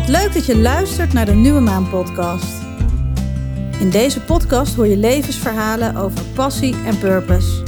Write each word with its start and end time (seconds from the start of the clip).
Wat 0.00 0.08
leuk 0.08 0.32
dat 0.32 0.46
je 0.46 0.58
luistert 0.58 1.12
naar 1.12 1.26
de 1.26 1.32
Nieuwe 1.32 1.60
Maan 1.60 1.88
podcast. 1.88 2.62
In 3.78 3.90
deze 3.90 4.20
podcast 4.20 4.74
hoor 4.74 4.86
je 4.86 4.96
levensverhalen 4.96 5.96
over 5.96 6.24
passie 6.34 6.74
en 6.86 6.98
purpose. 6.98 7.62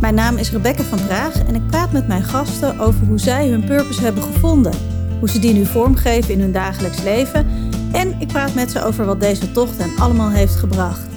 Mijn 0.00 0.14
naam 0.14 0.36
is 0.36 0.50
Rebecca 0.50 0.82
van 0.82 1.06
Praag 1.06 1.44
en 1.46 1.54
ik 1.54 1.66
praat 1.66 1.92
met 1.92 2.08
mijn 2.08 2.22
gasten 2.22 2.78
over 2.78 3.06
hoe 3.06 3.18
zij 3.18 3.48
hun 3.48 3.64
purpose 3.64 4.02
hebben 4.02 4.22
gevonden, 4.22 4.72
hoe 5.18 5.28
ze 5.28 5.38
die 5.38 5.52
nu 5.52 5.66
vormgeven 5.66 6.32
in 6.32 6.40
hun 6.40 6.52
dagelijks 6.52 7.02
leven 7.02 7.46
en 7.92 8.20
ik 8.20 8.28
praat 8.28 8.54
met 8.54 8.70
ze 8.70 8.84
over 8.84 9.04
wat 9.04 9.20
deze 9.20 9.52
tocht 9.52 9.78
hen 9.78 9.98
allemaal 9.98 10.30
heeft 10.30 10.54
gebracht. 10.54 11.08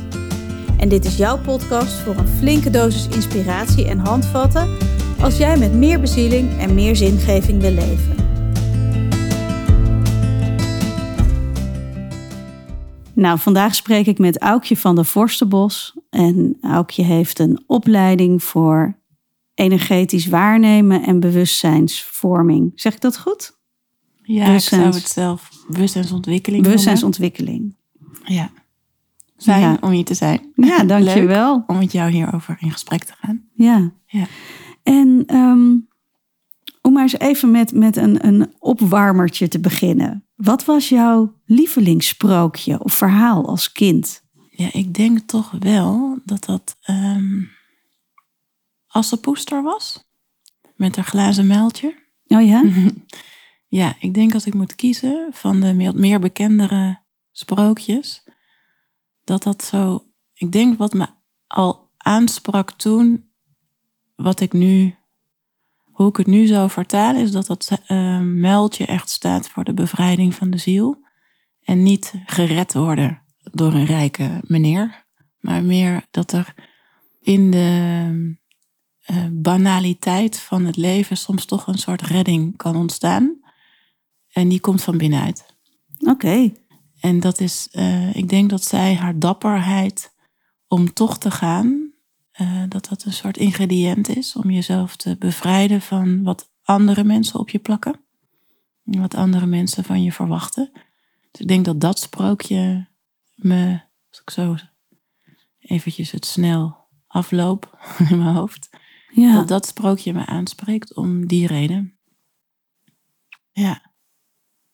En 0.77 0.89
dit 0.89 1.05
is 1.05 1.17
jouw 1.17 1.37
podcast 1.37 1.93
voor 1.93 2.15
een 2.15 2.37
flinke 2.37 2.69
dosis 2.69 3.07
inspiratie 3.07 3.87
en 3.87 3.99
handvatten 3.99 4.69
als 5.19 5.37
jij 5.37 5.57
met 5.57 5.74
meer 5.74 6.00
bezieling 6.00 6.60
en 6.60 6.74
meer 6.74 6.96
zingeving 6.96 7.61
wil 7.61 7.71
leven. 7.71 8.18
Nou, 13.19 13.39
vandaag 13.39 13.75
spreek 13.75 14.05
ik 14.05 14.18
met 14.18 14.39
Aukje 14.41 14.78
van 14.78 14.96
der 14.96 15.05
Vorstenbos. 15.05 15.97
En 16.09 16.57
Aukje 16.61 17.04
heeft 17.04 17.39
een 17.39 17.64
opleiding 17.68 18.43
voor 18.43 18.97
energetisch 19.54 20.28
waarnemen 20.28 21.04
en 21.04 21.19
bewustzijnsvorming. 21.19 22.71
Zeg 22.75 22.93
ik 22.93 23.01
dat 23.01 23.18
goed? 23.18 23.57
Ja, 24.23 24.45
ik 24.45 24.59
zou 24.59 24.83
het 24.83 25.09
zelf 25.09 25.50
bewustzijnsontwikkeling 25.68 26.64
Bewustzijnsontwikkeling. 26.64 27.75
Ja. 28.23 28.51
Fijn 29.37 29.83
om 29.83 29.89
hier 29.89 30.06
te 30.06 30.14
zijn. 30.14 30.51
Ja, 30.56 30.83
dankjewel. 30.93 31.56
Leuk 31.56 31.70
om 31.70 31.78
met 31.78 31.92
jou 31.92 32.11
hierover 32.11 32.58
in 32.59 32.72
gesprek 32.72 33.03
te 33.03 33.14
gaan. 33.20 33.44
Ja. 33.53 33.92
ja. 34.06 34.25
En 34.83 35.36
um, 35.36 35.88
om 36.81 36.94
maar 36.94 37.03
eens 37.03 37.20
even 37.20 37.52
met, 37.52 37.73
met 37.73 37.97
een, 37.97 38.28
een 38.28 38.53
opwarmertje 38.59 39.47
te 39.47 39.59
beginnen. 39.59 40.23
Wat 40.42 40.66
was 40.66 40.90
jouw 40.90 41.34
lievelingssprookje 41.45 42.84
of 42.84 42.94
verhaal 42.94 43.48
als 43.48 43.72
kind? 43.72 44.23
Ja, 44.50 44.70
ik 44.73 44.94
denk 44.94 45.20
toch 45.20 45.52
wel 45.59 46.20
dat 46.26 46.46
dat 46.46 46.78
um, 46.90 47.52
Assepoester 48.88 49.64
was. 49.64 50.09
Met 50.76 50.96
haar 50.96 51.06
glazen 51.06 51.48
muiltje. 51.48 51.96
Oh 52.28 52.46
ja? 52.46 52.64
ja, 53.80 53.96
ik 54.00 54.14
denk 54.14 54.34
als 54.34 54.46
ik 54.46 54.54
moet 54.54 54.76
kiezen 54.76 55.28
van 55.31 55.59
de 55.59 55.73
meer, 55.73 55.96
meer 55.96 56.20
bekendere 56.20 57.00
sprookjes. 57.31 58.24
Dat 59.24 59.44
dat 59.44 59.64
zo... 59.64 60.03
Ik 60.34 60.52
denk 60.52 60.78
wat 60.78 60.94
me 60.94 61.08
al 61.48 61.92
aansprak 61.98 62.72
toen, 62.72 63.30
wat 64.16 64.40
ik 64.40 64.53
nu 64.53 64.96
hoe 66.00 66.09
ik 66.09 66.17
het 66.17 66.28
nu 66.28 66.45
zou 66.45 66.69
vertalen 66.69 67.22
is 67.22 67.31
dat 67.31 67.47
dat 67.47 67.72
uh, 67.88 68.19
muiltje 68.19 68.86
echt 68.86 69.09
staat 69.09 69.50
voor 69.50 69.64
de 69.64 69.73
bevrijding 69.73 70.36
van 70.36 70.50
de 70.50 70.58
ziel. 70.58 71.06
En 71.64 71.83
niet 71.83 72.14
gered 72.25 72.73
worden 72.73 73.22
door 73.52 73.73
een 73.73 73.86
rijke 73.86 74.41
meneer. 74.41 75.06
Maar 75.39 75.64
meer 75.64 76.06
dat 76.11 76.31
er 76.31 76.53
in 77.22 77.52
de 77.52 78.38
uh, 79.11 79.25
banaliteit 79.31 80.39
van 80.39 80.66
het 80.66 80.75
leven 80.75 81.17
soms 81.17 81.45
toch 81.45 81.67
een 81.67 81.78
soort 81.78 82.02
redding 82.02 82.58
kan 82.58 82.75
ontstaan. 82.75 83.39
En 84.31 84.47
die 84.47 84.59
komt 84.59 84.84
van 84.84 84.97
binnenuit. 84.97 85.56
Oké. 86.00 86.53
En 87.00 87.19
dat 87.19 87.39
is, 87.39 87.67
uh, 87.72 88.16
ik 88.16 88.30
denk 88.30 88.50
dat 88.50 88.63
zij 88.63 88.95
haar 88.95 89.19
dapperheid 89.19 90.16
om 90.67 90.94
toch 90.94 91.17
te 91.17 91.31
gaan, 91.31 91.78
uh, 92.42 92.64
dat 92.68 92.88
dat 92.90 93.04
een 93.04 93.14
soort 93.14 93.38
ingrediënt 93.38 94.09
is 94.09 94.36
om 94.36 94.52
jezelf 94.52 94.95
te 94.95 95.16
bevrijden 95.20 95.82
van 95.82 96.23
wat 96.23 96.50
andere 96.64 97.04
mensen 97.04 97.40
op 97.40 97.50
je 97.50 97.59
plakken. 97.59 98.00
Wat 98.84 99.16
andere 99.16 99.46
mensen 99.46 99.84
van 99.84 100.04
je 100.04 100.12
verwachten. 100.12 100.72
Dus 101.31 101.41
ik 101.41 101.47
denk 101.47 101.66
dat 101.66 101.81
dat 101.81 102.00
sprookje 102.00 102.88
me, 103.36 103.81
als 104.09 104.22
ik 104.22 104.30
zo 104.30 104.56
eventjes 105.59 106.12
het 106.12 106.25
snel 106.25 106.78
afloop 107.08 107.78
in 108.09 108.18
mijn 108.18 108.36
hoofd, 108.36 108.69
ja. 109.12 109.34
dat 109.34 109.47
dat 109.47 109.66
sprookje 109.66 110.13
me 110.13 110.25
aanspreekt 110.25 110.96
om 110.96 111.28
die 111.28 111.47
reden. 111.47 111.97
Ja. 113.52 113.92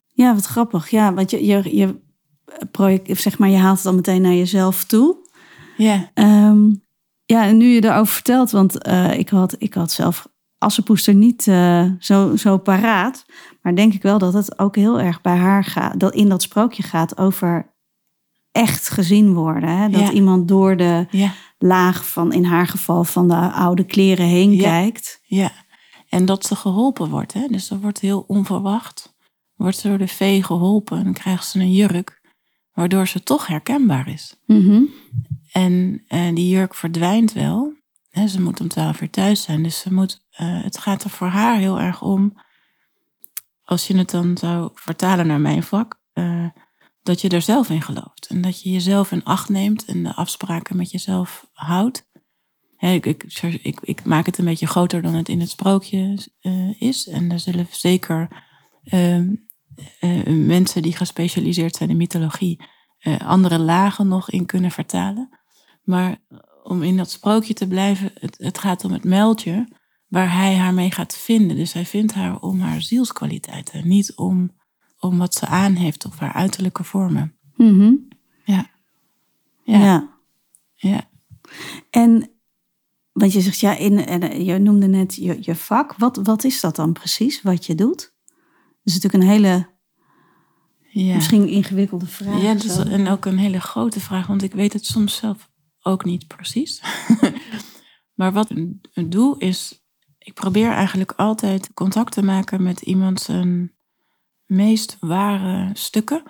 Ja, 0.07 0.33
wat 0.33 0.45
grappig. 0.45 0.89
Ja, 0.89 1.13
want 1.13 1.31
je, 1.31 1.45
je, 1.45 1.75
je 1.75 2.01
project, 2.71 3.21
zeg 3.21 3.37
maar, 3.37 3.49
je 3.49 3.57
haalt 3.57 3.75
het 3.75 3.85
dan 3.85 3.95
meteen 3.95 4.21
naar 4.21 4.33
jezelf 4.33 4.83
toe. 4.83 5.17
Ja. 5.77 6.11
Um, 6.13 6.84
ja, 7.25 7.43
en 7.45 7.57
nu 7.57 7.65
je 7.65 7.83
erover 7.83 8.13
vertelt, 8.13 8.51
want 8.51 8.87
uh, 8.87 9.17
ik, 9.17 9.29
had, 9.29 9.55
ik 9.57 9.73
had 9.73 9.91
zelf 9.91 10.27
Assepoester 10.57 11.13
niet 11.13 11.45
uh, 11.47 11.85
zo, 11.99 12.35
zo 12.35 12.57
paraat. 12.57 13.25
Maar 13.61 13.75
denk 13.75 13.93
ik 13.93 14.01
wel 14.01 14.17
dat 14.17 14.33
het 14.33 14.59
ook 14.59 14.75
heel 14.75 14.99
erg 14.99 15.21
bij 15.21 15.35
haar 15.35 15.63
gaat, 15.63 15.99
dat 15.99 16.13
in 16.13 16.29
dat 16.29 16.41
sprookje 16.41 16.83
gaat 16.83 17.17
over 17.17 17.73
echt 18.51 18.89
gezien 18.89 19.33
worden. 19.33 19.69
Hè? 19.77 19.89
Dat 19.89 20.01
Ja. 20.01 20.11
iemand 20.11 20.47
door 20.47 20.77
de 20.77 21.07
Ja. 21.09 21.31
laag 21.57 22.07
van, 22.07 22.33
in 22.33 22.43
haar 22.43 22.67
geval, 22.67 23.03
van 23.03 23.27
de 23.27 23.35
oude 23.51 23.83
kleren 23.85 24.25
heen 24.25 24.51
Ja. 24.51 24.61
kijkt. 24.61 25.19
Ja, 25.23 25.51
en 26.09 26.25
dat 26.25 26.45
ze 26.45 26.55
geholpen 26.55 27.09
wordt. 27.09 27.33
Hè? 27.33 27.47
Dus 27.47 27.67
dat 27.67 27.79
wordt 27.81 27.99
heel 27.99 28.23
onverwacht. 28.27 29.13
Wordt 29.55 29.77
ze 29.77 29.87
door 29.87 29.97
de 29.97 30.07
vee 30.07 30.43
geholpen 30.43 30.97
en 30.97 31.03
dan 31.03 31.13
krijgt 31.13 31.47
ze 31.47 31.59
een 31.59 31.71
jurk, 31.73 32.21
waardoor 32.73 33.07
ze 33.07 33.23
toch 33.23 33.47
herkenbaar 33.47 34.07
is. 34.07 34.35
Mhm. 34.45 34.81
En 35.55 36.03
eh, 36.07 36.35
die 36.35 36.49
jurk 36.49 36.75
verdwijnt 36.75 37.33
wel. 37.33 37.73
Ze 38.27 38.41
moet 38.41 38.59
om 38.59 38.67
twaalf 38.67 39.01
uur 39.01 39.09
thuis 39.09 39.41
zijn. 39.41 39.63
Dus 39.63 39.79
ze 39.79 39.93
moet, 39.93 40.25
eh, 40.31 40.63
het 40.63 40.77
gaat 40.77 41.03
er 41.03 41.09
voor 41.09 41.27
haar 41.27 41.57
heel 41.57 41.79
erg 41.79 42.01
om, 42.01 42.41
als 43.63 43.87
je 43.87 43.97
het 43.97 44.09
dan 44.09 44.37
zou 44.37 44.71
vertalen 44.73 45.27
naar 45.27 45.39
mijn 45.39 45.63
vak, 45.63 45.99
eh, 46.13 46.45
dat 47.01 47.21
je 47.21 47.29
er 47.29 47.41
zelf 47.41 47.69
in 47.69 47.81
gelooft. 47.81 48.27
En 48.29 48.41
dat 48.41 48.61
je 48.61 48.71
jezelf 48.71 49.11
in 49.11 49.23
acht 49.23 49.49
neemt 49.49 49.85
en 49.85 50.03
de 50.03 50.15
afspraken 50.15 50.77
met 50.77 50.91
jezelf 50.91 51.49
houdt. 51.53 52.09
Ik, 52.77 53.05
ik, 53.05 53.23
ik, 53.61 53.79
ik 53.81 54.05
maak 54.05 54.25
het 54.25 54.37
een 54.37 54.45
beetje 54.45 54.67
groter 54.67 55.01
dan 55.01 55.13
het 55.13 55.29
in 55.29 55.39
het 55.39 55.49
sprookje 55.49 56.17
is. 56.79 57.07
En 57.07 57.31
er 57.31 57.39
zullen 57.39 57.67
zeker 57.69 58.43
ehm, 58.83 59.35
eh, 59.99 60.25
mensen 60.25 60.81
die 60.81 60.95
gespecialiseerd 60.95 61.75
zijn 61.75 61.89
in 61.89 61.97
mythologie 61.97 62.63
andere 63.17 63.59
lagen 63.59 64.07
nog 64.07 64.29
in 64.29 64.45
kunnen 64.45 64.71
vertalen. 64.71 65.43
Maar 65.85 66.17
om 66.63 66.83
in 66.83 66.97
dat 66.97 67.11
sprookje 67.11 67.53
te 67.53 67.67
blijven, 67.67 68.11
het, 68.13 68.35
het 68.37 68.57
gaat 68.57 68.83
om 68.83 68.91
het 68.91 69.03
muiltje 69.03 69.67
waar 70.07 70.33
hij 70.33 70.55
haar 70.55 70.73
mee 70.73 70.91
gaat 70.91 71.17
vinden. 71.17 71.55
Dus 71.57 71.73
hij 71.73 71.85
vindt 71.85 72.13
haar 72.13 72.39
om 72.39 72.59
haar 72.59 72.81
zielskwaliteiten, 72.81 73.87
niet 73.87 74.15
om, 74.15 74.51
om 74.99 75.17
wat 75.17 75.33
ze 75.33 75.47
aan 75.47 75.73
heeft 75.73 76.05
of 76.05 76.19
haar 76.19 76.33
uiterlijke 76.33 76.83
vormen. 76.83 77.35
Mhm. 77.55 77.93
Ja, 78.43 78.69
Ja. 79.63 79.79
ja, 79.79 80.09
ja. 80.75 81.09
En, 81.89 82.29
want 83.11 83.33
je 83.33 83.41
zegt, 83.41 83.59
ja, 83.59 83.75
in, 83.77 84.05
en 84.05 84.45
je 84.45 84.57
noemde 84.57 84.87
net 84.87 85.15
je, 85.15 85.37
je 85.41 85.55
vak. 85.55 85.95
Wat, 85.97 86.19
wat 86.23 86.43
is 86.43 86.59
dat 86.59 86.75
dan 86.75 86.93
precies, 86.93 87.41
wat 87.41 87.65
je 87.65 87.75
doet? 87.75 88.13
Dat 88.83 88.93
is 88.93 88.93
natuurlijk 88.93 89.23
een 89.23 89.29
hele, 89.29 89.67
ja. 90.87 91.15
misschien 91.15 91.41
een 91.41 91.47
ingewikkelde 91.47 92.07
vraag. 92.07 92.41
Ja, 92.41 92.53
dat 92.53 92.63
is 92.63 92.77
en 92.77 93.07
ook 93.07 93.25
een 93.25 93.37
hele 93.37 93.59
grote 93.59 93.99
vraag, 93.99 94.27
want 94.27 94.43
ik 94.43 94.53
weet 94.53 94.73
het 94.73 94.85
soms 94.85 95.15
zelf 95.15 95.49
ook 95.85 96.05
niet 96.05 96.27
precies. 96.27 96.81
maar 98.19 98.31
wat 98.31 98.49
ik 98.93 99.11
doe 99.11 99.39
is, 99.39 99.85
ik 100.17 100.33
probeer 100.33 100.71
eigenlijk 100.71 101.11
altijd 101.11 101.73
contact 101.73 102.11
te 102.11 102.23
maken 102.23 102.63
met 102.63 102.81
iemand 102.81 103.21
zijn 103.21 103.75
meest 104.45 104.97
ware 104.99 105.69
stukken. 105.73 106.23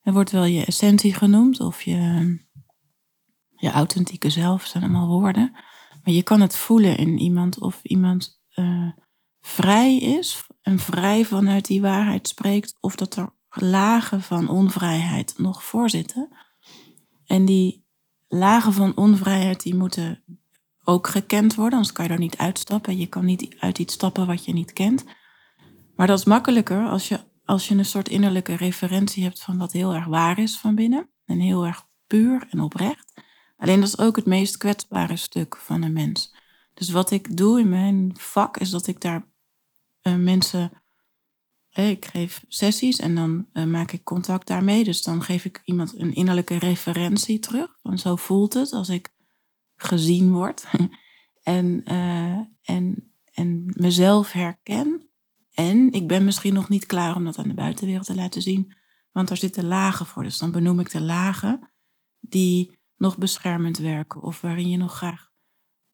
Er 0.00 0.12
wordt 0.12 0.30
wel 0.30 0.44
je 0.44 0.64
essentie 0.64 1.14
genoemd 1.14 1.60
of 1.60 1.82
je, 1.82 2.38
je 3.56 3.70
authentieke 3.70 4.30
zelf, 4.30 4.64
zijn 4.64 4.82
allemaal 4.82 5.08
woorden. 5.08 5.50
Maar 6.04 6.14
je 6.14 6.22
kan 6.22 6.40
het 6.40 6.56
voelen 6.56 6.96
in 6.96 7.18
iemand 7.18 7.58
of 7.58 7.80
iemand 7.82 8.42
eh, 8.48 8.88
vrij 9.40 9.96
is 9.98 10.46
en 10.62 10.78
vrij 10.78 11.24
vanuit 11.24 11.66
die 11.66 11.80
waarheid 11.80 12.28
spreekt, 12.28 12.76
of 12.80 12.96
dat 12.96 13.16
er 13.16 13.34
lagen 13.48 14.22
van 14.22 14.48
onvrijheid 14.48 15.34
nog 15.38 15.64
voorzitten. 15.64 16.28
En 17.26 17.44
die 17.44 17.81
lagen 18.32 18.72
van 18.72 18.96
onvrijheid 18.96 19.62
die 19.62 19.74
moeten 19.74 20.22
ook 20.84 21.06
gekend 21.06 21.54
worden, 21.54 21.72
anders 21.72 21.92
kan 21.92 22.04
je 22.04 22.10
er 22.10 22.18
niet 22.18 22.36
uitstappen. 22.36 22.98
Je 22.98 23.06
kan 23.06 23.24
niet 23.24 23.56
uit 23.58 23.78
iets 23.78 23.94
stappen 23.94 24.26
wat 24.26 24.44
je 24.44 24.52
niet 24.52 24.72
kent. 24.72 25.04
Maar 25.96 26.06
dat 26.06 26.18
is 26.18 26.24
makkelijker 26.24 26.88
als 26.88 27.08
je, 27.08 27.20
als 27.44 27.68
je 27.68 27.74
een 27.74 27.84
soort 27.84 28.08
innerlijke 28.08 28.54
referentie 28.54 29.22
hebt 29.22 29.42
van 29.42 29.58
wat 29.58 29.72
heel 29.72 29.94
erg 29.94 30.06
waar 30.06 30.38
is 30.38 30.58
van 30.58 30.74
binnen. 30.74 31.08
En 31.24 31.38
heel 31.38 31.66
erg 31.66 31.86
puur 32.06 32.46
en 32.50 32.60
oprecht. 32.60 33.12
Alleen 33.56 33.80
dat 33.80 33.88
is 33.88 33.98
ook 33.98 34.16
het 34.16 34.26
meest 34.26 34.56
kwetsbare 34.56 35.16
stuk 35.16 35.56
van 35.56 35.82
een 35.82 35.92
mens. 35.92 36.34
Dus 36.74 36.90
wat 36.90 37.10
ik 37.10 37.36
doe 37.36 37.60
in 37.60 37.68
mijn 37.68 38.10
vak 38.18 38.56
is 38.56 38.70
dat 38.70 38.86
ik 38.86 39.00
daar 39.00 39.26
eh, 40.00 40.14
mensen 40.14 40.81
Ik 41.74 42.04
geef 42.04 42.44
sessies 42.48 42.98
en 42.98 43.14
dan 43.14 43.46
eh, 43.52 43.64
maak 43.64 43.92
ik 43.92 44.04
contact 44.04 44.46
daarmee. 44.46 44.84
Dus 44.84 45.02
dan 45.02 45.22
geef 45.22 45.44
ik 45.44 45.60
iemand 45.64 45.98
een 45.98 46.14
innerlijke 46.14 46.58
referentie 46.58 47.38
terug. 47.38 47.78
Van 47.82 47.98
zo 47.98 48.16
voelt 48.16 48.52
het 48.52 48.72
als 48.72 48.88
ik 48.88 49.14
gezien 49.76 50.32
word. 50.32 50.64
en, 51.42 51.84
eh, 51.84 52.38
en, 52.62 53.12
en 53.32 53.64
mezelf 53.66 54.32
herken. 54.32 55.10
En 55.52 55.92
ik 55.92 56.08
ben 56.08 56.24
misschien 56.24 56.54
nog 56.54 56.68
niet 56.68 56.86
klaar 56.86 57.16
om 57.16 57.24
dat 57.24 57.38
aan 57.38 57.48
de 57.48 57.54
buitenwereld 57.54 58.06
te 58.06 58.14
laten 58.14 58.42
zien, 58.42 58.74
want 59.12 59.30
er 59.30 59.36
zitten 59.36 59.64
lagen 59.64 60.06
voor. 60.06 60.22
Dus 60.22 60.38
dan 60.38 60.52
benoem 60.52 60.80
ik 60.80 60.90
de 60.90 61.00
lagen 61.00 61.72
die 62.20 62.78
nog 62.96 63.18
beschermend 63.18 63.78
werken 63.78 64.22
of 64.22 64.40
waarin 64.40 64.68
je 64.68 64.76
nog 64.76 64.96
graag 64.96 65.30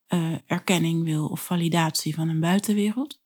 uh, 0.08 0.36
erkenning 0.46 1.04
wil 1.04 1.26
of 1.26 1.44
validatie 1.44 2.14
van 2.14 2.28
een 2.28 2.40
buitenwereld. 2.40 3.20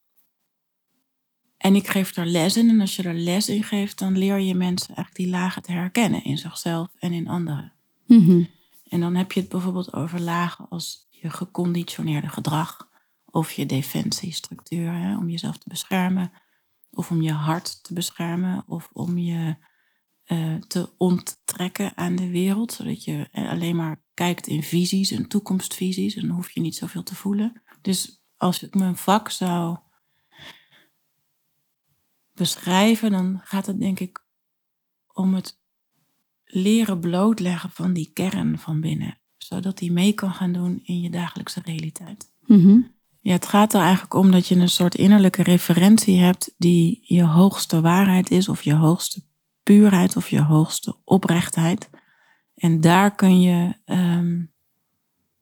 En 1.63 1.75
ik 1.75 1.89
geef 1.89 2.17
er 2.17 2.27
les 2.27 2.57
in. 2.57 2.69
En 2.69 2.81
als 2.81 2.97
je 2.97 3.03
er 3.03 3.15
les 3.15 3.49
in 3.49 3.63
geeft, 3.63 3.99
dan 3.99 4.19
leer 4.19 4.39
je 4.39 4.55
mensen 4.55 4.95
eigenlijk 4.95 5.17
die 5.17 5.29
lagen 5.29 5.63
te 5.63 5.73
herkennen 5.73 6.25
in 6.25 6.39
zichzelf 6.39 6.89
en 6.99 7.13
in 7.13 7.29
anderen. 7.29 7.73
Mhm. 8.07 8.45
En 8.89 9.01
dan 9.01 9.15
heb 9.15 9.33
je 9.33 9.41
het 9.41 9.49
bijvoorbeeld 9.49 9.93
over 9.93 10.21
lagen 10.21 10.69
als 10.69 11.07
je 11.11 11.31
geconditioneerde 11.31 12.29
gedrag 12.29 12.89
of 13.31 13.53
je 13.53 13.67
defensiestructuur 13.67 14.93
hè, 14.93 15.17
om 15.17 15.31
jezelf 15.31 15.59
te 15.59 15.69
beschermen, 15.69 16.33
of 16.91 17.11
om 17.11 17.23
je 17.23 17.33
hart 17.33 17.85
te 17.85 17.95
beschermen, 17.95 18.65
of 18.67 18.91
om 18.93 19.19
je 19.19 19.57
uh, 20.27 20.55
te 20.55 20.91
onttrekken 20.97 21.97
aan 21.97 22.17
de 22.17 22.29
wereld, 22.29 22.73
zodat 22.73 23.05
je 23.05 23.29
alleen 23.33 23.77
maar 23.77 24.01
kijkt 24.15 24.47
in 24.47 24.63
visies 24.63 25.11
en 25.11 25.29
toekomstvisies 25.29 26.15
en 26.15 26.27
dan 26.27 26.37
hoef 26.37 26.51
je 26.51 26.61
niet 26.61 26.77
zoveel 26.77 27.03
te 27.03 27.15
voelen. 27.15 27.63
Dus 27.83 28.25
als 28.37 28.63
ik 28.63 28.75
mijn 28.75 28.97
vak 28.97 29.31
zou 29.31 29.79
beschrijven, 32.43 33.11
dan 33.11 33.41
gaat 33.45 33.67
het 33.67 33.81
denk 33.81 34.01
ik 34.01 34.25
om 35.13 35.35
het 35.35 35.61
leren 36.45 37.01
blootleggen 37.01 37.71
van 37.71 37.93
die 37.93 38.11
kern 38.13 38.59
van 38.59 38.81
binnen, 38.81 39.19
zodat 39.37 39.79
die 39.79 39.93
mee 39.93 40.13
kan 40.13 40.33
gaan 40.33 40.53
doen 40.53 40.81
in 40.85 41.01
je 41.01 41.11
dagelijkse 41.11 41.61
realiteit. 41.65 42.33
Mhm. 42.47 42.79
Ja, 43.21 43.33
het 43.33 43.47
gaat 43.47 43.75
er 43.75 43.81
eigenlijk 43.81 44.15
om 44.15 44.31
dat 44.31 44.47
je 44.47 44.57
een 44.57 44.69
soort 44.69 44.95
innerlijke 44.95 45.43
referentie 45.43 46.19
hebt 46.19 46.55
die 46.59 47.01
je 47.03 47.23
hoogste 47.25 47.81
waarheid 47.81 48.31
is, 48.31 48.49
of 48.49 48.63
je 48.63 48.75
hoogste 48.75 49.23
puurheid, 49.63 50.17
of 50.17 50.29
je 50.31 50.41
hoogste 50.43 50.97
oprechtheid. 51.05 51.91
En 52.55 52.81
daar 52.81 53.15
kun 53.15 53.41
je 53.41 53.75
um, 53.87 54.53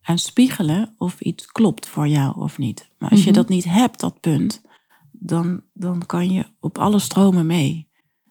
aan 0.02 0.18
spiegelen 0.18 0.94
of 0.98 1.20
iets 1.20 1.46
klopt 1.46 1.86
voor 1.88 2.08
jou 2.08 2.40
of 2.40 2.58
niet. 2.58 2.88
Maar 2.98 3.10
als 3.10 3.20
je 3.24 3.30
Mhm. 3.30 3.34
dat 3.38 3.48
niet 3.48 3.64
hebt, 3.64 4.00
dat 4.00 4.20
punt, 4.20 4.62
dan, 5.20 5.62
dan 5.72 6.06
kan 6.06 6.30
je 6.30 6.46
op 6.60 6.78
alle 6.78 6.98
stromen 6.98 7.46
mee. 7.46 7.88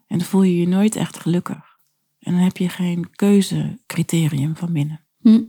En 0.07 0.17
dan 0.17 0.27
voel 0.27 0.43
je 0.43 0.57
je 0.57 0.67
nooit 0.67 0.95
echt 0.95 1.19
gelukkig. 1.19 1.79
En 2.19 2.33
dan 2.33 2.41
heb 2.41 2.57
je 2.57 2.69
geen 2.69 3.09
keuzecriterium 3.09 4.55
van 4.55 4.73
binnen. 4.73 5.05
Hm. 5.21 5.43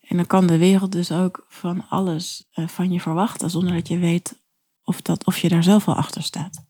En 0.00 0.16
dan 0.16 0.26
kan 0.26 0.46
de 0.46 0.58
wereld 0.58 0.92
dus 0.92 1.12
ook 1.12 1.44
van 1.48 1.88
alles 1.88 2.48
eh, 2.52 2.68
van 2.68 2.92
je 2.92 3.00
verwachten, 3.00 3.50
zonder 3.50 3.72
dat 3.72 3.88
je 3.88 3.98
weet 3.98 4.42
of, 4.84 5.02
dat, 5.02 5.26
of 5.26 5.38
je 5.38 5.48
daar 5.48 5.62
zelf 5.62 5.84
wel 5.84 5.94
achter 5.94 6.22
staat. 6.22 6.66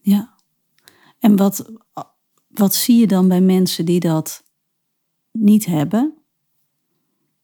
Ja. 0.00 0.34
En 1.18 1.36
wat, 1.36 1.72
wat 2.48 2.74
zie 2.74 3.00
je 3.00 3.06
dan 3.06 3.28
bij 3.28 3.40
mensen 3.40 3.84
die 3.84 4.00
dat 4.00 4.44
niet 5.30 5.66
hebben? 5.66 6.18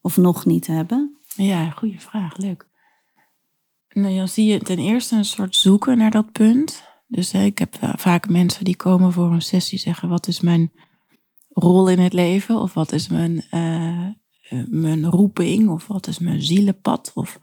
Of 0.01 0.17
nog 0.17 0.45
niet 0.45 0.67
hebben? 0.67 1.17
Ja, 1.35 1.69
goede 1.69 1.99
vraag, 1.99 2.37
leuk. 2.37 2.69
Nou, 3.93 4.15
dan 4.15 4.27
zie 4.27 4.45
je 4.45 4.59
ten 4.59 4.79
eerste 4.79 5.15
een 5.15 5.25
soort 5.25 5.55
zoeken 5.55 5.97
naar 5.97 6.11
dat 6.11 6.31
punt. 6.31 6.83
Dus 7.07 7.31
hè, 7.31 7.43
ik 7.43 7.57
heb 7.57 7.75
eh, 7.75 7.93
vaak 7.95 8.29
mensen 8.29 8.63
die 8.63 8.75
komen 8.75 9.13
voor 9.13 9.31
een 9.31 9.41
sessie 9.41 9.79
zeggen: 9.79 10.09
wat 10.09 10.27
is 10.27 10.39
mijn 10.39 10.71
rol 11.49 11.89
in 11.89 11.99
het 11.99 12.13
leven? 12.13 12.59
Of 12.59 12.73
wat 12.73 12.91
is 12.91 13.07
mijn, 13.07 13.43
eh, 13.49 14.05
eh, 14.07 14.67
mijn 14.67 15.05
roeping? 15.05 15.69
Of 15.69 15.87
wat 15.87 16.07
is 16.07 16.19
mijn 16.19 16.41
zielenpad? 16.41 17.11
Of... 17.13 17.39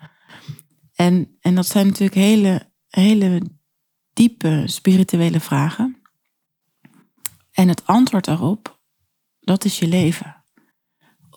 En, 0.94 1.36
en 1.40 1.54
dat 1.54 1.66
zijn 1.66 1.86
natuurlijk 1.86 2.14
hele, 2.14 2.72
hele 2.88 3.42
diepe 4.12 4.62
spirituele 4.66 5.40
vragen. 5.40 6.02
En 7.52 7.68
het 7.68 7.86
antwoord 7.86 8.24
daarop, 8.24 8.80
dat 9.40 9.64
is 9.64 9.78
je 9.78 9.86
leven. 9.86 10.38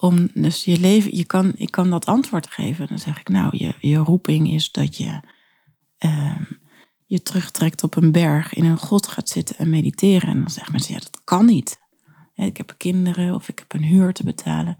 Om, 0.01 0.29
dus 0.33 0.65
je 0.65 0.79
leven, 0.79 1.15
je 1.15 1.25
kan, 1.25 1.51
ik 1.55 1.71
kan 1.71 1.89
dat 1.89 2.05
antwoord 2.05 2.47
geven. 2.47 2.87
Dan 2.87 2.99
zeg 2.99 3.19
ik, 3.19 3.29
nou, 3.29 3.57
je, 3.57 3.73
je 3.79 3.97
roeping 3.97 4.51
is 4.51 4.71
dat 4.71 4.97
je 4.97 5.19
ehm, 5.97 6.43
je 7.05 7.21
terugtrekt 7.21 7.83
op 7.83 7.95
een 7.95 8.11
berg, 8.11 8.53
in 8.53 8.65
een 8.65 8.77
grot 8.77 9.07
gaat 9.07 9.29
zitten 9.29 9.57
en 9.57 9.69
mediteren. 9.69 10.29
En 10.29 10.39
dan 10.39 10.49
zeggen 10.49 10.71
mensen, 10.71 10.93
ja, 10.93 10.99
dat 10.99 11.21
kan 11.23 11.45
niet. 11.45 11.79
Ik 12.35 12.57
heb 12.57 12.75
kinderen 12.77 13.35
of 13.35 13.49
ik 13.49 13.59
heb 13.59 13.73
een 13.73 13.83
huur 13.83 14.13
te 14.13 14.23
betalen. 14.23 14.77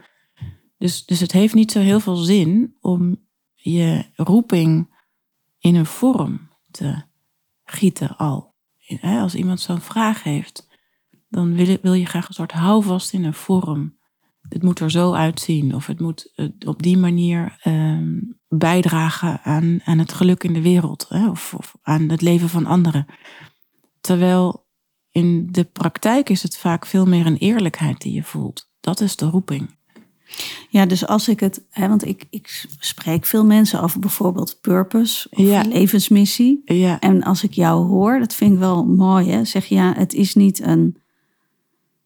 Dus, 0.78 1.06
dus 1.06 1.20
het 1.20 1.32
heeft 1.32 1.54
niet 1.54 1.72
zo 1.72 1.80
heel 1.80 2.00
veel 2.00 2.16
zin 2.16 2.76
om 2.80 3.26
je 3.54 4.06
roeping 4.16 4.96
in 5.60 5.76
een 5.76 5.86
vorm 5.86 6.50
te 6.72 7.02
gieten 7.64 8.18
al. 8.18 8.56
Als 9.02 9.36
iemand 9.36 9.60
zo'n 9.60 9.82
vraag 9.82 10.24
heeft, 10.24 10.68
dan 11.30 11.56
wil, 11.56 11.78
wil 11.82 11.94
je 11.94 12.06
graag 12.06 12.28
een 12.28 12.34
soort 12.34 12.52
houvast 12.52 13.14
in 13.14 13.24
een 13.24 13.34
vorm. 13.34 14.00
Het 14.54 14.64
moet 14.64 14.80
er 14.80 14.92
zo 14.92 15.14
uitzien 15.14 15.76
of 15.76 15.86
het 15.88 16.00
moet 16.00 16.32
eh, 16.36 16.46
op 16.66 16.84
die 16.84 16.98
manier 16.98 17.58
ehm, 17.62 18.20
bijdragen 18.48 19.40
aan, 19.44 19.80
aan 19.84 20.00
het 20.00 20.14
geluk 20.14 20.44
in 20.44 20.54
de 20.54 20.62
wereld 20.62 21.06
hè, 21.10 21.30
of, 21.30 21.54
of 21.58 21.76
aan 21.82 22.10
het 22.10 22.22
leven 22.22 22.50
van 22.50 22.66
anderen. 22.66 23.06
Terwijl 24.02 24.66
in 25.12 25.48
de 25.52 25.64
praktijk 25.64 26.30
is 26.30 26.44
het 26.44 26.58
vaak 26.58 26.86
veel 26.86 27.06
meer 27.06 27.26
een 27.26 27.38
eerlijkheid 27.38 28.02
die 28.02 28.14
je 28.14 28.24
voelt. 28.24 28.70
Dat 28.80 29.02
is 29.02 29.16
de 29.16 29.26
roeping. 29.26 29.76
Ja, 30.70 30.86
dus 30.86 31.08
als 31.08 31.28
ik 31.28 31.40
het, 31.40 31.66
hè, 31.70 31.88
want 31.88 32.06
ik, 32.08 32.26
ik 32.30 32.66
spreek 32.80 33.26
veel 33.26 33.46
mensen 33.46 33.82
over 33.82 34.00
bijvoorbeeld 34.00 34.58
purpose 34.62 35.28
of 35.32 35.46
Ja. 35.46 35.62
levensmissie. 35.62 36.62
Ja, 36.66 37.00
En 37.00 37.24
als 37.24 37.44
ik 37.44 37.54
jou 37.54 37.86
hoor, 37.88 38.20
dat 38.20 38.36
vind 38.36 38.54
ik 38.54 38.60
wel 38.60 38.86
mooi, 38.86 39.30
hè? 39.30 39.46
zeg 39.46 39.66
je 39.66 39.76
ja, 39.76 39.94
het 39.96 40.14
is 40.14 40.36
niet 40.36 40.60
een 40.62 40.98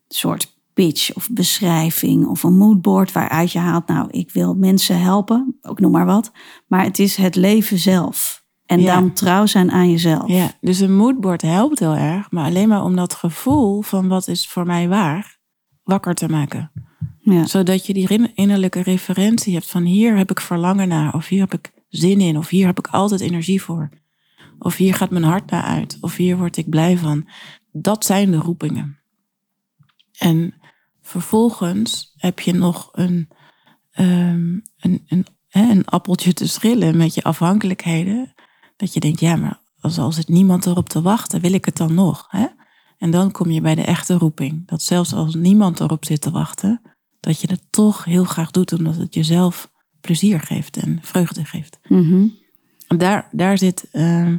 soort 0.08 0.55
pitch 0.76 1.14
of 1.16 1.30
beschrijving 1.32 2.26
of 2.28 2.44
een 2.44 2.58
moodboard 2.58 3.12
waaruit 3.12 3.52
je 3.52 3.60
haalt, 3.60 3.88
nou, 3.88 4.08
ik 4.12 4.32
wil 4.32 4.54
mensen 4.56 5.00
helpen, 5.02 5.58
ook 5.62 5.80
noem 5.80 5.92
maar 5.92 6.06
wat. 6.06 6.32
Maar 6.68 6.84
het 6.84 7.00
is 7.00 7.16
het 7.16 7.36
leven 7.36 7.78
zelf. 7.78 8.44
En 8.66 8.82
Ja. 8.82 8.94
dan 9.00 9.14
trouw 9.14 9.46
zijn 9.46 9.72
aan 9.72 9.92
jezelf. 9.92 10.28
ja, 10.28 10.52
dus 10.62 10.80
een 10.80 10.96
moodboard 10.96 11.42
helpt 11.42 11.80
heel 11.80 11.96
erg, 11.96 12.32
maar 12.32 12.46
alleen 12.46 12.68
maar 12.68 12.84
om 12.84 12.96
dat 12.96 13.14
gevoel 13.14 13.82
van 13.82 14.08
wat 14.08 14.28
is 14.28 14.48
voor 14.48 14.66
mij 14.66 14.88
waar 14.88 15.38
wakker 15.84 16.14
te 16.14 16.30
maken. 16.30 16.72
Ja. 17.20 17.46
Zodat 17.46 17.86
je 17.86 17.94
die 17.94 18.32
innerlijke 18.34 18.82
referentie 18.82 19.54
hebt 19.54 19.70
van 19.72 19.84
hier 19.84 20.18
heb 20.18 20.32
ik 20.32 20.40
verlangen 20.40 20.88
naar, 20.88 21.14
of 21.14 21.28
hier 21.28 21.40
heb 21.40 21.54
ik 21.54 21.72
zin 21.90 22.22
in, 22.22 22.38
of 22.38 22.50
hier 22.50 22.66
heb 22.66 22.78
ik 22.78 22.88
altijd 22.88 23.22
energie 23.22 23.62
voor. 23.62 23.90
Of 24.60 24.76
hier 24.76 24.94
gaat 24.94 25.10
mijn 25.10 25.24
hart 25.24 25.50
naar 25.52 25.64
uit, 25.64 25.98
of 26.02 26.16
hier 26.16 26.38
word 26.38 26.58
ik 26.58 26.70
blij 26.70 26.98
van. 26.98 27.28
Dat 27.72 28.06
zijn 28.06 28.32
de 28.32 28.38
roepingen. 28.38 29.00
En 30.18 30.54
vervolgens 31.06 32.14
heb 32.16 32.40
je 32.40 32.54
nog 32.54 32.90
een, 32.92 33.30
ehm, 33.92 34.60
een, 34.78 35.26
een, 35.50 35.86
appeltje 35.86 36.34
te 36.34 36.48
schillen 36.48 36.98
met 36.98 37.14
je 37.14 37.24
afhankelijkheden. 37.24 38.34
Dat 38.76 38.94
je 38.94 39.00
denkt, 39.00 39.20
ja, 39.20 39.36
maar 39.36 39.62
als, 39.80 39.98
als 39.98 40.18
het 40.18 40.28
niemand 40.28 40.66
erop 40.66 40.90
te 40.90 41.02
wachten, 41.02 41.42
wil 41.42 41.54
ik 41.54 41.66
het 41.66 41.78
dan 41.78 41.94
nog. 41.94 42.26
Hè? 42.30 42.46
En 42.98 43.12
dan 43.12 43.32
kom 43.32 43.52
je 43.52 43.62
bij 43.62 43.76
de 43.76 43.84
echte 43.84 44.14
roeping. 44.14 44.68
Dat 44.68 44.82
zelfs 44.82 45.14
als 45.14 45.36
niemand 45.36 45.80
erop 45.80 46.06
zit 46.06 46.22
te 46.22 46.32
wachten, 46.32 46.82
dat 47.20 47.42
je 47.42 47.48
het 47.48 47.62
toch 47.70 48.06
heel 48.06 48.24
graag 48.24 48.52
doet, 48.52 48.74
omdat 48.74 48.96
het 48.96 49.14
jezelf 49.14 49.72
plezier 50.02 50.40
geeft 50.40 50.78
en 50.78 51.00
vreugde 51.02 51.46
geeft. 51.46 51.80
Mhm. 51.88 52.28
Daar, 52.88 53.30
daar 53.32 53.58
zit. 53.58 53.88
ehm, 53.92 54.38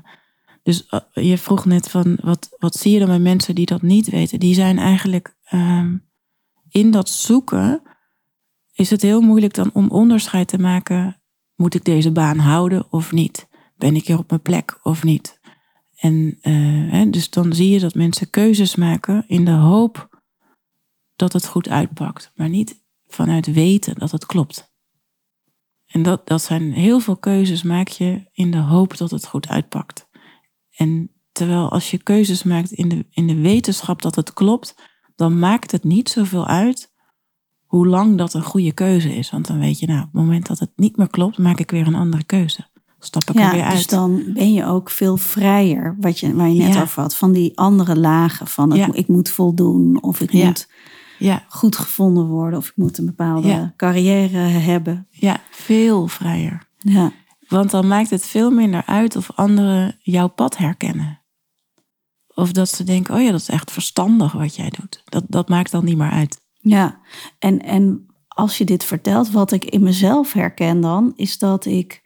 dus 0.63 0.87
eh, 0.87 1.01
je 1.13 1.39
vroeg 1.39 1.65
net 1.65 1.91
van 1.91 2.19
wat, 2.23 2.49
wat 2.59 2.75
zie 2.75 2.93
je 2.93 2.99
dan 2.99 3.09
bij 3.09 3.19
mensen 3.19 3.55
die 3.55 3.67
dat 3.67 3.83
niet 3.83 4.11
weten? 4.11 4.41
Die 4.41 4.55
zijn 4.55 4.79
eigenlijk 4.79 5.37
ehm, 5.45 5.97
in 6.69 6.91
dat 6.91 7.09
zoeken. 7.09 7.83
Is 8.73 8.91
het 8.91 9.03
heel 9.03 9.21
moeilijk 9.21 9.55
dan 9.55 9.71
om 9.73 9.91
onderscheid 9.91 10.49
te 10.49 10.59
maken? 10.59 11.21
Moet 11.55 11.75
ik 11.75 11.85
deze 11.85 12.13
baan 12.13 12.39
houden 12.39 12.93
of 12.93 13.13
niet? 13.13 13.49
Ben 13.77 13.97
ik 13.97 14.07
hier 14.07 14.19
op 14.19 14.29
mijn 14.29 14.43
plek 14.43 14.79
of 14.83 15.05
niet? 15.05 15.41
En 15.97 16.39
eh, 16.41 17.11
dus 17.11 17.31
dan 17.31 17.53
zie 17.53 17.71
je 17.71 17.81
dat 17.81 17.95
mensen 17.95 18.31
keuzes 18.31 18.75
maken 18.75 19.25
in 19.27 19.45
de 19.45 19.51
hoop 19.51 20.23
dat 21.17 21.33
het 21.33 21.47
goed 21.47 21.69
uitpakt, 21.69 22.33
maar 22.35 22.49
niet 22.49 22.85
vanuit 23.07 23.53
weten 23.53 23.95
dat 23.95 24.11
het 24.11 24.27
klopt. 24.27 24.75
En 25.87 26.03
dat, 26.03 26.27
dat 26.27 26.43
zijn 26.43 26.73
heel 26.73 27.01
veel 27.01 27.17
keuzes 27.17 27.63
maak 27.63 27.89
je 27.89 28.29
in 28.33 28.51
de 28.51 28.59
hoop 28.59 28.97
dat 28.97 29.11
het 29.11 29.27
goed 29.27 29.49
uitpakt. 29.49 30.09
En 30.71 31.11
terwijl 31.33 31.71
als 31.71 31.91
je 31.91 32.03
keuzes 32.03 32.43
maakt 32.43 32.73
in 32.73 32.89
de, 32.89 33.07
in 33.11 33.27
de 33.27 33.41
wetenschap 33.41 34.03
dat 34.03 34.15
het 34.15 34.33
klopt, 34.33 34.75
dan 35.17 35.39
maakt 35.39 35.71
het 35.73 35.85
niet 35.85 36.09
zoveel 36.09 36.47
uit 36.47 36.93
hoe 37.65 37.87
lang 37.87 38.19
dat 38.19 38.35
een 38.35 38.43
goede 38.43 38.73
keuze 38.73 39.17
is. 39.17 39.31
Want 39.31 39.47
dan 39.47 39.59
weet 39.59 39.79
je, 39.79 39.87
nou, 39.87 39.99
op 39.99 40.05
het 40.05 40.23
moment 40.23 40.47
dat 40.47 40.59
het 40.59 40.71
niet 40.77 40.97
meer 40.97 41.11
klopt, 41.11 41.39
maak 41.39 41.59
ik 41.59 41.71
weer 41.71 41.87
een 41.87 41.95
andere 41.95 42.25
keuze. 42.25 42.67
Stap 42.99 43.23
ik 43.23 43.29
er 43.29 43.51
weer 43.51 43.57
Ja, 43.61 43.65
uit. 43.67 43.77
dus 43.77 43.87
dan 43.87 44.23
ben 44.35 44.53
je 44.53 44.65
ook 44.65 44.91
veel 44.91 45.17
vrijer, 45.17 45.97
wat 46.01 46.19
je, 46.21 46.35
waar 46.35 46.49
je 46.49 46.63
net 46.63 46.75
Ja. 46.75 46.83
over 46.83 47.03
had, 47.03 47.17
van 47.17 47.33
die 47.33 47.59
andere 47.59 47.97
lagen 47.97 48.47
van 48.47 48.71
het, 48.71 48.79
Ja. 48.79 48.89
ik 48.93 49.09
moet 49.09 49.29
voldoen 49.31 50.03
of 50.03 50.21
ik 50.21 50.33
moet 50.33 50.69
Ja, 51.19 51.45
goed 51.49 51.77
gevonden 51.77 52.27
worden 52.27 52.59
of 52.59 52.69
ik 52.69 52.77
moet 52.77 52.99
een 52.99 53.07
bepaalde 53.07 53.73
carrière 53.77 54.39
hebben. 54.39 55.07
ja, 55.11 55.41
veel 55.51 56.07
vrijer. 56.07 56.69
Ja. 56.79 57.13
Want 57.49 57.71
dan 57.71 57.87
maakt 57.89 58.11
het 58.11 58.27
veel 58.27 58.51
minder 58.51 58.83
uit 58.87 59.17
of 59.17 59.31
anderen 59.35 59.97
jouw 59.99 60.29
pad 60.29 60.57
herkennen. 60.57 61.21
Of 62.37 62.53
dat 62.53 62.69
ze 62.69 62.85
denken, 62.85 63.15
oh 63.15 63.23
ja, 63.23 63.31
dat 63.31 63.41
is 63.41 63.49
echt 63.49 63.71
verstandig 63.71 64.33
wat 64.33 64.57
jij 64.57 64.73
doet. 64.81 65.03
Dat, 65.05 65.25
dat 65.29 65.49
maakt 65.49 65.71
dan 65.71 65.85
niet 65.85 65.97
meer 65.97 66.11
uit. 66.11 66.41
Ja, 66.61 67.01
en, 67.39 67.63
en 67.63 68.07
als 68.29 68.59
je 68.59 68.65
dit 68.65 68.85
vertelt, 68.85 69.31
wat 69.31 69.53
ik 69.53 69.65
in 69.65 69.83
mezelf 69.83 70.33
herken 70.33 70.81
dan, 70.81 71.13
is 71.17 71.39
dat 71.39 71.65
ik 71.65 72.03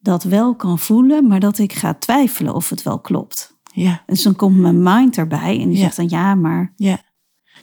dat 0.00 0.22
wel 0.22 0.54
kan 0.56 0.78
voelen, 0.78 1.26
maar 1.26 1.40
dat 1.40 1.58
ik 1.58 1.72
ga 1.72 1.94
twijfelen 1.94 2.54
of 2.54 2.68
het 2.68 2.82
wel 2.82 3.00
klopt. 3.00 3.58
Ja. 3.74 4.02
Dus 4.06 4.22
dan 4.22 4.36
komt 4.36 4.56
mijn 4.56 4.82
mind 4.82 5.16
erbij 5.18 5.60
en 5.60 5.68
die 5.68 5.76
Ja. 5.78 5.82
zegt 5.82 5.96
dan 5.96 6.08
ja, 6.08 6.34
maar 6.34 6.72
Ja. 6.76 7.00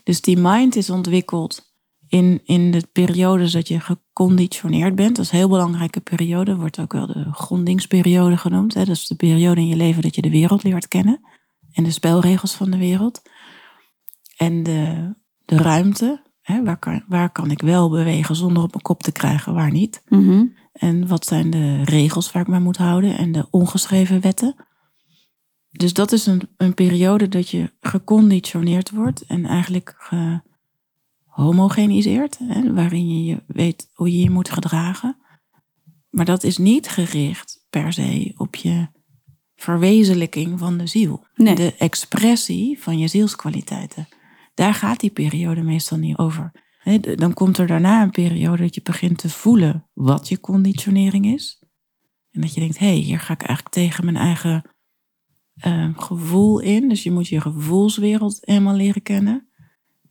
Dus 0.04 0.22
die 0.22 0.38
mind 0.38 0.76
is 0.76 0.90
ontwikkeld 0.90 1.74
in, 2.08 2.42
in 2.46 2.72
de 2.72 2.88
periode 2.92 3.52
dat 3.52 3.68
je 3.68 3.80
geconditioneerd 3.80 4.96
bent. 4.96 5.16
Dat 5.16 5.26
is 5.26 5.32
een 5.32 5.38
heel 5.38 5.50
belangrijke 5.50 6.00
periode. 6.00 6.56
Wordt 6.56 6.80
ook 6.80 6.94
wel 6.94 7.08
de 7.08 7.28
grondingsperiode 7.32 8.38
genoemd. 8.38 8.74
Hè? 8.74 8.86
Dat 8.86 8.96
is 8.96 9.08
de 9.08 9.16
periode 9.16 9.62
in 9.62 9.68
je 9.68 9.76
leven 9.76 10.02
dat 10.02 10.16
je 10.16 10.22
de 10.22 10.30
wereld 10.30 10.64
leert 10.64 10.88
kennen. 10.88 11.20
En 11.78 11.84
de 11.84 11.92
spelregels 11.92 12.54
van 12.54 12.70
de 12.72 12.78
wereld. 12.78 13.22
En 14.38 14.64
de, 14.64 15.14
de 15.46 15.58
ruimte. 15.58 16.22
Hè? 16.42 16.64
Waar, 16.64 16.78
kan, 16.78 17.04
waar 17.08 17.32
kan 17.32 17.52
ik 17.52 17.62
wel 17.62 17.90
bewegen 17.90 18.36
zonder 18.36 18.64
op 18.64 18.72
mijn 18.72 18.84
kop 18.84 19.04
te 19.04 19.12
krijgen, 19.12 19.54
waar 19.54 19.72
niet. 19.72 20.04
Mhm. 20.08 20.46
En 20.72 21.08
wat 21.08 21.26
zijn 21.26 21.50
de 21.50 21.84
regels 21.84 22.32
waar 22.32 22.42
ik 22.42 22.48
me 22.48 22.60
moet 22.60 22.78
houden 22.78 23.18
en 23.18 23.32
de 23.32 23.48
ongeschreven 23.50 24.22
wetten. 24.22 24.56
Dus 25.72 25.94
dat 25.94 26.12
is 26.12 26.26
een, 26.26 26.50
een 26.58 26.74
periode 26.74 27.28
dat 27.28 27.50
je 27.50 27.72
geconditioneerd 27.80 28.92
wordt 28.92 29.26
en 29.26 29.46
eigenlijk 29.46 29.96
gehomogeniseerd, 31.28 32.38
hè, 32.38 32.74
waarin 32.74 33.10
je, 33.10 33.24
je 33.24 33.44
weet 33.48 33.90
hoe 33.94 34.12
je 34.12 34.20
je 34.20 34.30
moet 34.30 34.50
gedragen. 34.50 35.18
Maar 36.10 36.26
dat 36.26 36.44
is 36.44 36.58
niet 36.58 36.90
gericht 36.90 37.66
per 37.70 37.94
se 37.94 38.34
op 38.38 38.56
je 38.56 38.88
verwezenlijking 39.58 40.60
van 40.60 40.78
de 40.78 40.88
ziel. 40.88 41.26
Nee. 41.36 41.56
De 41.56 41.76
expressie 41.76 42.82
van 42.82 42.98
je 42.98 43.08
zielskwaliteiten. 43.08 44.08
Daar 44.54 44.74
gaat 44.74 45.00
die 45.00 45.10
periode 45.10 45.62
meestal 45.62 45.98
niet 45.98 46.18
over. 46.18 46.52
Dan 47.16 47.34
komt 47.34 47.58
er 47.58 47.68
daarna 47.68 48.02
een 48.02 48.12
periode 48.12 48.62
dat 48.62 48.76
je 48.76 48.82
begint 48.82 49.18
te 49.18 49.30
voelen 49.30 49.88
wat 49.94 50.28
je 50.28 50.40
conditionering 50.40 51.26
is. 51.26 51.64
En 52.32 52.42
dat 52.42 52.54
je 52.54 52.60
denkt, 52.60 52.78
hé, 52.78 52.88
hey, 52.88 52.96
hier 52.96 53.20
ga 53.20 53.34
ik 53.34 53.42
eigenlijk 53.42 53.76
tegen 53.76 54.06
mijn 54.06 54.18
eigen 54.18 54.64
eh, 55.56 55.90
gevoel 55.98 56.60
in. 56.60 56.90
Dus 56.90 57.04
je 57.04 57.12
moet 57.12 57.28
je 57.28 57.42
gevoelswereld 57.42 58.38
helemaal 58.42 58.76
leren 58.76 59.02
kennen. 59.02 59.50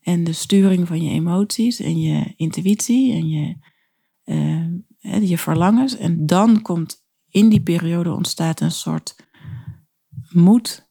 En 0.00 0.24
de 0.24 0.32
sturing 0.32 0.86
van 0.86 1.02
je 1.02 1.10
emoties 1.10 1.80
en 1.80 2.00
je 2.00 2.32
intuïtie 2.36 3.12
en 3.12 3.28
je, 3.28 3.56
hè, 4.98 5.16
je 5.16 5.38
verlangens. 5.38 5.96
En 5.96 6.26
dan 6.26 6.62
komt 6.62 7.04
in 7.28 7.48
die 7.48 7.62
periode 7.62 8.12
ontstaat 8.12 8.60
een 8.60 8.70
soort 8.70 9.25
moed 10.36 10.88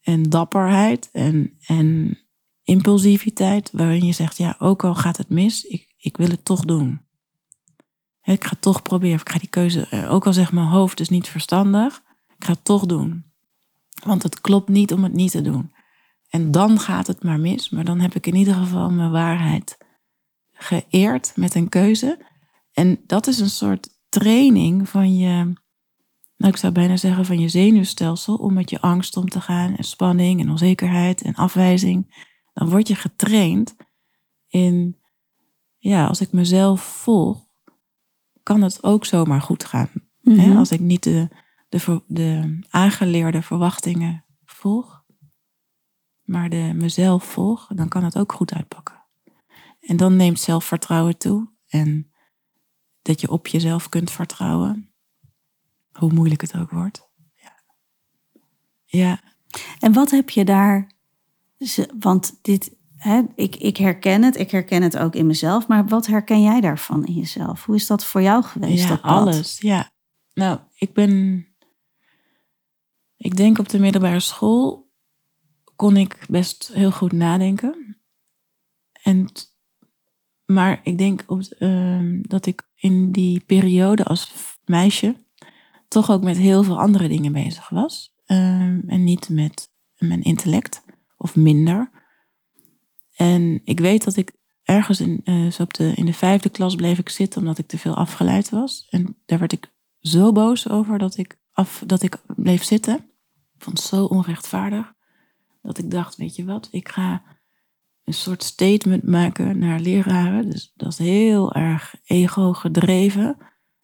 en 0.00 0.22
dapperheid 0.22 1.08
en, 1.12 1.58
en 1.66 2.18
impulsiviteit. 2.62 3.70
Waarin 3.72 4.04
je 4.04 4.12
zegt, 4.12 4.36
ja, 4.36 4.56
ook 4.58 4.84
al 4.84 4.94
gaat 4.94 5.16
het 5.16 5.28
mis, 5.28 5.64
ik, 5.64 5.94
ik 5.96 6.16
wil 6.16 6.28
het 6.28 6.44
toch 6.44 6.64
doen. 6.64 7.00
Ik 8.22 8.44
ga 8.44 8.50
het 8.50 8.60
toch 8.60 8.82
proberen. 8.82 9.20
Ik 9.20 9.28
ga 9.28 9.38
die 9.38 9.48
keuze, 9.48 9.86
eh, 9.86 10.12
ook 10.12 10.26
al 10.26 10.32
zegt 10.32 10.52
mijn 10.52 10.66
hoofd 10.66 11.00
is 11.00 11.08
niet 11.08 11.28
verstandig, 11.28 12.02
ik 12.36 12.44
ga 12.44 12.52
het 12.52 12.64
toch 12.64 12.86
doen. 12.86 13.24
Want 14.04 14.22
het 14.22 14.40
klopt 14.40 14.68
niet 14.68 14.92
om 14.92 15.02
het 15.02 15.12
niet 15.12 15.30
te 15.30 15.42
doen. 15.42 15.72
En 16.28 16.50
dan 16.50 16.78
gaat 16.78 17.06
het 17.06 17.22
maar 17.22 17.40
mis. 17.40 17.70
Maar 17.70 17.84
dan 17.84 18.00
heb 18.00 18.14
ik 18.14 18.26
in 18.26 18.34
ieder 18.34 18.54
geval 18.54 18.90
mijn 18.90 19.10
waarheid 19.10 19.78
geëerd 20.52 21.32
met 21.36 21.54
een 21.54 21.68
keuze. 21.68 22.26
En 22.72 23.00
dat 23.06 23.26
is 23.26 23.38
een 23.38 23.50
soort 23.50 23.88
training 24.08 24.88
van 24.88 25.16
je, 25.16 25.52
nou 26.38 26.52
ik 26.52 26.58
zou 26.58 26.72
bijna 26.72 26.96
zeggen 26.96 27.24
van 27.24 27.40
je 27.40 27.48
zenuwstelsel 27.48 28.36
om 28.36 28.52
met 28.52 28.70
je 28.70 28.80
angst 28.80 29.16
om 29.16 29.28
te 29.28 29.40
gaan 29.40 29.76
en 29.76 29.84
spanning 29.84 30.40
en 30.40 30.50
onzekerheid 30.50 31.22
en 31.22 31.34
afwijzing. 31.34 32.26
Dan 32.52 32.68
word 32.68 32.88
je 32.88 32.94
getraind 32.94 33.76
in, 34.46 34.96
ja, 35.78 36.06
als 36.06 36.20
ik 36.20 36.32
mezelf 36.32 36.80
volg, 36.80 37.46
kan 38.42 38.62
het 38.62 38.82
ook 38.82 39.04
zomaar 39.04 39.40
goed 39.40 39.64
gaan. 39.64 39.90
Hè? 40.22 40.32
Mhm. 40.32 40.56
Als 40.56 40.70
ik 40.70 40.80
niet 40.80 41.02
de, 41.02 41.28
de, 41.68 42.02
de 42.06 42.58
aangeleerde 42.68 43.42
verwachtingen 43.42 44.24
volg, 44.44 45.04
maar 46.22 46.48
de 46.48 46.72
mezelf 46.74 47.24
volg, 47.24 47.66
dan 47.74 47.88
kan 47.88 48.04
het 48.04 48.18
ook 48.18 48.32
goed 48.32 48.52
uitpakken. 48.52 49.04
En 49.80 49.96
dan 49.96 50.16
neemt 50.16 50.40
zelfvertrouwen 50.40 51.18
toe 51.18 51.50
en 51.66 52.12
dat 53.02 53.20
je 53.20 53.30
op 53.30 53.46
jezelf 53.46 53.88
kunt 53.88 54.10
vertrouwen, 54.10 54.92
hoe 55.98 56.12
moeilijk 56.12 56.40
het 56.40 56.56
ook 56.56 56.70
wordt. 56.70 57.08
Ja, 57.34 57.62
ja 58.84 59.20
En 59.78 59.92
wat 59.92 60.10
heb 60.10 60.30
je 60.30 60.44
daar, 60.44 60.90
want 61.98 62.38
dit, 62.42 62.76
hè, 62.96 63.22
ik, 63.34 63.56
ik 63.56 63.76
herken 63.76 64.22
het, 64.22 64.38
ik 64.38 64.50
herken 64.50 64.82
het 64.82 64.98
ook 64.98 65.14
in 65.14 65.26
mezelf, 65.26 65.66
maar 65.66 65.86
wat 65.86 66.06
herken 66.06 66.42
jij 66.42 66.60
daarvan 66.60 67.06
in 67.06 67.14
jezelf? 67.14 67.64
Hoe 67.64 67.74
is 67.74 67.86
dat 67.86 68.04
voor 68.04 68.22
jou 68.22 68.42
geweest? 68.44 68.82
ja 68.82 68.88
dat 68.88 69.02
alles. 69.02 69.60
Ja, 69.60 69.90
nou, 70.34 70.58
ik 70.74 70.92
ben, 70.92 71.46
ik 73.16 73.36
denk 73.36 73.58
op 73.58 73.68
de 73.68 73.78
middelbare 73.78 74.20
school 74.20 74.90
kon 75.76 75.96
ik 75.96 76.26
best 76.28 76.70
heel 76.72 76.90
goed 76.90 77.12
nadenken. 77.12 77.96
En, 79.02 79.28
maar 80.44 80.80
ik 80.82 80.98
denk 80.98 81.24
op, 81.26 81.40
ehm, 81.40 82.20
dat 82.22 82.46
ik 82.46 82.68
in 82.74 83.12
die 83.12 83.40
periode 83.40 84.04
als 84.04 84.32
meisje 84.64 85.26
toch 85.88 86.10
ook 86.10 86.22
met 86.22 86.36
heel 86.36 86.62
veel 86.62 86.80
andere 86.80 87.08
dingen 87.08 87.32
bezig 87.32 87.68
was. 87.68 88.14
Ehm, 88.24 88.80
en 88.86 89.04
niet 89.04 89.28
met 89.28 89.70
mijn 89.98 90.22
intellect 90.22 90.84
of 91.16 91.36
minder. 91.36 91.90
En 93.14 93.60
ik 93.64 93.80
weet 93.80 94.04
dat 94.04 94.16
ik 94.16 94.32
ergens 94.62 95.00
in, 95.00 95.20
eh, 95.24 95.46
zo 95.50 95.62
op 95.62 95.74
de, 95.74 95.92
in 95.94 96.06
de 96.06 96.12
vijfde 96.12 96.48
klas 96.48 96.74
bleef 96.74 96.98
ik 96.98 97.08
zitten 97.08 97.40
omdat 97.40 97.58
ik 97.58 97.66
te 97.66 97.78
veel 97.78 97.94
afgeleid 97.94 98.50
was. 98.50 98.86
En 98.90 99.16
daar 99.26 99.38
werd 99.38 99.52
ik 99.52 99.72
zo 100.00 100.32
boos 100.32 100.68
over 100.68 100.98
dat 100.98 101.16
ik, 101.16 101.38
af, 101.52 101.82
dat 101.86 102.02
ik 102.02 102.22
bleef 102.26 102.64
zitten. 102.64 102.94
Ik 103.54 103.64
vond 103.64 103.78
het 103.78 103.86
zo 103.86 104.04
onrechtvaardig. 104.04 104.92
Dat 105.62 105.78
ik 105.78 105.90
dacht, 105.90 106.16
weet 106.16 106.36
je 106.36 106.44
wat, 106.44 106.68
ik 106.70 106.88
ga 106.88 107.22
een 108.04 108.14
soort 108.14 108.42
statement 108.42 109.02
maken 109.02 109.58
naar 109.58 109.80
leraren. 109.80 110.50
Dus 110.50 110.72
dat 110.74 110.92
is 110.92 110.98
heel 110.98 111.52
erg 111.52 111.94
ego 112.04 112.52
gedreven. 112.52 113.36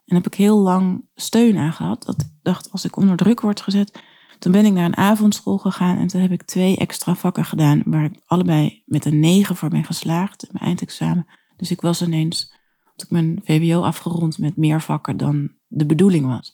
En 0.06 0.16
heb 0.16 0.26
ik 0.26 0.34
heel 0.34 0.58
lang 0.58 1.04
steun 1.14 1.56
aan 1.56 1.72
gehad. 1.72 2.04
Dat 2.04 2.20
ik 2.20 2.28
dacht, 2.42 2.70
als 2.70 2.84
ik 2.84 2.96
onder 2.96 3.16
druk 3.16 3.40
word 3.40 3.60
gezet. 3.60 4.02
Toen 4.38 4.52
ben 4.52 4.64
ik 4.64 4.72
naar 4.72 4.84
een 4.84 4.96
avondschool 4.96 5.58
gegaan 5.58 5.98
en 5.98 6.06
toen 6.06 6.20
heb 6.20 6.30
ik 6.30 6.42
twee 6.42 6.76
extra 6.76 7.14
vakken 7.14 7.44
gedaan. 7.44 7.82
Waar 7.84 8.04
ik 8.04 8.22
allebei 8.26 8.82
met 8.86 9.04
een 9.04 9.20
9 9.20 9.56
voor 9.56 9.68
ben 9.68 9.84
geslaagd 9.84 10.42
in 10.42 10.48
mijn 10.52 10.64
eindexamen. 10.64 11.26
Dus 11.56 11.70
ik 11.70 11.80
was 11.80 12.02
ineens, 12.02 12.54
had 12.84 13.02
ik 13.02 13.10
mijn 13.10 13.40
VWO 13.44 13.82
afgerond 13.82 14.38
met 14.38 14.56
meer 14.56 14.82
vakken 14.82 15.16
dan 15.16 15.52
de 15.66 15.86
bedoeling 15.86 16.26
was. 16.26 16.52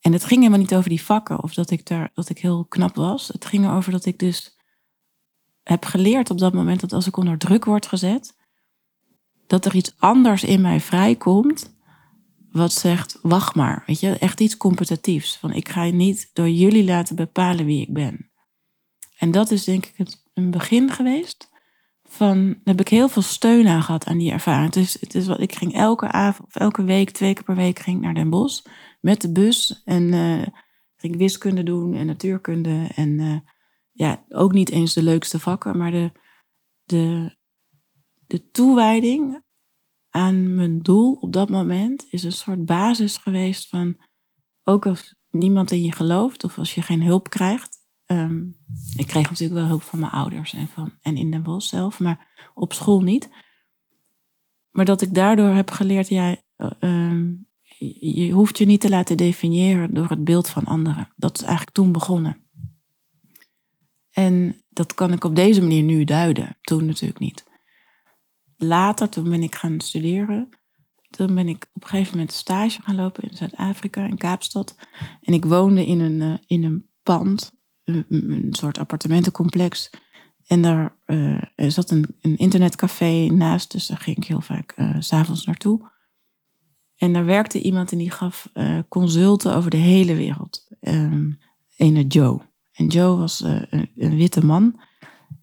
En 0.00 0.12
het 0.12 0.24
ging 0.24 0.38
helemaal 0.40 0.60
niet 0.60 0.74
over 0.74 0.88
die 0.88 1.02
vakken 1.02 1.42
of 1.42 1.54
dat 1.54 1.70
ik, 1.70 1.86
daar, 1.86 2.10
dat 2.14 2.28
ik 2.28 2.38
heel 2.38 2.64
knap 2.64 2.94
was. 2.94 3.28
Het 3.28 3.44
ging 3.44 3.64
erover 3.64 3.92
dat 3.92 4.04
ik 4.04 4.18
dus 4.18 4.58
heb 5.62 5.84
geleerd 5.84 6.30
op 6.30 6.38
dat 6.38 6.52
moment 6.52 6.80
dat 6.80 6.92
als 6.92 7.06
ik 7.06 7.16
onder 7.16 7.38
druk 7.38 7.64
word 7.64 7.86
gezet, 7.86 8.36
dat 9.46 9.64
er 9.64 9.74
iets 9.74 9.94
anders 9.98 10.44
in 10.44 10.60
mij 10.60 10.80
vrijkomt 10.80 11.73
wat 12.54 12.72
zegt, 12.72 13.18
wacht 13.22 13.54
maar, 13.54 13.82
weet 13.86 14.00
je, 14.00 14.10
echt 14.10 14.40
iets 14.40 14.56
competitiefs. 14.56 15.36
Van 15.36 15.52
ik 15.52 15.68
ga 15.68 15.82
je 15.82 15.92
niet 15.92 16.30
door 16.32 16.48
jullie 16.48 16.84
laten 16.84 17.16
bepalen 17.16 17.66
wie 17.66 17.80
ik 17.80 17.92
ben. 17.92 18.30
En 19.16 19.30
dat 19.30 19.50
is 19.50 19.64
denk 19.64 19.86
ik 19.86 19.96
het, 19.96 20.22
een 20.34 20.50
begin 20.50 20.90
geweest 20.90 21.50
van, 22.02 22.46
daar 22.46 22.60
heb 22.64 22.80
ik 22.80 22.88
heel 22.88 23.08
veel 23.08 23.22
steun 23.22 23.66
aan 23.66 23.82
gehad 23.82 24.06
aan 24.06 24.18
die 24.18 24.32
ervaring. 24.32 24.74
Is, 24.74 25.00
het 25.00 25.14
is 25.14 25.26
wat, 25.26 25.40
ik 25.40 25.54
ging 25.54 25.74
elke 25.74 26.08
avond 26.08 26.48
of 26.48 26.56
elke 26.56 26.84
week, 26.84 27.10
twee 27.10 27.34
keer 27.34 27.44
per 27.44 27.56
week 27.56 27.78
ging 27.78 28.00
naar 28.00 28.14
Den 28.14 28.30
Bosch 28.30 28.64
met 29.00 29.20
de 29.20 29.32
bus 29.32 29.82
en 29.84 30.12
eh, 30.12 30.46
ging 30.96 31.16
wiskunde 31.16 31.62
doen 31.62 31.94
en 31.94 32.06
natuurkunde 32.06 32.88
en 32.94 33.20
eh, 33.20 33.36
ja, 33.92 34.24
ook 34.28 34.52
niet 34.52 34.70
eens 34.70 34.94
de 34.94 35.02
leukste 35.02 35.38
vakken, 35.38 35.78
maar 35.78 35.90
de, 35.90 36.12
de, 36.84 37.36
de 38.26 38.50
toewijding 38.50 39.43
aan 40.14 40.54
mijn 40.54 40.78
doel 40.78 41.12
op 41.12 41.32
dat 41.32 41.48
moment 41.48 42.06
is 42.10 42.24
een 42.24 42.32
soort 42.32 42.64
basis 42.64 43.16
geweest 43.16 43.68
van, 43.68 43.96
ook 44.62 44.86
als 44.86 45.14
niemand 45.30 45.70
in 45.70 45.82
je 45.82 45.92
gelooft 45.92 46.44
of 46.44 46.58
als 46.58 46.74
je 46.74 46.82
geen 46.82 47.02
hulp 47.02 47.28
krijgt. 47.28 47.82
ehm, 48.04 48.46
ik 48.96 49.06
kreeg 49.06 49.30
natuurlijk 49.30 49.60
wel 49.60 49.68
hulp 49.68 49.82
van 49.82 49.98
mijn 49.98 50.12
ouders 50.12 50.52
en, 50.52 50.68
van, 50.68 50.92
en 51.00 51.16
in 51.16 51.30
Den 51.30 51.42
Bosch 51.42 51.68
zelf, 51.68 52.00
maar 52.00 52.50
op 52.54 52.72
school 52.72 53.02
niet. 53.02 53.28
Maar 54.70 54.84
dat 54.84 55.02
ik 55.02 55.14
daardoor 55.14 55.48
heb 55.48 55.70
geleerd, 55.70 56.08
ja, 56.08 56.36
eh, 56.56 56.70
ehm, 56.78 57.32
je 57.98 58.30
hoeft 58.30 58.58
je 58.58 58.66
niet 58.66 58.80
te 58.80 58.88
laten 58.88 59.16
definiëren 59.16 59.94
door 59.94 60.08
het 60.08 60.24
beeld 60.24 60.48
van 60.48 60.64
anderen. 60.64 61.08
Dat 61.16 61.36
is 61.36 61.42
eigenlijk 61.42 61.76
toen 61.76 61.92
begonnen. 61.92 62.48
En 64.10 64.62
dat 64.68 64.94
kan 64.94 65.12
ik 65.12 65.24
op 65.24 65.36
deze 65.36 65.60
manier 65.60 65.82
nu 65.82 66.04
duiden, 66.04 66.58
toen 66.60 66.84
natuurlijk 66.86 67.20
niet. 67.20 67.52
Later, 68.66 69.08
toen 69.08 69.30
ben 69.30 69.42
ik 69.42 69.54
gaan 69.54 69.80
studeren, 69.80 70.48
toen 71.10 71.34
ben 71.34 71.48
ik 71.48 71.66
op 71.72 71.82
een 71.82 71.88
gegeven 71.88 72.12
moment 72.12 72.32
stage 72.32 72.82
gaan 72.82 72.94
lopen 72.94 73.22
in 73.22 73.36
Zuid-Afrika, 73.36 74.06
in 74.06 74.16
Kaapstad. 74.16 74.76
En 75.22 75.32
ik 75.32 75.44
woonde 75.44 75.86
in 75.86 76.00
een, 76.00 76.20
uh, 76.20 76.34
in 76.46 76.64
een 76.64 76.88
pand, 77.02 77.52
een, 77.84 78.04
een, 78.08 78.48
soort 78.50 78.78
appartementencomplex. 78.78 79.90
En 80.46 80.62
daar 80.62 80.96
uh, 81.06 81.42
zat 81.56 81.90
een, 81.90 82.16
een, 82.20 82.36
internetcafé 82.36 83.26
naast, 83.32 83.72
dus 83.72 83.86
daar 83.86 83.98
ging 83.98 84.16
ik 84.16 84.24
heel 84.24 84.40
vaak 84.40 84.72
uh, 84.76 84.96
s'avonds 84.98 85.46
naartoe. 85.46 85.92
En 86.96 87.12
daar 87.12 87.24
werkte 87.24 87.60
iemand 87.60 87.92
en 87.92 87.98
die 87.98 88.10
gaf 88.10 88.48
consulten 88.88 89.54
over 89.54 89.70
de 89.70 89.76
hele 89.76 90.14
wereld. 90.14 90.68
Um, 90.80 91.38
ene 91.76 92.06
Joe. 92.06 92.40
En 92.72 92.86
Joe 92.86 93.16
was 93.16 93.40
een, 93.40 93.90
een 93.96 94.16
witte 94.16 94.44
man. 94.44 94.80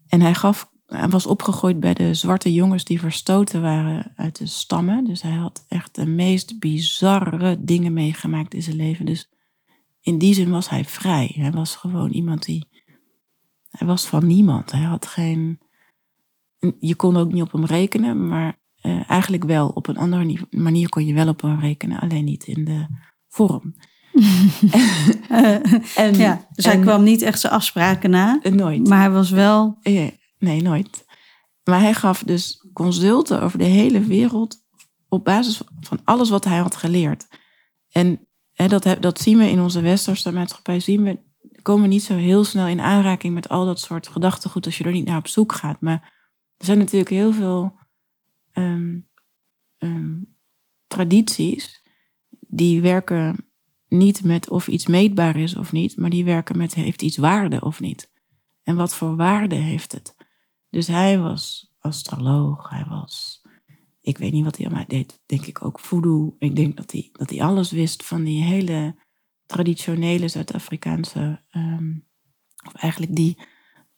En 0.06 0.20
hij 0.20 0.34
gaf 0.34 0.71
hij 0.92 1.08
was 1.08 1.26
opgegroeid 1.26 1.80
bij 1.80 1.94
de 1.94 2.14
zwarte 2.14 2.52
jongens 2.52 2.84
die 2.84 3.00
verstoten 3.00 3.62
waren 3.62 4.12
uit 4.16 4.38
de 4.38 4.46
stammen. 4.46 5.04
Dus 5.04 5.22
hij 5.22 5.32
had 5.32 5.64
echt 5.68 5.94
de 5.94 6.06
meest 6.06 6.58
bizarre 6.58 7.64
dingen 7.64 7.92
meegemaakt 7.92 8.54
in 8.54 8.62
zijn 8.62 8.76
leven. 8.76 9.06
Dus 9.06 9.30
in 10.00 10.18
die 10.18 10.34
zin 10.34 10.50
was 10.50 10.68
hij 10.68 10.84
vrij. 10.84 11.34
Hij 11.36 11.52
was 11.52 11.76
gewoon 11.76 12.10
iemand 12.10 12.44
die. 12.44 12.68
Hij 13.70 13.86
was 13.86 14.06
van 14.06 14.26
niemand. 14.26 14.72
Hij 14.72 14.82
had 14.82 15.06
geen. 15.06 15.60
Je 16.78 16.94
kon 16.94 17.16
ook 17.16 17.32
niet 17.32 17.42
op 17.42 17.52
hem 17.52 17.64
rekenen, 17.64 18.28
maar 18.28 18.58
uh, 18.82 19.10
eigenlijk 19.10 19.44
wel. 19.44 19.68
Op 19.68 19.88
een 19.88 19.96
andere 19.96 20.46
manier 20.50 20.88
kon 20.88 21.06
je 21.06 21.14
wel 21.14 21.28
op 21.28 21.42
hem 21.42 21.60
rekenen, 21.60 22.00
alleen 22.00 22.24
niet 22.24 22.44
in 22.44 22.64
de 22.64 22.86
vorm. 23.28 23.74
en, 25.94 26.14
ja, 26.14 26.46
dus 26.52 26.64
hij 26.64 26.78
kwam 26.78 27.02
niet 27.02 27.22
echt 27.22 27.40
zijn 27.40 27.52
afspraken 27.52 28.10
na. 28.10 28.40
Nooit. 28.50 28.88
Maar 28.88 28.98
hij 28.98 29.10
was 29.10 29.30
wel. 29.30 29.78
Ja, 29.80 30.10
Nee, 30.42 30.62
nooit. 30.62 31.04
Maar 31.64 31.80
hij 31.80 31.94
gaf 31.94 32.22
dus 32.22 32.66
consulten 32.72 33.42
over 33.42 33.58
de 33.58 33.64
hele 33.64 34.00
wereld 34.00 34.64
op 35.08 35.24
basis 35.24 35.60
van 35.80 36.00
alles 36.04 36.30
wat 36.30 36.44
hij 36.44 36.58
had 36.58 36.76
geleerd. 36.76 37.28
En 37.88 38.28
hè, 38.52 38.68
dat, 38.68 38.96
dat 39.00 39.20
zien 39.20 39.38
we 39.38 39.50
in 39.50 39.60
onze 39.60 39.80
westerse 39.80 40.32
maatschappij, 40.32 40.80
zien 40.80 41.02
we, 41.02 41.18
komen 41.62 41.88
niet 41.88 42.02
zo 42.02 42.16
heel 42.16 42.44
snel 42.44 42.66
in 42.66 42.80
aanraking 42.80 43.34
met 43.34 43.48
al 43.48 43.64
dat 43.64 43.80
soort 43.80 44.08
gedachtegoed 44.08 44.66
als 44.66 44.78
je 44.78 44.84
er 44.84 44.92
niet 44.92 45.06
naar 45.06 45.18
op 45.18 45.28
zoek 45.28 45.52
gaat. 45.52 45.80
Maar 45.80 46.12
er 46.56 46.64
zijn 46.64 46.78
natuurlijk 46.78 47.10
heel 47.10 47.32
veel 47.32 47.78
um, 48.52 49.08
um, 49.78 50.36
tradities 50.86 51.82
die 52.40 52.80
werken 52.80 53.46
niet 53.88 54.24
met 54.24 54.48
of 54.48 54.68
iets 54.68 54.86
meetbaar 54.86 55.36
is 55.36 55.56
of 55.56 55.72
niet, 55.72 55.96
maar 55.96 56.10
die 56.10 56.24
werken 56.24 56.56
met 56.56 56.74
heeft 56.74 57.02
iets 57.02 57.16
waarde 57.16 57.60
of 57.60 57.80
niet. 57.80 58.10
En 58.62 58.76
wat 58.76 58.94
voor 58.94 59.16
waarde 59.16 59.54
heeft 59.54 59.92
het? 59.92 60.21
Dus 60.72 60.86
hij 60.86 61.18
was 61.18 61.72
astroloog, 61.78 62.68
hij 62.68 62.84
was, 62.88 63.42
ik 64.00 64.18
weet 64.18 64.32
niet 64.32 64.44
wat 64.44 64.56
hij 64.56 64.66
allemaal 64.66 64.84
deed, 64.88 65.20
denk 65.26 65.46
ik 65.46 65.64
ook 65.64 65.80
voodoo. 65.80 66.36
Ik 66.38 66.56
denk 66.56 66.76
dat 66.76 66.92
hij, 66.92 67.08
dat 67.12 67.30
hij 67.30 67.42
alles 67.42 67.70
wist 67.70 68.04
van 68.04 68.22
die 68.24 68.42
hele 68.42 68.94
traditionele 69.46 70.28
Zuid-Afrikaanse, 70.28 71.40
um, 71.50 72.06
of 72.66 72.74
eigenlijk 72.74 73.16
die 73.16 73.38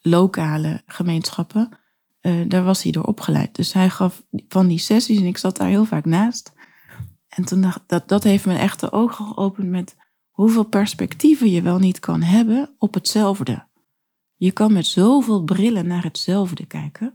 lokale 0.00 0.82
gemeenschappen. 0.86 1.78
Uh, 2.20 2.48
daar 2.48 2.64
was 2.64 2.82
hij 2.82 2.92
door 2.92 3.04
opgeleid. 3.04 3.54
Dus 3.54 3.72
hij 3.72 3.90
gaf 3.90 4.22
van 4.48 4.66
die 4.66 4.78
sessies 4.78 5.18
en 5.18 5.26
ik 5.26 5.38
zat 5.38 5.56
daar 5.56 5.68
heel 5.68 5.84
vaak 5.84 6.04
naast. 6.04 6.52
En 7.28 7.44
toen 7.44 7.60
dacht 7.60 7.82
dat, 7.86 8.08
dat 8.08 8.22
heeft 8.22 8.46
me 8.46 8.54
echt 8.54 8.80
de 8.80 8.92
ogen 8.92 9.26
geopend 9.26 9.68
met 9.68 9.96
hoeveel 10.30 10.64
perspectieven 10.64 11.50
je 11.50 11.62
wel 11.62 11.78
niet 11.78 11.98
kan 11.98 12.22
hebben 12.22 12.74
op 12.78 12.94
hetzelfde. 12.94 13.66
Je 14.36 14.52
kan 14.52 14.72
met 14.72 14.86
zoveel 14.86 15.42
brillen 15.42 15.86
naar 15.86 16.02
hetzelfde 16.02 16.66
kijken. 16.66 17.14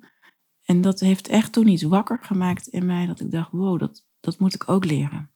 En 0.66 0.82
dat 0.82 1.00
heeft 1.00 1.28
echt 1.28 1.52
toen 1.52 1.68
iets 1.68 1.84
wakker 1.84 2.20
gemaakt 2.22 2.68
in 2.68 2.86
mij 2.86 3.06
dat 3.06 3.20
ik 3.20 3.32
dacht, 3.32 3.52
wow, 3.52 3.80
dat, 3.80 4.06
dat 4.20 4.40
moet 4.40 4.54
ik 4.54 4.70
ook 4.70 4.86
leren. 4.86 5.32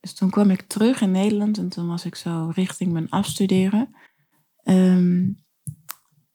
Dus 0.00 0.14
toen 0.14 0.30
kwam 0.30 0.50
ik 0.50 0.62
terug 0.62 1.00
in 1.00 1.10
Nederland 1.10 1.58
en 1.58 1.68
toen 1.68 1.86
was 1.86 2.04
ik 2.04 2.14
zo 2.14 2.50
richting 2.54 2.92
mijn 2.92 3.10
afstuderen. 3.10 3.94
Um, 4.64 5.44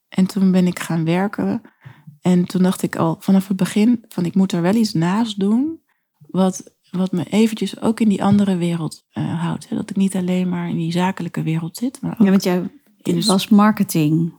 en 0.08 0.26
toen 0.26 0.50
ben 0.50 0.66
ik 0.66 0.78
gaan 0.78 1.04
werken. 1.04 1.62
En 2.20 2.44
toen 2.44 2.62
dacht 2.62 2.82
ik 2.82 2.96
al 2.96 3.16
vanaf 3.20 3.48
het 3.48 3.56
begin 3.56 4.04
van 4.08 4.24
ik 4.24 4.34
moet 4.34 4.52
er 4.52 4.62
wel 4.62 4.74
iets 4.74 4.92
naast 4.92 5.40
doen. 5.40 5.80
Wat, 6.18 6.74
wat 6.90 7.12
me 7.12 7.24
eventjes 7.24 7.80
ook 7.80 8.00
in 8.00 8.08
die 8.08 8.24
andere 8.24 8.56
wereld 8.56 9.06
uh, 9.12 9.42
houdt. 9.42 9.68
Hè? 9.68 9.76
Dat 9.76 9.90
ik 9.90 9.96
niet 9.96 10.16
alleen 10.16 10.48
maar 10.48 10.68
in 10.68 10.76
die 10.76 10.92
zakelijke 10.92 11.42
wereld 11.42 11.76
zit. 11.76 12.00
Maar 12.00 12.12
ook 12.12 12.26
ja, 12.26 12.30
want 12.30 12.42
jij 12.42 12.70
in 13.02 13.24
was 13.24 13.48
marketing 13.48 14.32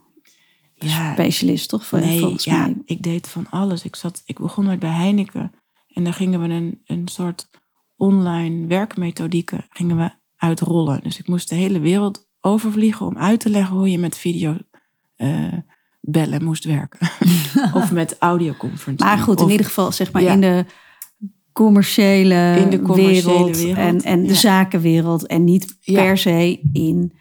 ja, 0.90 1.12
specialist, 1.12 1.68
toch? 1.68 1.86
Voor, 1.86 2.00
nee, 2.00 2.20
volgens 2.20 2.44
ja, 2.44 2.60
mij. 2.60 2.76
ik 2.84 3.02
deed 3.02 3.28
van 3.28 3.46
alles. 3.50 3.84
Ik, 3.84 3.96
zat, 3.96 4.22
ik 4.24 4.38
begon 4.38 4.68
uit 4.68 4.78
bij 4.78 4.90
Heineken. 4.90 5.52
En 5.88 6.04
daar 6.04 6.14
gingen 6.14 6.40
we 6.40 6.48
een, 6.48 6.80
een 6.84 7.08
soort 7.08 7.48
online 7.96 8.66
werkmethodieken 8.66 9.66
gingen 9.70 9.96
we 9.96 10.10
uitrollen. 10.36 11.00
Dus 11.02 11.18
ik 11.18 11.28
moest 11.28 11.48
de 11.48 11.54
hele 11.54 11.80
wereld 11.80 12.28
overvliegen 12.40 13.06
om 13.06 13.18
uit 13.18 13.40
te 13.40 13.50
leggen 13.50 13.76
hoe 13.76 13.90
je 13.90 13.98
met 13.98 14.16
video 14.16 14.56
uh, 15.16 15.52
bellen 16.00 16.44
moest 16.44 16.64
werken. 16.64 17.08
of 17.74 17.92
met 17.92 18.16
audioconferencing. 18.18 18.98
Maar 18.98 19.18
goed, 19.18 19.40
in 19.40 19.50
ieder 19.50 19.66
geval 19.66 19.92
zeg 19.92 20.12
maar 20.12 20.22
in 20.22 20.40
de 20.40 20.64
commerciële, 21.52 22.56
in 22.58 22.70
de 22.70 22.82
commerciële 22.82 23.32
wereld, 23.32 23.56
wereld, 23.56 23.78
en, 23.78 24.00
en 24.02 24.26
de 24.26 24.34
zakenwereld. 24.34 25.26
En 25.26 25.44
niet 25.44 25.78
per 25.84 26.18
se 26.18 26.60
in 26.72 27.12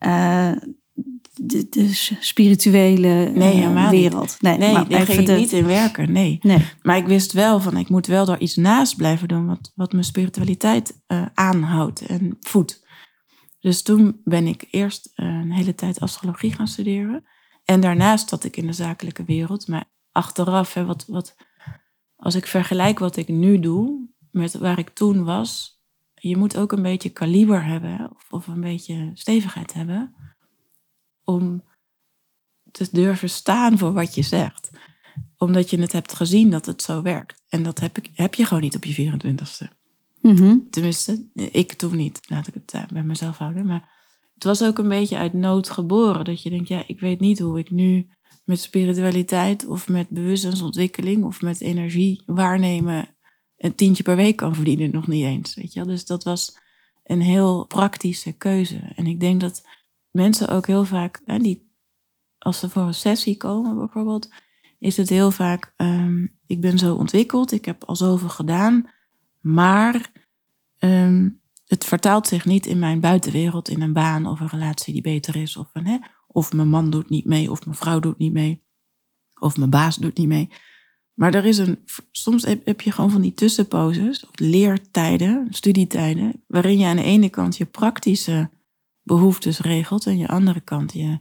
uh, 0.00 0.52
de, 1.40 1.66
de 1.68 1.92
spirituele 2.20 3.30
nee, 3.34 3.62
uh, 3.62 3.90
wereld. 3.90 4.36
Nee, 4.40 4.58
nee 4.58 4.72
maar 4.72 4.88
daar 4.88 5.06
ging 5.06 5.28
ik 5.28 5.36
niet 5.36 5.52
in 5.52 5.66
werken. 5.66 6.12
Nee. 6.12 6.38
nee. 6.42 6.64
Maar 6.82 6.96
ik 6.96 7.06
wist 7.06 7.32
wel 7.32 7.60
van, 7.60 7.76
ik 7.76 7.88
moet 7.88 8.06
wel 8.06 8.24
daar 8.24 8.40
iets 8.40 8.56
naast 8.56 8.96
blijven 8.96 9.28
doen... 9.28 9.46
wat, 9.46 9.72
wat 9.74 9.92
mijn 9.92 10.04
spiritualiteit 10.04 11.02
uh, 11.08 11.26
aanhoudt 11.34 12.00
en 12.00 12.36
voedt. 12.40 12.86
Dus 13.60 13.82
toen 13.82 14.20
ben 14.24 14.46
ik 14.46 14.66
eerst 14.70 15.12
uh, 15.16 15.26
een 15.26 15.52
hele 15.52 15.74
tijd 15.74 16.00
astrologie 16.00 16.52
gaan 16.52 16.68
studeren. 16.68 17.24
En 17.64 17.80
daarnaast 17.80 18.28
zat 18.28 18.44
ik 18.44 18.56
in 18.56 18.66
de 18.66 18.72
zakelijke 18.72 19.24
wereld. 19.24 19.68
Maar 19.68 19.84
achteraf, 20.12 20.74
hè, 20.74 20.84
wat, 20.84 21.04
wat, 21.06 21.36
als 22.16 22.34
ik 22.34 22.46
vergelijk 22.46 22.98
wat 22.98 23.16
ik 23.16 23.28
nu 23.28 23.58
doe... 23.58 24.08
met 24.30 24.54
waar 24.54 24.78
ik 24.78 24.88
toen 24.88 25.24
was... 25.24 25.82
je 26.14 26.36
moet 26.36 26.56
ook 26.56 26.72
een 26.72 26.82
beetje 26.82 27.08
kaliber 27.08 27.64
hebben... 27.64 28.10
of, 28.14 28.26
of 28.30 28.46
een 28.46 28.60
beetje 28.60 29.10
stevigheid 29.14 29.72
hebben 29.74 30.16
om 31.28 31.62
te 32.70 32.88
durven 32.92 33.30
staan 33.30 33.78
voor 33.78 33.92
wat 33.92 34.14
je 34.14 34.22
zegt. 34.22 34.70
Omdat 35.36 35.70
je 35.70 35.80
het 35.80 35.92
hebt 35.92 36.14
gezien 36.14 36.50
dat 36.50 36.66
het 36.66 36.82
zo 36.82 37.02
werkt. 37.02 37.42
En 37.48 37.62
dat 37.62 37.80
heb, 37.80 37.98
ik, 37.98 38.10
heb 38.14 38.34
je 38.34 38.44
gewoon 38.44 38.62
niet 38.62 38.76
op 38.76 38.84
je 38.84 39.12
24ste. 39.12 39.76
Mm 40.20 40.70
Tenminste, 40.70 41.24
ik 41.34 41.72
toen 41.72 41.96
niet. 41.96 42.20
Laat 42.28 42.46
ik 42.46 42.54
het 42.54 42.72
uh, 42.74 42.86
bij 42.92 43.02
mezelf 43.02 43.38
houden. 43.38 43.66
Maar 43.66 43.90
het 44.34 44.44
was 44.44 44.62
ook 44.62 44.78
een 44.78 44.88
beetje 44.88 45.16
uit 45.16 45.32
nood 45.32 45.70
geboren. 45.70 46.24
Dat 46.24 46.42
je 46.42 46.50
denkt, 46.50 46.68
ja, 46.68 46.82
ik 46.86 47.00
weet 47.00 47.20
niet 47.20 47.38
hoe 47.38 47.58
ik 47.58 47.70
nu 47.70 48.08
met 48.44 48.60
spiritualiteit 48.60 49.66
of 49.66 49.88
met 49.88 50.08
bewustzijnsontwikkeling 50.08 51.24
of 51.24 51.42
met 51.42 51.60
energie 51.60 52.22
waarnemen 52.26 53.16
een 53.56 53.74
tientje 53.74 54.02
per 54.02 54.16
week 54.16 54.36
kan 54.36 54.54
verdienen. 54.54 54.90
Nog 54.90 55.06
niet 55.06 55.24
eens. 55.24 55.54
Weet 55.54 55.72
je? 55.72 55.84
Dus 55.84 56.06
dat 56.06 56.24
was 56.24 56.58
een 57.04 57.20
heel 57.20 57.66
praktische 57.66 58.32
keuze. 58.32 58.92
En 58.94 59.06
ik 59.06 59.20
denk 59.20 59.40
dat 59.40 59.62
mensen 60.10 60.48
ook 60.48 60.66
heel 60.66 60.84
vaak, 60.84 61.20
hè, 61.24 61.38
die, 61.38 61.70
als 62.38 62.58
ze 62.58 62.68
voor 62.68 62.82
een 62.82 62.94
sessie 62.94 63.36
komen 63.36 63.78
bijvoorbeeld, 63.78 64.28
is 64.78 64.96
het 64.96 65.08
heel 65.08 65.30
vaak, 65.30 65.74
um, 65.76 66.38
ik 66.46 66.60
ben 66.60 66.78
zo 66.78 66.94
ontwikkeld, 66.94 67.52
ik 67.52 67.64
heb 67.64 67.84
al 67.84 67.96
zoveel 67.96 68.28
gedaan, 68.28 68.90
maar 69.40 70.12
um, 70.78 71.40
het 71.66 71.84
vertaalt 71.84 72.26
zich 72.26 72.44
niet 72.44 72.66
in 72.66 72.78
mijn 72.78 73.00
buitenwereld, 73.00 73.68
in 73.68 73.82
een 73.82 73.92
baan 73.92 74.26
of 74.26 74.40
een 74.40 74.48
relatie 74.48 74.92
die 74.92 75.02
beter 75.02 75.36
is, 75.36 75.56
of, 75.56 75.70
een, 75.72 75.86
hè, 75.86 75.98
of 76.26 76.52
mijn 76.52 76.68
man 76.68 76.90
doet 76.90 77.08
niet 77.08 77.24
mee, 77.24 77.50
of 77.50 77.64
mijn 77.64 77.76
vrouw 77.76 78.00
doet 78.00 78.18
niet 78.18 78.32
mee, 78.32 78.62
of 79.38 79.56
mijn 79.56 79.70
baas 79.70 79.96
doet 79.96 80.18
niet 80.18 80.28
mee. 80.28 80.50
Maar 81.14 81.34
er 81.34 81.44
is 81.44 81.58
een, 81.58 81.78
soms 82.10 82.44
heb 82.44 82.80
je 82.80 82.92
gewoon 82.92 83.10
van 83.10 83.20
die 83.20 83.34
tussenposes, 83.34 84.26
of 84.26 84.38
leertijden, 84.38 85.46
studietijden, 85.50 86.42
waarin 86.46 86.78
je 86.78 86.86
aan 86.86 86.96
de 86.96 87.02
ene 87.02 87.28
kant 87.28 87.56
je 87.56 87.66
praktische 87.66 88.50
behoeftes 89.08 89.58
regelt 89.58 90.06
en 90.06 90.18
je 90.18 90.28
andere 90.28 90.60
kant 90.60 90.92
je 90.92 91.20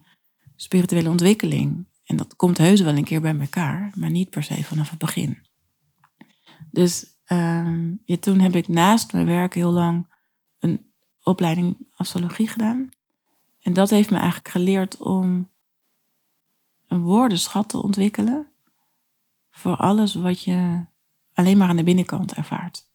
spirituele 0.55 1.09
ontwikkeling. 1.09 1.87
En 2.05 2.15
dat 2.15 2.35
komt 2.35 2.57
heus 2.57 2.81
wel 2.81 2.95
een 2.95 3.03
keer 3.03 3.21
bij 3.21 3.39
elkaar, 3.39 3.91
maar 3.95 4.11
niet 4.11 4.29
per 4.29 4.43
se 4.43 4.63
vanaf 4.63 4.89
het 4.89 4.99
begin. 4.99 5.37
Dus 6.71 7.15
ja, 8.05 8.17
toen 8.19 8.39
heb 8.39 8.55
ik 8.55 8.67
naast 8.67 9.13
mijn 9.13 9.25
werk 9.25 9.53
heel 9.53 9.71
lang 9.71 10.13
een 10.59 10.91
opleiding 11.23 11.77
astrologie 11.95 12.47
gedaan. 12.47 12.89
En 13.61 13.73
dat 13.73 13.89
heeft 13.89 14.09
me 14.09 14.17
eigenlijk 14.17 14.47
geleerd 14.47 14.97
om 14.97 15.49
een 16.87 17.01
woordenschat 17.01 17.69
te 17.69 17.81
ontwikkelen 17.81 18.47
voor 19.51 19.75
alles 19.75 20.15
wat 20.15 20.43
je 20.43 20.85
alleen 21.33 21.57
maar 21.57 21.69
aan 21.69 21.75
de 21.75 21.83
binnenkant 21.83 22.33
ervaart 22.33 22.86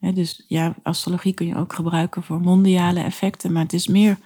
dus 0.00 0.44
ja, 0.48 0.74
astrologie 0.82 1.34
kun 1.34 1.46
je 1.46 1.56
ook 1.56 1.72
gebruiken 1.72 2.22
voor 2.22 2.40
mondiale 2.40 3.00
effecten, 3.00 3.52
maar 3.52 3.62
het 3.62 3.72
is 3.72 3.86
meer, 3.86 4.18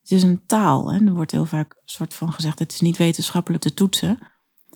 het 0.00 0.10
is 0.10 0.22
een 0.22 0.46
taal. 0.46 0.92
Hè. 0.92 1.06
Er 1.06 1.14
wordt 1.14 1.30
heel 1.30 1.46
vaak 1.46 1.80
soort 1.84 2.14
van 2.14 2.32
gezegd, 2.32 2.58
het 2.58 2.72
is 2.72 2.80
niet 2.80 2.96
wetenschappelijk 2.96 3.62
te 3.62 3.74
toetsen. 3.74 4.18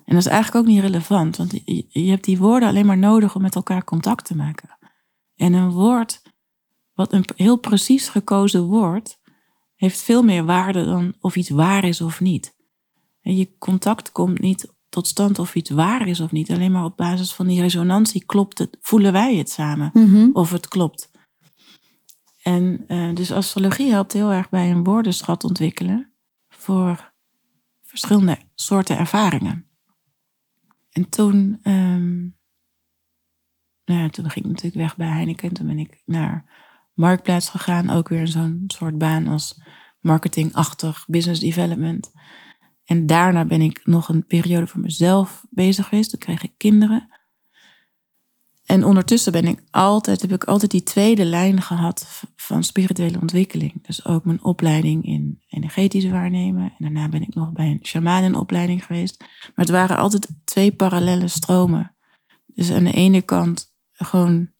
En 0.04 0.14
dat 0.14 0.24
is 0.24 0.26
eigenlijk 0.26 0.66
ook 0.66 0.72
niet 0.72 0.82
relevant, 0.82 1.36
want 1.36 1.52
je, 1.64 1.86
je 1.88 2.10
hebt 2.10 2.24
die 2.24 2.38
woorden 2.38 2.68
alleen 2.68 2.86
maar 2.86 2.98
nodig 2.98 3.34
om 3.34 3.42
met 3.42 3.54
elkaar 3.54 3.84
contact 3.84 4.24
te 4.24 4.36
maken. 4.36 4.78
En 5.36 5.52
een 5.52 5.70
woord, 5.70 6.22
wat 6.94 7.12
een 7.12 7.24
heel 7.36 7.56
precies 7.56 8.08
gekozen 8.08 8.62
woord, 8.62 9.18
heeft 9.74 10.02
veel 10.02 10.22
meer 10.22 10.44
waarde 10.44 10.84
dan 10.84 11.14
of 11.20 11.36
iets 11.36 11.48
waar 11.48 11.84
is 11.84 12.00
of 12.00 12.20
niet. 12.20 12.54
En 13.20 13.36
je 13.36 13.58
contact 13.58 14.12
komt 14.12 14.40
niet 14.40 14.73
tot 14.94 15.06
stand 15.06 15.38
of 15.38 15.54
iets 15.54 15.70
waar 15.70 16.06
is 16.08 16.20
of 16.20 16.32
niet. 16.32 16.50
Alleen 16.50 16.72
maar 16.72 16.84
op 16.84 16.96
basis 16.96 17.32
van 17.34 17.46
die 17.46 17.60
resonantie 17.60 18.24
klopt 18.24 18.58
het, 18.58 18.76
voelen 18.80 19.12
wij 19.12 19.36
het 19.36 19.50
samen 19.50 19.90
Mhm. 19.92 20.28
of 20.32 20.50
het 20.50 20.68
klopt. 20.68 21.10
En 22.42 22.84
eh, 22.86 23.14
dus 23.14 23.32
astrologie 23.32 23.90
helpt 23.90 24.12
heel 24.12 24.30
erg 24.32 24.48
bij 24.48 24.70
een 24.70 24.84
woordenschat 24.84 25.44
ontwikkelen 25.44 26.12
voor 26.48 27.12
verschillende 27.82 28.38
soorten 28.54 28.98
ervaringen. 28.98 29.66
En 30.90 31.08
toen, 31.08 31.58
ehm, 31.62 32.18
nou 33.84 34.00
ja, 34.00 34.08
toen 34.08 34.30
ging 34.30 34.44
ik 34.44 34.50
natuurlijk 34.50 34.74
weg 34.82 34.96
bij 34.96 35.08
Heineken. 35.08 35.52
Toen 35.52 35.66
ben 35.66 35.78
ik 35.78 36.02
naar 36.04 36.44
Marktplaats 36.94 37.48
gegaan. 37.48 37.90
Ook 37.90 38.08
weer 38.08 38.26
zo'n 38.28 38.64
soort 38.66 38.98
baan 38.98 39.26
als 39.26 39.60
marketingachtig 40.00 41.04
business 41.06 41.40
development. 41.40 42.12
En 42.84 43.06
daarna 43.06 43.44
ben 43.44 43.60
ik 43.60 43.80
nog 43.84 44.08
een 44.08 44.26
periode 44.26 44.66
voor 44.66 44.80
mezelf 44.80 45.44
bezig 45.50 45.88
geweest. 45.88 46.10
Toen 46.10 46.18
kreeg 46.18 46.42
ik 46.42 46.52
kinderen. 46.56 47.08
En 48.64 48.84
ondertussen 48.84 49.32
ben 49.32 49.46
ik 49.46 49.62
altijd, 49.70 50.20
heb 50.20 50.32
ik 50.32 50.44
altijd 50.44 50.70
die 50.70 50.82
tweede 50.82 51.24
lijn 51.24 51.62
gehad 51.62 52.24
van 52.36 52.64
spirituele 52.64 53.20
ontwikkeling. 53.20 53.86
Dus 53.86 54.04
ook 54.04 54.24
mijn 54.24 54.44
opleiding 54.44 55.04
in 55.04 55.42
energetisch 55.48 56.08
waarnemen. 56.08 56.62
En 56.62 56.74
daarna 56.78 57.08
ben 57.08 57.22
ik 57.22 57.34
nog 57.34 57.52
bij 57.52 57.66
een 57.66 57.86
shamanenopleiding 57.86 58.84
geweest. 58.84 59.18
Maar 59.18 59.64
het 59.64 59.68
waren 59.68 59.96
altijd 59.96 60.28
twee 60.44 60.72
parallele 60.72 61.28
stromen. 61.28 61.94
Dus 62.46 62.72
aan 62.72 62.84
de 62.84 62.92
ene 62.92 63.22
kant 63.22 63.72
gewoon 63.92 64.50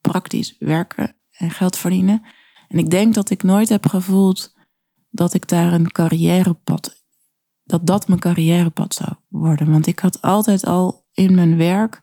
praktisch 0.00 0.56
werken 0.58 1.16
en 1.30 1.50
geld 1.50 1.76
verdienen. 1.76 2.22
En 2.68 2.78
ik 2.78 2.90
denk 2.90 3.14
dat 3.14 3.30
ik 3.30 3.42
nooit 3.42 3.68
heb 3.68 3.86
gevoeld 3.86 4.56
dat 5.10 5.34
ik 5.34 5.48
daar 5.48 5.72
een 5.72 5.92
carrièrepad, 5.92 6.97
dat 7.68 7.86
dat 7.86 8.08
mijn 8.08 8.20
carrièrepad 8.20 8.94
zou 8.94 9.10
worden. 9.28 9.70
Want 9.70 9.86
ik 9.86 9.98
had 9.98 10.22
altijd 10.22 10.66
al 10.66 11.06
in 11.12 11.34
mijn 11.34 11.56
werk 11.56 12.00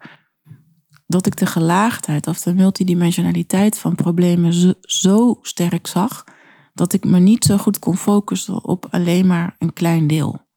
dat 1.08 1.26
ik 1.26 1.38
de 1.38 1.46
gelaagdheid 1.46 2.28
of 2.28 2.42
de 2.42 2.54
multidimensionaliteit 2.54 3.78
van 3.78 3.96
problemen 3.96 4.78
zo, 4.82 5.40
sterk 5.42 5.88
zag, 5.88 6.24
dat 6.74 6.94
ik 6.94 7.06
me 7.06 7.20
niet 7.20 7.46
zo 7.46 7.58
goed 7.58 7.80
kon 7.80 7.98
focussen 7.98 8.64
op 8.64 8.88
alleen 8.90 9.28
maar 9.28 9.56
een 9.60 9.74
klein 9.74 10.08
deel. 10.08 10.48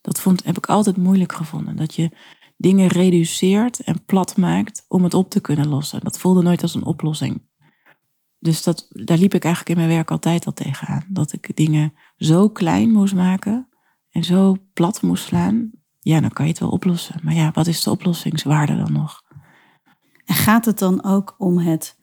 Dat 0.00 0.20
vond, 0.20 0.44
heb 0.44 0.56
ik 0.56 0.66
altijd 0.66 0.96
moeilijk 0.96 1.32
gevonden. 1.32 1.76
Dat 1.76 1.94
je 1.94 2.10
dingen 2.56 2.86
reduceert 2.86 3.80
en 3.80 4.04
plat 4.04 4.36
maakt 4.36 4.84
om 4.88 5.04
het 5.04 5.14
op 5.14 5.30
te 5.30 5.40
kunnen 5.40 5.68
lossen. 5.68 6.00
Dat 6.00 6.18
voelde 6.18 6.42
nooit 6.42 6.62
als 6.62 6.74
een 6.74 6.84
oplossing. 6.84 7.48
Dus 8.38 8.62
dat, 8.62 8.86
daar 8.88 9.18
liep 9.18 9.34
ik 9.34 9.44
eigenlijk 9.44 9.74
in 9.74 9.84
mijn 9.84 9.96
werk 9.96 10.10
altijd 10.10 10.46
al 10.46 10.52
tegenaan. 10.52 11.04
Dat 11.08 11.32
ik 11.32 11.56
dingen 11.56 11.92
zo 12.16 12.48
klein 12.48 12.90
moest 12.90 13.14
maken 13.14 13.69
en 14.10 14.24
zo 14.24 14.56
plat 14.72 15.02
moest 15.02 15.24
slaan. 15.24 15.70
Ja, 16.00 16.20
dan 16.20 16.30
kan 16.30 16.44
je 16.44 16.50
het 16.50 16.60
wel 16.60 16.70
oplossen. 16.70 17.20
Maar 17.22 17.34
ja, 17.34 17.50
wat 17.54 17.66
is 17.66 17.82
de 17.82 17.90
oplossingswaarde 17.90 18.76
dan 18.76 18.92
nog? 18.92 19.22
En 20.24 20.34
gaat 20.34 20.64
het 20.64 20.78
dan 20.78 21.04
ook 21.04 21.34
om 21.38 21.58
het 21.58 21.98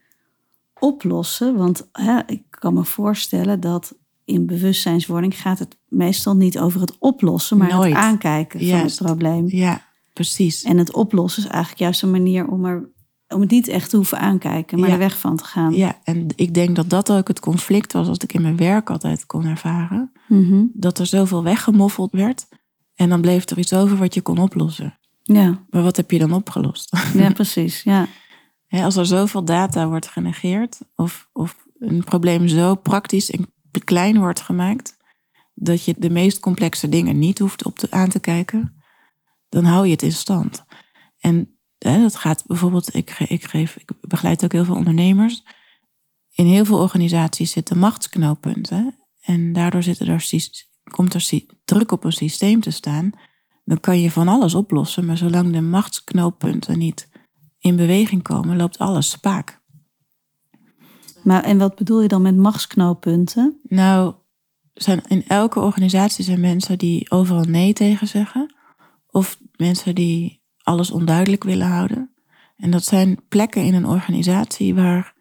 oplossen? 0.80 1.56
Want 1.56 1.89
hè, 1.91 2.20
ik 2.26 2.43
kan 2.50 2.74
me 2.74 2.84
voorstellen 2.84 3.60
dat 3.60 3.98
in 4.26 4.46
bewustzijnswording 4.46 5.41
gaat 5.41 5.60
het 5.60 5.78
meestal 5.88 6.36
niet 6.36 6.60
over 6.60 6.82
het 6.82 6.98
oplossen, 7.00 7.58
maar 7.58 7.70
Nooit. 7.70 7.93
het 7.93 8.04
aankijken 8.04 8.60
van 8.60 8.80
het 8.80 8.96
probleem. 8.96 9.46
Ja, 9.48 9.82
precies. 10.13 10.63
En 10.63 10.78
het 10.78 10.93
oplossen 10.93 11.43
is 11.43 11.50
eigenlijk 11.50 11.82
juist 11.82 12.02
een 12.02 12.12
manier 12.12 12.48
om, 12.48 12.65
er, 12.65 12.89
om 13.28 13.42
het 13.42 13.50
niet 13.52 13.68
echt 13.68 13.90
te 13.90 13.96
hoeven 13.96 14.20
aankijken, 14.20 14.80
maar 14.80 14.88
Ja. 14.88 14.94
er 14.94 15.00
weg 15.00 15.18
van 15.20 15.36
te 15.38 15.44
gaan. 15.44 15.74
Ja, 15.74 15.98
en 16.04 16.28
ik 16.36 16.54
denk 16.54 16.76
dat 16.76 16.90
dat 16.90 17.12
ook 17.12 17.28
het 17.28 17.40
conflict 17.40 17.94
was 17.94 18.08
wat 18.08 18.24
ik 18.24 18.34
in 18.34 18.42
mijn 18.42 18.58
werk 18.58 18.90
altijd 18.90 19.26
kon 19.26 19.46
ervaren. 19.46 20.12
Mhm. 20.28 20.63
Dat 20.74 21.00
er 21.00 21.06
zoveel 21.06 21.44
weggemoffeld 21.44 22.12
werd 22.12 22.48
en 22.96 23.10
dan 23.10 23.22
bleef 23.22 23.50
er 23.50 23.58
iets 23.60 23.74
over 23.74 23.98
wat 23.98 24.13
je 24.13 24.22
kon 24.22 24.38
oplossen. 24.38 24.98
ja. 25.24 25.66
Maar 25.70 25.84
wat 25.84 25.96
heb 25.98 26.12
je 26.12 26.20
dan 26.20 26.34
opgelost? 26.34 26.98
ja, 27.13 27.32
precies. 27.42 27.84
Ja. 27.84 28.08
Als 28.70 28.96
er 28.96 29.06
zoveel 29.06 29.44
data 29.46 29.88
wordt 29.88 30.08
genegeerd 30.08 30.80
of, 30.96 31.30
of 31.34 31.66
een 31.80 32.04
probleem 32.04 32.48
zo 32.48 32.76
praktisch 32.76 33.32
en 33.32 33.52
klein 33.84 34.18
wordt 34.18 34.42
gemaakt 34.42 34.98
dat 35.54 35.84
je 35.84 35.96
de 35.98 36.10
meest 36.10 36.40
complexe 36.40 36.90
dingen 36.90 37.20
niet 37.20 37.40
hoeft 37.40 37.66
op 37.66 37.80
te, 37.80 37.88
aan 37.92 38.10
te 38.10 38.20
kijken, 38.20 38.74
dan 39.50 39.63
hou 39.63 39.86
je 39.86 39.92
het 39.92 40.02
in 40.02 40.12
stand. 40.12 40.66
En 41.20 41.57
hè, 41.78 42.02
dat 42.02 42.16
gaat 42.16 42.44
bijvoorbeeld, 42.48 42.96
ik, 42.96 43.10
ge- 43.10 43.28
ik, 43.28 43.44
geef, 43.44 43.76
ik 43.76 43.92
begeleid 44.02 44.44
ook 44.44 44.52
heel 44.52 44.66
veel 44.66 44.76
ondernemers. 44.76 45.44
In 46.32 46.46
heel 46.46 46.66
veel 46.66 46.80
organisaties 46.80 47.52
zitten 47.52 47.78
machtsknooppunten 47.78 48.96
en 49.22 49.54
daardoor 49.54 49.84
zitten 49.84 50.08
er, 50.08 50.28
komt 50.92 51.13
er 51.13 51.42
druk 51.66 51.92
op 51.92 52.04
een 52.04 52.12
systeem 52.12 52.62
te 52.62 52.72
staan. 52.72 53.12
Dan 53.66 53.80
kan 53.80 54.00
je 54.00 54.12
van 54.12 54.28
alles 54.28 54.56
oplossen, 54.56 55.06
maar 55.06 55.18
zolang 55.18 55.52
de 55.52 55.62
machtsknooppunten 55.62 56.78
niet 56.78 57.10
in 57.60 57.76
beweging 57.76 58.24
komen, 58.24 58.58
loopt 58.58 58.78
alles 58.78 59.10
spaak. 59.10 59.62
Maar 61.24 61.44
en 61.44 61.58
wat 61.58 61.76
bedoel 61.76 62.02
je 62.02 62.08
dan 62.08 62.22
met 62.22 62.38
machtsknooppunten? 62.38 63.60
Nou, 63.63 64.13
zijn 64.74 65.02
in 65.08 65.28
elke 65.28 65.60
organisatie 65.60 66.24
zijn 66.24 66.40
mensen 66.40 66.78
die 66.78 67.12
overal 67.12 67.44
nee 67.44 67.74
tegen 67.74 68.08
zeggen. 68.08 68.56
Of 69.08 69.40
mensen 69.56 69.96
die 69.96 70.37
alles 70.67 70.91
onduidelijk 70.91 71.43
willen 71.43 71.67
houden. 71.67 72.10
En 72.58 72.71
dat 72.71 72.84
zijn 72.84 73.19
plekken 73.30 73.63
in 73.63 73.73
een 73.73 73.86
organisatie 73.86 74.75
waar 74.75 75.13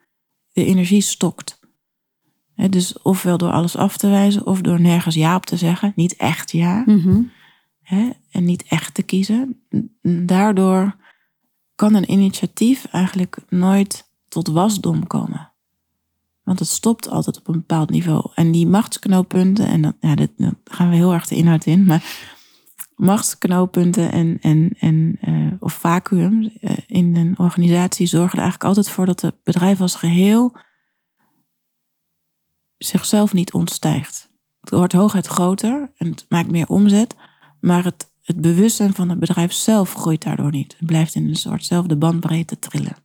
de 0.53 0.65
energie 0.65 1.01
stokt. 1.01 1.59
Dus 2.71 3.03
ofwel 3.03 3.39
door 3.39 3.51
alles 3.51 3.77
af 3.77 3.97
te 3.97 4.09
wijzen 4.09 4.47
of 4.47 4.61
door 4.61 4.81
nergens 4.81 5.15
ja 5.15 5.37
op 5.37 5.47
te 5.47 5.57
zeggen. 5.57 5.93
Niet 5.97 6.17
echt 6.17 6.53
ja. 6.53 6.83
Mhm. 6.87 7.23
en 8.31 8.45
niet 8.45 8.65
echt 8.69 8.95
te 8.95 9.03
kiezen. 9.03 9.61
Daardoor 10.03 10.97
kan 11.75 11.95
een 11.95 12.11
initiatief 12.13 12.85
eigenlijk 12.85 13.37
nooit 13.49 14.11
tot 14.29 14.49
wasdom 14.49 15.07
komen. 15.07 15.53
Want 16.43 16.59
het 16.59 16.69
stopt 16.69 17.09
altijd 17.09 17.39
op 17.39 17.49
een 17.49 17.55
bepaald 17.55 17.91
niveau. 17.91 18.31
En 18.35 18.51
die 18.51 18.67
machtsknooppunten, 18.67 19.67
en 19.67 19.83
dat, 19.83 19.95
ja, 20.01 20.15
dit, 20.15 20.31
daar 20.37 20.53
gaan 20.65 20.91
we 20.91 20.97
heel 20.97 21.13
erg 21.13 21.27
de 21.27 21.37
inhoud 21.37 21.67
in, 21.67 21.85
maar 21.85 22.35
machtsknooppunten 22.97 24.13
en, 24.13 24.39
en, 24.41 24.71
en, 24.79 25.19
eh, 25.21 25.53
of 25.59 25.73
vacuüm 25.73 26.51
eh, 26.61 26.77
in 26.87 27.17
een 27.17 27.39
organisatie 27.39 28.07
zorgen 28.07 28.39
er 28.39 28.45
eigenlijk 28.45 28.65
altijd 28.65 28.91
voor 28.91 29.07
dat 29.07 29.21
het 29.21 29.43
bedrijf 29.43 29.81
als 29.81 29.95
geheel 29.95 30.57
zichzelf 32.77 33.33
niet 33.33 33.53
ontstijgt. 33.53 34.31
Het 34.61 34.71
wordt 34.71 34.93
hooguit 34.93 35.27
groter 35.27 35.93
en 35.97 36.11
het 36.11 36.27
maakt 36.29 36.51
meer 36.51 36.69
omzet, 36.69 37.15
maar 37.61 37.85
het, 37.85 38.13
het 38.23 38.41
bewustzijn 38.41 38.95
van 38.95 39.09
het 39.09 39.19
bedrijf 39.19 39.53
zelf 39.53 39.93
groeit 39.93 40.23
daardoor 40.23 40.51
niet. 40.51 40.75
Het 40.79 40.87
blijft 40.87 41.15
in 41.15 41.29
een 41.29 41.37
soortzelfde 41.37 41.97
bandbreedte 41.97 42.59
trillen. 42.59 42.97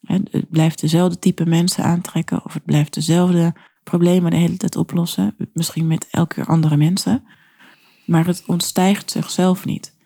Het 0.00 0.50
blijft 0.50 0.80
dezelfde 0.80 1.18
type 1.18 1.46
mensen 1.46 1.84
aantrekken 1.84 2.44
of 2.44 2.54
het 2.54 2.64
blijft 2.64 2.94
dezelfde 2.94 3.54
problemen 3.82 4.30
de 4.30 4.36
hele 4.36 4.56
tijd 4.56 4.76
oplossen. 4.76 5.36
Misschien 5.52 5.86
met 5.86 6.08
elke 6.10 6.34
keer 6.34 6.46
andere 6.46 6.76
mensen. 6.76 7.24
Maar 8.04 8.26
het 8.26 8.42
ontstijgt 8.46 9.10
zichzelf 9.10 9.64
niet. 9.64 9.96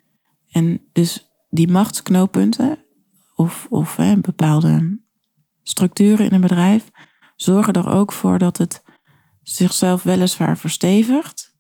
En 0.51 0.81
dus 0.93 1.29
die 1.51 1.69
machtsknooppunten 1.69 2.79
of, 3.35 3.67
of 3.71 3.97
hè, 3.97 4.21
bepaalde 4.21 5.01
structuren 5.63 6.27
in 6.27 6.33
een 6.33 6.41
bedrijf 6.41 6.91
zorgen 7.37 7.73
er 7.73 7.89
ook 7.89 8.13
voor 8.13 8.39
dat 8.39 8.57
het 8.57 8.83
zichzelf 9.43 10.03
weliswaar 10.03 10.59
verstevigt, 10.59 11.57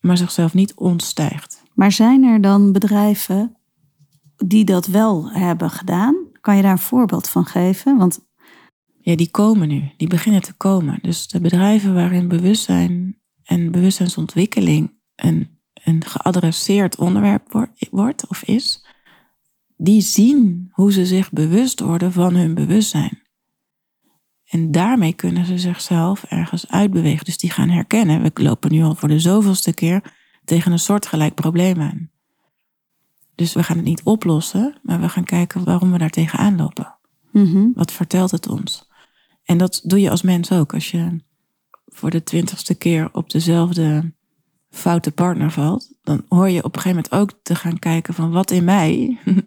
maar 0.00 0.16
zichzelf 0.16 0.54
niet 0.54 0.74
ontstijgt. 0.74 1.62
Maar 1.74 1.92
zijn 1.92 2.24
er 2.24 2.40
dan 2.40 2.72
bedrijven 2.72 3.56
die 4.36 4.64
dat 4.64 4.86
wel 4.86 5.30
hebben 5.30 5.70
gedaan? 5.70 6.16
Kan 6.40 6.56
je 6.56 6.62
daar 6.62 6.72
een 6.72 6.78
voorbeeld 6.78 7.28
van 7.28 7.44
geven? 7.44 7.96
Want 7.96 8.26
Ja, 9.00 9.16
die 9.16 9.30
komen 9.30 9.68
nu. 9.68 9.92
Die 9.96 10.08
beginnen 10.08 10.42
te 10.42 10.52
komen. 10.52 10.98
Dus 11.02 11.28
de 11.28 11.40
bedrijven 11.40 11.94
waarin 11.94 12.28
bewustzijn 12.28 13.20
en 13.42 13.70
bewustzijnsontwikkeling 13.70 14.97
een, 15.18 15.60
een 15.74 16.04
geadresseerd 16.04 16.96
onderwerp 16.96 17.52
wor- 17.52 17.72
wordt 17.90 18.26
of 18.26 18.42
is, 18.42 18.86
die 19.76 20.00
zien 20.00 20.68
hoe 20.72 20.92
ze 20.92 21.06
zich 21.06 21.30
bewust 21.30 21.80
worden 21.80 22.12
van 22.12 22.34
hun 22.34 22.54
bewustzijn. 22.54 23.22
En 24.44 24.70
daarmee 24.70 25.12
kunnen 25.12 25.46
ze 25.46 25.58
zichzelf 25.58 26.24
ergens 26.24 26.68
uitbewegen. 26.68 27.24
Dus 27.24 27.38
die 27.38 27.50
gaan 27.50 27.68
herkennen. 27.68 28.22
We 28.22 28.30
lopen 28.42 28.72
nu 28.72 28.82
al 28.82 28.94
voor 28.94 29.08
de 29.08 29.18
zoveelste 29.20 29.74
keer 29.74 30.14
tegen 30.44 30.72
een 30.72 30.78
soortgelijk 30.78 31.34
probleem 31.34 31.80
aan. 31.80 32.10
Dus 33.34 33.52
we 33.52 33.62
gaan 33.62 33.76
het 33.76 33.84
niet 33.84 34.02
oplossen, 34.02 34.78
maar 34.82 35.00
we 35.00 35.08
gaan 35.08 35.24
kijken 35.24 35.64
waarom 35.64 35.92
we 35.92 35.98
daar 35.98 36.10
tegenaan 36.10 36.56
lopen. 36.56 36.98
Mhm. 37.32 37.68
Wat 37.74 37.92
vertelt 37.92 38.30
het 38.30 38.48
ons? 38.48 38.88
En 39.44 39.58
dat 39.58 39.80
doe 39.84 40.00
je 40.00 40.10
als 40.10 40.22
mens 40.22 40.52
ook. 40.52 40.74
Als 40.74 40.90
je 40.90 41.20
voor 41.86 42.10
de 42.10 42.22
twintigste 42.22 42.74
keer 42.74 43.08
op 43.12 43.30
dezelfde 43.30 44.12
foute 44.70 45.12
partner 45.12 45.50
valt, 45.50 45.92
dan 46.02 46.24
hoor 46.28 46.48
je 46.48 46.64
op 46.64 46.76
een 46.76 46.80
gegeven 46.80 47.04
moment 47.12 47.32
ook 47.32 47.38
te 47.42 47.54
gaan 47.54 47.78
kijken 47.78 48.14
van 48.14 48.30
wat 48.30 48.50
in 48.50 48.64
mij, 48.64 49.18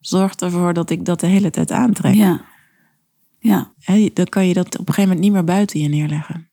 zorgt 0.00 0.42
ervoor 0.42 0.72
dat 0.72 0.90
ik 0.90 1.04
dat 1.04 1.20
de 1.20 1.26
hele 1.26 1.50
tijd 1.50 1.70
aantrek. 1.70 2.14
Ja. 2.14 2.44
Ja. 3.38 3.72
Dan 4.12 4.26
kan 4.26 4.46
je 4.46 4.54
dat 4.54 4.66
op 4.66 4.72
een 4.88 4.94
gegeven 4.94 5.02
moment 5.02 5.20
niet 5.20 5.32
meer 5.32 5.44
buiten 5.44 5.80
je 5.80 5.88
neerleggen. 5.88 6.50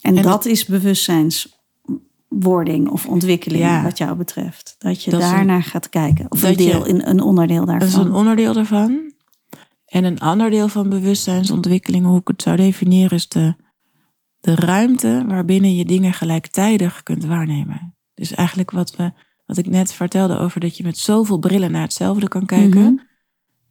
En, 0.00 0.16
En 0.16 0.22
dat 0.22 0.44
is 0.44 0.64
bewustzijnswording 0.66 2.88
of 2.88 3.06
ontwikkeling 3.06 3.62
Ja. 3.62 3.82
wat 3.82 3.98
jou 3.98 4.16
betreft. 4.16 4.74
Dat 4.78 5.02
je 5.04 5.10
Dat 5.10 5.20
daarnaar 5.20 5.62
gaat 5.62 5.88
kijken. 5.88 6.26
Of 6.28 6.42
een, 6.42 6.50
je- 6.50 6.56
deel, 6.56 6.86
in, 6.86 7.02
een 7.06 7.20
onderdeel 7.20 7.64
daarvan. 7.64 7.78
Dat 7.78 7.88
is 7.88 7.94
een 8.06 8.12
onderdeel 8.12 8.52
daarvan. 8.52 9.12
En 9.86 10.04
een 10.04 10.18
ander 10.20 10.50
deel 10.50 10.68
van 10.68 10.88
bewustzijnsontwikkeling, 10.88 12.04
hoe 12.04 12.20
ik 12.20 12.28
het 12.28 12.42
zou 12.42 12.56
definiëren, 12.56 13.10
is 13.16 13.28
de, 13.28 13.54
de 14.46 14.54
ruimte 14.54 15.24
waarbinnen 15.26 15.74
je 15.74 15.84
dingen 15.84 16.12
gelijktijdig 16.12 17.02
kunt 17.02 17.24
waarnemen. 17.24 17.96
Dus 18.14 18.34
eigenlijk 18.34 18.70
wat, 18.70 18.96
we, 18.96 19.12
wat 19.46 19.56
ik 19.56 19.66
net 19.66 19.92
vertelde 19.92 20.38
over 20.38 20.60
dat 20.60 20.76
je 20.76 20.82
met 20.82 20.98
zoveel 20.98 21.38
brillen 21.38 21.70
naar 21.70 21.82
hetzelfde 21.82 22.28
kan 22.28 22.46
kijken, 22.46 22.80
Mhm. 22.82 23.02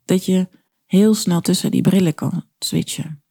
dat 0.05 0.25
je 0.25 0.47
heel 0.85 1.13
snel 1.13 1.41
tussen 1.41 1.71
die 1.71 1.81
brillen 1.81 2.15
kan 2.15 2.43
switchen. 2.59 3.23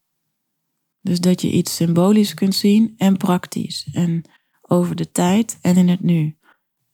Dus 1.00 1.20
dat 1.20 1.40
je 1.40 1.50
iets 1.50 1.74
symbolisch 1.76 2.34
kunt 2.34 2.54
zien 2.54 2.94
en 2.96 3.16
praktisch. 3.16 3.88
En 3.92 4.24
over 4.62 4.96
de 4.96 5.10
tijd 5.10 5.58
en 5.60 5.76
in 5.76 5.88
het 5.88 6.02
nu. 6.02 6.36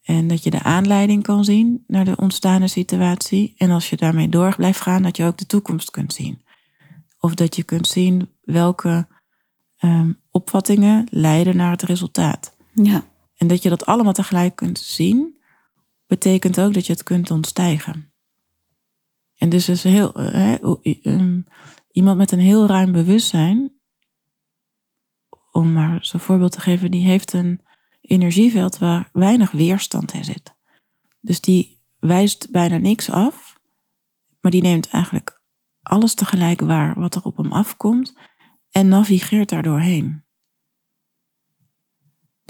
En 0.02 0.26
dat 0.28 0.42
je 0.44 0.50
de 0.50 0.62
aanleiding 0.62 1.22
kan 1.22 1.44
zien 1.44 1.84
naar 1.86 2.04
de 2.04 2.16
ontstane 2.16 2.68
situatie. 2.68 3.54
En 3.56 3.70
als 3.70 3.90
je 3.90 3.96
daarmee 3.96 4.28
door 4.28 4.56
blijft 4.56 4.80
gaan, 4.80 5.02
dat 5.02 5.16
je 5.16 5.24
ook 5.24 5.38
de 5.38 5.46
toekomst 5.46 5.90
kunt 5.90 6.12
zien. 6.12 6.42
Of 7.20 7.34
dat 7.34 7.56
je 7.56 7.62
kunt 7.62 7.86
zien 7.86 8.28
welke 8.42 9.18
ehm, 9.76 10.12
opvattingen 10.40 11.06
leiden 11.10 11.56
naar 11.56 11.70
het 11.70 11.82
resultaat. 11.82 12.56
Ja. 12.74 13.04
En 13.36 13.46
dat 13.46 13.62
je 13.62 13.68
dat 13.68 13.86
allemaal 13.86 14.12
tegelijk 14.12 14.56
kunt 14.56 14.78
zien, 14.78 15.38
betekent 16.06 16.60
ook 16.60 16.74
dat 16.74 16.86
je 16.86 16.92
het 16.92 17.02
kunt 17.02 17.30
ontstijgen. 17.30 18.12
En 19.36 19.48
dus 19.48 19.68
is 19.68 19.82
heel, 19.82 20.12
eh, 20.12 20.32
hè, 20.32 20.56
iemand 21.90 22.16
met 22.16 22.32
een 22.32 22.38
heel 22.38 22.66
ruim 22.66 22.92
bewustzijn, 22.92 23.72
om 25.52 25.72
maar 25.72 25.98
zo'n 26.04 26.20
voorbeeld 26.20 26.52
te 26.52 26.60
geven, 26.60 26.90
die 26.90 27.04
heeft 27.04 27.32
een 27.32 27.60
energieveld 28.00 28.78
waar 28.78 29.08
weinig 29.12 29.50
weerstand 29.50 30.12
in 30.12 30.24
zit. 30.24 30.54
Dus 31.20 31.40
die 31.40 31.82
wijst 31.98 32.50
bijna 32.50 32.76
niks 32.76 33.10
af, 33.10 33.60
maar 34.40 34.50
die 34.50 34.62
neemt 34.62 34.88
eigenlijk 34.88 35.40
alles 35.82 36.14
tegelijk 36.14 36.60
waar 36.60 37.00
wat 37.00 37.14
er 37.14 37.22
op 37.22 37.36
hem 37.36 37.52
afkomt 37.52 38.14
en 38.70 38.88
navigeert 38.88 39.48
daar 39.48 39.62
doorheen. 39.62 40.24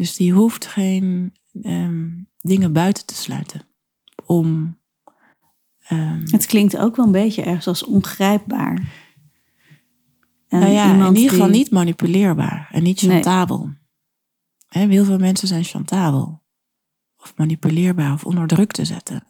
Dus 0.01 0.17
die 0.17 0.33
hoeft 0.33 0.67
geen 0.67 1.35
ehm, 1.63 2.09
dingen 2.41 2.73
buiten 2.73 3.07
te 3.07 3.15
sluiten. 3.15 3.63
Om. 4.27 4.79
ehm, 5.83 6.21
Het 6.25 6.47
klinkt 6.47 6.77
ook 6.77 6.97
wel 6.97 7.07
een 7.07 7.13
beetje 7.13 7.43
ergens 7.43 7.67
als 7.67 7.85
ongrijpbaar. 7.85 8.93
En 10.49 10.61
nou 10.61 10.73
ja, 10.73 11.07
in 11.07 11.15
ieder 11.17 11.31
geval 11.31 11.47
die- 11.47 11.57
niet 11.57 11.71
manipuleerbaar 11.71 12.69
en 12.73 12.83
niet 12.83 13.03
Nee. 13.03 13.11
chantabel. 13.11 13.71
Hè, 14.69 14.87
heel 14.87 15.05
veel 15.05 15.19
mensen 15.19 15.49
zijn 15.49 15.65
chantabel. 15.65 16.43
Of 17.17 17.33
manipuleerbaar 17.37 18.13
of 18.13 18.25
onder 18.25 18.47
druk 18.47 18.73
te 18.73 18.85
zetten. 18.85 19.25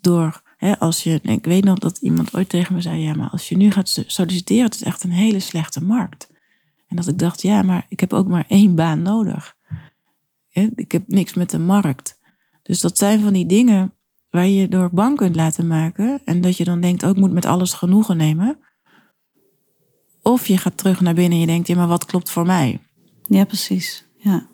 Door, 0.00 0.42
hè, 0.56 0.78
als 0.78 1.02
je, 1.02 1.20
ik 1.22 1.44
weet 1.44 1.64
nog 1.64 1.78
dat 1.78 1.98
iemand 1.98 2.34
ooit 2.34 2.48
tegen 2.48 2.74
me 2.74 2.80
zei, 2.80 3.00
ja, 3.00 3.14
maar 3.14 3.30
als 3.30 3.48
je 3.48 3.56
nu 3.56 3.70
gaat 3.70 4.04
solliciteren, 4.06 4.64
het 4.64 4.74
is 4.74 4.82
echt 4.82 5.02
een 5.04 5.10
hele 5.12 5.40
slechte 5.40 5.84
markt. 5.84 6.29
En 6.90 6.96
dat 6.96 7.08
ik 7.08 7.18
dacht, 7.18 7.42
ja, 7.42 7.62
maar 7.62 7.86
ik 7.88 8.00
heb 8.00 8.12
ook 8.12 8.28
maar 8.28 8.44
één 8.48 8.74
baan 8.74 9.02
nodig. 9.02 9.56
Ik 10.74 10.92
heb 10.92 11.02
niks 11.06 11.34
met 11.34 11.50
de 11.50 11.58
markt. 11.58 12.18
Dus 12.62 12.80
dat 12.80 12.98
zijn 12.98 13.20
van 13.20 13.32
die 13.32 13.46
dingen 13.46 13.92
waar 14.30 14.46
je 14.46 14.54
je 14.54 14.68
door 14.68 14.90
bang 14.92 15.16
kunt 15.16 15.36
laten 15.36 15.66
maken. 15.66 16.20
En 16.24 16.40
dat 16.40 16.56
je 16.56 16.64
dan 16.64 16.80
denkt, 16.80 17.04
ook 17.04 17.16
moet 17.16 17.32
met 17.32 17.44
alles 17.44 17.72
genoegen 17.72 18.16
nemen. 18.16 18.58
Of 20.22 20.46
je 20.46 20.58
gaat 20.58 20.76
terug 20.76 21.00
naar 21.00 21.14
binnen 21.14 21.32
en 21.32 21.40
je 21.40 21.46
denkt, 21.46 21.68
ja, 21.68 21.76
maar 21.76 21.88
wat 21.88 22.04
klopt 22.04 22.30
voor 22.30 22.46
mij? 22.46 22.80
Ja, 23.24 23.44
precies. 23.44 24.06
Ja. 24.16 24.48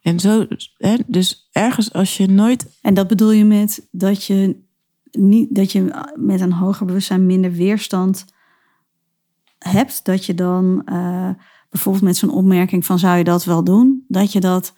En 0.00 0.20
zo, 0.20 0.46
hè, 0.76 0.96
dus 1.06 1.48
ergens 1.52 1.92
als 1.92 2.16
je 2.16 2.26
nooit. 2.26 2.78
En 2.82 2.94
dat 2.94 3.08
bedoel 3.08 3.30
je 3.30 3.44
met 3.44 3.88
dat 3.90 4.24
je, 4.24 4.62
niet, 5.10 5.54
dat 5.54 5.72
je 5.72 6.06
met 6.14 6.40
een 6.40 6.52
hoger 6.52 6.86
bewustzijn 6.86 7.26
minder 7.26 7.52
weerstand 7.52 8.24
hebt. 9.58 10.04
Dat 10.04 10.26
je 10.26 10.34
dan 10.34 10.82
eh, 10.84 11.28
bijvoorbeeld 11.70 12.04
met 12.04 12.16
zo'n 12.16 12.30
opmerking 12.30 12.86
van 12.86 12.98
zou 12.98 13.16
je 13.16 13.24
dat 13.24 13.44
wel 13.44 13.64
doen? 13.64 14.04
Dat 14.08 14.32
je 14.32 14.40
dat 14.40 14.72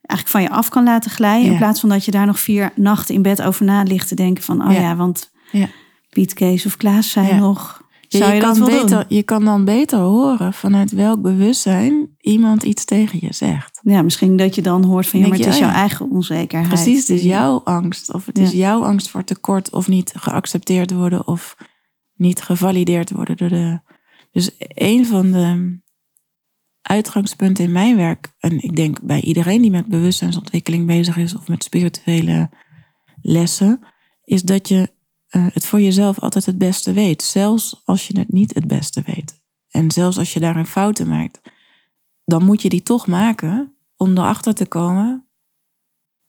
eigenlijk 0.00 0.28
van 0.28 0.42
je 0.42 0.60
af 0.60 0.68
kan 0.68 0.84
laten 0.84 1.10
glijden. 1.10 1.52
In 1.52 1.58
plaats 1.58 1.80
van 1.80 1.88
dat 1.88 2.04
je 2.04 2.10
daar 2.10 2.26
nog 2.26 2.40
vier 2.40 2.72
nachten 2.76 3.14
in 3.14 3.22
bed 3.22 3.42
over 3.42 3.64
na 3.64 3.82
ligt 3.82 4.08
te 4.08 4.14
denken 4.14 4.42
van... 4.42 4.66
oh 4.66 4.72
ja, 4.72 4.80
Ja. 4.80 4.96
want 4.96 5.32
Ja. 5.52 5.68
Piet, 6.08 6.32
Kees 6.34 6.66
of 6.66 6.76
Klaas 6.76 7.10
zijn 7.10 7.40
nog... 7.40 7.82
Zou 8.08 8.32
je, 8.32 8.40
kan 8.40 8.58
wel 8.58 8.68
beter, 8.68 8.88
doen? 8.88 9.04
je 9.16 9.22
kan 9.22 9.44
dan 9.44 9.64
beter 9.64 9.98
horen 9.98 10.52
vanuit 10.52 10.92
welk 10.92 11.22
bewustzijn 11.22 12.08
iemand 12.20 12.62
iets 12.62 12.84
tegen 12.84 13.18
je 13.20 13.32
zegt. 13.32 13.80
Ja, 13.82 14.02
misschien 14.02 14.36
dat 14.36 14.54
je 14.54 14.62
dan 14.62 14.84
hoort 14.84 15.06
van 15.06 15.20
ja, 15.20 15.28
maar 15.28 15.38
het 15.38 15.46
is 15.46 15.54
oh 15.54 15.60
jouw 15.60 15.70
eigen 15.70 16.10
onzekerheid. 16.10 16.68
Precies, 16.68 17.00
het 17.00 17.16
is 17.16 17.22
jouw 17.22 17.60
angst. 17.64 18.12
Of 18.12 18.26
het 18.26 18.38
is 18.38 18.52
jouw 18.52 18.84
angst 18.84 19.08
voor 19.08 19.24
tekort 19.24 19.70
of 19.70 19.88
niet 19.88 20.12
geaccepteerd 20.16 20.92
worden 20.92 21.26
of 21.26 21.56
niet 22.14 22.42
gevalideerd 22.42 23.10
worden 23.10 23.36
door 23.36 23.48
de. 23.48 23.80
Dus 24.34 24.50
een 24.58 25.06
van 25.06 25.30
de 25.30 25.78
uitgangspunten 26.82 27.64
in 27.64 27.72
mijn 27.72 27.96
werk, 27.96 28.34
en 28.38 28.62
ik 28.62 28.76
denk 28.76 29.02
bij 29.02 29.20
iedereen 29.20 29.62
die 29.62 29.70
met 29.70 29.86
bewustzijnsontwikkeling 29.86 30.86
bezig 30.86 31.16
is 31.16 31.36
of 31.36 31.48
met 31.48 31.64
spirituele 31.64 32.50
lessen, 33.22 33.80
is 34.24 34.42
dat 34.42 34.68
je 34.68 34.92
eh, 35.28 35.46
het 35.52 35.66
voor 35.66 35.80
jezelf 35.80 36.18
altijd 36.18 36.46
het 36.46 36.58
beste 36.58 36.92
weet. 36.92 37.22
Zelfs 37.22 37.80
als 37.84 38.06
je 38.06 38.18
het 38.18 38.32
niet 38.32 38.54
het 38.54 38.66
beste 38.66 39.02
weet. 39.06 39.42
En 39.68 39.90
zelfs 39.90 40.18
als 40.18 40.32
je 40.32 40.40
daarin 40.40 40.66
fouten 40.66 41.08
maakt, 41.08 41.40
dan 42.24 42.44
moet 42.44 42.62
je 42.62 42.68
die 42.68 42.82
toch 42.82 43.06
maken 43.06 43.76
om 43.96 44.10
erachter 44.10 44.54
te 44.54 44.66
komen 44.66 45.23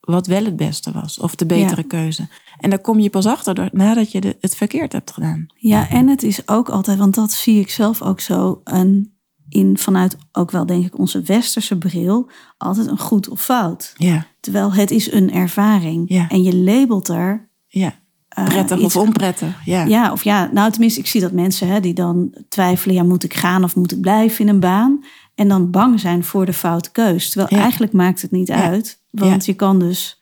wat 0.05 0.27
wel 0.27 0.45
het 0.45 0.55
beste 0.55 0.91
was. 0.91 1.19
Of 1.19 1.35
de 1.35 1.45
betere 1.45 1.83
keuze. 1.83 2.27
En 2.59 2.69
daar 2.69 2.79
kom 2.79 2.99
je 2.99 3.09
pas 3.09 3.25
achter 3.25 3.55
door- 3.55 3.69
nadat 3.71 4.11
je 4.11 4.21
de, 4.21 4.37
het 4.41 4.55
verkeerd 4.55 4.91
hebt 4.91 5.11
gedaan. 5.11 5.45
Ja, 5.55 5.89
en 5.89 6.07
het 6.07 6.23
is 6.23 6.47
ook 6.47 6.69
altijd, 6.69 6.97
want 6.97 7.15
dat 7.15 7.31
zie 7.31 7.59
ik 7.59 7.69
zelf 7.69 8.01
ook 8.01 8.19
zo, 8.19 8.61
een, 8.63 9.13
in, 9.49 9.77
vanuit 9.77 10.17
ook 10.31 10.51
wel 10.51 10.65
denk 10.65 10.85
ik 10.85 10.97
onze 10.99 11.21
westerse 11.21 11.77
bril, 11.77 12.29
altijd 12.57 12.87
een 12.87 12.99
goed 12.99 13.29
of 13.29 13.41
fout. 13.43 13.93
Ja, 13.97 14.25
Terwijl 14.39 14.73
het 14.73 14.91
is 14.91 15.11
een 15.11 15.31
ervaring. 15.31 16.05
Ja. 16.09 16.29
En 16.29 16.43
je 16.43 16.55
labelt 16.55 17.07
er... 17.07 17.49
ja. 17.67 17.93
eh, 18.27 18.45
Prettig 18.45 18.79
of 18.79 18.95
onprettig. 18.95 19.65
Ja. 19.65 19.83
Ja, 19.85 20.11
of 20.11 20.23
ja, 20.23 20.49
nou 20.53 20.71
tenminste, 20.71 20.99
ik 20.99 21.07
zie 21.07 21.21
dat 21.21 21.31
mensen 21.31 21.67
hè, 21.67 21.79
die 21.79 21.93
dan 21.93 22.35
twijfelen, 22.49 22.95
ja, 22.95 23.03
moet 23.03 23.23
ik 23.23 23.33
gaan 23.33 23.63
of 23.63 23.75
moet 23.75 23.91
ik 23.91 24.01
blijven 24.01 24.39
in 24.39 24.53
een 24.53 24.59
baan? 24.59 25.03
En 25.35 25.47
dan 25.47 25.71
bang 25.71 25.99
zijn 25.99 26.23
voor 26.23 26.45
de 26.45 26.53
foute 26.53 26.91
keus. 26.91 27.29
Terwijl 27.31 27.55
Ja. 27.55 27.61
eigenlijk 27.61 27.93
maakt 27.93 28.21
het 28.21 28.31
niet 28.31 28.47
Ja. 28.47 28.55
uit. 28.69 29.03
Want 29.09 29.45
je 29.45 29.53
kan 29.53 29.79
dus 29.79 30.21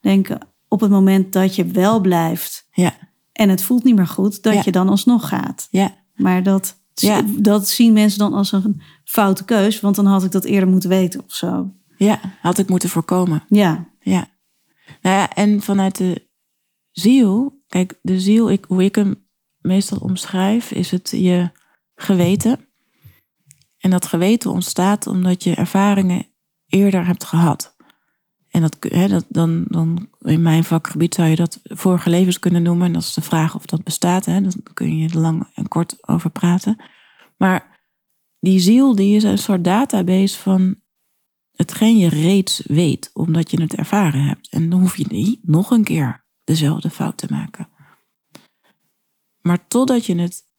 denken, 0.00 0.38
op 0.68 0.80
het 0.80 0.90
moment 0.90 1.32
dat 1.32 1.54
je 1.54 1.64
wel 1.64 2.00
blijft 2.00 2.68
ja, 2.72 2.92
en 3.32 3.48
het 3.48 3.62
voelt 3.62 3.84
niet 3.84 3.94
meer 3.96 4.06
goed, 4.06 4.42
dat 4.42 4.64
je 4.64 4.72
dan 4.72 4.88
alsnog 4.88 5.28
gaat. 5.28 5.68
ja. 5.70 5.94
Maar 6.14 6.42
dat, 6.42 6.76
dat 7.26 7.68
zien 7.68 7.92
mensen 7.92 8.18
dan 8.18 8.32
als 8.34 8.52
een 8.52 8.80
foute 9.04 9.44
keus, 9.44 9.80
want 9.80 9.96
dan 9.96 10.06
had 10.06 10.24
ik 10.24 10.30
dat 10.32 10.44
eerder 10.44 10.68
moeten 10.68 10.88
weten 10.88 11.20
of 11.26 11.34
zo. 11.34 11.70
Ja, 11.96 12.20
had 12.40 12.58
ik 12.58 12.68
moeten 12.68 12.88
voorkomen. 12.88 13.42
Ja, 13.48 13.88
Ja. 14.00 14.26
Nou 15.02 15.16
ja, 15.16 15.30
en 15.34 15.62
vanuit 15.62 15.96
de 15.96 16.28
ziel, 16.90 17.62
kijk, 17.68 17.98
de 18.02 18.20
ziel, 18.20 18.50
ik, 18.50 18.64
hoe 18.68 18.84
ik 18.84 18.94
hem 18.94 19.26
meestal 19.60 19.98
omschrijf, 19.98 20.70
is 20.70 20.90
het 20.90 21.10
je 21.10 21.50
geweten. 21.94 22.63
En 23.84 23.90
dat 23.90 24.06
geweten 24.06 24.50
ontstaat 24.50 25.06
omdat 25.06 25.44
je 25.44 25.54
ervaringen 25.54 26.26
eerder 26.66 27.06
hebt 27.06 27.24
gehad. 27.24 27.76
En 28.48 28.60
dat, 28.60 28.76
hè, 28.80 29.08
dat, 29.08 29.24
dan, 29.28 29.64
dan 29.68 30.08
in 30.20 30.42
mijn 30.42 30.64
vakgebied 30.64 31.14
zou 31.14 31.28
je 31.28 31.36
dat 31.36 31.60
vorige 31.62 32.10
levens 32.10 32.38
kunnen 32.38 32.62
noemen. 32.62 32.86
En 32.86 32.92
dat 32.92 33.02
is 33.02 33.14
de 33.14 33.22
vraag 33.22 33.54
of 33.54 33.66
dat 33.66 33.84
bestaat. 33.84 34.24
Hè. 34.24 34.40
Kun 34.74 34.98
je 34.98 35.18
lang 35.18 35.50
en 35.54 35.68
kort 35.68 36.08
over 36.08 36.30
praten. 36.30 36.76
Maar 37.36 37.80
die 38.40 38.58
ziel 38.58 38.94
die 38.94 39.16
is 39.16 39.22
een 39.22 39.38
soort 39.38 39.64
database 39.64 40.38
van 40.38 40.76
hetgeen 41.52 41.98
je 41.98 42.08
reeds 42.08 42.62
weet, 42.66 43.10
omdat 43.12 43.50
je 43.50 43.60
het 43.60 43.74
ervaren 43.74 44.24
hebt. 44.24 44.48
En 44.48 44.70
dan 44.70 44.80
hoef 44.80 44.96
je 44.96 45.06
niet 45.08 45.38
nog 45.42 45.70
een 45.70 45.84
keer 45.84 46.24
dezelfde 46.44 46.90
fout 46.90 47.16
te 47.16 47.26
maken. 47.30 47.68
Maar 49.40 49.66
totdat 49.66 50.06
je 50.06 50.14
het 50.14 50.53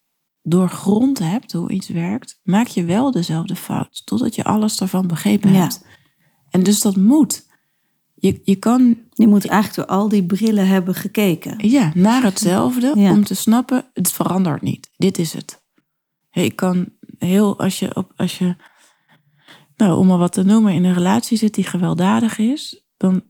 doorgrond 0.47 1.19
hebt 1.19 1.51
hoe 1.51 1.71
iets 1.71 1.88
werkt, 1.88 2.39
maak 2.43 2.67
je 2.67 2.84
wel 2.86 3.12
dezelfde 3.12 3.55
fout. 3.55 4.01
Totdat 4.05 4.36
je 4.36 4.43
alles 4.43 4.79
ervan 4.81 5.08
begrepen 5.08 5.51
Ja. 5.51 5.60
hebt. 5.60 5.86
En 6.49 6.63
dus 6.63 6.81
dat 6.81 6.95
moet. 6.95 7.45
Je, 8.15 8.41
je 8.43 8.55
kan 8.55 8.97
je 9.13 9.27
moet 9.27 9.45
eigenlijk 9.47 9.88
door 9.88 9.97
al 9.97 10.10
die 10.10 10.25
brillen 10.25 10.67
hebben 10.67 10.95
gekeken. 10.95 11.69
ja, 11.69 11.91
naar 11.95 12.23
hetzelfde 12.23 12.91
Ja. 12.95 13.12
om 13.12 13.23
te 13.23 13.36
snappen, 13.36 13.86
het 13.93 14.12
verandert 14.12 14.62
niet. 14.62 14.89
Dit 14.97 15.17
is 15.17 15.34
het. 15.34 15.63
Ik 16.31 16.55
kan 16.55 16.89
heel, 17.17 17.60
als 17.60 17.79
je, 17.79 17.95
op, 17.95 18.12
als 18.15 18.38
je 18.38 18.55
nou, 19.75 19.97
om 19.97 20.08
maar 20.08 20.17
wat 20.17 20.34
te 20.34 20.43
noemen, 20.43 20.73
in 20.73 20.84
een 20.84 20.93
relatie 20.93 21.38
zit 21.38 21.53
die 21.53 21.63
gewelddadig 21.63 22.38
is, 22.38 22.86
dan, 22.97 23.23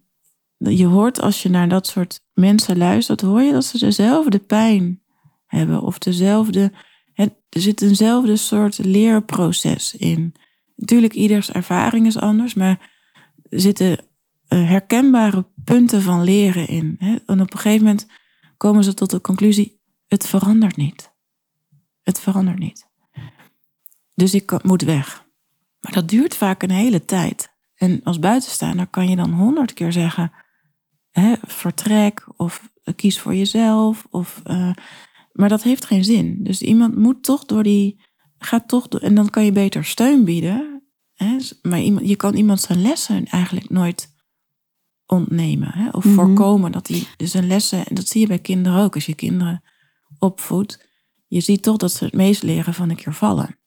je 0.58 0.86
hoort 0.86 1.21
als 1.21 1.43
je 1.43 1.49
naar 1.49 1.69
dat 1.69 1.88
soort 1.88 2.21
mensen 2.34 2.78
luistert, 2.78 3.21
hoor 3.21 3.41
je 3.41 3.51
dat 3.51 3.65
ze 3.65 3.78
dezelfde 3.78 4.39
pijn 4.39 5.01
hebben 5.45 5.82
of 5.82 5.97
dezelfde. 5.97 6.71
Er 7.56 7.62
zit 7.62 7.82
eenzelfde 7.82 8.36
soort 8.36 8.78
leerproces 8.78 9.96
in. 9.96 10.34
Natuurlijk, 10.76 11.13
ieders 11.13 11.52
ervaring 11.52 12.06
is 12.06 12.18
anders, 12.18 12.54
maar 12.54 12.91
er 13.50 13.60
zitten 13.60 13.98
eh, 14.48 14.70
herkenbare 14.70 15.46
punten 15.63 16.02
van 16.02 16.24
leren 16.24 16.68
in. 16.68 16.96
En 17.26 17.41
op 17.41 17.54
een 17.54 17.60
gegeven 17.60 17.86
moment 17.86 18.08
komen 18.58 18.84
ze 18.84 18.94
tot 18.94 19.10
de 19.10 19.22
conclusie: 19.22 19.82
het 20.08 20.28
verandert 20.28 20.76
niet. 20.76 21.12
Het 22.02 22.20
verandert 22.20 22.60
niet. 22.60 22.88
Dus 24.15 24.34
ik 24.34 24.63
moet 24.63 24.82
weg. 24.82 25.26
Maar 25.80 25.91
dat 25.91 26.10
duurt 26.10 26.36
vaak 26.36 26.63
een 26.63 26.72
hele 26.72 27.06
tijd. 27.06 27.54
En 27.76 28.04
als 28.04 28.20
buitenstaander 28.20 28.88
kan 28.88 29.10
je 29.10 29.15
dan 29.15 29.32
honderd 29.32 29.74
keer 29.74 29.91
zeggen: 29.91 30.32
hè, 31.12 31.34
vertrek 31.41 32.28
of 32.36 32.70
kies 32.96 33.20
voor 33.20 33.36
jezelf. 33.36 34.08
Of, 34.10 34.41
uh, 34.46 34.72
maar 35.36 35.50
dat 35.50 35.63
heeft 35.63 35.86
geen 35.86 36.04
zin. 36.04 36.43
Dus 36.43 36.62
iemand 36.62 36.98
moet 36.98 37.24
toch 37.24 37.45
door 37.45 37.63
die. 37.63 38.04
Gaat 38.38 38.67
toch 38.67 38.88
door, 38.88 39.00
en 39.00 39.15
dan 39.15 39.30
kan 39.30 39.45
je 39.45 39.52
beter 39.52 39.86
steun 39.86 40.24
bieden. 40.26 40.84
Hè? 41.13 41.38
Maar 41.62 41.82
iemand, 41.82 42.08
je 42.08 42.15
kan 42.15 42.36
iemand 42.36 42.62
zijn 42.62 42.82
lessen 42.82 43.26
eigenlijk 43.26 43.69
nooit 43.69 44.13
ontnemen. 45.06 45.69
Hè? 45.71 45.89
Of 45.89 46.06
Mhm. 46.06 46.13
voorkomen 46.13 46.71
dat 46.71 46.88
hij 46.88 47.04
dus 47.17 47.34
een 47.34 47.48
lessen. 47.48 47.86
En 47.86 47.95
dat 47.95 48.08
zie 48.08 48.21
je 48.21 48.28
bij 48.28 48.39
kinderen 48.39 48.84
ook. 48.84 48.95
Als 48.95 49.06
je 49.06 49.15
kinderen 49.15 49.63
opvoedt. 50.19 50.88
Je 51.28 51.39
ziet 51.39 51.62
toch 51.62 51.78
dat 51.78 51.91
ze 51.91 52.04
het 52.04 52.13
meest 52.13 52.43
leren 52.43 52.74
van 52.74 52.89
een 52.89 52.95
keer 52.95 53.13
vallen. 53.13 53.58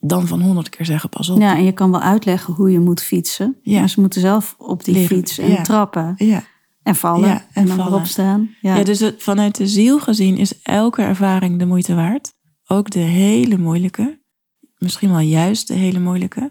Dan 0.00 0.26
van 0.26 0.40
honderd 0.42 0.68
keer 0.68 0.86
zeggen 0.86 1.08
pas 1.10 1.28
op. 1.28 1.40
Ja, 1.40 1.56
en 1.56 1.64
je 1.64 1.72
kan 1.72 1.90
wel 1.90 2.00
uitleggen 2.00 2.54
hoe 2.54 2.70
je 2.70 2.80
moet 2.80 3.02
fietsen. 3.02 3.56
Ja. 3.62 3.78
Maar 3.78 3.88
ze 3.88 4.00
moeten 4.00 4.20
zelf 4.20 4.54
op 4.58 4.84
die 4.84 4.94
Leren, 4.94 5.16
fiets 5.16 5.38
en 5.38 5.50
ja. 5.50 5.62
trappen 5.62 6.14
Ja. 6.16 6.42
En 6.88 6.96
vallen. 6.96 7.28
Ja, 7.28 7.34
en, 7.34 7.46
en 7.52 7.66
dan 7.66 7.76
vallen. 7.76 7.92
erop 7.92 8.06
staan. 8.06 8.50
Ja. 8.60 8.76
Ja, 8.76 8.84
dus 8.84 9.00
het, 9.00 9.22
vanuit 9.22 9.56
de 9.56 9.66
ziel 9.66 10.00
gezien 10.00 10.36
is 10.36 10.62
elke 10.62 11.02
ervaring 11.02 11.58
de 11.58 11.66
moeite 11.66 11.94
waard. 11.94 12.34
Ook 12.66 12.90
de 12.90 12.98
hele 12.98 13.58
moeilijke. 13.58 14.20
Misschien 14.78 15.10
wel 15.10 15.18
juist 15.18 15.68
de 15.68 15.74
hele 15.74 15.98
moeilijke. 15.98 16.50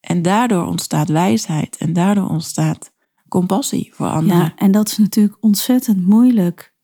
En 0.00 0.22
daardoor 0.22 0.66
ontstaat 0.66 1.08
wijsheid. 1.08 1.76
En 1.76 1.92
daardoor 1.92 2.28
ontstaat 2.28 2.92
compassie 3.28 3.90
voor 3.94 4.08
anderen. 4.08 4.42
Ja, 4.42 4.52
en 4.56 4.70
dat 4.70 4.88
is 4.88 4.98
natuurlijk 4.98 5.36
ontzettend 5.40 6.06
moeilijk 6.06 6.74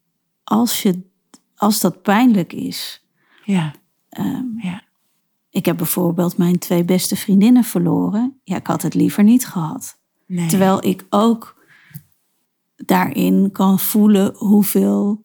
als, 0.45 0.83
je, 0.83 1.11
als 1.57 1.81
dat 1.81 2.03
pijnlijk 2.03 2.53
is. 2.53 3.05
Ja, 3.45 3.73
Ehm, 4.15 4.45
ja, 4.59 4.83
ik 5.51 5.65
heb 5.65 5.77
bijvoorbeeld 5.77 6.37
mijn 6.37 6.59
twee 6.59 6.85
beste 6.85 7.17
vriendinnen 7.17 7.65
verloren. 7.65 8.41
Ja, 8.45 8.57
ik 8.57 8.67
had 8.67 8.83
het 8.83 8.95
liever 8.95 9.25
niet 9.25 9.47
gehad. 9.47 9.99
nee. 10.27 10.49
Terwijl 10.49 10.85
ik 10.87 11.07
ook 11.11 11.54
daarin 12.77 13.49
kan 13.53 13.79
voelen 13.79 14.35
hoeveel 14.37 15.23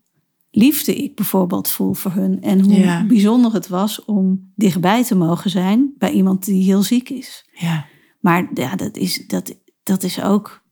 liefde 0.52 0.96
ik 0.96 1.16
bijvoorbeeld 1.16 1.68
voel 1.68 1.94
voor 1.94 2.12
hun. 2.12 2.42
En 2.42 2.62
hoe 2.62 2.74
Ja. 2.74 3.06
bijzonder 3.06 3.54
het 3.54 3.68
was 3.68 4.06
om 4.06 4.52
dichtbij 4.56 5.04
te 5.04 5.16
mogen 5.16 5.50
zijn 5.50 5.94
bij 5.98 6.12
iemand 6.12 6.46
die 6.46 6.64
heel 6.64 6.82
ziek 6.84 7.10
is. 7.10 7.50
ja, 7.54 7.86
Maar 8.20 8.50
ja, 8.54 8.76
dat 8.76 8.98
is, 8.98 9.28
dat, 9.28 9.56
dat 9.84 10.04
is 10.04 10.22
ook 10.22 10.64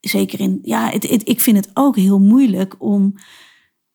zeker 0.00 0.40
in. 0.40 0.58
Ja, 0.62 0.88
het, 0.90 1.08
het- 1.10 1.28
ik 1.28 1.40
vind 1.40 1.56
het 1.56 1.70
ook 1.74 1.96
heel 1.96 2.18
moeilijk 2.20 2.74
om 2.78 3.02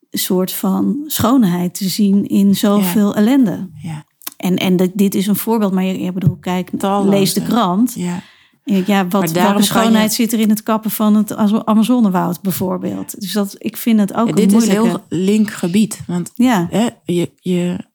een 0.10 0.20
soort 0.20 0.52
van 0.52 1.04
schoonheid 1.06 1.74
te 1.74 1.90
zien 1.90 2.26
in 2.28 2.56
zoveel 2.56 3.16
ellende. 3.16 3.70
ja, 3.82 4.06
En, 4.38 4.56
en 4.56 4.92
dit 4.94 5.16
is 5.16 5.28
een 5.28 5.36
voorbeeld, 5.36 5.74
maar 5.74 5.84
je, 5.84 6.00
ik 6.00 6.14
bedoel, 6.14 6.36
kijk, 6.38 6.70
Talloze. 6.78 7.10
lees 7.10 7.34
de 7.34 7.44
krant. 7.44 7.94
ja. 7.94 8.22
Ja, 8.66 9.08
wat, 9.08 9.32
welke 9.32 9.62
schoonheid 9.62 10.16
je- 10.16 10.22
zit 10.24 10.34
er 10.34 10.40
in 10.40 10.50
het 10.50 10.64
kappen 10.64 10.92
van 10.92 11.16
het 11.16 11.36
Azo- 11.36 11.62
Amazonewoud 11.66 12.42
bijvoorbeeld? 12.42 13.22
Dus 13.22 13.32
dat, 13.32 13.56
ik 13.58 13.78
vind 13.78 14.00
het 14.00 14.14
ook 14.14 14.26
Ja, 14.26 14.30
een 14.30 14.36
dit 14.36 14.46
is 14.52 14.54
moeilijke. 14.68 14.88
heel 14.88 15.20
link 15.20 15.52
gebied. 15.52 16.02
Want 16.08 16.32
Ja, 16.36 16.68
hè, 16.70 16.88
je, 17.04 17.32
je, 17.36 17.86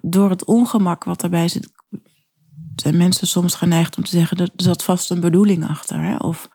door 0.00 0.30
het 0.30 0.44
ongemak 0.44 1.04
wat 1.04 1.20
daarbij 1.20 1.48
zit, 1.48 1.70
zijn 2.76 2.96
mensen 2.96 3.26
soms 3.26 3.54
geneigd 3.54 3.96
om 3.96 4.04
te 4.04 4.10
zeggen, 4.10 4.36
er 4.36 4.50
zat 4.56 4.84
vast 4.84 5.10
een 5.10 5.20
bedoeling 5.20 5.68
achter. 5.68 6.02
Hè? 6.02 6.16
Of 6.16 6.48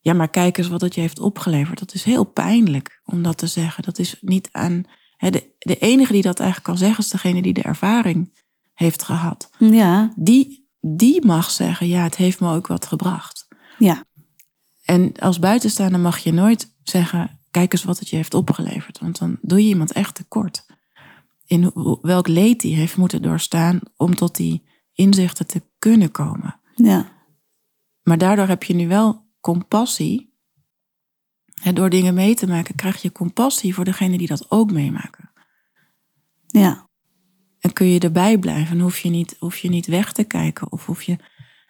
ja, 0.00 0.12
maar 0.12 0.28
kijk 0.30 0.58
eens 0.58 0.68
wat 0.68 0.80
het 0.80 0.94
je 0.94 1.00
heeft 1.00 1.18
opgeleverd. 1.20 1.78
Dat 1.78 1.94
is 1.94 2.04
heel 2.04 2.24
pijnlijk 2.24 3.00
om 3.04 3.22
dat 3.22 3.38
te 3.38 3.46
zeggen. 3.46 3.82
Dat 3.82 3.98
is 3.98 4.16
niet 4.20 4.48
aan. 4.52 4.84
Hè, 5.16 5.30
de, 5.30 5.54
de 5.58 5.78
enige 5.78 6.12
die 6.12 6.22
dat 6.22 6.38
eigenlijk 6.40 6.68
kan 6.68 6.78
zeggen, 6.78 7.04
is 7.04 7.10
degene 7.10 7.42
die 7.42 7.52
de 7.52 7.62
ervaring 7.62 8.40
heeft 8.74 9.02
gehad. 9.02 9.50
ja, 9.58 10.12
Die, 10.16 10.61
die 10.84 11.26
mag 11.26 11.50
zeggen, 11.50 11.88
ja, 11.88 12.02
het 12.02 12.16
heeft 12.16 12.40
me 12.40 12.54
ook 12.54 12.66
wat 12.66 12.86
gebracht. 12.86 13.48
ja, 13.78 14.04
En 14.84 15.12
als 15.18 15.38
buitenstaander 15.38 16.00
mag 16.00 16.18
je 16.18 16.32
nooit 16.32 16.74
zeggen: 16.82 17.40
kijk 17.50 17.72
eens 17.72 17.84
wat 17.84 17.98
het 17.98 18.08
je 18.08 18.16
heeft 18.16 18.34
opgeleverd. 18.34 18.98
Want 18.98 19.18
dan 19.18 19.38
doe 19.42 19.62
je 19.62 19.68
iemand 19.68 19.92
echt 19.92 20.14
tekort. 20.14 20.66
In 21.46 21.70
welk 22.02 22.28
leed 22.28 22.60
die 22.60 22.74
heeft 22.74 22.96
moeten 22.96 23.22
doorstaan 23.22 23.80
om 23.96 24.14
tot 24.14 24.36
die 24.36 24.68
inzichten 24.92 25.46
te 25.46 25.62
kunnen 25.78 26.10
komen. 26.10 26.60
ja, 26.74 27.12
Maar 28.02 28.18
daardoor 28.18 28.46
heb 28.46 28.62
je 28.62 28.74
nu 28.74 28.88
wel 28.88 29.26
compassie. 29.40 30.30
En 31.62 31.74
door 31.74 31.90
dingen 31.90 32.14
mee 32.14 32.34
te 32.34 32.46
maken, 32.46 32.74
krijg 32.74 33.02
je 33.02 33.12
compassie 33.12 33.74
voor 33.74 33.84
degene 33.84 34.18
die 34.18 34.26
dat 34.26 34.50
ook 34.50 34.72
meemaken. 34.72 35.30
ja, 36.46 36.90
En 37.62 37.72
kun 37.72 37.86
je 37.86 38.00
erbij 38.00 38.38
blijven. 38.38 38.76
En 38.76 38.82
hoef 38.82 38.98
je 38.98 39.08
niet, 39.08 39.36
hoef 39.38 39.56
je 39.56 39.68
niet 39.68 39.86
weg 39.86 40.12
te 40.12 40.24
kijken. 40.24 40.72
Of 40.72 40.86
hoef 40.86 41.02
je. 41.02 41.16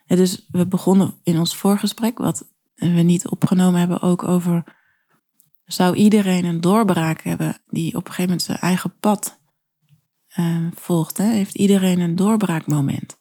Dus 0.07 0.46
we 0.50 0.66
begonnen 0.66 1.14
in 1.22 1.38
ons 1.38 1.57
voorgesprek, 1.57 2.18
wat 2.18 2.48
we 2.74 2.87
niet 2.87 3.28
opgenomen 3.28 3.81
hebben, 3.81 4.00
ook 4.00 4.22
over. 4.28 4.81
Zou 5.64 5.96
iedereen 5.96 6.44
een 6.44 6.61
doorbraak 6.61 7.22
hebben 7.22 7.61
die 7.68 7.88
op 7.88 8.07
een 8.07 8.12
gegeven 8.12 8.24
moment 8.24 8.42
zijn 8.42 8.59
eigen 8.59 8.98
pad 9.00 9.40
eh, 10.28 10.66
volgt? 10.74 11.16
Hè? 11.16 11.24
Heeft 11.24 11.55
iedereen 11.55 12.00
een 12.00 12.16
doorbraakmoment? 12.16 13.18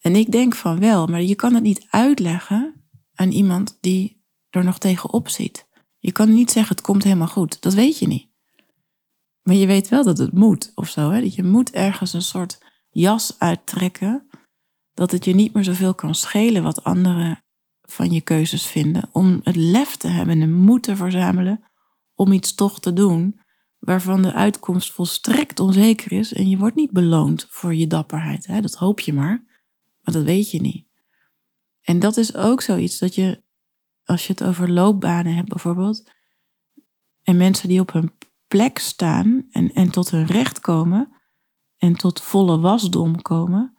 En 0.00 0.16
ik 0.16 0.32
denk 0.32 0.54
van 0.54 0.78
wel, 0.78 1.06
maar 1.06 1.22
je 1.22 1.34
kan 1.34 1.54
het 1.54 1.62
niet 1.62 1.86
uitleggen 1.90 2.74
aan 3.14 3.30
iemand 3.30 3.78
die 3.80 4.24
er 4.50 4.64
nog 4.64 4.78
tegenop 4.78 5.28
ziet. 5.28 5.68
Je 5.98 6.12
kan 6.12 6.32
niet 6.32 6.50
zeggen 6.50 6.76
het 6.76 6.84
komt 6.84 7.04
helemaal 7.04 7.28
goed. 7.28 7.62
Dat 7.62 7.74
weet 7.74 7.98
je 7.98 8.06
niet. 8.06 8.28
Maar 9.46 9.54
je 9.54 9.66
weet 9.66 9.88
wel 9.88 10.04
dat 10.04 10.18
het 10.18 10.32
moet 10.32 10.72
of 10.74 10.88
zo. 10.88 11.10
Hè? 11.10 11.20
Dat 11.20 11.34
je 11.34 11.42
moet 11.42 11.70
ergens 11.70 12.12
een 12.12 12.22
soort 12.22 12.58
jas 12.90 13.34
uittrekken. 13.38 14.28
Dat 14.94 15.10
het 15.10 15.24
je 15.24 15.34
niet 15.34 15.52
meer 15.52 15.64
zoveel 15.64 15.94
kan 15.94 16.14
schelen 16.14 16.62
wat 16.62 16.84
anderen 16.84 17.44
van 17.82 18.12
je 18.12 18.20
keuzes 18.20 18.66
vinden. 18.66 19.08
Om 19.12 19.40
het 19.42 19.56
lef 19.56 19.96
te 19.96 20.08
hebben 20.08 20.42
en 20.42 20.52
moed 20.52 20.82
te 20.82 20.96
verzamelen 20.96 21.64
om 22.14 22.32
iets 22.32 22.54
toch 22.54 22.80
te 22.80 22.92
doen. 22.92 23.40
Waarvan 23.78 24.22
de 24.22 24.32
uitkomst 24.32 24.92
volstrekt 24.92 25.60
onzeker 25.60 26.12
is. 26.12 26.32
En 26.32 26.48
je 26.48 26.58
wordt 26.58 26.76
niet 26.76 26.92
beloond 26.92 27.46
voor 27.48 27.74
je 27.74 27.86
dapperheid. 27.86 28.46
Hè? 28.46 28.60
Dat 28.60 28.74
hoop 28.74 29.00
je 29.00 29.12
maar. 29.12 29.44
Maar 30.02 30.14
dat 30.14 30.24
weet 30.24 30.50
je 30.50 30.60
niet. 30.60 30.86
En 31.82 31.98
dat 31.98 32.16
is 32.16 32.34
ook 32.34 32.60
zoiets 32.62 32.98
dat 32.98 33.14
je, 33.14 33.42
als 34.04 34.26
je 34.26 34.32
het 34.32 34.44
over 34.44 34.70
loopbanen 34.70 35.34
hebt 35.34 35.48
bijvoorbeeld. 35.48 36.10
En 37.22 37.36
mensen 37.36 37.68
die 37.68 37.80
op 37.80 37.92
hun 37.92 38.12
plek 38.46 38.78
staan 38.78 39.46
en, 39.50 39.72
en 39.72 39.90
tot 39.90 40.10
hun 40.10 40.26
recht 40.26 40.60
komen 40.60 41.16
en 41.76 41.94
tot 41.96 42.22
volle 42.22 42.58
wasdom 42.58 43.22
komen, 43.22 43.76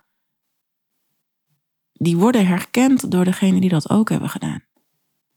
die 1.92 2.18
worden 2.18 2.48
herkend 2.48 3.12
door 3.12 3.24
degene 3.24 3.60
die 3.60 3.70
dat 3.70 3.90
ook 3.90 4.10
hebben 4.10 4.30
gedaan. 4.30 4.66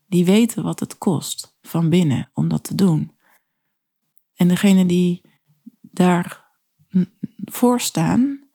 Die 0.07 0.25
weten 0.25 0.63
wat 0.63 0.81
het 0.81 0.99
kost 0.99 1.57
van 1.63 1.89
binnen 1.89 2.31
om 2.33 2.49
dat 2.49 2.65
te 2.65 2.75
doen. 2.75 3.19
En 4.35 4.49
degene 4.49 4.87
die 4.87 5.21
daar 5.81 6.49
voor 7.45 7.81
staan, 7.81 8.49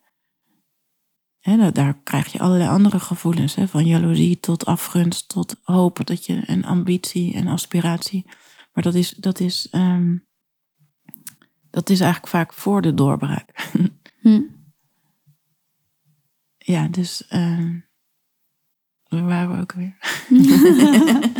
daar- 1.71 2.01
krijg 2.03 2.31
je 2.31 2.39
allerlei 2.39 2.69
andere 2.69 2.99
gevoelens, 2.99 3.55
hè, 3.55 3.67
van 3.67 3.85
jaloezie 3.85 4.39
tot 4.39 4.65
afgunst, 4.65 5.29
tot 5.29 5.55
hoop 5.63 6.05
dat 6.05 6.25
je 6.25 6.39
en 6.39 6.63
ambitie 6.63 7.33
en 7.33 7.47
aspiratie. 7.47 8.25
Maar 8.73 8.83
dat 8.83 8.93
is, 8.93 9.09
dat 9.09 9.39
is, 9.39 9.69
ehm, 9.69 10.17
dat 11.75 11.89
is 11.89 11.99
eigenlijk 11.99 12.31
vaak 12.31 12.53
voor 12.53 12.81
de 12.81 12.93
doorbraak. 12.93 13.49
Hm. 14.21 14.41
ja, 16.57 16.87
dus 16.87 17.23
waar 19.09 19.23
waren 19.25 19.55
we 19.55 19.61
ook 19.61 19.73
weer? 19.73 19.95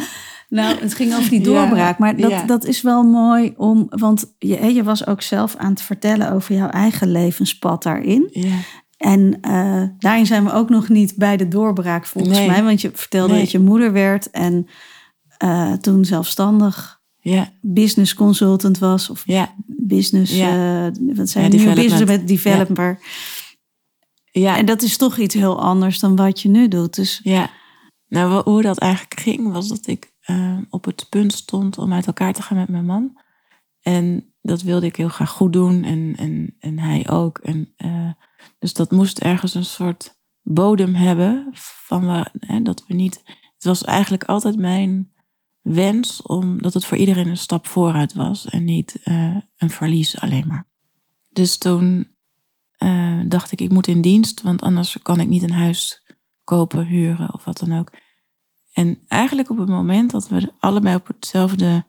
Nou, 0.49 0.79
het 0.79 0.93
ging 0.93 1.13
over 1.13 1.29
die 1.29 1.39
Ja, 1.39 1.45
doorbraak. 1.45 1.97
maar 1.97 2.17
dat, 2.17 2.29
ja. 2.29 2.43
dat 2.45 2.65
is 2.65 2.81
wel 2.81 3.03
mooi 3.03 3.53
om. 3.57 3.85
Want 3.89 4.35
je, 4.37 4.73
je 4.73 4.83
was 4.83 5.07
ook 5.07 5.21
zelf 5.21 5.55
aan 5.55 5.69
het 5.69 5.81
vertellen 5.81 6.31
over 6.31 6.55
jouw 6.55 6.69
eigen 6.69 7.11
levenspad 7.11 7.83
daarin. 7.83 8.29
Ja, 8.31 8.55
En 8.97 9.37
eh, 9.41 9.83
daarin 9.97 10.25
zijn 10.25 10.43
we 10.43 10.51
ook 10.51 10.69
nog 10.69 10.89
niet 10.89 11.15
bij 11.15 11.37
de 11.37 11.47
doorbraak 11.47 12.05
volgens 12.05 12.37
Nee. 12.37 12.47
mij. 12.47 12.63
Want 12.63 12.81
je 12.81 12.91
vertelde 12.93 13.31
Nee. 13.33 13.41
dat 13.41 13.51
je 13.51 13.59
moeder 13.59 13.91
werd 13.91 14.29
en 14.31 14.67
eh, 15.37 15.73
toen 15.73 16.05
zelfstandig 16.05 16.94
ja, 17.31 17.51
business 17.61 18.13
consultant 18.13 18.77
was. 18.77 19.09
Of 19.09 19.23
ja, 19.25 19.55
business, 19.65 20.35
Ja. 20.35 20.85
eh, 20.87 21.15
wat 21.15 21.29
zei 21.29 21.43
Ja. 21.57 21.73
Business 21.73 22.05
met 22.05 22.27
developer. 22.27 22.99
ja. 24.31 24.57
En 24.57 24.65
dat 24.65 24.81
is 24.81 24.97
toch 24.97 25.17
iets 25.17 25.33
heel 25.35 25.61
anders 25.61 25.99
dan 25.99 26.15
wat 26.15 26.41
je 26.41 26.49
nu 26.49 26.67
doet. 26.67 26.95
Dus 26.95 27.19
Ja, 27.23 27.49
nou 28.07 28.43
hoe 28.43 28.61
dat 28.61 28.77
eigenlijk 28.77 29.19
ging 29.19 29.51
was 29.51 29.67
dat 29.67 29.87
ik 29.87 30.13
eh, 30.19 30.57
op 30.69 30.85
het 30.85 31.05
punt 31.09 31.33
stond 31.33 31.77
om 31.77 31.93
uit 31.93 32.07
elkaar 32.07 32.33
te 32.33 32.41
gaan 32.41 32.57
met 32.57 32.69
mijn 32.69 32.85
man. 32.85 33.17
En 33.81 34.33
dat 34.41 34.61
wilde 34.61 34.85
ik 34.85 34.95
heel 34.95 35.09
graag 35.09 35.29
goed 35.29 35.53
doen 35.53 35.83
en, 35.83 36.13
en, 36.17 36.55
en 36.59 36.79
hij 36.79 37.09
ook. 37.09 37.37
En, 37.37 37.73
eh, 37.77 38.09
dus 38.59 38.73
dat 38.73 38.91
moest 38.91 39.19
ergens 39.19 39.53
een 39.53 39.65
soort 39.65 40.15
bodem 40.41 40.93
hebben 40.95 41.49
van 41.85 42.05
waar, 42.05 42.31
hè, 42.39 42.61
dat 42.61 42.83
we 42.87 42.93
niet. 42.93 43.21
Het 43.55 43.63
was 43.63 43.83
eigenlijk 43.83 44.23
altijd 44.23 44.57
mijn 44.57 45.13
wens 45.65 46.21
om 46.21 46.61
dat 46.61 46.73
het 46.73 46.85
voor 46.85 46.97
iedereen 46.97 47.27
een 47.27 47.37
stap 47.37 47.67
vooruit 47.67 48.13
was 48.13 48.45
en 48.45 48.63
niet 48.63 48.99
eh, 49.03 49.37
een 49.57 49.69
verlies 49.69 50.19
alleen 50.19 50.47
maar. 50.47 50.67
Dus 51.29 51.57
toen 51.57 52.07
uh, 52.83 53.21
dacht 53.27 53.51
ik, 53.51 53.61
ik 53.61 53.71
moet 53.71 53.87
in 53.87 54.01
dienst, 54.01 54.41
want 54.41 54.61
anders 54.61 54.97
kan 55.01 55.19
ik 55.19 55.27
niet 55.27 55.43
een 55.43 55.51
huis 55.51 56.05
kopen, 56.43 56.85
huren 56.85 57.33
of 57.33 57.43
wat 57.43 57.57
dan 57.57 57.79
ook. 57.79 57.91
En 58.73 58.99
eigenlijk 59.07 59.49
op 59.49 59.57
het 59.57 59.69
moment 59.69 60.11
dat 60.11 60.27
we 60.27 60.53
allebei 60.59 60.95
op 60.95 61.07
hetzelfde, 61.07 61.85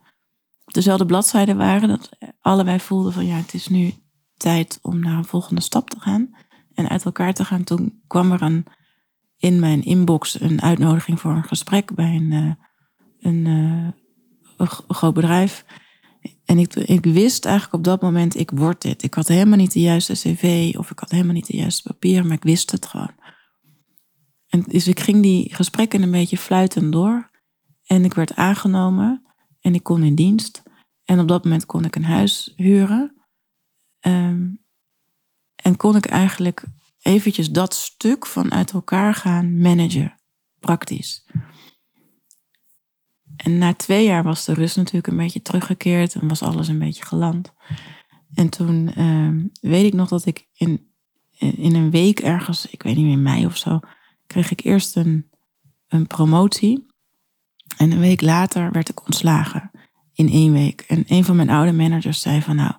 op 0.65 0.73
dezelfde 0.73 1.05
bladzijde 1.05 1.55
waren, 1.55 1.87
dat 1.87 2.09
allebei 2.41 2.79
voelden 2.79 3.13
van 3.13 3.25
ja, 3.25 3.35
het 3.35 3.53
is 3.53 3.67
nu 3.67 3.93
tijd 4.37 4.79
om 4.81 4.99
naar 4.99 5.17
een 5.17 5.25
volgende 5.25 5.61
stap 5.61 5.89
te 5.89 5.99
gaan 5.99 6.35
en 6.73 6.89
uit 6.89 7.05
elkaar 7.05 7.33
te 7.33 7.45
gaan, 7.45 7.63
toen 7.63 8.01
kwam 8.07 8.31
er 8.31 8.41
een, 8.41 8.65
in 9.37 9.59
mijn 9.59 9.83
inbox 9.83 10.41
een 10.41 10.61
uitnodiging 10.61 11.19
voor 11.19 11.31
een 11.31 11.43
gesprek 11.43 11.95
bij 11.95 12.15
een, 12.15 12.31
uh, 12.31 12.51
een, 13.19 13.45
uh, 13.45 13.87
een 14.57 14.67
groot 14.87 15.13
bedrijf. 15.13 15.65
En 16.45 16.57
ik, 16.57 16.75
ik 16.75 17.05
wist 17.05 17.45
eigenlijk 17.45 17.75
op 17.75 17.83
dat 17.83 18.01
moment, 18.01 18.39
ik 18.39 18.51
word 18.51 18.81
dit. 18.81 19.03
Ik 19.03 19.13
had 19.13 19.27
helemaal 19.27 19.57
niet 19.57 19.71
de 19.71 19.79
juiste 19.79 20.13
cv 20.13 20.73
of 20.77 20.91
ik 20.91 20.99
had 20.99 21.11
helemaal 21.11 21.33
niet 21.33 21.47
de 21.47 21.57
juiste 21.57 21.83
papieren, 21.83 22.27
maar 22.27 22.35
ik 22.35 22.43
wist 22.43 22.71
het 22.71 22.85
gewoon. 22.85 23.15
En 24.47 24.63
dus 24.67 24.87
ik 24.87 24.99
ging 24.99 25.21
die 25.21 25.55
gesprekken 25.55 26.01
een 26.01 26.11
beetje 26.11 26.37
fluitend 26.37 26.91
door. 26.91 27.29
En 27.85 28.05
ik 28.05 28.13
werd 28.13 28.35
aangenomen 28.35 29.25
en 29.61 29.73
ik 29.73 29.83
kon 29.83 30.03
in 30.03 30.15
dienst. 30.15 30.63
En 31.03 31.19
op 31.19 31.27
dat 31.27 31.43
moment 31.43 31.65
kon 31.65 31.85
ik 31.85 31.95
een 31.95 32.05
huis 32.05 32.53
huren. 32.55 33.15
Um, 34.01 34.65
en 35.55 35.77
kon 35.77 35.95
ik 35.95 36.05
eigenlijk 36.05 36.63
eventjes 37.01 37.51
dat 37.51 37.73
stuk 37.73 38.25
van 38.25 38.51
uit 38.51 38.71
elkaar 38.71 39.13
gaan 39.13 39.57
managen, 39.57 40.15
praktisch. 40.59 41.25
En 43.37 43.57
na 43.57 43.73
twee 43.73 44.05
jaar 44.05 44.23
was 44.23 44.45
de 44.45 44.53
rust 44.53 44.77
natuurlijk 44.77 45.07
een 45.07 45.17
beetje 45.17 45.41
teruggekeerd 45.41 46.15
en 46.15 46.27
was 46.27 46.41
alles 46.41 46.67
een 46.67 46.79
beetje 46.79 47.05
geland. 47.05 47.53
En 48.33 48.49
toen 48.49 48.91
uh, 48.97 49.45
weet 49.61 49.85
ik 49.85 49.93
nog 49.93 50.07
dat 50.09 50.25
ik 50.25 50.47
in, 50.53 50.91
in 51.37 51.75
een 51.75 51.91
week 51.91 52.19
ergens, 52.19 52.65
ik 52.65 52.83
weet 52.83 52.95
niet 52.95 53.05
meer, 53.05 53.19
mei 53.19 53.45
of 53.45 53.57
zo, 53.57 53.79
kreeg 54.27 54.51
ik 54.51 54.61
eerst 54.63 54.95
een, 54.95 55.29
een 55.87 56.07
promotie. 56.07 56.85
En 57.77 57.91
een 57.91 57.99
week 57.99 58.21
later 58.21 58.71
werd 58.71 58.89
ik 58.89 59.05
ontslagen 59.05 59.71
in 60.13 60.29
één 60.29 60.51
week. 60.51 60.81
En 60.81 61.03
een 61.07 61.23
van 61.23 61.35
mijn 61.35 61.49
oude 61.49 61.73
managers 61.73 62.21
zei 62.21 62.41
van 62.41 62.55
nou, 62.55 62.73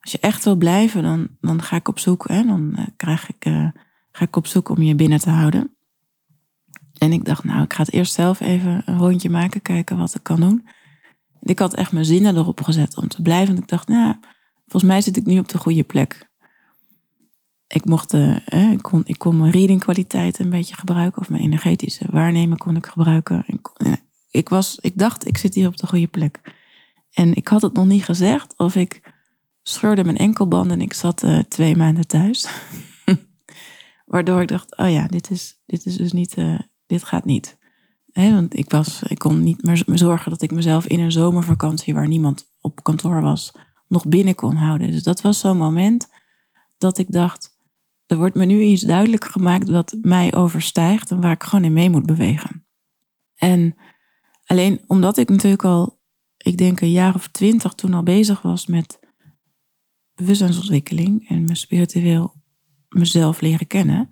als 0.00 0.12
je 0.12 0.18
echt 0.20 0.44
wil 0.44 0.56
blijven, 0.56 1.02
dan, 1.02 1.28
dan 1.40 1.62
ga 1.62 1.76
ik 1.76 1.88
op 1.88 1.98
zoek. 1.98 2.28
Hè, 2.28 2.44
dan 2.44 2.72
uh, 2.78 2.86
krijg 2.96 3.28
ik, 3.28 3.46
uh, 3.46 3.68
ga 4.10 4.24
ik 4.24 4.36
op 4.36 4.46
zoek 4.46 4.68
om 4.68 4.82
je 4.82 4.94
binnen 4.94 5.18
te 5.18 5.30
houden. 5.30 5.75
En 6.98 7.12
ik 7.12 7.24
dacht, 7.24 7.44
nou, 7.44 7.62
ik 7.62 7.72
ga 7.72 7.82
het 7.82 7.92
eerst 7.92 8.14
zelf 8.14 8.40
even 8.40 8.82
een 8.86 8.98
rondje 8.98 9.30
maken, 9.30 9.62
kijken 9.62 9.96
wat 9.96 10.14
ik 10.14 10.22
kan 10.22 10.40
doen. 10.40 10.68
Ik 11.40 11.58
had 11.58 11.74
echt 11.74 11.92
mijn 11.92 12.04
zinnen 12.04 12.36
erop 12.36 12.62
gezet 12.62 12.96
om 12.96 13.08
te 13.08 13.22
blijven. 13.22 13.54
En 13.54 13.62
ik 13.62 13.68
dacht, 13.68 13.88
nou, 13.88 14.14
volgens 14.66 14.92
mij 14.92 15.00
zit 15.00 15.16
ik 15.16 15.26
nu 15.26 15.38
op 15.38 15.48
de 15.48 15.58
goede 15.58 15.84
plek. 15.84 16.30
Ik 17.66 17.84
mocht, 17.84 18.14
uh, 18.14 18.72
ik, 18.72 18.82
kon, 18.82 19.02
ik 19.04 19.18
kon 19.18 19.36
mijn 19.36 19.52
reading 19.52 19.80
kwaliteit 19.80 20.38
een 20.38 20.50
beetje 20.50 20.74
gebruiken. 20.74 21.20
Of 21.20 21.30
mijn 21.30 21.42
energetische 21.42 22.06
waarnemen 22.10 22.58
kon 22.58 22.76
ik 22.76 22.86
gebruiken. 22.86 23.44
Ik, 23.46 23.72
ik, 24.30 24.48
was, 24.48 24.78
ik 24.80 24.98
dacht, 24.98 25.26
ik 25.26 25.36
zit 25.36 25.54
hier 25.54 25.68
op 25.68 25.76
de 25.76 25.86
goede 25.86 26.06
plek. 26.06 26.40
En 27.10 27.34
ik 27.34 27.48
had 27.48 27.62
het 27.62 27.72
nog 27.72 27.86
niet 27.86 28.04
gezegd 28.04 28.54
of 28.56 28.74
ik 28.74 29.14
scheurde 29.62 30.04
mijn 30.04 30.16
enkelband 30.16 30.70
en 30.70 30.80
ik 30.80 30.92
zat 30.92 31.22
uh, 31.22 31.38
twee 31.38 31.76
maanden 31.76 32.06
thuis. 32.06 32.48
Waardoor 34.06 34.40
ik 34.40 34.48
dacht, 34.48 34.76
oh 34.76 34.90
ja, 34.90 35.06
dit 35.06 35.30
is, 35.30 35.60
dit 35.66 35.86
is 35.86 35.96
dus 35.96 36.12
niet, 36.12 36.36
dit 36.86 37.04
gaat 37.04 37.24
niet. 37.24 37.58
Want 38.12 38.58
ik, 38.58 38.70
was, 38.70 39.02
ik 39.02 39.18
kon 39.18 39.42
niet 39.42 39.62
meer 39.62 39.82
me 39.86 39.96
zorgen 39.96 40.30
dat 40.30 40.42
ik 40.42 40.50
mezelf 40.50 40.86
in 40.86 41.00
een 41.00 41.12
zomervakantie 41.12 41.94
waar 41.94 42.08
niemand 42.08 42.52
op 42.60 42.82
kantoor 42.82 43.20
was, 43.20 43.52
nog 43.88 44.06
binnen 44.06 44.34
kon 44.34 44.54
houden. 44.54 44.90
Dus 44.90 45.02
dat 45.02 45.20
was 45.20 45.38
zo'n 45.38 45.56
moment 45.56 46.08
dat 46.78 46.98
ik 46.98 47.12
dacht, 47.12 47.58
er 48.06 48.16
wordt 48.16 48.34
me 48.34 48.44
nu 48.44 48.60
iets 48.60 48.82
duidelijk 48.82 49.24
gemaakt 49.24 49.68
wat 49.68 49.96
mij 50.02 50.34
overstijgt 50.34 51.10
en 51.10 51.20
waar 51.20 51.32
ik 51.32 51.42
gewoon 51.42 51.64
in 51.64 51.72
mee 51.72 51.90
moet 51.90 52.06
bewegen. 52.06 52.66
En 53.34 53.76
alleen 54.44 54.80
omdat 54.86 55.16
ik 55.16 55.28
natuurlijk 55.28 55.64
al, 55.64 56.00
ik 56.36 56.58
denk 56.58 56.80
een 56.80 56.90
jaar 56.90 57.14
of 57.14 57.28
twintig 57.28 57.72
toen 57.72 57.94
al 57.94 58.02
bezig 58.02 58.42
was 58.42 58.66
met 58.66 58.98
bewustzijnsontwikkeling 60.14 61.28
en 61.28 61.44
me 61.44 61.54
spiritueel 61.54 62.34
mezelf 62.88 63.40
leren 63.40 63.66
kennen, 63.66 64.08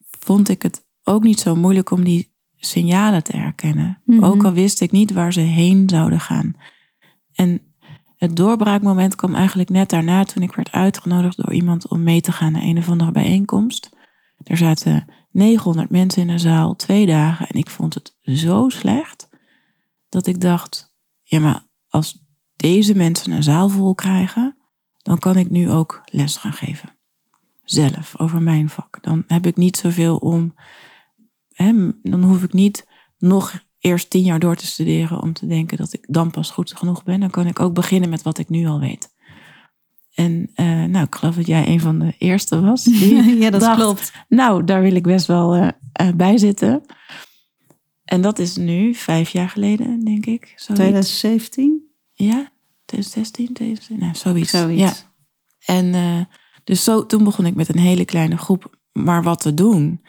vond 0.00 0.48
ik 0.48 0.62
het 0.62 0.88
ook 1.10 1.22
niet 1.22 1.40
zo 1.40 1.56
moeilijk 1.56 1.90
om 1.90 2.04
die 2.04 2.32
signalen 2.56 3.22
te 3.22 3.36
herkennen. 3.36 4.00
Mm 4.04 4.16
-hmm. 4.16 4.24
Ook 4.24 4.44
al 4.44 4.52
wist 4.52 4.80
ik 4.80 4.90
niet 4.90 5.12
waar 5.12 5.32
ze 5.32 5.40
heen 5.40 5.88
zouden 5.88 6.20
gaan. 6.20 6.54
En 7.32 7.60
het 8.16 8.36
doorbraakmoment 8.36 9.14
kwam 9.14 9.34
eigenlijk 9.34 9.68
net 9.68 9.90
daarna 9.90 10.24
toen 10.24 10.42
ik 10.42 10.54
werd 10.54 10.72
uitgenodigd 10.72 11.36
door 11.36 11.52
iemand 11.52 11.88
om 11.88 12.02
mee 12.02 12.20
te 12.20 12.32
gaan 12.32 12.52
naar 12.52 12.62
een 12.62 12.78
of 12.78 12.88
andere 12.88 13.12
bijeenkomst. 13.12 13.90
Er 14.44 14.56
zaten 14.56 15.04
900 15.30 15.90
mensen 15.90 16.22
in 16.22 16.28
een 16.28 16.40
zaal, 16.40 16.76
twee 16.76 17.06
dagen, 17.06 17.48
en 17.48 17.58
ik 17.58 17.70
vond 17.70 17.94
het 17.94 18.16
zo 18.22 18.68
slecht 18.68 19.28
dat 20.08 20.26
ik 20.26 20.40
dacht: 20.40 20.94
ja, 21.22 21.40
maar 21.40 21.66
als 21.88 22.24
deze 22.56 22.94
mensen 22.96 23.32
een 23.32 23.42
zaal 23.42 23.68
vol 23.68 23.94
krijgen, 23.94 24.56
dan 24.98 25.18
kan 25.18 25.36
ik 25.36 25.50
nu 25.50 25.70
ook 25.70 26.02
les 26.04 26.36
gaan 26.36 26.52
geven. 26.52 26.98
Zelf, 27.64 28.18
over 28.18 28.42
mijn 28.42 28.68
vak. 28.68 28.98
Dan 29.02 29.24
heb 29.26 29.46
ik 29.46 29.56
niet 29.56 29.76
zoveel 29.76 30.16
om. 30.16 30.54
Hè, 31.62 31.72
dan 32.02 32.22
hoef 32.22 32.42
ik 32.42 32.52
niet 32.52 32.86
nog 33.18 33.64
eerst 33.78 34.10
tien 34.10 34.22
jaar 34.22 34.38
door 34.38 34.56
te 34.56 34.66
studeren 34.66 35.22
om 35.22 35.32
te 35.32 35.46
denken 35.46 35.76
dat 35.76 35.92
ik 35.92 36.04
dan 36.08 36.30
pas 36.30 36.50
goed 36.50 36.76
genoeg 36.76 37.02
ben. 37.02 37.20
Dan 37.20 37.30
kan 37.30 37.46
ik 37.46 37.60
ook 37.60 37.74
beginnen 37.74 38.08
met 38.08 38.22
wat 38.22 38.38
ik 38.38 38.48
nu 38.48 38.66
al 38.66 38.80
weet. 38.80 39.14
En 40.14 40.50
uh, 40.54 40.84
nou, 40.84 41.04
ik 41.04 41.14
geloof 41.14 41.34
dat 41.34 41.46
jij 41.46 41.68
een 41.68 41.80
van 41.80 41.98
de 41.98 42.14
eerste 42.18 42.60
was. 42.60 42.84
Die 42.98 43.38
ja, 43.38 43.50
dat 43.50 43.60
dacht, 43.60 43.80
klopt. 43.80 44.12
Nou, 44.28 44.64
daar 44.64 44.82
wil 44.82 44.94
ik 44.94 45.02
best 45.02 45.26
wel 45.26 45.56
uh, 45.56 45.68
uh, 46.02 46.12
bij 46.14 46.38
zitten. 46.38 46.82
En 48.04 48.20
dat 48.20 48.38
is 48.38 48.56
nu 48.56 48.94
vijf 48.94 49.30
jaar 49.30 49.48
geleden, 49.48 50.04
denk 50.04 50.26
ik. 50.26 50.52
Zoiets. 50.56 50.64
2017? 50.64 51.82
Ja, 52.12 52.52
2016, 52.84 53.54
2017, 53.54 53.98
nou, 53.98 54.14
zoiets. 54.14 54.50
zoiets. 54.50 55.06
Ja. 55.58 55.74
En 55.74 56.28
dus 56.64 56.84
zo, 56.84 57.06
toen 57.06 57.24
begon 57.24 57.46
ik 57.46 57.54
met 57.54 57.68
een 57.68 57.78
hele 57.78 58.04
kleine 58.04 58.36
groep 58.36 58.78
maar 58.92 59.22
wat 59.22 59.40
te 59.40 59.54
doen. 59.54 60.00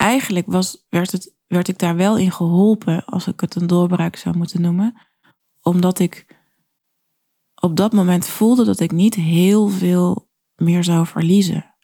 Eigenlijk 0.00 0.46
was, 0.46 0.86
werd, 0.88 1.12
het, 1.12 1.34
werd 1.46 1.68
ik 1.68 1.78
daar 1.78 1.96
wel 1.96 2.18
in 2.18 2.32
geholpen, 2.32 3.04
als 3.04 3.26
ik 3.26 3.40
het 3.40 3.54
een 3.54 3.66
doorbraak 3.66 4.16
zou 4.16 4.36
moeten 4.36 4.60
noemen. 4.60 4.94
Omdat 5.62 5.98
ik 5.98 6.26
op 7.54 7.76
dat 7.76 7.92
moment 7.92 8.26
voelde 8.26 8.64
dat 8.64 8.80
ik 8.80 8.92
niet 8.92 9.14
heel 9.14 9.68
veel 9.68 10.28
meer 10.56 10.84
zou 10.84 11.06
verliezen. 11.06 11.74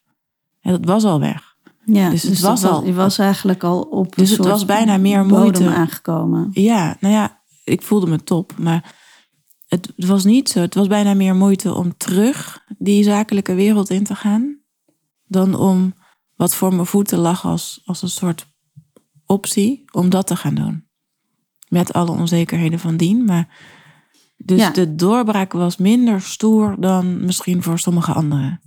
En 0.60 0.72
dat 0.72 0.84
was 0.84 1.04
al 1.04 1.20
weg. 1.20 1.56
Ja, 1.84 2.10
dus 2.10 2.22
het 2.22 2.30
dus 2.30 2.40
was, 2.40 2.64
al. 2.64 2.84
Je 2.84 2.94
was 2.94 3.18
eigenlijk 3.18 3.64
al 3.64 3.80
op. 3.82 4.16
Dus 4.16 4.30
het 4.30 4.46
was 4.46 4.64
bijna 4.64 4.96
meer 4.96 5.24
moeite 5.24 5.68
aangekomen. 5.68 6.50
Ja, 6.52 6.96
nou 7.00 7.14
ja, 7.14 7.42
ik 7.64 7.82
voelde 7.82 8.06
me 8.06 8.22
top, 8.22 8.52
maar 8.58 8.94
het 9.66 9.92
was 9.96 10.24
niet 10.24 10.48
zo. 10.48 10.60
Het 10.60 10.74
was 10.74 10.86
bijna 10.86 11.14
meer 11.14 11.34
moeite 11.34 11.74
om 11.74 11.96
terug 11.96 12.64
die 12.78 13.04
zakelijke 13.04 13.54
wereld 13.54 13.90
in 13.90 14.04
te 14.04 14.14
gaan, 14.14 14.58
dan 15.26 15.54
om 15.54 15.94
wat 16.36 16.54
voor 16.54 16.74
mijn 16.74 16.86
voeten 16.86 17.18
lag 17.18 17.44
als, 17.44 17.80
als 17.84 18.02
een 18.02 18.08
soort 18.08 18.46
optie 19.26 19.84
om 19.92 20.10
dat 20.10 20.26
te 20.26 20.36
gaan 20.36 20.54
doen. 20.54 20.84
Met 21.68 21.92
alle 21.92 22.10
onzekerheden 22.10 22.78
van 22.78 22.96
dien. 22.96 23.24
Maar 23.24 23.48
dus 24.36 24.60
ja. 24.60 24.70
de 24.70 24.94
doorbraak 24.94 25.52
was 25.52 25.76
minder 25.76 26.20
stoer 26.20 26.76
dan 26.78 27.24
misschien 27.24 27.62
voor 27.62 27.78
sommige 27.78 28.12
anderen. 28.12 28.60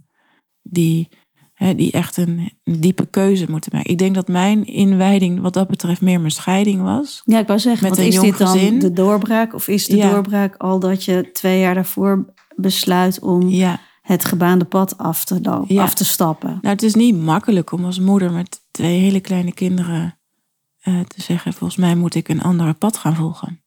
Die, 0.62 1.10
hè, 1.54 1.76
die 1.76 1.92
echt 1.92 2.18
een, 2.18 2.52
een, 2.64 2.82
diepe 2.82 3.06
keuze 3.06 3.46
moeten 3.50 3.72
maken. 3.74 3.92
Ik 3.92 3.98
denk 3.98 4.16
dat 4.16 4.28
mijn 4.28 4.66
inwijding 4.66 5.42
wat 5.42 5.54
dat 5.54 5.68
betreft 5.68 6.02
meer 6.02 6.20
mijn 6.20 6.32
scheiding 6.32 6.82
was. 6.82 7.22
Ja, 7.26 7.40
ik 7.40 7.48
wou 7.48 7.60
zeggen, 7.60 7.90
met 7.90 7.98
een 7.98 8.08
is 8.08 8.20
dit 8.20 8.38
dan 8.38 8.48
gezin. 8.48 8.80
de 8.80 8.92
doorbraak? 8.92 9.54
Of 9.54 9.68
is 9.68 9.86
de 9.86 9.96
Ja. 9.96 10.12
doorbraak 10.12 10.56
al 10.58 10.80
dat 10.80 11.04
je 11.04 11.30
twee 11.34 11.60
jaar 11.60 11.74
daarvoor 11.74 12.34
besluit 12.56 13.20
om 13.20 13.50
Ja. 13.50 13.80
Het 14.14 14.26
gebaande 14.26 14.66
pad 14.66 14.98
af 14.98 15.26
te, 15.26 15.42
lopen, 15.42 15.76
Ja. 15.76 15.84
af 15.84 15.94
te 15.94 16.06
stappen? 16.06 16.50
Nou, 16.50 16.68
het 16.68 16.84
is 16.84 16.96
niet 16.96 17.16
makkelijk 17.18 17.72
om 17.72 17.86
als 17.86 18.00
moeder 18.00 18.32
met 18.32 18.62
twee 18.72 19.00
hele 19.00 19.20
kleine 19.20 19.54
kinderen 19.54 20.20
eh, 20.80 21.00
te 21.00 21.22
zeggen: 21.22 21.54
volgens 21.54 21.80
mij 21.80 21.96
moet 21.96 22.16
ik 22.16 22.28
een 22.30 22.42
andere 22.42 22.74
pad 22.74 22.98
gaan 22.98 23.16
volgen. 23.16 23.62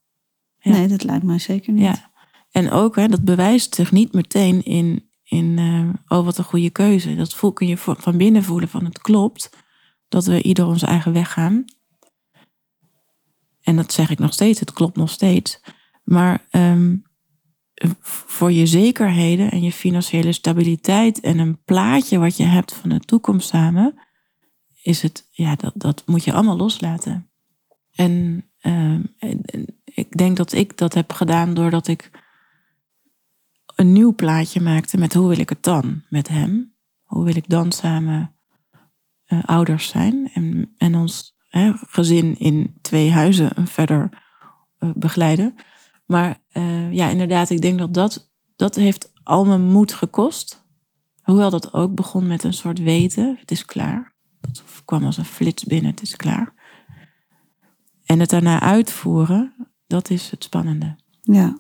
Ja. 0.59 0.71
Nee, 0.71 0.89
dat 0.89 1.05
lijkt 1.05 1.25
mij 1.25 1.39
zeker 1.39 1.73
niet. 1.73 1.83
Ja. 1.83 2.11
En 2.51 2.71
ook, 2.71 2.97
hè, 2.97 3.09
dat 3.09 3.25
bewijst 3.25 3.75
zich 3.75 3.93
niet 3.93 4.13
meteen 4.13 4.65
in, 4.65 5.09
in 5.23 5.59
eh, 5.59 6.19
oh 6.19 6.25
wat 6.25 6.39
een 6.39 6.45
goede 6.45 6.71
keuze. 6.71 7.15
Dat 7.15 7.35
voel, 7.35 7.53
kun 7.53 7.67
je 7.67 7.77
van 7.77 8.17
binnen 8.17 8.43
voelen 8.43 8.69
van 8.69 8.85
het 8.85 8.99
klopt 8.99 9.51
dat 10.09 10.25
we 10.25 10.43
ieder 10.43 10.67
onze 10.67 10.87
eigen 10.87 11.13
weg 11.13 11.33
gaan. 11.33 11.65
En 13.63 13.77
dat 13.77 13.93
zeg 13.93 14.11
ik 14.11 14.19
nog 14.19 14.33
steeds, 14.33 14.61
het 14.61 14.73
klopt 14.73 14.97
nog 14.97 15.11
steeds. 15.11 15.61
Maar 16.05 16.47
ehm, 16.51 16.97
voor 18.01 18.53
je 18.53 18.67
zekerheden 18.67 19.51
en 19.51 19.63
je 19.63 19.73
financiële 19.73 20.33
stabiliteit 20.33 21.21
en 21.21 21.39
een 21.39 21.63
plaatje 21.63 22.19
wat 22.19 22.37
je 22.37 22.45
hebt 22.45 22.75
van 22.75 22.91
de 22.91 23.01
toekomst 23.01 23.49
samen, 23.49 23.95
is 24.83 25.03
het, 25.03 25.29
ja, 25.31 25.55
dat, 25.55 25.73
dat 25.75 26.03
moet 26.07 26.25
je 26.25 26.33
allemaal 26.33 26.57
loslaten. 26.57 27.31
En, 27.93 28.45
ehm, 28.59 29.03
ik 29.85 30.17
denk 30.17 30.37
dat 30.37 30.53
ik 30.53 30.77
dat 30.77 30.95
heb 30.95 31.13
gedaan 31.13 31.55
doordat 31.55 31.89
ik 31.89 32.11
een 33.75 33.93
nieuw 33.93 34.15
plaatje 34.15 34.61
maakte 34.61 34.99
met 34.99 35.15
hoe 35.15 35.29
wil 35.29 35.39
ik 35.39 35.49
het 35.49 35.63
dan 35.63 36.03
met 36.09 36.29
hem? 36.29 36.75
Hoe 37.03 37.25
wil 37.25 37.37
ik 37.37 37.49
dan 37.49 37.73
samen 37.73 38.35
uh, 39.27 39.45
ouders 39.45 39.89
zijn 39.89 40.31
en, 40.33 40.75
en 40.77 40.95
ons 40.95 41.37
hè, 41.49 41.73
gezin 41.73 42.39
in 42.39 42.79
twee 42.81 43.11
huizen 43.11 43.67
verder 43.67 44.09
uh, 44.79 44.91
begeleiden? 44.95 45.55
Maar 46.13 46.41
uh, 46.53 46.93
ja, 46.93 47.09
inderdaad, 47.09 47.51
ik 47.51 47.61
denk 47.61 47.79
dat, 47.79 47.95
dat 47.95 48.31
dat 48.57 48.75
heeft 48.75 49.13
al 49.23 49.45
mijn 49.45 49.63
moed 49.63 49.93
gekost. 49.93 50.67
Hoewel 51.23 51.51
dat 51.51 51.73
ook 51.73 51.95
begon 51.95 52.27
met 52.27 52.45
een 52.45 52.53
soort 52.53 52.79
weten, 52.79 53.37
het 53.41 53.51
is 53.51 53.65
klaar. 53.65 54.15
Dat 54.41 54.63
kwam 54.85 55.05
als 55.05 55.17
een 55.17 55.25
flits 55.25 55.65
binnen, 55.65 55.91
het 55.91 56.03
is 56.03 56.17
klaar. 56.17 56.55
En 58.05 58.21
het 58.21 58.31
daarna 58.31 58.61
uitvoeren, 58.61 59.55
dat 59.87 60.11
is 60.11 60.31
het 60.31 60.45
spannende. 60.45 60.97
Ja. 61.21 61.59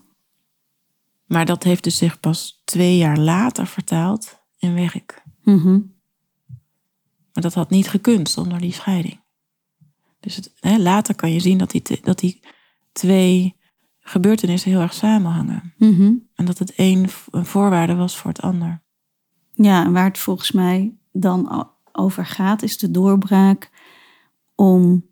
Maar 1.24 1.44
dat 1.44 1.62
heeft 1.62 1.84
dus 1.84 1.96
zich 1.96 2.20
pas 2.20 2.62
twee 2.64 2.96
jaar 2.96 3.18
later 3.18 3.66
vertaald 3.66 4.40
in 4.58 4.74
werk. 4.74 5.22
Mm 5.42 5.94
Maar 7.32 7.42
dat 7.42 7.54
had 7.54 7.70
niet 7.70 7.88
gekund 7.88 8.30
zonder 8.30 8.60
die 8.60 8.72
scheiding. 8.72 9.20
Dus 10.20 10.36
het, 10.36 10.52
hè, 10.60 10.78
later 10.78 11.14
kan 11.14 11.32
je 11.32 11.40
zien 11.40 11.58
dat 11.58 11.70
die, 11.70 12.00
dat 12.02 12.18
die 12.18 12.40
twee 12.92 13.60
gebeurtenissen 14.12 14.70
heel 14.70 14.80
erg 14.80 14.94
samenhangen. 14.94 15.74
Mm 15.78 16.28
En 16.34 16.44
dat 16.44 16.58
het 16.58 16.72
een 16.76 17.08
een 17.30 17.46
voorwaarde 17.46 17.94
was 17.94 18.16
voor 18.16 18.30
het 18.30 18.42
ander. 18.42 18.82
Ja, 19.52 19.84
en 19.84 19.92
waar 19.92 20.04
het 20.04 20.18
volgens 20.18 20.52
mij 20.52 20.94
dan 21.12 21.68
over 21.92 22.26
gaat, 22.26 22.62
is 22.62 22.78
de 22.78 22.90
doorbraak 22.90 23.70
om 24.54 25.06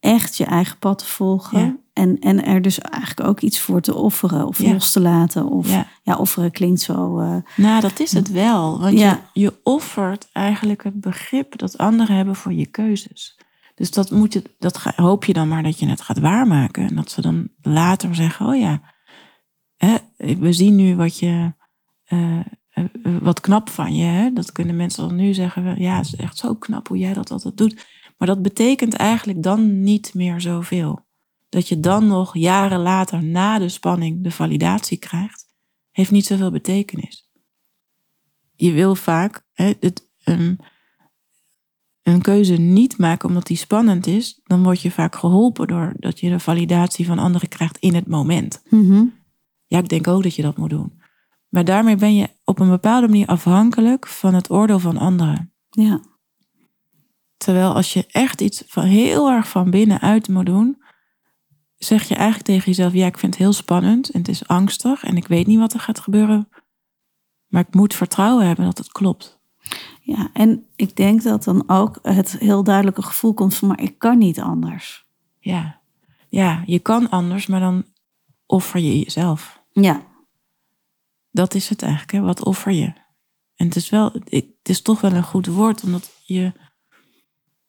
echt 0.00 0.36
je 0.36 0.44
eigen 0.44 0.78
pad 0.78 0.98
te 0.98 1.04
volgen. 1.06 1.58
Ja. 1.60 1.76
En, 1.92 2.18
en 2.18 2.44
er 2.44 2.62
dus 2.62 2.78
eigenlijk 2.80 3.28
ook 3.28 3.40
iets 3.40 3.60
voor 3.60 3.80
te 3.80 3.94
offeren 3.94 4.46
of 4.46 4.58
Ja. 4.58 4.72
los 4.72 4.92
te 4.92 5.00
laten. 5.00 5.46
Of 5.46 5.70
Ja. 5.70 5.86
ja, 6.02 6.16
offeren 6.16 6.50
klinkt 6.50 6.80
zo. 6.80 7.18
eh, 7.18 7.36
Nou, 7.56 7.80
dat 7.80 8.00
is 8.00 8.12
het 8.12 8.30
wel. 8.30 8.80
Want 8.80 8.98
je, 8.98 9.16
je 9.32 9.54
offert 9.62 10.28
eigenlijk 10.32 10.84
het 10.84 11.00
begrip 11.00 11.58
dat 11.58 11.78
anderen 11.78 12.16
hebben 12.16 12.34
voor 12.36 12.52
je 12.52 12.66
keuzes. 12.66 13.33
Dus 13.74 13.90
dat, 13.90 14.10
moet 14.10 14.32
je, 14.32 14.42
dat 14.58 14.82
hoop 14.82 15.24
je 15.24 15.32
dan 15.32 15.48
maar 15.48 15.62
dat 15.62 15.78
je 15.78 15.88
het 15.88 16.00
gaat 16.00 16.18
waarmaken. 16.18 16.88
En 16.88 16.94
dat 16.94 17.10
ze 17.10 17.20
dan 17.20 17.48
later 17.60 18.14
zeggen, 18.14 18.46
oh 18.46 18.56
ja, 18.56 18.94
hè, 19.76 19.96
we 20.16 20.52
zien 20.52 20.76
nu 20.76 20.96
wat 20.96 21.18
je... 21.18 21.52
eh, 22.04 22.40
eh, 22.74 22.84
wat 23.20 23.40
knap 23.40 23.68
van 23.68 23.94
je. 23.94 24.04
Hè? 24.04 24.32
Dat 24.32 24.52
kunnen 24.52 24.76
mensen 24.76 25.04
al 25.04 25.10
nu 25.10 25.34
zeggen. 25.34 25.80
Ja, 25.80 25.96
het 25.96 26.06
is 26.06 26.16
echt 26.16 26.36
zo 26.36 26.54
knap 26.54 26.88
hoe 26.88 26.98
jij 26.98 27.14
dat 27.14 27.30
altijd 27.30 27.56
doet. 27.56 27.86
Maar 28.18 28.28
dat 28.28 28.42
betekent 28.42 28.94
eigenlijk 28.94 29.42
dan 29.42 29.82
niet 29.82 30.14
meer 30.14 30.40
zoveel. 30.40 31.06
Dat 31.48 31.68
je 31.68 31.80
dan 31.80 32.06
nog 32.06 32.36
jaren 32.36 32.80
later 32.80 33.24
na 33.24 33.58
de 33.58 33.68
spanning 33.68 34.22
de 34.22 34.30
validatie 34.30 34.98
krijgt, 34.98 35.46
heeft 35.90 36.10
niet 36.10 36.26
zoveel 36.26 36.50
betekenis. 36.50 37.30
Je 38.54 38.72
wil 38.72 38.94
vaak 38.94 39.46
hè, 39.52 39.72
het, 39.80 40.08
een, 40.24 40.58
een 42.04 42.22
keuze 42.22 42.54
niet 42.54 42.98
maken 42.98 43.28
omdat 43.28 43.46
die 43.46 43.56
spannend 43.56 44.06
is. 44.06 44.40
Dan 44.44 44.62
word 44.62 44.80
je 44.80 44.90
vaak 44.90 45.16
geholpen 45.16 45.66
doordat 45.66 46.20
je 46.20 46.30
de 46.30 46.38
validatie 46.38 47.06
van 47.06 47.18
anderen 47.18 47.48
krijgt 47.48 47.78
in 47.78 47.94
het 47.94 48.06
moment. 48.06 48.62
mhm. 48.68 49.04
Ja, 49.66 49.78
ik 49.78 49.88
denk 49.88 50.08
ook 50.08 50.22
dat 50.22 50.34
je 50.34 50.42
dat 50.42 50.56
moet 50.56 50.70
doen. 50.70 51.02
Maar 51.48 51.64
daarmee 51.64 51.96
ben 51.96 52.14
je 52.14 52.28
op 52.44 52.58
een 52.58 52.68
bepaalde 52.68 53.08
manier 53.08 53.26
afhankelijk 53.26 54.06
van 54.06 54.34
het 54.34 54.50
oordeel 54.50 54.78
van 54.78 54.98
anderen. 54.98 55.52
Ja, 55.70 56.00
Terwijl 57.44 57.74
als 57.74 57.92
je 57.92 58.06
echt 58.06 58.40
iets 58.40 58.62
van 58.66 58.84
heel 58.84 59.30
erg 59.30 59.48
van 59.48 59.70
binnenuit 59.70 60.28
moet 60.28 60.46
doen, 60.46 60.82
zeg 61.76 62.08
je 62.08 62.14
eigenlijk 62.14 62.44
tegen 62.46 62.64
jezelf: 62.64 62.92
ja, 62.92 63.06
ik 63.06 63.18
vind 63.18 63.34
het 63.34 63.42
heel 63.42 63.52
spannend 63.52 64.10
en 64.10 64.18
het 64.18 64.28
is 64.28 64.46
angstig 64.46 65.04
en 65.04 65.16
ik 65.16 65.26
weet 65.26 65.46
niet 65.46 65.58
wat 65.58 65.72
er 65.72 65.80
gaat 65.80 66.00
gebeuren. 66.00 66.48
Maar 67.46 67.64
ik 67.68 67.74
moet 67.74 67.94
vertrouwen 67.94 68.46
hebben 68.46 68.64
dat 68.64 68.78
het 68.78 68.92
klopt. 68.92 69.33
Ja, 70.06 70.30
en 70.32 70.66
ik 70.76 70.96
denk 70.96 71.22
dat 71.22 71.44
dan 71.44 71.64
ook 71.66 71.98
het 72.02 72.38
heel 72.38 72.64
duidelijke 72.64 73.02
gevoel 73.02 73.34
komt 73.34 73.54
van, 73.54 73.68
maar 73.68 73.80
ik 73.80 73.98
kan 73.98 74.18
niet 74.18 74.40
anders. 74.40 75.06
Ja, 75.38 75.80
ja 76.28 76.62
je 76.66 76.78
kan 76.78 77.10
anders, 77.10 77.46
maar 77.46 77.60
dan 77.60 77.84
offer 78.46 78.80
je 78.80 78.98
jezelf. 78.98 79.62
Ja, 79.72 80.02
Dat 81.30 81.54
is 81.54 81.68
het 81.68 81.82
eigenlijk. 81.82 82.12
Hè? 82.12 82.20
Wat 82.20 82.44
offer 82.44 82.72
je? 82.72 82.92
En 83.54 83.66
het 83.66 83.76
is, 83.76 83.90
wel, 83.90 84.12
het 84.24 84.46
is 84.62 84.82
toch 84.82 85.00
wel 85.00 85.12
een 85.12 85.22
goed 85.22 85.46
woord, 85.46 85.82
omdat 85.82 86.10
je 86.24 86.52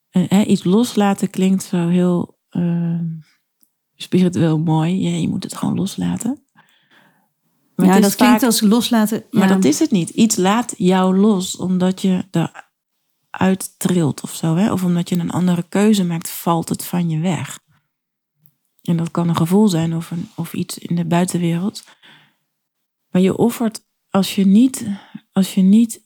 eh, 0.09 0.23
hè, 0.27 0.43
iets 0.43 0.63
loslaten 0.63 1.29
klinkt 1.29 1.63
zo 1.63 1.87
heel 1.87 2.39
eh, 2.49 2.99
spiritueel 3.95 4.59
mooi. 4.59 5.01
Ja, 5.01 5.17
je 5.17 5.29
moet 5.29 5.43
het 5.43 5.55
gewoon 5.55 5.75
loslaten. 5.75 6.44
Maar 7.75 7.85
ja 7.85 7.99
dat 7.99 8.15
klinkt 8.15 8.43
als 8.43 8.61
loslaten. 8.61 9.23
Maar 9.31 9.47
ja. 9.47 9.53
dat 9.53 9.63
is 9.65 9.79
het 9.79 9.91
niet. 9.91 10.09
Iets 10.09 10.35
laat 10.35 10.73
jou 10.77 11.17
los 11.17 11.55
omdat 11.55 12.01
je 12.01 12.25
eruit 13.31 13.79
trilt 13.79 14.21
of 14.21 14.35
zo. 14.35 14.55
Hè? 14.55 14.71
Of 14.71 14.83
omdat 14.83 15.09
je 15.09 15.17
een 15.17 15.31
andere 15.31 15.63
keuze 15.69 16.05
maakt, 16.05 16.29
valt 16.29 16.69
het 16.69 16.85
van 16.85 17.09
je 17.09 17.19
weg. 17.19 17.59
En 18.81 18.97
dat 18.97 19.11
kan 19.11 19.29
een 19.29 19.35
gevoel 19.35 19.67
zijn 19.67 19.95
of, 19.95 20.11
een, 20.11 20.29
of 20.35 20.53
iets 20.53 20.77
in 20.77 20.95
de 20.95 21.05
buitenwereld. 21.05 21.83
Maar 23.09 23.21
je 23.21 23.37
offert, 23.37 23.85
als 24.09 24.35
je 24.35 24.45
niet, 24.45 24.85
als 25.31 25.53
je, 25.53 25.61
niet 25.61 26.01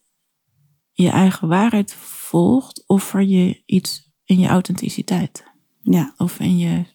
je 0.91 1.09
eigen 1.09 1.47
waarheid 1.47 1.93
volgt, 1.93 2.83
offer 2.87 3.21
je 3.21 3.63
iets 3.65 4.11
in 4.23 4.39
je 4.39 4.47
authenticiteit. 4.47 5.43
Ja, 5.81 6.13
Of 6.17 6.39
in 6.39 6.57
je 6.57 6.85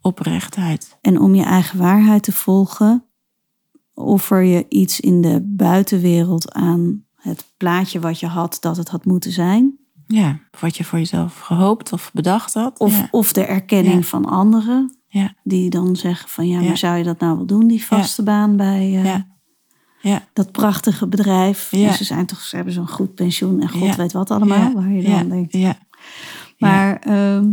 oprechtheid. 0.00 0.98
en 1.00 1.20
om 1.20 1.34
je 1.34 1.44
eigen 1.44 1.78
waarheid 1.78 2.22
te 2.22 2.32
volgen, 2.32 3.09
offer 4.00 4.42
je 4.42 4.66
iets 4.68 5.00
in 5.00 5.20
de 5.20 5.40
buitenwereld 5.56 6.52
aan 6.52 7.04
het 7.16 7.44
plaatje 7.56 8.00
wat 8.00 8.20
je 8.20 8.26
had 8.26 8.56
dat 8.60 8.76
het 8.76 8.88
had 8.88 9.04
moeten 9.04 9.32
zijn. 9.32 9.78
Ja, 10.06 10.38
wat 10.60 10.76
je 10.76 10.84
voor 10.84 10.98
jezelf 10.98 11.38
gehoopt 11.40 11.92
of 11.92 12.10
bedacht 12.12 12.54
had. 12.54 12.78
Of, 12.78 12.98
ja. 12.98 13.08
of 13.10 13.32
de 13.32 13.44
erkenning 13.44 13.94
Ja. 14.00 14.02
van 14.02 14.24
anderen. 14.24 14.98
Ja. 15.08 15.34
Die 15.42 15.70
dan 15.70 15.96
zeggen 15.96 16.28
van 16.28 16.48
ja, 16.48 16.60
maar 16.60 16.76
zou 16.76 16.96
je 16.96 17.04
dat 17.04 17.18
nou 17.20 17.36
wel 17.36 17.46
doen, 17.46 17.66
die 17.66 17.84
vaste 17.84 18.22
baan 18.22 18.56
bij 18.56 18.78
eh, 18.80 19.04
Ja. 19.04 19.26
Ja. 20.02 20.22
dat 20.32 20.52
prachtige 20.52 21.06
bedrijf. 21.08 21.70
Ja. 21.70 21.88
En 21.88 21.94
ze 21.94 22.04
zijn 22.04 22.26
toch, 22.26 22.40
ze 22.40 22.56
hebben 22.56 22.74
zo'n 22.74 22.88
goed 22.88 23.14
pensioen 23.14 23.60
en 23.60 23.68
god 23.70 23.82
Ja. 23.82 23.96
weet 23.96 24.12
wat 24.12 24.30
allemaal. 24.30 24.72
Waar 24.72 24.90
je 24.90 25.02
dan 25.02 25.28
denkt. 25.28 25.52
Ja. 25.52 25.78
Maar 26.58 26.96
ehm, 26.96 27.52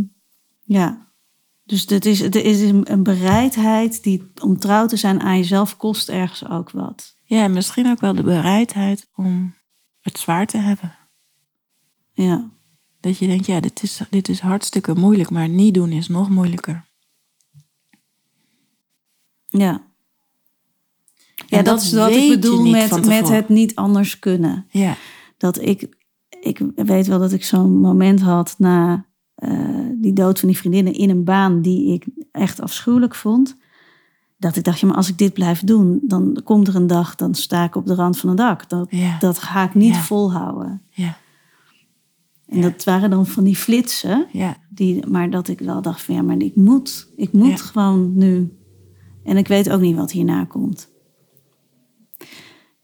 ja, 0.64 1.07
dus 1.68 1.86
het 1.88 2.06
is, 2.06 2.20
het 2.20 2.34
is 2.34 2.60
een 2.60 3.02
bereidheid 3.02 4.02
die 4.02 4.30
om 4.42 4.58
trouw 4.58 4.86
te 4.86 4.96
zijn 4.96 5.20
aan 5.20 5.36
jezelf 5.36 5.76
kost 5.76 6.08
ergens 6.08 6.48
ook 6.48 6.70
wat. 6.70 7.16
ja, 7.24 7.42
en 7.42 7.52
misschien 7.52 7.86
ook 7.86 8.00
wel 8.00 8.14
de 8.14 8.22
bereidheid 8.22 9.08
om 9.14 9.54
het 10.00 10.18
zwaar 10.18 10.46
te 10.46 10.58
hebben. 10.58 10.96
Ja, 12.12 12.50
Dat 13.00 13.18
je 13.18 13.26
denkt, 13.26 13.46
ja, 13.46 13.60
dit 13.60 13.82
is, 13.82 14.00
dit 14.10 14.28
is 14.28 14.40
hartstikke 14.40 14.94
moeilijk, 14.94 15.30
maar 15.30 15.48
niet 15.48 15.74
doen 15.74 15.92
is 15.92 16.08
nog 16.08 16.30
moeilijker. 16.30 16.84
ja. 19.48 19.86
Ja, 21.46 21.56
dat, 21.56 21.64
dat 21.64 21.82
is 21.82 21.92
wat 21.92 22.10
ik 22.10 22.28
bedoel 22.28 22.66
met, 22.70 23.06
met 23.06 23.28
het 23.28 23.48
niet 23.48 23.74
anders 23.74 24.18
kunnen. 24.18 24.66
Ja, 24.70 24.96
dat 25.36 25.60
ik, 25.62 25.96
ik 26.40 26.60
weet 26.74 27.06
wel 27.06 27.18
dat 27.18 27.32
ik 27.32 27.44
zo'n 27.44 27.80
moment 27.80 28.20
had 28.20 28.54
na 28.58 29.06
eh, 29.34 29.87
die 30.00 30.12
dood 30.12 30.38
van 30.40 30.48
die 30.48 30.58
vriendinnen 30.58 30.92
in 30.92 31.10
een 31.10 31.24
baan 31.24 31.62
die 31.62 31.92
ik 31.92 32.06
echt 32.32 32.60
afschuwelijk 32.60 33.14
vond. 33.14 33.56
Dat 34.38 34.56
ik 34.56 34.64
dacht, 34.64 34.80
ja, 34.80 34.86
maar 34.86 34.96
als 34.96 35.08
ik 35.08 35.18
dit 35.18 35.32
blijf 35.32 35.60
doen, 35.64 36.00
dan 36.02 36.40
komt 36.44 36.68
er 36.68 36.74
een 36.76 36.86
dag, 36.86 37.14
dan 37.14 37.34
sta 37.34 37.64
ik 37.64 37.74
op 37.76 37.86
de 37.86 37.94
rand 37.94 38.18
van 38.18 38.30
een 38.30 38.36
dak. 38.36 38.68
Dat, 38.68 38.86
Ja. 38.90 39.16
dat 39.18 39.38
ga 39.38 39.64
ik 39.64 39.74
niet 39.74 39.94
Ja. 39.94 40.00
volhouden. 40.02 40.82
ja, 40.90 41.16
En 42.46 42.60
dat 42.60 42.84
waren 42.84 43.10
dan 43.10 43.26
van 43.26 43.44
die 43.44 43.56
flitsen, 43.56 44.26
ja, 44.32 44.56
die, 44.68 45.06
maar 45.06 45.30
dat 45.30 45.48
ik 45.48 45.58
wel 45.60 45.82
dacht 45.82 46.02
van 46.02 46.14
ja, 46.14 46.22
maar 46.22 46.38
ik 46.38 46.56
moet, 46.56 47.08
ik 47.16 47.32
moet 47.32 47.60
gewoon 47.60 48.16
nu. 48.16 48.56
En 49.24 49.36
ik 49.36 49.48
weet 49.48 49.70
ook 49.70 49.80
niet 49.80 49.96
wat 49.96 50.10
hierna 50.12 50.44
komt. 50.44 50.88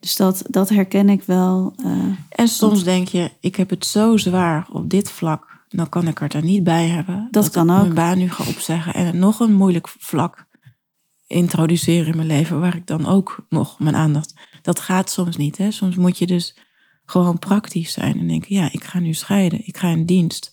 Dus 0.00 0.16
dat, 0.16 0.42
dat 0.50 0.68
herken 0.68 1.08
ik 1.08 1.22
wel. 1.22 1.72
eh, 1.84 1.92
En 2.28 2.48
soms 2.48 2.84
denk 2.84 3.08
je, 3.08 3.30
ik 3.40 3.56
heb 3.56 3.70
het 3.70 3.84
zo 3.86 4.16
zwaar 4.16 4.66
op 4.72 4.90
dit 4.90 5.10
vlak, 5.10 5.53
dan 5.76 5.88
kan 5.88 6.08
ik 6.08 6.20
er 6.34 6.44
niet 6.44 6.64
bij 6.64 6.86
hebben. 6.86 7.28
Dat 7.30 7.50
kan 7.50 7.70
ik 7.70 7.76
ook. 7.76 7.82
mijn 7.82 7.94
baan 7.94 8.18
nu 8.18 8.30
ga 8.30 8.44
opzeggen 8.48 8.94
en 8.94 9.18
nog 9.18 9.40
een 9.40 9.54
moeilijk 9.54 9.88
vlak 9.88 10.46
introduceren 11.26 12.06
in 12.06 12.16
mijn 12.16 12.28
leven, 12.28 12.60
waar 12.60 12.76
ik 12.76 12.86
dan 12.86 13.06
ook 13.06 13.46
nog 13.48 13.78
mijn 13.78 13.94
aandacht. 13.94 14.34
Dat 14.62 14.80
gaat 14.80 15.10
soms 15.10 15.36
niet. 15.36 15.58
Hè? 15.58 15.70
Soms 15.70 15.96
moet 15.96 16.18
je 16.18 16.26
dus 16.26 16.56
gewoon 17.04 17.38
praktisch 17.38 17.92
zijn 17.92 18.18
en 18.18 18.28
denken, 18.28 18.54
ja, 18.54 18.72
ik 18.72 18.84
ga 18.84 18.98
nu 18.98 19.12
scheiden, 19.14 19.66
ik 19.66 19.76
ga 19.76 19.88
in 19.88 20.06
dienst. 20.06 20.50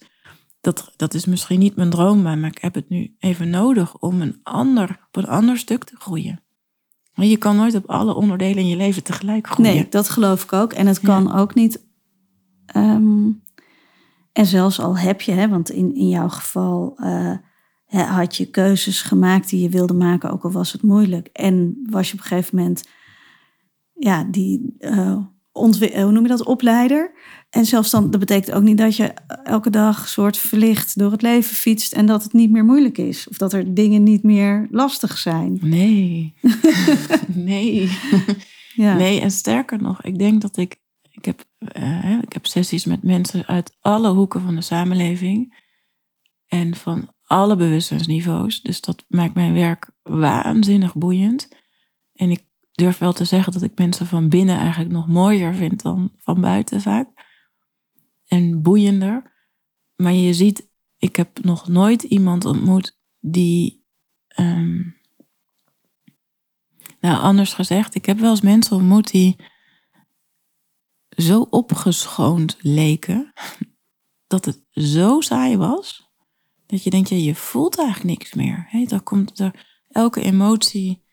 dat, 0.62 0.94
dat 0.96 1.14
is 1.14 1.26
misschien 1.26 1.60
niet 1.60 1.76
mijn 1.76 1.90
droombaan, 1.90 2.40
maar 2.40 2.50
ik 2.50 2.62
heb 2.62 2.74
het 2.74 2.90
nu 2.90 3.16
even 3.20 3.50
nodig 3.50 3.98
om 3.98 4.22
een 4.22 4.40
ander, 4.44 4.90
op 5.08 5.16
een 5.16 5.28
ander 5.28 5.58
stuk 5.58 5.84
te 5.84 5.96
groeien. 6.00 6.42
Maar 7.14 7.26
je 7.26 7.38
kan 7.38 7.56
nooit 7.56 7.76
op 7.76 7.90
alle 7.90 8.14
onderdelen 8.14 8.58
in 8.58 8.68
je 8.68 8.76
leven 8.76 9.04
tegelijk 9.04 9.48
groeien. 9.48 9.74
Nee, 9.74 9.88
dat 9.90 10.10
geloof 10.10 10.44
ik 10.44 10.54
ook. 10.54 10.74
En 10.74 10.88
het 10.88 11.00
kan 11.00 11.34
ook 11.34 11.54
niet. 11.54 11.86
ehm, 12.66 13.28
en 14.34 14.46
zelfs 14.46 14.80
al 14.80 14.98
heb 14.98 15.22
je, 15.22 15.32
hè, 15.32 15.48
want 15.48 15.70
in, 15.70 15.96
in 15.96 16.10
jouw 16.10 16.30
geval 16.30 16.98
eh, 16.98 17.36
had 17.88 18.36
je 18.36 18.46
keuzes 18.46 19.02
gemaakt 19.02 19.50
die 19.50 19.62
je 19.62 19.70
wilde 19.70 19.94
maken, 19.94 20.32
ook 20.32 20.44
al 20.44 20.52
was 20.52 20.72
het 20.72 20.82
moeilijk. 20.82 21.30
En 21.34 21.88
was 21.90 22.08
je 22.08 22.14
op 22.14 22.20
een 22.20 22.26
gegeven 22.26 22.58
moment, 22.58 22.84
ja, 23.94 24.24
die 24.24 24.76
eh, 24.80 25.18
hoe 25.52 26.12
noem 26.12 26.22
je 26.22 26.28
dat, 26.28 26.44
opleider. 26.44 27.12
En 27.50 27.66
zelfs 27.66 27.90
dan, 27.90 28.12
dat 28.12 28.20
betekent 28.20 28.56
ook 28.56 28.64
niet 28.64 28.78
dat 28.78 28.96
je 28.96 29.14
elke 29.44 29.70
dag 29.70 30.08
soort 30.08 30.38
verlicht 30.38 30.98
door 30.98 31.12
het 31.12 31.22
leven 31.22 31.56
fietst 31.56 31.94
en 31.94 32.06
dat 32.06 32.24
het 32.24 32.34
niet 32.34 32.52
meer 32.52 32.66
moeilijk 32.66 32.98
is. 32.98 33.28
Of 33.30 33.38
dat 33.38 33.54
er 33.54 33.74
dingen 33.74 34.04
niet 34.04 34.24
meer 34.24 34.68
lastig 34.72 35.18
zijn. 35.18 35.60
Nee. 35.62 36.34
nee. 37.28 37.98
Ja. 38.74 38.96
Nee, 38.96 39.22
en 39.22 39.32
sterker 39.32 39.82
nog, 39.82 40.04
ik 40.04 40.20
denk 40.20 40.42
dat 40.42 40.58
ik. 40.58 40.80
Ik 41.22 41.28
heb, 41.28 41.46
eh, 41.58 42.20
ik 42.22 42.34
heb 42.34 42.46
sessies 42.46 42.86
met 42.86 43.04
mensen 43.04 43.46
uit 43.46 43.78
alle 43.80 44.10
hoeken 44.10 44.42
van 44.42 44.56
de 44.56 44.62
samenleving. 44.62 45.64
En 46.48 46.76
van 46.76 47.14
alle 47.24 47.56
bewustzijnsniveaus. 47.56 48.62
Dus 48.62 48.82
dat 48.82 49.06
maakt 49.08 49.34
mijn 49.34 49.54
werk 49.54 49.92
waanzinnig 50.02 50.96
boeiend. 50.96 51.50
En 52.14 52.32
ik 52.32 52.46
durf 52.72 52.98
wel 52.98 53.14
te 53.14 53.26
zeggen 53.26 53.54
dat 53.54 53.62
ik 53.62 53.78
mensen 53.78 54.08
van 54.08 54.30
binnen 54.30 54.58
eigenlijk 54.58 54.92
nog 54.92 55.08
mooier 55.08 55.54
vind 55.54 55.82
dan 55.82 56.12
van 56.18 56.42
buiten 56.42 56.82
vaak. 56.82 57.10
En 58.28 58.62
boeiender. 58.62 59.34
Maar 59.96 60.14
je 60.14 60.34
ziet, 60.34 60.70
ik 60.98 61.16
heb 61.16 61.44
nog 61.44 61.68
nooit 61.68 62.04
iemand 62.04 62.46
ontmoet 62.46 63.00
die. 63.20 63.86
ehm, 64.28 64.82
nou, 67.00 67.22
anders 67.22 67.54
gezegd, 67.54 67.96
ik 67.96 68.06
heb 68.06 68.20
wel 68.20 68.30
eens 68.30 68.42
mensen 68.42 68.76
ontmoet 68.76 69.12
die 69.12 69.36
zo 71.22 71.42
opgeschoond 71.50 72.58
leken 72.62 73.34
dat 74.28 74.46
het 74.46 74.64
zo 74.72 75.22
saai 75.22 75.58
was 75.58 76.12
dat 76.72 76.84
je 76.84 76.90
denkt, 76.90 77.10
ja, 77.10 77.18
je 77.18 77.36
voelt 77.36 77.78
eigenlijk 77.78 78.20
niks 78.20 78.34
meer. 78.34 78.86
Dan 78.88 79.04
komt 79.04 79.40
er, 79.40 79.84
elke 79.88 80.22
emotie 80.22 81.04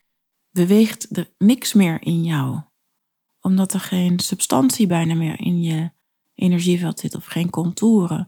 beweegt 0.51 1.17
er 1.17 1.33
niks 1.37 1.73
meer 1.73 2.01
in 2.01 2.23
jou, 2.23 2.61
omdat 3.39 3.73
er 3.73 3.79
geen 3.79 4.19
substantie 4.19 4.87
bijna 4.87 5.13
meer 5.13 5.39
in 5.39 5.61
je 5.61 5.91
energieveld 6.33 6.99
zit 6.99 7.15
of 7.15 7.25
geen 7.25 7.49
contouren. 7.49 8.27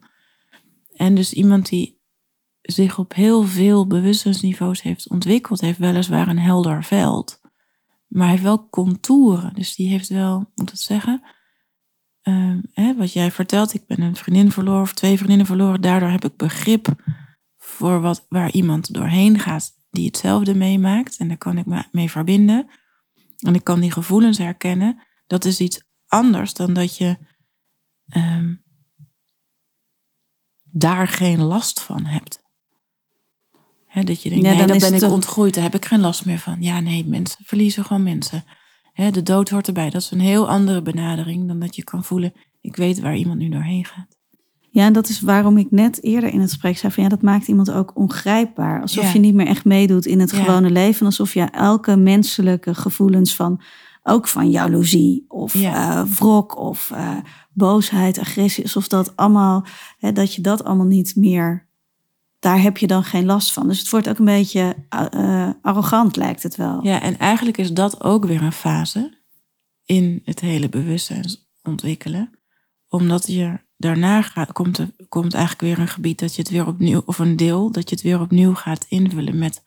En 0.92 1.16
dus 1.16 1.34
iemand 1.34 1.70
die 1.70 2.02
zich 2.62 3.00
op 3.00 3.14
heel 3.14 3.44
veel 3.44 3.88
bewustzijnsniveaus 3.88 4.82
heeft 4.82 5.10
ontwikkeld, 5.10 5.62
heeft 5.62 5.78
weliswaar 5.78 6.28
een 6.28 6.40
helder 6.40 6.84
veld. 6.84 7.40
Maar 8.08 8.30
heeft 8.30 8.44
wel 8.44 8.70
contouren. 8.70 9.54
Dus 9.54 9.76
die 9.76 9.90
heeft 9.90 10.08
wel, 10.08 10.52
moet 10.56 10.72
ik 10.72 10.78
zeggen? 10.78 11.24
Ehm, 12.22 12.60
hè, 12.74 12.96
wat 12.96 13.14
jij 13.14 13.32
vertelt, 13.32 13.74
ik 13.74 13.86
ben 13.86 14.02
een 14.02 14.16
vriendin 14.16 14.52
verloren 14.52 14.82
of 14.82 14.94
twee 14.94 15.16
vriendinnen 15.18 15.46
verloren. 15.46 15.82
Daardoor 15.82 16.10
heb 16.10 16.26
ik 16.26 16.36
begrip 16.38 16.96
voor 17.58 18.02
wat, 18.02 18.26
waar 18.30 18.52
iemand 18.52 18.94
doorheen 18.94 19.40
gaat 19.40 19.72
die 19.90 20.06
hetzelfde 20.06 20.56
meemaakt. 20.56 21.18
En 21.18 21.28
daar 21.28 21.38
kan 21.38 21.58
ik 21.58 21.66
me 21.66 21.84
mee 21.92 22.12
verbinden. 22.12 22.70
En 23.38 23.56
ik 23.56 23.64
kan 23.64 23.80
die 23.80 23.92
gevoelens 23.92 24.38
herkennen. 24.38 25.04
Dat 25.28 25.46
is 25.46 25.60
iets 25.60 25.84
anders 26.08 26.54
dan 26.54 26.74
dat 26.74 26.98
je 26.98 27.18
ehm, 28.08 28.56
daar 30.64 31.08
geen 31.08 31.42
last 31.42 31.82
van 31.82 32.06
hebt. 32.06 32.42
Hè, 33.88 34.04
dat 34.04 34.22
je 34.22 34.30
denkt, 34.30 34.46
Ja, 34.46 34.54
nee, 34.54 34.68
dan 34.68 34.78
ben 34.78 34.94
ik 34.94 35.02
ontgroeid, 35.02 35.54
daar 35.54 35.64
heb 35.64 35.76
ik 35.76 35.86
geen 35.86 36.00
last 36.00 36.26
meer 36.26 36.40
van. 36.40 36.62
Ja, 36.62 36.80
nee, 36.80 37.06
mensen 37.06 37.46
verliezen 37.46 37.86
gewoon 37.86 38.04
mensen. 38.04 38.44
Hè, 38.94 39.12
de 39.12 39.24
dood 39.24 39.50
hoort 39.50 39.68
erbij. 39.68 39.89
Dat 39.89 40.02
is 40.02 40.12
een 40.12 40.20
heel 40.20 40.50
andere 40.50 40.82
benadering 40.82 41.48
dan 41.48 41.60
dat 41.60 41.76
je 41.76 41.84
kan 41.84 42.04
voelen, 42.04 42.34
ik 42.62 42.76
weet 42.76 43.00
waar 43.00 43.16
iemand 43.16 43.39
nu 43.39 43.50
doorheen 43.50 43.86
gaat. 43.86 44.18
Ja, 44.70 44.86
en 44.86 44.94
dat 44.94 45.10
is 45.10 45.22
waarom 45.22 45.58
ik 45.58 45.72
net 45.72 46.04
eerder 46.04 46.30
in 46.34 46.39
het 46.39 46.50
gesprek 46.50 46.78
zei 46.78 46.94
van 46.94 47.04
ja, 47.04 47.10
dat 47.10 47.22
maakt 47.22 47.48
iemand 47.48 47.72
ook 47.72 47.92
ongrijpbaar. 47.96 48.82
Alsof 48.82 49.04
Ja. 49.04 49.12
je 49.14 49.20
niet 49.20 49.34
meer 49.34 49.48
echt 49.48 49.66
meedoet 49.66 50.06
in 50.06 50.20
het 50.20 50.32
Ja. 50.32 50.38
gewone 50.44 50.70
leven. 50.70 51.06
Alsof 51.06 51.34
je 51.34 51.42
elke 51.44 51.96
menselijke 51.96 52.76
gevoelens 52.76 53.36
van, 53.36 53.62
ook 54.04 54.28
van 54.28 54.50
jaloezie 54.50 55.26
of 55.28 55.54
Ja. 55.54 56.02
eh, 56.02 56.10
wrok 56.12 56.58
of 56.58 56.92
eh, 56.94 57.18
boosheid, 57.54 58.20
agressie, 58.20 58.64
alsof 58.64 58.88
dat 58.88 59.16
allemaal, 59.16 59.66
hè, 59.98 60.12
dat 60.12 60.36
je 60.36 60.42
dat 60.42 60.64
allemaal 60.64 60.86
niet 60.86 61.16
meer, 61.16 61.68
daar 62.42 62.62
heb 62.62 62.78
je 62.78 62.88
dan 62.88 63.04
geen 63.04 63.26
last 63.26 63.54
van. 63.54 63.68
Dus 63.68 63.80
het 63.80 63.89
wordt 63.89 64.10
ook 64.10 64.18
een 64.18 64.26
beetje 64.26 64.76
eh, 64.89 65.50
arrogant 65.62 66.16
lijkt 66.16 66.44
het 66.44 66.56
wel. 66.56 66.84
Ja, 66.84 67.02
en 67.02 67.18
eigenlijk 67.18 67.58
is 67.58 67.74
dat 67.74 68.04
ook 68.04 68.26
weer 68.26 68.42
een 68.42 68.52
fase 68.52 69.20
in 69.86 70.22
het 70.26 70.39
hele 70.39 70.70
bewustzijnsontwikkelen. 70.70 72.39
Omdat 72.88 73.28
je 73.28 73.60
daarna 73.78 74.22
gaat, 74.22 74.52
komt, 74.52 74.78
er, 74.78 74.89
komt 75.10 75.34
eigenlijk 75.34 75.64
weer 75.64 75.80
een 75.80 75.92
gebied 75.92 76.20
dat 76.20 76.36
je 76.36 76.42
het 76.42 76.52
weer 76.52 76.68
opnieuw, 76.68 77.02
of 77.06 77.20
een 77.20 77.36
deel, 77.36 77.72
dat 77.72 77.89
je 77.89 77.96
het 77.96 78.04
weer 78.04 78.22
opnieuw 78.22 78.54
gaat 78.54 78.86
invullen 78.89 79.38
met, 79.38 79.64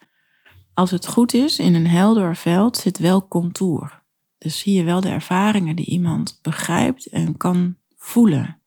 als 0.75 0.91
het 0.91 1.07
goed 1.07 1.35
is, 1.35 1.59
in 1.59 1.75
een 1.75 1.89
helder 1.89 2.37
veld 2.37 2.77
zit 2.77 2.99
wel 2.99 3.29
contour. 3.29 4.03
Dus 4.39 4.59
zie 4.59 4.75
je 4.75 4.85
wel 4.85 5.01
de 5.01 5.09
ervaringen 5.09 5.77
die 5.77 5.87
iemand 5.87 6.39
begrijpt 6.43 7.07
en 7.07 7.37
kan 7.37 7.77
voelen. 7.97 8.61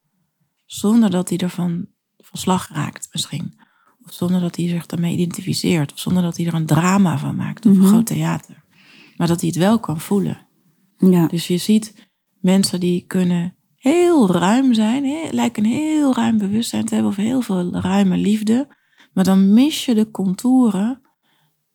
Zonder 0.65 1.09
dat 1.09 1.29
hij 1.29 1.37
ervan 1.37 1.87
van 2.17 2.39
slag 2.39 2.69
raakt 2.69 3.07
misschien. 3.11 3.65
Of 4.07 4.13
zonder 4.13 4.41
dat 4.41 4.55
hij 4.55 4.67
zich 4.67 4.85
daarmee 4.85 5.13
identificeert. 5.13 5.93
Of 5.93 5.99
zonder 5.99 6.23
dat 6.23 6.37
hij 6.37 6.45
er 6.45 6.53
een 6.53 6.65
drama 6.65 7.17
van 7.17 7.35
maakt. 7.35 7.65
Of 7.65 7.71
Mhm. 7.73 7.81
een 7.81 7.87
groot 7.87 8.05
theater. 8.05 8.63
Maar 9.17 9.27
dat 9.27 9.39
hij 9.39 9.49
het 9.49 9.57
wel 9.57 9.79
kan 9.79 9.99
voelen. 9.99 10.47
Ja. 10.97 11.27
Dus 11.27 11.47
je 11.47 11.57
ziet 11.57 12.09
mensen 12.39 12.79
die 12.79 13.03
kunnen 13.07 13.55
heel 13.75 14.31
ruim 14.31 14.73
zijn. 14.73 15.29
Lijken 15.31 15.63
een 15.65 15.71
heel 15.71 16.13
ruim 16.15 16.37
bewustzijn 16.37 16.85
te 16.85 16.93
hebben. 16.93 17.11
Of 17.11 17.17
heel 17.17 17.41
veel 17.41 17.73
ruime 17.75 18.17
liefde. 18.17 18.67
Maar 19.13 19.23
dan 19.23 19.53
mis 19.53 19.85
je 19.85 19.93
de 19.93 20.11
contouren 20.11 21.01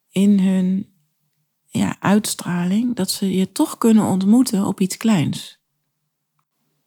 in 0.09 0.39
hun 0.39 0.87
ja, 1.69 1.97
uitstraling. 2.01 2.95
Dat 2.95 3.11
ze 3.11 3.33
je 3.37 3.53
toch 3.53 3.79
kunnen 3.79 4.05
ontmoeten 4.05 4.67
op 4.67 4.81
iets 4.81 4.97
kleins. 4.97 5.61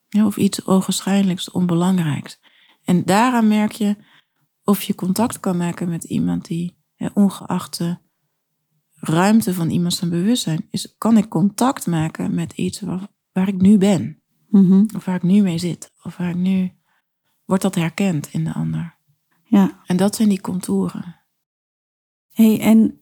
Ja, 0.10 0.26
of 0.26 0.38
iets 0.38 0.66
ogenschijnlijks, 0.66 1.52
onbelangrijks. 1.52 2.40
En 2.84 3.06
daaraan 3.06 3.48
merk 3.48 3.72
je 3.72 3.96
of 4.66 4.82
je 4.82 4.96
contact 4.96 5.40
kan 5.40 5.58
maken 5.58 5.90
met 5.90 6.04
iemand 6.04 6.46
die, 6.46 6.78
hè, 6.96 7.08
ongeacht 7.14 7.78
de 7.78 7.98
ruimte 9.00 9.54
van 9.54 9.70
iemand 9.70 9.94
zijn 9.94 10.10
bewustzijn, 10.10 10.68
is, 10.70 10.96
kan 10.98 11.18
ik 11.18 11.30
contact 11.30 11.88
maken 11.88 12.36
met 12.36 12.54
iets 12.54 12.80
waar, 12.80 13.08
waar 13.32 13.48
ik 13.48 13.62
nu 13.62 13.78
ben. 13.78 14.22
Mhm. 14.50 14.86
Of 14.96 15.06
waar 15.06 15.16
ik 15.16 15.24
nu 15.24 15.42
mee 15.42 15.58
zit. 15.58 15.92
Of 16.04 16.18
waar 16.18 16.30
ik 16.30 16.36
nu, 16.36 16.72
wordt 17.46 17.64
dat 17.64 17.76
herkend 17.76 18.28
in 18.32 18.44
de 18.44 18.54
ander. 18.54 18.98
ja. 19.44 19.82
En 19.86 19.98
dat 19.98 20.16
zijn 20.16 20.30
die 20.30 20.42
contouren. 20.42 21.16
hey, 22.32 22.60
en, 22.60 23.02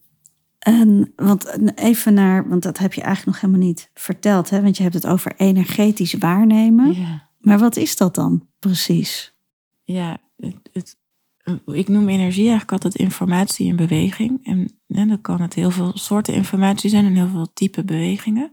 en 0.60 1.14
want 1.16 1.58
even 1.76 2.14
naar, 2.14 2.50
want 2.50 2.64
dat 2.64 2.78
heb 2.78 2.94
je 2.94 3.02
eigenlijk 3.02 3.32
nog 3.36 3.42
helemaal 3.42 3.68
niet 3.68 3.90
verteld, 3.94 4.50
hè? 4.50 4.62
Want 4.62 4.78
je 4.78 4.84
hebt 4.84 4.96
het 4.96 5.08
over 5.08 5.36
energetisch 5.36 6.14
waarnemen. 6.14 6.94
Ja, 6.94 7.30
Maar 7.40 7.60
wat 7.60 7.76
is 7.76 7.98
dat 7.98 8.16
dan 8.16 8.48
precies? 8.60 9.36
ja 9.84 10.18
het, 10.38 10.56
het, 10.72 10.98
ik 11.66 11.88
noem 11.88 12.10
energie 12.10 12.50
eigenlijk 12.50 12.72
altijd 12.72 12.96
informatie 12.96 13.68
in 13.68 13.76
beweging. 13.76 14.46
En, 14.46 14.82
dan 14.88 15.22
kan 15.22 15.42
het 15.42 15.54
heel 15.54 15.72
veel 15.72 15.98
soorten 15.98 16.34
informatie 16.34 16.90
zijn 16.90 17.06
en 17.06 17.16
heel 17.16 17.28
veel 17.28 17.54
type 17.54 17.84
bewegingen. 17.84 18.52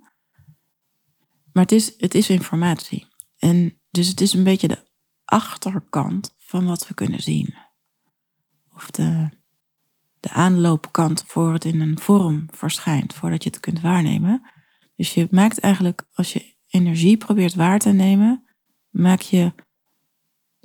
Maar 1.53 1.63
het 1.63 1.73
is, 1.73 1.95
het 1.97 2.15
is 2.15 2.31
informatie. 2.31 3.07
En 3.39 3.81
dus 3.91 4.09
het 4.09 4.21
is 4.21 4.33
een 4.33 4.45
beetje 4.45 4.69
de 4.69 4.89
achterkant 5.25 6.35
van 6.39 6.67
wat 6.67 6.89
we 6.89 6.95
kunnen 6.95 7.23
zien. 7.23 7.55
Of 8.75 8.91
de, 8.91 9.29
de 10.21 10.31
aanloopkant 10.31 11.25
voor 11.27 11.53
het 11.53 11.65
in 11.65 11.81
een 11.81 11.99
vorm 11.99 12.47
verschijnt, 12.51 13.15
voordat 13.15 13.45
je 13.45 13.51
het 13.51 13.61
kunt 13.61 13.81
waarnemen. 13.81 14.51
Dus 14.97 15.15
je 15.15 15.29
maakt 15.31 15.59
eigenlijk, 15.59 16.07
als 16.13 16.33
je 16.33 16.57
energie 16.67 17.17
probeert 17.17 17.55
waar 17.55 17.79
te 17.79 17.93
nemen, 17.93 18.45
maak 18.89 19.21
je 19.21 19.53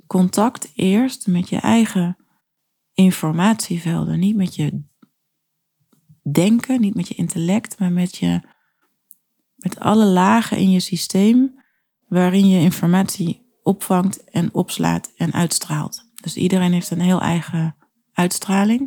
contact 0.06 0.72
eerst 0.74 1.26
met 1.26 1.48
je 1.48 1.56
eigen 1.56 2.16
informatievelden. 2.92 4.18
Niet 4.18 4.36
met 4.36 4.54
je 4.54 4.82
denken, 6.32 6.80
niet 6.80 6.94
met 6.94 7.08
je 7.08 7.14
intellect, 7.14 7.78
maar 7.78 7.92
met, 7.92 8.16
je, 8.16 8.40
met 9.56 9.78
alle 9.78 10.04
lagen 10.04 10.56
in 10.56 10.70
je 10.70 10.80
systeem 10.80 11.64
waarin 12.08 12.48
je 12.48 12.60
informatie 12.60 13.46
opvangt 13.62 14.24
en 14.24 14.54
opslaat 14.54 15.12
en 15.16 15.32
uitstraalt. 15.32 16.10
Dus 16.14 16.36
iedereen 16.36 16.72
heeft 16.72 16.90
een 16.90 17.00
heel 17.00 17.20
eigen 17.20 17.76
uitstraling. 18.12 18.80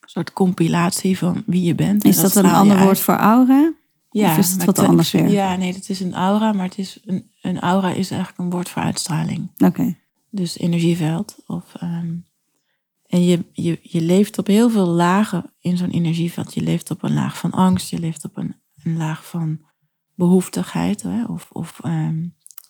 Een 0.00 0.08
soort 0.08 0.32
compilatie 0.32 1.18
van 1.18 1.42
wie 1.46 1.62
je 1.62 1.74
bent. 1.74 2.04
En 2.04 2.10
Is 2.10 2.16
dat 2.16 2.24
een 2.24 2.30
straal 2.30 2.64
je 2.64 2.70
ander 2.70 2.84
woord 2.84 3.00
voor 3.00 3.16
aura? 3.16 3.72
Ja, 4.18 4.30
Of 4.30 4.38
is 4.38 4.52
het 4.52 4.64
wat 4.64 4.78
anders 4.78 5.10
weer? 5.10 5.28
Ja, 5.28 5.56
nee, 5.56 5.72
het 5.72 5.90
is 5.90 6.00
een 6.00 6.14
aura, 6.14 6.52
maar 6.52 6.64
het 6.64 6.78
is 6.78 6.98
een, 7.04 7.30
een 7.40 7.60
aura 7.60 7.88
is 7.90 8.10
eigenlijk 8.10 8.40
een 8.40 8.50
woord 8.50 8.68
voor 8.68 8.82
uitstraling. 8.82 9.50
Oké. 9.58 9.96
dus 10.30 10.58
energieveld. 10.58 11.36
Of, 11.46 11.74
ehm, 11.74 12.14
en 13.06 13.24
je, 13.24 13.44
je, 13.52 13.78
je 13.82 14.00
leeft 14.00 14.38
op 14.38 14.46
heel 14.46 14.70
veel 14.70 14.86
lagen 14.86 15.52
in 15.60 15.76
zo'n 15.76 15.90
energieveld. 15.90 16.54
Je 16.54 16.60
leeft 16.60 16.90
op 16.90 17.02
een 17.02 17.14
laag 17.14 17.38
van 17.38 17.50
angst, 17.50 17.90
je 17.90 17.98
leeft 17.98 18.24
op 18.24 18.36
een, 18.36 18.56
een 18.82 18.96
laag 18.96 19.26
van 19.26 19.60
behoeftigheid 20.14 21.02
hè, 21.02 21.24
of, 21.24 21.48
of 21.52 21.80
ehm, 21.82 22.26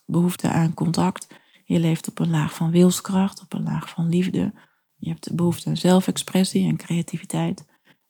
behoefte 0.06 0.48
aan 0.48 0.74
contact. 0.74 1.26
Je 1.64 1.80
leeft 1.80 2.08
op 2.08 2.18
een 2.18 2.30
laag 2.30 2.54
van 2.54 2.70
wilskracht, 2.70 3.42
op 3.42 3.52
een 3.52 3.62
laag 3.62 3.88
van 3.88 4.08
liefde. 4.08 4.52
Je 4.96 5.08
hebt 5.08 5.24
de 5.24 5.34
behoefte 5.34 5.68
aan 5.68 5.76
zelfexpressie 5.76 6.68
en 6.68 6.76
creativiteit. 6.76 7.64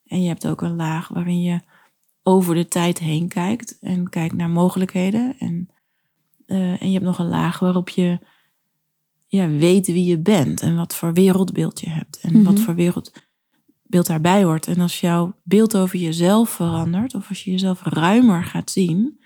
En 0.05 0.21
je 0.21 0.27
hebt 0.27 0.47
ook 0.47 0.61
een 0.61 0.75
laag 0.75 1.07
waarin 1.07 1.41
je 1.41 1.61
over 2.27 2.55
de 2.55 2.67
tijd 2.67 2.99
heen 2.99 3.27
kijkt 3.27 3.77
en 3.79 4.09
kijkt 4.09 4.35
naar 4.35 4.49
mogelijkheden. 4.49 5.35
En, 5.39 5.69
uh, 6.47 6.81
en 6.81 6.87
je 6.87 6.93
hebt 6.93 7.05
nog 7.05 7.19
een 7.19 7.27
laag 7.27 7.59
waarop 7.59 7.89
je 7.89 8.19
ja, 9.27 9.49
weet 9.49 9.87
wie 9.87 10.05
je 10.05 10.19
bent 10.19 10.61
en 10.61 10.75
wat 10.75 10.95
voor 10.95 11.13
wereldbeeld 11.13 11.79
je 11.79 11.89
hebt. 11.89 12.19
En 12.21 12.43
wat 12.43 12.59
voor 12.59 12.75
wereldbeeld 12.75 14.05
daarbij 14.07 14.43
hoort. 14.43 14.67
En 14.67 14.79
als 14.79 14.99
jouw 14.99 15.35
beeld 15.43 15.77
over 15.77 15.99
jezelf 15.99 16.49
verandert, 16.49 17.15
of 17.15 17.29
als 17.29 17.43
je 17.43 17.51
jezelf 17.51 17.81
ruimer 17.83 18.43
gaat 18.43 18.71
zien, 18.71 19.19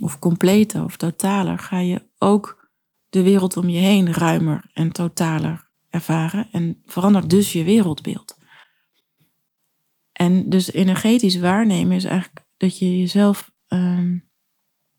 of 0.00 0.18
completer 0.18 0.84
of 0.84 0.96
totaler, 0.96 1.58
ga 1.58 1.78
je 1.78 2.02
ook 2.18 2.70
de 3.08 3.22
wereld 3.22 3.56
om 3.56 3.68
je 3.68 3.78
heen 3.78 4.12
ruimer 4.12 4.70
en 4.72 4.92
totaler 4.92 5.68
ervaren. 5.90 6.48
En 6.52 6.82
verandert 6.86 7.30
dus 7.30 7.52
je 7.52 7.64
wereldbeeld. 7.64 8.37
En 10.18 10.48
dus 10.48 10.72
energetisch 10.72 11.38
waarnemen 11.38 11.96
is 11.96 12.04
eigenlijk 12.04 12.46
dat 12.56 12.78
je 12.78 12.98
jezelf 12.98 13.52
um, 13.68 14.30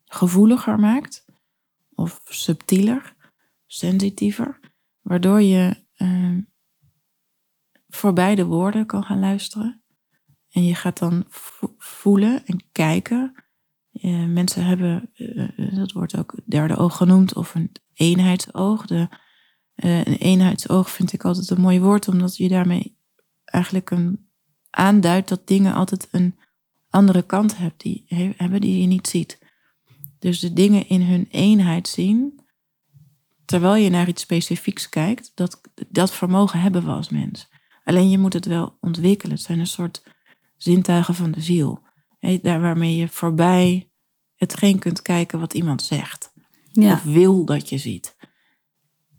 gevoeliger 0.05 0.79
maakt, 0.79 1.25
of 1.95 2.21
subtieler, 2.23 3.15
sensitiever, 3.65 4.59
waardoor 5.01 5.41
je 5.41 5.83
um, 5.97 6.49
voorbij 7.87 8.35
de 8.35 8.45
woorden 8.45 8.85
kan 8.85 9.03
gaan 9.03 9.19
luisteren. 9.19 9.83
En 10.49 10.65
je 10.65 10.75
gaat 10.75 10.97
dan 10.97 11.25
voelen 11.77 12.45
en 12.45 12.63
kijken. 12.71 13.43
Mensen 14.27 14.65
hebben, 14.65 15.11
uh, 15.15 15.75
dat 15.75 15.91
wordt 15.91 16.17
ook 16.17 16.35
derde 16.45 16.75
oog 16.75 16.97
genoemd, 16.97 17.33
of 17.35 17.55
een 17.55 17.71
eenheidsoog. 17.93 18.85
De, 18.85 19.07
uh, 19.75 19.97
een 19.97 20.17
eenheidsoog 20.17 20.89
vind 20.89 21.13
ik 21.13 21.25
altijd 21.25 21.49
een 21.49 21.61
mooi 21.61 21.79
woord, 21.79 22.07
omdat 22.07 22.37
je 22.37 22.47
daarmee 22.47 22.97
eigenlijk 23.45 23.91
een 23.91 24.28
aanduidt 24.69 25.29
dat 25.29 25.47
dingen 25.47 25.73
altijd 25.73 26.07
een 26.11 26.35
andere 26.89 27.21
kant 27.21 27.57
hebt 27.57 27.81
die, 27.81 28.05
hebben 28.37 28.61
die 28.61 28.81
je 28.81 28.87
niet 28.87 29.07
ziet. 29.07 29.39
Dus 30.19 30.39
de 30.39 30.53
dingen 30.53 30.87
in 30.87 31.01
hun 31.01 31.27
eenheid 31.31 31.87
zien, 31.87 32.39
terwijl 33.45 33.75
je 33.75 33.89
naar 33.89 34.07
iets 34.07 34.21
specifieks 34.21 34.89
kijkt, 34.89 35.31
dat, 35.35 35.61
dat 35.89 36.11
vermogen 36.11 36.59
hebben 36.59 36.85
we 36.85 36.91
als 36.91 37.09
mens. 37.09 37.47
Alleen 37.83 38.09
je 38.09 38.17
moet 38.17 38.33
het 38.33 38.45
wel 38.45 38.77
ontwikkelen. 38.79 39.35
Het 39.35 39.45
zijn 39.45 39.59
een 39.59 39.67
soort 39.67 40.03
zintuigen 40.57 41.15
van 41.15 41.31
de 41.31 41.41
ziel. 41.41 41.83
daar 42.41 42.61
waarmee 42.61 42.95
je 42.95 43.07
voorbij 43.07 43.91
hetgeen 44.35 44.79
kunt 44.79 45.01
kijken 45.01 45.39
wat 45.39 45.53
iemand 45.53 45.81
zegt. 45.81 46.33
Ja. 46.71 46.93
Of 46.93 47.03
wil 47.03 47.45
dat 47.45 47.69
je 47.69 47.77
ziet. 47.77 48.15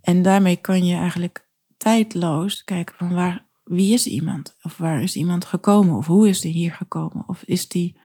En 0.01 0.23
daarmee 0.23 0.57
kan 0.57 0.85
je 0.85 0.97
eigenlijk 0.97 1.49
tijdloos 1.77 2.65
kijken 2.65 2.95
van 2.97 3.15
waar, 3.15 3.47
wie 3.71 3.93
is 3.93 4.07
iemand? 4.07 4.57
Of 4.63 4.77
waar 4.77 5.03
is 5.03 5.17
iemand 5.17 5.45
gekomen? 5.45 5.97
Of 5.97 6.07
hoe 6.07 6.29
is 6.29 6.41
die 6.41 6.53
hier 6.53 6.73
gekomen? 6.73 7.29
Of 7.29 7.43
is 7.43 7.69
die, 7.69 8.01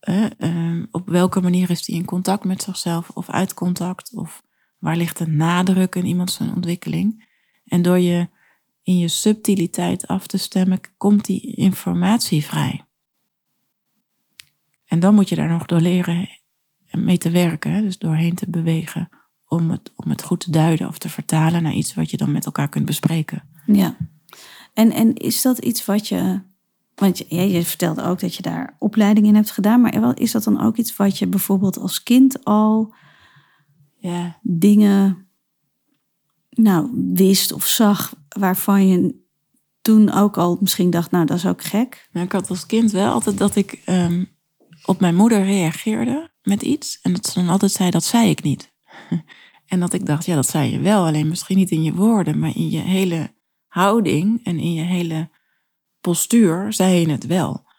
uh, 0.00 0.84
op 0.90 1.08
welke 1.08 1.40
manier 1.40 1.70
is 1.70 1.84
die 1.84 1.94
in 1.94 2.04
contact 2.04 2.44
met 2.44 2.62
zichzelf 2.62 3.10
of 3.10 3.30
uit 3.30 3.54
contact? 3.54 4.14
Of 4.14 4.42
waar 4.78 4.96
ligt 4.96 5.18
de 5.18 5.26
nadruk 5.26 5.94
in 5.94 6.06
iemands 6.06 6.38
ontwikkeling? 6.40 7.28
En 7.64 7.82
door 7.82 7.98
je 7.98 8.28
in 8.82 8.98
je 8.98 9.08
subtiliteit 9.08 10.06
af 10.06 10.26
te 10.26 10.38
stemmen, 10.38 10.80
komt 10.96 11.24
die 11.24 11.54
informatie 11.54 12.44
vrij. 12.44 12.84
En 14.84 15.00
dan 15.00 15.14
moet 15.14 15.28
je 15.28 15.36
daar 15.36 15.48
nog 15.48 15.66
door 15.66 15.80
leren 15.80 16.28
mee 16.90 17.18
te 17.18 17.30
werken, 17.30 17.82
dus 17.82 17.98
doorheen 17.98 18.34
te 18.34 18.50
bewegen, 18.50 19.08
om 19.46 19.70
het, 19.70 19.92
om 19.96 20.10
het 20.10 20.22
goed 20.22 20.40
te 20.40 20.50
duiden 20.50 20.88
of 20.88 20.98
te 20.98 21.08
vertalen 21.08 21.62
naar 21.62 21.72
iets 21.72 21.94
wat 21.94 22.10
je 22.10 22.16
dan 22.16 22.32
met 22.32 22.46
elkaar 22.46 22.68
kunt 22.68 22.86
bespreken. 22.86 23.48
Ja. 23.66 23.96
En, 24.72 24.90
en 24.90 25.14
is 25.14 25.42
dat 25.42 25.58
iets 25.58 25.84
wat 25.84 26.08
je. 26.08 26.40
Want 26.94 27.18
je, 27.18 27.50
je 27.50 27.64
vertelde 27.64 28.02
ook 28.02 28.20
dat 28.20 28.34
je 28.34 28.42
daar 28.42 28.76
opleiding 28.78 29.26
in 29.26 29.34
hebt 29.34 29.50
gedaan. 29.50 29.80
Maar 29.80 30.20
is 30.20 30.32
dat 30.32 30.44
dan 30.44 30.60
ook 30.60 30.76
iets 30.76 30.96
wat 30.96 31.18
je 31.18 31.26
bijvoorbeeld 31.26 31.78
als 31.78 32.02
kind 32.02 32.44
al 32.44 32.94
ja. 33.96 34.38
dingen 34.42 35.26
nou, 36.50 36.90
wist 37.14 37.52
of 37.52 37.66
zag 37.66 38.14
waarvan 38.28 38.88
je 38.88 39.20
toen 39.80 40.12
ook 40.12 40.36
al 40.36 40.58
misschien 40.60 40.90
dacht, 40.90 41.10
nou 41.10 41.26
dat 41.26 41.36
is 41.36 41.46
ook 41.46 41.62
gek? 41.62 42.08
Nou, 42.12 42.26
ik 42.26 42.32
had 42.32 42.48
als 42.48 42.66
kind 42.66 42.90
wel 42.90 43.12
altijd 43.12 43.38
dat 43.38 43.56
ik 43.56 43.82
um, 43.86 44.28
op 44.84 45.00
mijn 45.00 45.14
moeder 45.14 45.44
reageerde 45.44 46.30
met 46.42 46.62
iets. 46.62 46.98
En 47.02 47.12
dat 47.12 47.26
ze 47.26 47.40
dan 47.40 47.48
altijd 47.48 47.72
zei, 47.72 47.90
dat 47.90 48.04
zei 48.04 48.30
ik 48.30 48.42
niet. 48.42 48.72
En 49.66 49.80
dat 49.80 49.92
ik 49.92 50.06
dacht, 50.06 50.24
ja 50.24 50.34
dat 50.34 50.48
zei 50.48 50.70
je 50.70 50.78
wel, 50.78 51.06
alleen 51.06 51.28
misschien 51.28 51.56
niet 51.56 51.70
in 51.70 51.82
je 51.82 51.94
woorden, 51.94 52.38
maar 52.38 52.56
in 52.56 52.70
je 52.70 52.78
hele 52.78 53.34
houding 53.72 54.44
en 54.44 54.58
in 54.58 54.72
je 54.72 54.82
hele 54.82 55.30
postuur 56.00 56.72
zei 56.72 57.00
je 57.00 57.10
het 57.10 57.26
wel. 57.26 57.70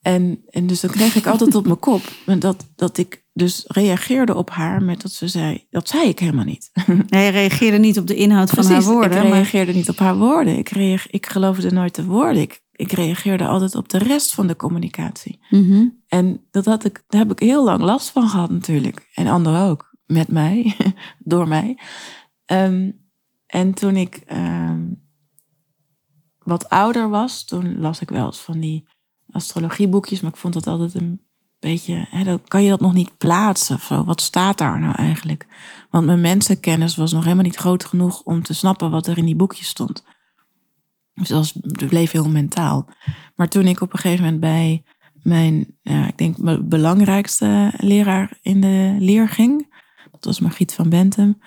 En, 0.00 0.42
en 0.48 0.66
dus 0.66 0.80
dan 0.80 0.90
kreeg 0.90 1.14
ik 1.14 1.26
altijd 1.26 1.54
op 1.54 1.66
mijn 1.66 1.78
kop 1.78 2.02
dat, 2.38 2.68
dat 2.76 2.98
ik 2.98 3.24
dus 3.32 3.64
reageerde 3.66 4.34
op 4.34 4.50
haar 4.50 4.82
met 4.82 5.02
dat 5.02 5.12
ze 5.12 5.28
zei, 5.28 5.66
dat 5.70 5.88
zei 5.88 6.08
ik 6.08 6.18
helemaal 6.18 6.44
niet. 6.44 6.70
Nee, 7.08 7.24
je 7.24 7.30
reageerde 7.30 7.78
niet 7.78 7.98
op 7.98 8.06
de 8.06 8.14
inhoud 8.14 8.50
van 8.50 8.64
haar 8.64 8.82
woorden. 8.82 9.22
ik 9.22 9.32
reageerde 9.32 9.72
niet 9.72 9.88
op 9.88 9.98
haar 9.98 10.16
woorden. 10.16 10.58
Ik, 10.58 10.68
reage, 10.68 11.08
ik 11.10 11.26
geloofde 11.26 11.72
nooit 11.72 11.94
de 11.94 12.04
woorden. 12.04 12.42
Ik, 12.42 12.62
ik 12.72 12.92
reageerde 12.92 13.46
altijd 13.46 13.74
op 13.74 13.88
de 13.88 13.98
rest 13.98 14.34
van 14.34 14.46
de 14.46 14.56
communicatie. 14.56 15.38
Mhm. 15.50 15.86
En 16.08 16.46
dat 16.50 16.64
had 16.64 16.84
ik, 16.84 17.04
daar 17.06 17.20
heb 17.20 17.30
ik 17.30 17.38
heel 17.38 17.64
lang 17.64 17.82
last 17.82 18.10
van 18.10 18.28
gehad 18.28 18.50
natuurlijk. 18.50 19.10
En 19.14 19.26
anderen 19.26 19.60
ook, 19.60 19.96
met 20.06 20.28
mij, 20.28 20.76
door 21.18 21.48
mij. 21.48 21.78
Um, 22.46 23.08
en 23.46 23.74
toen 23.74 23.96
ik 23.96 24.22
um, 24.32 25.09
wat 26.42 26.68
ouder 26.68 27.08
was, 27.08 27.44
toen 27.44 27.80
las 27.80 28.00
ik 28.00 28.10
wel 28.10 28.26
eens 28.26 28.40
van 28.40 28.60
die 28.60 28.88
astrologieboekjes, 29.32 30.20
maar 30.20 30.30
ik 30.30 30.36
vond 30.36 30.54
dat 30.54 30.66
altijd 30.66 30.94
een 30.94 31.20
beetje, 31.58 32.06
hè, 32.10 32.24
dan 32.24 32.42
kan 32.48 32.62
je 32.62 32.70
dat 32.70 32.80
nog 32.80 32.92
niet 32.92 33.18
plaatsen 33.18 33.76
of 33.76 33.82
zo. 33.82 34.04
Wat 34.04 34.20
staat 34.20 34.58
daar 34.58 34.80
nou 34.80 34.94
eigenlijk? 34.94 35.46
Want 35.90 36.06
mijn 36.06 36.20
mensenkennis 36.20 36.96
was 36.96 37.12
nog 37.12 37.22
helemaal 37.22 37.44
niet 37.44 37.56
groot 37.56 37.84
genoeg 37.84 38.22
om 38.22 38.42
te 38.42 38.54
snappen 38.54 38.90
wat 38.90 39.06
er 39.06 39.18
in 39.18 39.24
die 39.24 39.36
boekjes 39.36 39.68
stond. 39.68 40.04
Dus 41.14 41.52
dat 41.52 41.88
bleef 41.88 42.10
heel 42.10 42.28
mentaal. 42.28 42.88
Maar 43.34 43.48
toen 43.48 43.66
ik 43.66 43.80
op 43.80 43.92
een 43.92 43.98
gegeven 43.98 44.24
moment 44.24 44.40
bij 44.40 44.84
mijn, 45.22 45.78
ja, 45.82 46.06
ik 46.06 46.18
denk, 46.18 46.38
mijn 46.38 46.68
belangrijkste 46.68 47.72
leraar 47.76 48.38
in 48.42 48.60
de 48.60 48.96
leer 48.98 49.28
ging, 49.28 49.74
dat 50.10 50.24
was 50.24 50.40
Margriet 50.40 50.74
van 50.74 50.88
Bentum. 50.88 51.38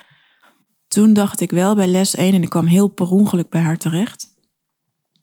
Toen 0.88 1.14
dacht 1.14 1.42
ik 1.42 1.52
wel 1.52 1.76
bij 1.76 1.88
les 1.88 2.16
1, 2.16 2.34
en 2.34 2.44
ik 2.44 2.50
kwam 2.50 2.66
heel 2.66 2.88
per 2.88 3.10
ongeluk 3.10 3.50
bij 3.50 3.62
haar 3.62 3.78
terecht 3.78 4.33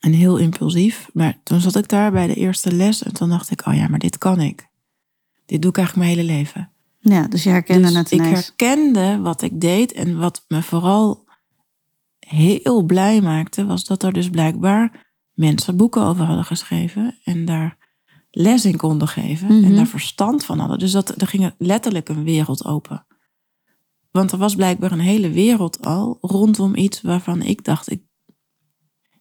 en 0.01 0.13
heel 0.13 0.37
impulsief. 0.37 1.11
Maar 1.13 1.41
toen 1.43 1.61
zat 1.61 1.77
ik 1.77 1.89
daar 1.89 2.13
bij 2.13 2.27
de 2.27 2.35
eerste 2.35 2.73
les 2.73 3.03
en 3.03 3.13
toen 3.13 3.29
dacht 3.29 3.51
ik, 3.51 3.67
oh 3.67 3.75
ja, 3.75 3.89
maar 3.89 3.99
dit 3.99 4.19
kan 4.19 4.41
ik. 4.41 4.69
Dit 5.47 5.63
doe 5.63 5.71
ik 5.71 5.77
eigenlijk 5.77 6.07
mijn 6.07 6.19
hele 6.19 6.33
leven. 6.39 6.71
Ja, 6.99 7.29
dus 7.29 7.43
je 7.43 7.51
herkende 7.51 7.87
dus 7.87 7.97
het 7.97 8.11
ineens. 8.11 8.31
Ik 8.31 8.37
herkende 8.37 9.19
wat 9.21 9.43
ik 9.43 9.61
deed 9.61 9.93
en 9.93 10.19
wat 10.19 10.45
me 10.49 10.63
vooral 10.63 11.25
heel 12.19 12.83
blij 12.83 13.21
maakte, 13.21 13.67
was 13.67 13.85
dat 13.85 14.03
er 14.03 14.13
dus 14.13 14.31
blijkbaar 14.31 15.13
mensen 15.33 15.77
boeken 15.77 16.03
over 16.03 16.25
hadden 16.25 16.45
geschreven 16.45 17.19
en 17.25 17.45
daar 17.45 17.79
les 18.31 18.65
in 18.65 18.77
konden 18.77 19.09
geven 19.09 19.49
en 19.49 19.61
mhm. 19.61 19.75
daar 19.75 19.87
verstand 19.87 20.45
van 20.45 20.59
hadden. 20.59 20.79
Dus 20.79 20.93
dat, 20.93 21.21
er 21.21 21.27
ging 21.27 21.55
letterlijk 21.59 22.09
een 22.09 22.25
wereld 22.25 22.65
open. 22.65 23.07
Want 24.11 24.33
er 24.33 24.39
was 24.39 24.55
blijkbaar 24.55 24.93
een 24.93 25.01
hele 25.01 25.31
wereld 25.31 25.85
al 25.85 26.19
rondom 26.21 26.75
iets 26.75 27.01
waarvan 27.01 27.43
ik 27.43 27.65
dacht, 27.65 27.91
ik 27.91 28.03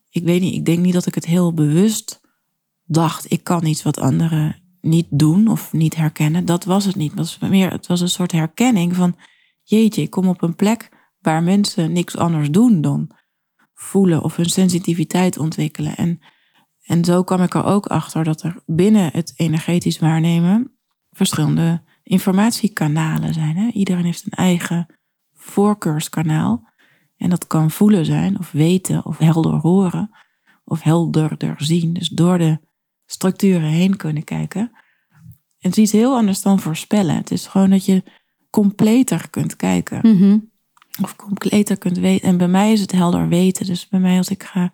ik 0.10 0.24
weet 0.24 0.42
niet, 0.42 0.56
ik 0.56 0.66
denk 0.66 0.80
niet 0.80 0.94
dat 0.94 1.06
ik 1.06 1.16
het 1.16 1.26
heel 1.26 1.54
bewust 1.54 2.22
dacht, 2.86 3.32
ik 3.32 3.44
kan 3.44 3.66
iets 3.66 3.84
wat 3.84 4.00
anderen 4.00 4.62
niet 4.82 5.08
doen 5.10 5.48
of 5.48 5.74
niet 5.74 5.96
herkennen. 5.96 6.46
Dat 6.46 6.66
was 6.66 6.86
het 6.86 6.96
niet. 6.96 7.10
Het 7.10 7.20
was, 7.20 7.38
meer, 7.40 7.72
het 7.72 7.88
was 7.88 8.02
een 8.02 8.10
soort 8.10 8.32
herkenning 8.32 8.96
van, 8.96 9.16
jeetje, 9.64 10.02
ik 10.02 10.10
kom 10.10 10.28
op 10.28 10.42
een 10.42 10.56
plek 10.56 10.90
waar 11.20 11.44
mensen 11.44 11.92
niks 11.92 12.18
anders 12.18 12.52
doen 12.52 12.82
dan 12.82 13.12
voelen 13.74 14.24
of 14.24 14.36
hun 14.36 14.50
sensitiviteit 14.50 15.38
ontwikkelen. 15.38 15.96
En, 15.96 16.20
en 16.82 17.06
zo 17.06 17.24
kwam 17.24 17.42
ik 17.42 17.54
er 17.54 17.64
ook 17.64 17.86
achter 17.86 18.24
dat 18.24 18.42
er 18.42 18.64
binnen 18.66 19.10
het 19.14 19.34
energetisch 19.36 20.00
waarnemen 20.00 20.78
verschillende 21.12 21.84
informatiekanalen 22.04 23.34
zijn. 23.34 23.58
Hè? 23.58 23.70
Iedereen 23.72 24.06
heeft 24.06 24.26
een 24.26 24.32
eigen 24.32 24.96
voorkeurskanaal. 25.34 26.68
En 27.20 27.30
dat 27.30 27.48
kan 27.48 27.72
voelen 27.72 28.06
zijn, 28.06 28.40
of 28.40 28.52
weten, 28.52 29.06
of 29.06 29.18
helder 29.18 29.54
horen, 29.54 30.12
of 30.64 30.82
helderder 30.82 31.56
zien. 31.58 31.94
Dus 31.94 32.10
door 32.10 32.38
de 32.38 32.60
structuren 33.06 33.70
heen 33.70 33.96
kunnen 33.96 34.24
kijken. 34.24 34.62
En 35.60 35.70
het 35.70 35.78
is 35.78 35.84
iets 35.84 35.92
heel 35.92 36.16
anders 36.16 36.42
dan 36.42 36.60
voorspellen. 36.60 37.16
Het 37.16 37.32
is 37.32 37.48
gewoon 37.48 37.70
dat 37.70 37.86
je 37.86 38.04
completer 38.50 39.30
kunt 39.30 39.56
kijken. 39.56 40.00
Mhm. 40.18 40.38
of 41.02 41.16
completer 41.16 41.78
kunt 41.78 41.98
weten. 41.98 42.28
En 42.28 42.38
bij 42.38 42.48
mij 42.48 42.72
is 42.72 42.82
het 42.82 42.92
helder 42.92 43.28
weten. 43.28 43.66
Dus 43.66 43.88
bij 43.88 44.00
mij 44.00 44.18
als 44.18 44.30
ik 44.30 44.44
ga 44.44 44.72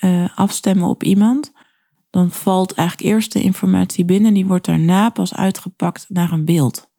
uh, 0.00 0.28
afstemmen 0.34 0.88
op 0.88 1.02
iemand, 1.02 1.52
dan 2.10 2.30
valt 2.30 2.72
eigenlijk 2.72 3.08
eerst 3.08 3.32
de 3.32 3.42
informatie 3.42 4.04
binnen. 4.04 4.34
Die 4.34 4.46
wordt 4.46 4.66
daarna 4.66 5.10
pas 5.10 5.34
uitgepakt 5.34 6.06
naar 6.08 6.32
een 6.32 6.44
beeld. 6.44 6.90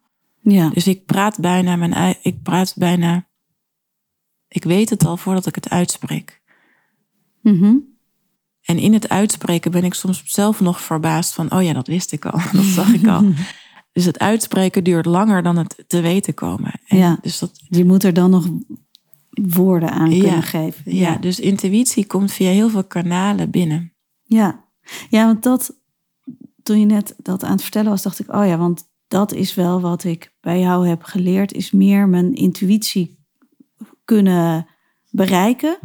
Ja. 0.41 0.69
Dus 0.69 0.87
ik 0.87 1.05
praat 1.05 1.39
bijna 1.39 1.75
mijn 1.75 2.17
ik 2.21 2.41
praat 2.43 2.73
bijna. 2.77 3.27
Ik 4.55 4.63
weet 4.63 4.89
het 4.89 5.05
al 5.05 5.17
voordat 5.17 5.45
ik 5.45 5.55
het 5.55 5.69
uitspreek. 5.69 6.41
Mhm. 7.41 7.75
En 8.61 8.77
in 8.77 8.93
het 8.93 9.09
uitspreken 9.09 9.71
ben 9.71 9.83
ik 9.83 9.93
soms 9.93 10.23
zelf 10.25 10.59
nog 10.59 10.81
verbaasd 10.81 11.33
van, 11.33 11.51
oh 11.51 11.63
ja, 11.63 11.73
dat 11.73 11.87
wist 11.87 12.11
ik 12.11 12.25
al, 12.25 12.39
dat 12.59 12.63
zag 12.63 12.93
ik 12.93 13.07
al. 13.07 13.23
Dus 13.91 14.05
het 14.05 14.19
uitspreken 14.19 14.83
duurt 14.83 15.05
langer 15.05 15.43
dan 15.43 15.57
het 15.57 15.83
te 15.87 16.01
weten 16.01 16.33
komen. 16.33 16.71
En 16.87 16.97
Ja. 16.97 17.17
Dus 17.21 17.39
dat, 17.39 17.51
Je 17.69 17.85
moet 17.85 18.03
er 18.03 18.13
dan 18.13 18.29
nog 18.29 18.47
woorden 19.29 19.91
aan 19.91 20.11
Ja. 20.11 20.19
kunnen 20.23 20.43
geven. 20.43 20.95
ja, 20.95 21.17
dus 21.17 21.39
intuïtie 21.39 22.05
komt 22.05 22.31
via 22.31 22.49
heel 22.49 22.69
veel 22.69 22.83
kanalen 22.83 23.49
binnen. 23.49 23.93
Ja, 24.23 24.65
ja, 25.09 25.25
want 25.25 25.43
dat, 25.43 25.75
toen 26.63 26.79
je 26.79 26.85
net 26.85 27.15
dat 27.17 27.43
aan 27.43 27.51
het 27.51 27.61
vertellen 27.61 27.89
was, 27.89 28.01
dacht 28.01 28.19
ik, 28.19 28.33
oh 28.33 28.45
ja, 28.47 28.57
want 28.57 28.83
dat 29.07 29.33
is 29.33 29.53
wel 29.55 29.81
wat 29.81 30.03
ik 30.03 30.33
bij 30.41 30.59
jou 30.59 30.87
heb 30.87 31.03
geleerd, 31.03 31.53
is 31.53 31.71
meer 31.71 32.07
mijn 32.07 32.33
intuïtie 32.33 33.24
kunnen 34.05 34.67
bereiken. 35.09 35.77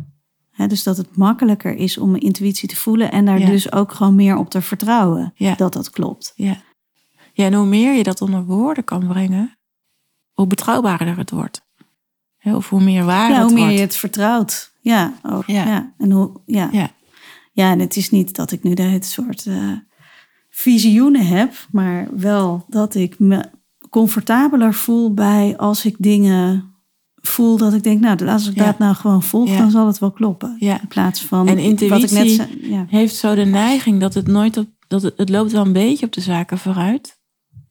Dus 0.66 0.82
dat 0.82 0.96
het 0.96 1.16
makkelijker 1.16 1.74
is 1.76 1.98
om 1.98 2.10
mijn 2.10 2.22
intuïtie 2.22 2.68
te 2.68 2.76
voelen 2.76 3.10
en 3.12 3.24
daar 3.24 3.38
Ja. 3.38 3.46
dus 3.46 3.72
ook 3.72 3.92
gewoon 3.92 4.14
meer 4.14 4.36
op 4.36 4.50
te 4.50 4.62
vertrouwen 4.62 5.32
Ja. 5.34 5.54
dat 5.54 5.72
dat 5.72 5.90
klopt. 5.90 6.32
Ja. 6.36 6.56
ja, 7.32 7.44
en 7.44 7.54
hoe 7.54 7.66
meer 7.66 7.92
je 7.94 8.02
dat 8.02 8.20
onder 8.22 8.44
woorden 8.44 8.84
kan 8.84 9.06
brengen, 9.06 9.58
hoe 10.32 10.46
betrouwbaarder 10.46 11.16
het 11.16 11.30
wordt. 11.30 11.68
Of 12.42 12.68
hoe 12.68 12.80
meer 12.82 13.04
waar 13.04 13.30
ja, 13.30 13.34
het 13.36 13.44
hoe 13.44 13.52
meer 13.52 13.62
wordt. 13.62 13.76
je 13.76 13.80
het 13.84 13.96
vertrouwt. 13.96 14.72
Ja, 14.80 15.12
ook, 15.22 15.46
Ja. 15.46 15.64
ja. 15.66 15.92
En 15.98 16.10
hoe, 16.10 16.40
ja. 16.46 16.68
Ja. 16.72 16.90
Ja, 17.52 17.70
en 17.70 17.78
het 17.78 17.96
is 17.96 18.10
niet 18.10 18.34
dat 18.36 18.52
ik 18.52 18.62
nu 18.62 18.72
het 18.74 19.06
soort 19.06 19.46
eh, 19.46 19.72
visioenen 20.48 21.26
heb, 21.26 21.66
maar 21.70 22.08
wel 22.16 22.64
dat 22.68 22.94
ik 22.94 23.18
me 23.18 23.50
comfortabeler 23.90 24.74
voel 24.74 25.14
bij 25.14 25.56
als 25.56 25.84
ik 25.84 25.96
dingen 25.98 26.69
voel 27.20 27.56
dat 27.56 27.72
ik 27.74 27.82
denk, 27.82 28.00
nou, 28.00 28.26
als 28.28 28.48
ik 28.48 28.54
Ja. 28.54 28.64
dat 28.64 28.78
nou 28.78 28.94
gewoon 28.94 29.22
volg, 29.22 29.48
Ja. 29.48 29.58
dan 29.58 29.70
zal 29.70 29.86
het 29.86 29.98
wel 29.98 30.10
kloppen. 30.10 30.56
Ja. 30.58 30.80
In 30.80 30.88
plaats 30.88 31.20
van 31.22 31.38
En 31.48 31.54
wat 31.54 31.64
ik 31.64 31.78
net 31.88 31.90
intuïtie- 32.26 32.36
zei. 32.68 32.84
Heeft 32.88 33.14
zo 33.14 33.34
de 33.34 33.44
neiging 33.44 34.00
dat 34.00 34.14
het 34.14 34.26
nooit 34.26 34.56
op, 34.56 34.68
dat 34.88 35.02
het, 35.02 35.14
het 35.16 35.28
loopt 35.28 35.52
wel 35.52 35.64
een 35.66 35.72
beetje 35.72 36.06
op 36.06 36.12
de 36.12 36.20
zaken 36.20 36.58
vooruit. 36.58 37.18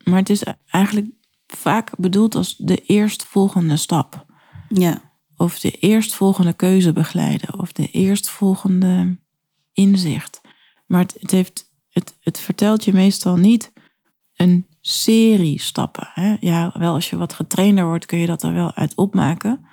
Maar 0.04 0.20
het 0.20 0.30
is 0.30 0.44
eigenlijk 0.66 1.08
vaak 1.48 1.92
bedoeld 1.98 2.36
als 2.36 2.56
de 2.58 2.76
eerstvolgende 2.78 3.78
stap. 3.78 4.26
ja, 4.70 5.02
Of 5.38 5.60
de 5.60 5.72
eerstvolgende 5.72 6.54
keuze 6.54 6.94
begeleiden. 6.94 7.60
Of 7.60 7.72
de 7.72 7.92
eerstvolgende 7.92 9.18
inzicht. 9.74 10.42
Maar 10.88 11.00
het, 11.02 11.16
het, 11.20 11.32
heeft, 11.32 11.72
het, 11.90 12.18
het 12.20 12.40
vertelt 12.40 12.86
je 12.86 12.94
meestal 12.94 13.36
niet 13.36 13.72
een 14.42 14.68
serie 14.82 15.60
stappen. 15.60 16.10
Hè? 16.14 16.36
Ja, 16.40 16.72
wel 16.74 16.94
als 16.94 17.10
je 17.10 17.18
wat 17.18 17.34
getrainder 17.34 17.86
wordt 17.86 18.06
kun 18.06 18.20
je 18.20 18.28
dat 18.28 18.44
er 18.44 18.54
wel 18.54 18.74
uit 18.74 18.96
opmaken. 18.96 19.66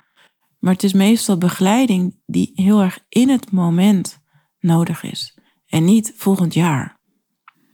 Maar 0.59 0.73
het 0.73 0.83
is 0.83 0.93
meestal 0.93 1.37
begeleiding 1.37 2.19
die 2.25 2.51
heel 2.55 2.81
erg 2.81 2.99
in 3.09 3.29
het 3.29 3.51
moment 3.51 4.19
nodig 4.59 5.03
is. 5.03 5.37
En 5.67 5.85
niet 5.85 6.13
volgend 6.15 6.53
jaar. 6.53 6.99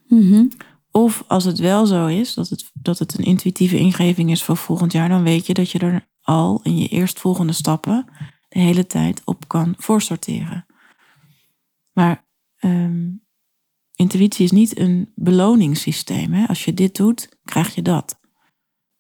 Mhm. 0.08 0.46
Of 0.92 1.24
als 1.28 1.44
het 1.44 1.60
wel 1.60 1.86
zo 1.86 2.08
is 2.08 2.34
dat 2.34 2.50
het, 2.50 2.72
dat 2.74 3.00
het 3.00 3.18
een 3.18 3.24
intuïtieve 3.24 3.78
ingeving 3.78 4.32
is 4.32 4.44
voor 4.44 4.58
volgend 4.58 4.92
jaar, 4.92 5.10
dan 5.10 5.24
weet 5.24 5.46
je 5.46 5.54
dat 5.54 5.72
je 5.72 5.80
er 5.80 6.10
al 6.22 6.60
in 6.64 6.78
je 6.78 6.88
eerstvolgende 6.88 7.54
stappen 7.54 8.06
de 8.50 8.60
hele 8.60 8.88
tijd 8.88 9.22
op 9.26 9.48
kan 9.48 9.74
voorsorteren. 9.78 10.66
Maar 11.94 12.26
ehm, 12.58 13.10
intuïtie 14.04 14.46
is 14.46 14.52
niet 14.52 14.80
een 14.80 15.12
beloningssysteem. 15.16 16.34
Hè? 16.34 16.48
Als 16.48 16.66
je 16.66 16.74
dit 16.74 16.96
doet, 16.96 17.30
krijg 17.44 17.76
je 17.76 17.82
dat. 17.82 18.20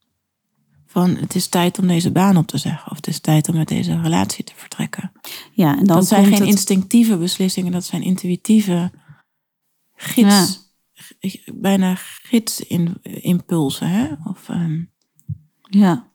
Van 0.92 1.16
het 1.16 1.34
is 1.34 1.46
tijd 1.46 1.78
om 1.78 1.86
deze 1.86 2.10
baan 2.10 2.36
op 2.36 2.46
te 2.46 2.58
zeggen. 2.58 2.90
Of 2.90 2.96
het 2.96 3.06
is 3.06 3.20
tijd 3.20 3.48
om 3.48 3.56
met 3.56 3.68
deze 3.68 4.00
relatie 4.00 4.44
te 4.44 4.52
vertrekken. 4.56 5.12
ja, 5.52 5.70
en 5.78 5.84
dan 5.84 5.96
dat 5.96 6.06
zijn 6.06 6.24
geen 6.24 6.32
het- 6.34 6.42
instinctieve 6.48 7.16
beslissingen. 7.16 7.72
Dat 7.72 7.84
zijn 7.84 8.02
intuïtieve 8.02 8.90
gids. 9.96 10.58
Bijna 11.54 11.94
gidsimpulsen. 12.82 13.88
Hè? 13.88 14.06
Of, 14.24 14.48
ehm, 14.48 14.80
Ja. 15.62 16.08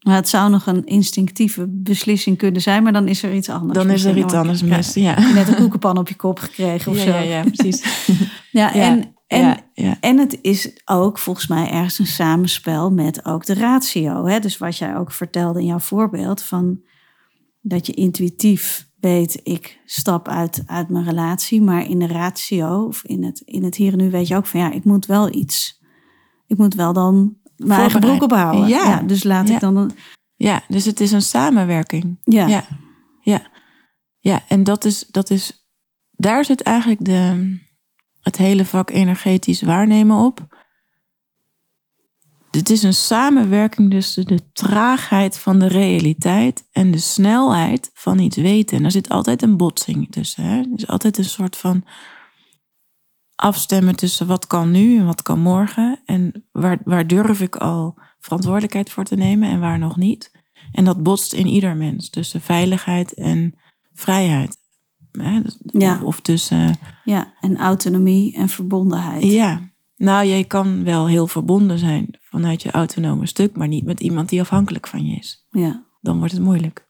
Maar 0.00 0.14
het 0.14 0.28
zou 0.28 0.50
nog 0.50 0.66
een 0.66 0.84
instinctieve 0.86 1.66
beslissing 1.68 2.38
kunnen 2.38 2.62
zijn, 2.62 2.82
maar 2.82 2.92
dan 2.92 3.08
is 3.08 3.22
er 3.22 3.34
iets 3.34 3.48
anders. 3.48 3.78
dan 3.78 3.90
is 3.90 4.04
er 4.04 4.16
iets 4.18 4.32
anders 4.34 4.62
mis. 4.62 4.94
Ja. 4.94 5.32
Net 5.32 5.48
een 5.48 5.54
koekenpan 5.54 5.98
op 5.98 6.08
je 6.08 6.14
kop 6.16 6.38
gekregen 6.38 6.90
of 6.92 6.98
Ja, 6.98 7.02
zo. 7.04 7.10
ja, 7.10 7.18
ja, 7.20 7.42
precies. 7.42 7.82
Ja, 8.50 8.74
Ja, 8.74 8.82
en, 8.82 9.14
en, 9.26 9.61
ja, 9.72 9.84
ja. 9.84 9.96
en 10.00 10.18
het 10.18 10.38
is 10.42 10.80
ook 10.84 11.18
volgens 11.18 11.46
mij 11.46 11.70
ergens 11.70 11.98
een 11.98 12.06
samenspel 12.06 12.90
met 12.90 13.24
ook 13.24 13.44
de 13.46 13.54
ratio. 13.54 14.26
Hè? 14.26 14.38
Dus 14.38 14.58
wat 14.58 14.76
jij 14.76 14.96
ook 14.96 15.12
vertelde 15.12 15.60
in 15.60 15.66
jouw 15.66 15.78
voorbeeld, 15.78 16.42
van 16.42 16.80
dat 17.60 17.86
je 17.86 17.92
intuïtief 17.92 18.90
weet, 19.00 19.40
ik 19.42 19.80
stap 19.84 20.28
uit, 20.28 20.62
uit 20.66 20.88
mijn 20.88 21.04
relatie, 21.04 21.62
maar 21.62 21.88
in 21.88 21.98
de 21.98 22.06
ratio 22.06 22.84
of 22.86 23.04
in 23.04 23.24
het, 23.24 23.40
in 23.40 23.64
het 23.64 23.74
hier 23.76 23.92
en 23.92 23.98
nu 23.98 24.10
weet 24.10 24.28
je 24.28 24.36
ook 24.36 24.46
van 24.46 24.60
ja, 24.60 24.72
ik 24.72 24.84
moet 24.84 25.06
wel 25.06 25.34
iets, 25.34 25.82
ik 26.46 26.56
moet 26.56 26.74
wel 26.74 26.92
dan 26.92 27.36
mijn 27.56 27.80
eigen 27.80 28.00
broek 28.00 28.22
ophouden. 28.22 28.68
Ja. 28.68 29.00
dus 29.02 29.22
laat 29.24 29.48
Ja. 29.48 29.54
ik 29.54 29.60
dan, 29.60 29.76
een, 29.76 29.90
Ja, 30.34 30.62
dus 30.68 30.84
het 30.84 31.00
is 31.00 31.12
een 31.12 31.22
samenwerking. 31.22 32.18
ja, 32.22 32.46
Ja, 32.46 32.64
ja. 33.20 33.42
ja 34.18 34.42
en 34.48 34.64
dat 34.64 34.84
is, 34.84 35.06
dat 35.10 35.30
is, 35.30 35.68
daar 36.10 36.44
zit 36.44 36.62
eigenlijk 36.62 37.04
de, 37.04 37.60
het 38.22 38.36
hele 38.36 38.64
vak 38.64 38.90
energetisch 38.90 39.62
waarnemen 39.62 40.16
op. 40.16 40.46
Dit 42.50 42.70
is 42.70 42.82
een 42.82 42.94
samenwerking 42.94 43.90
tussen 43.90 44.26
de 44.26 44.52
traagheid 44.52 45.38
van 45.38 45.58
de 45.58 45.66
realiteit 45.66 46.68
en 46.72 46.90
de 46.90 46.98
snelheid 46.98 47.90
van 47.94 48.18
iets 48.18 48.36
weten. 48.36 48.76
En 48.76 48.84
er 48.84 48.90
zit 48.90 49.08
altijd 49.08 49.42
een 49.42 49.56
botsing 49.56 50.10
tussen. 50.10 50.44
Hè? 50.44 50.58
Er 50.58 50.72
is 50.74 50.86
altijd 50.86 51.18
een 51.18 51.24
soort 51.24 51.56
van 51.56 51.84
afstemmen 53.34 53.96
tussen 53.96 54.26
wat 54.26 54.46
kan 54.46 54.70
nu 54.70 54.98
en 54.98 55.06
wat 55.06 55.22
kan 55.22 55.38
morgen. 55.38 56.00
En 56.04 56.48
waar, 56.50 56.78
waar 56.84 57.06
durf 57.06 57.40
ik 57.40 57.56
al 57.56 57.98
verantwoordelijkheid 58.18 58.90
voor 58.90 59.04
te 59.04 59.16
nemen 59.16 59.50
en 59.50 59.60
waar 59.60 59.78
nog 59.78 59.96
niet. 59.96 60.30
En 60.72 60.84
dat 60.84 61.02
botst 61.02 61.32
in 61.32 61.46
ieder 61.46 61.76
mens 61.76 62.10
tussen 62.10 62.40
veiligheid 62.40 63.14
en 63.14 63.54
vrijheid. 63.92 64.61
Hè? 65.12 65.40
Ja. 65.62 66.02
Of, 66.02 66.20
tussen, 66.20 66.76
ja, 67.04 67.34
en 67.40 67.56
autonomie 67.56 68.36
en 68.36 68.48
verbondenheid. 68.48 69.22
ja. 69.22 69.70
Nou, 69.96 70.24
je 70.26 70.44
kan 70.44 70.84
wel 70.84 71.06
heel 71.08 71.26
verbonden 71.26 71.78
zijn 71.78 72.18
vanuit 72.20 72.62
je 72.62 72.70
autonome 72.70 73.26
stuk, 73.26 73.56
maar 73.56 73.68
niet 73.68 73.84
met 73.84 74.00
iemand 74.00 74.28
die 74.28 74.40
afhankelijk 74.40 74.86
van 74.86 75.06
je 75.06 75.16
is. 75.16 75.46
Ja, 75.50 75.86
Dan 76.00 76.18
wordt 76.18 76.32
het 76.32 76.42
moeilijk. 76.42 76.88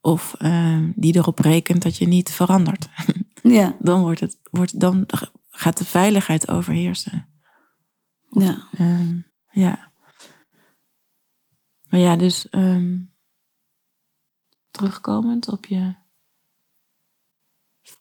Of 0.00 0.34
eh, 0.38 0.78
die 0.94 1.16
erop 1.16 1.38
rekent 1.38 1.82
dat 1.82 1.96
je 1.96 2.06
niet 2.08 2.30
verandert. 2.30 2.88
ja, 3.42 3.76
Dan, 3.80 4.00
wordt 4.00 4.20
het, 4.20 4.38
wordt, 4.50 4.80
dan 4.80 5.06
gaat 5.50 5.78
de 5.78 5.84
veiligheid 5.84 6.48
overheersen. 6.48 7.26
ja. 8.28 8.68
Ehm, 8.72 9.16
ja. 9.50 9.90
Maar 11.88 12.00
ja, 12.00 12.16
dus 12.16 12.48
ehm, 12.48 12.98
terugkomend 14.70 15.48
op 15.48 15.66
je 15.66 15.94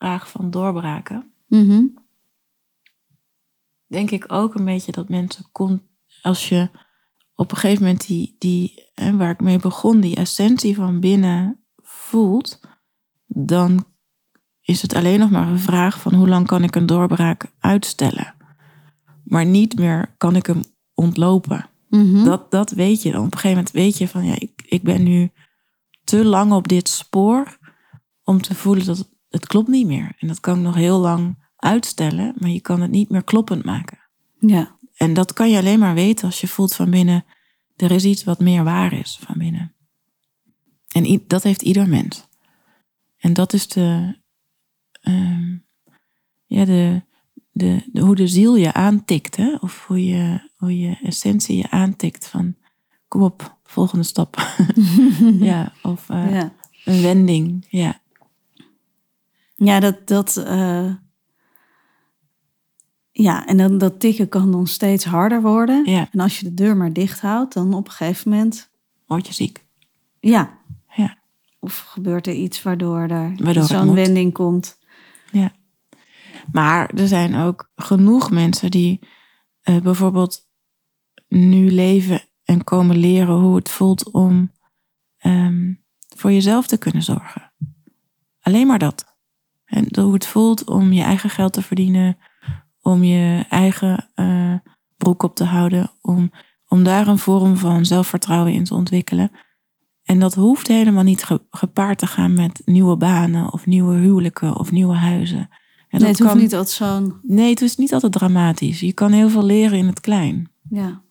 vraag 0.01 0.29
van 0.29 0.51
doorbraken. 0.51 1.31
Mhm. 1.47 1.83
denk 3.87 4.11
ik 4.11 4.31
ook 4.31 4.55
een 4.55 4.65
beetje 4.65 4.91
dat 4.91 5.09
mensen 5.09 5.45
kon, 5.51 5.81
als 6.21 6.49
je 6.49 6.69
op 7.35 7.51
een 7.51 7.57
gegeven 7.57 7.83
moment 7.83 8.07
die, 8.07 8.35
die 8.37 8.89
hè, 8.93 9.17
waar 9.17 9.29
ik 9.29 9.41
mee 9.41 9.59
begon, 9.59 9.99
die 9.99 10.15
essentie 10.15 10.75
van 10.75 10.99
binnen 10.99 11.63
voelt, 11.83 12.59
dan 13.25 13.85
is 14.61 14.81
het 14.81 14.95
alleen 14.95 15.19
nog 15.19 15.29
maar 15.29 15.47
een 15.47 15.59
vraag 15.59 15.99
van 16.01 16.13
hoe 16.13 16.27
lang 16.27 16.47
kan 16.47 16.63
ik 16.63 16.75
een 16.75 16.85
doorbraak 16.85 17.51
uitstellen. 17.59 18.35
Maar 19.23 19.45
niet 19.45 19.75
meer 19.75 20.15
kan 20.17 20.35
ik 20.35 20.45
hem 20.45 20.61
ontlopen. 20.93 21.69
Mhm. 21.89 22.23
Dat, 22.23 22.51
dat 22.51 22.71
weet 22.71 23.01
je 23.01 23.11
dan. 23.11 23.25
Op 23.25 23.33
een 23.33 23.39
gegeven 23.39 23.57
moment 23.57 23.71
weet 23.71 23.97
je 23.97 24.07
van 24.07 24.25
ja, 24.25 24.35
ik, 24.39 24.63
ik 24.65 24.83
ben 24.83 25.03
nu 25.03 25.31
te 26.03 26.25
lang 26.25 26.51
op 26.51 26.67
dit 26.67 26.89
spoor 26.89 27.57
om 28.23 28.41
te 28.41 28.55
voelen 28.55 28.85
dat 28.85 29.10
het, 29.31 29.47
klopt 29.47 29.67
niet 29.67 29.87
meer. 29.87 30.15
En 30.19 30.27
dat 30.27 30.39
kan 30.39 30.57
ik 30.57 30.63
nog 30.63 30.75
heel 30.75 30.99
lang 30.99 31.37
uitstellen, 31.55 32.33
maar 32.37 32.49
je 32.49 32.61
kan 32.61 32.81
het 32.81 32.91
niet 32.91 33.09
meer 33.09 33.23
kloppend 33.23 33.65
maken. 33.65 33.99
Ja. 34.39 34.75
En 34.95 35.13
dat 35.13 35.33
kan 35.33 35.49
je 35.49 35.57
alleen 35.57 35.79
maar 35.79 35.93
weten 35.93 36.25
als 36.25 36.41
je 36.41 36.47
voelt 36.47 36.75
van 36.75 36.89
binnen, 36.89 37.25
er 37.75 37.91
is 37.91 38.05
iets 38.05 38.23
wat 38.23 38.39
meer 38.39 38.63
waar 38.63 38.93
is 38.93 39.19
van 39.21 39.37
binnen. 39.37 39.73
En 40.91 41.23
dat 41.27 41.43
heeft 41.43 41.61
ieder 41.61 41.89
mens. 41.89 42.27
En 43.17 43.33
dat 43.33 43.53
is 43.53 43.67
de, 43.67 44.17
ehm, 45.01 45.57
ja, 46.45 46.65
de, 46.65 47.01
de, 47.51 47.83
de, 47.91 48.01
hoe 48.01 48.15
de 48.15 48.27
ziel 48.27 48.55
je 48.55 48.73
aantikt, 48.73 49.35
hè? 49.35 49.55
of 49.59 49.85
hoe 49.87 50.05
je, 50.05 50.49
hoe 50.55 50.79
je 50.79 50.97
essentie 51.03 51.57
je 51.57 51.69
aantikt 51.69 52.27
van, 52.27 52.55
kom 53.07 53.21
op, 53.21 53.57
volgende 53.63 54.03
stap. 54.03 54.55
ja, 55.39 55.73
of 55.81 56.09
eh, 56.09 56.31
ja. 56.31 56.53
een 56.85 57.01
wending, 57.01 57.65
ja. 57.69 58.00
Ja, 59.65 59.79
dat. 59.79 60.07
dat 60.07 60.37
eh, 60.37 60.93
ja, 63.11 63.45
en 63.45 63.57
dan, 63.57 63.77
dat 63.77 63.99
tikken 63.99 64.29
kan 64.29 64.51
dan 64.51 64.67
steeds 64.67 65.05
harder 65.05 65.41
worden. 65.41 65.89
Ja, 65.89 66.07
En 66.11 66.19
als 66.19 66.39
je 66.39 66.45
de 66.45 66.53
deur 66.53 66.77
maar 66.77 66.93
dicht 66.93 67.21
houdt, 67.21 67.53
dan 67.53 67.73
op 67.73 67.87
een 67.87 67.93
gegeven 67.93 68.31
moment. 68.31 68.71
word 69.05 69.27
je 69.27 69.33
ziek. 69.33 69.65
Ja. 70.19 70.59
Ja. 70.95 71.17
Of 71.59 71.79
gebeurt 71.79 72.27
er 72.27 72.33
iets 72.33 72.63
waardoor 72.63 72.99
er 72.99 73.63
zo'n 73.63 73.93
wending 73.93 74.33
komt. 74.33 74.77
Ja. 75.31 75.51
Maar 76.51 76.89
er 76.89 77.07
zijn 77.07 77.35
ook 77.35 77.71
genoeg 77.75 78.31
mensen 78.31 78.71
die 78.71 78.99
eh, 79.61 79.77
bijvoorbeeld 79.77 80.49
nu 81.27 81.71
leven 81.71 82.21
en 82.43 82.63
komen 82.63 82.97
leren 82.97 83.35
hoe 83.35 83.55
het 83.55 83.69
voelt 83.69 84.11
om 84.11 84.51
ehm, 85.17 85.73
voor 86.15 86.31
jezelf 86.31 86.67
te 86.67 86.77
kunnen 86.77 87.03
zorgen. 87.03 87.53
Alleen 88.41 88.67
maar 88.67 88.79
dat. 88.79 89.10
En 89.71 89.87
hoe 90.01 90.13
het 90.13 90.25
voelt 90.27 90.69
om 90.69 90.91
je 90.93 91.01
eigen 91.01 91.29
geld 91.29 91.53
te 91.53 91.61
verdienen, 91.61 92.17
om 92.81 93.03
je 93.03 93.45
eigen 93.49 94.09
eh, 94.15 94.53
broek 94.97 95.23
op 95.23 95.35
te 95.35 95.43
houden, 95.43 95.91
om, 96.01 96.31
om 96.67 96.83
daar 96.83 97.07
een 97.07 97.17
vorm 97.17 97.57
van 97.57 97.85
zelfvertrouwen 97.85 98.53
in 98.53 98.63
te 98.63 98.73
ontwikkelen. 98.73 99.31
En 100.03 100.19
dat 100.19 100.33
hoeft 100.35 100.67
helemaal 100.67 101.03
niet 101.03 101.23
ge- 101.23 101.41
gepaard 101.49 101.97
te 101.97 102.07
gaan 102.07 102.33
met 102.33 102.61
nieuwe 102.65 102.97
banen 102.97 103.53
of 103.53 103.65
nieuwe 103.65 103.95
huwelijken 103.95 104.57
of 104.59 104.71
nieuwe 104.71 104.95
huizen. 104.95 105.49
En 105.89 105.99
nee, 105.99 106.09
het 106.09 106.19
hoeft 106.19 106.31
kan- 106.31 106.39
niet 106.41 106.55
als 106.55 106.75
zo'n. 106.75 107.19
Nee, 107.21 107.49
het 107.49 107.61
is 107.61 107.75
niet 107.77 107.93
altijd 107.93 108.11
dramatisch. 108.11 108.79
Je 108.79 108.93
kan 108.93 109.11
heel 109.11 109.29
veel 109.29 109.45
leren 109.45 109.77
in 109.77 109.87
het 109.87 109.99
klein. 109.99 110.51
Ja. 110.69 111.01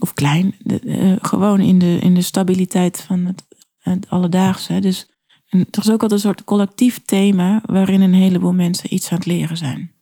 Of 0.00 0.12
klein, 0.14 0.54
de- 0.58 0.80
eh, 0.80 1.12
gewoon 1.28 1.60
in 1.60 1.78
de, 1.78 1.98
in 1.98 2.14
de 2.14 2.22
stabiliteit 2.22 3.00
van 3.00 3.24
het, 3.24 3.46
het 3.78 4.10
alledaagse. 4.10 4.78
Dus 4.80 5.10
en 5.48 5.58
er 5.58 5.66
is 5.80 5.90
ook 5.90 6.02
altijd 6.02 6.10
een 6.12 6.18
soort 6.18 6.44
collectief 6.44 7.00
thema 7.04 7.62
waarin 7.66 8.00
een 8.00 8.14
heleboel 8.14 8.52
mensen 8.52 8.94
iets 8.94 9.10
aan 9.10 9.16
het 9.18 9.26
leren 9.26 9.56
zijn. 9.56 9.92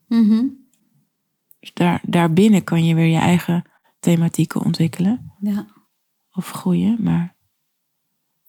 Dus 1.60 1.70
daar, 1.74 2.00
daarbinnen 2.06 2.64
kan 2.64 2.84
je 2.84 2.94
weer 2.94 3.06
je 3.06 3.18
eigen 3.18 3.64
thematieken 4.00 4.64
ontwikkelen 4.64 5.32
ja. 5.40 5.66
of 6.32 6.50
groeien. 6.50 6.96
Maar 7.00 7.36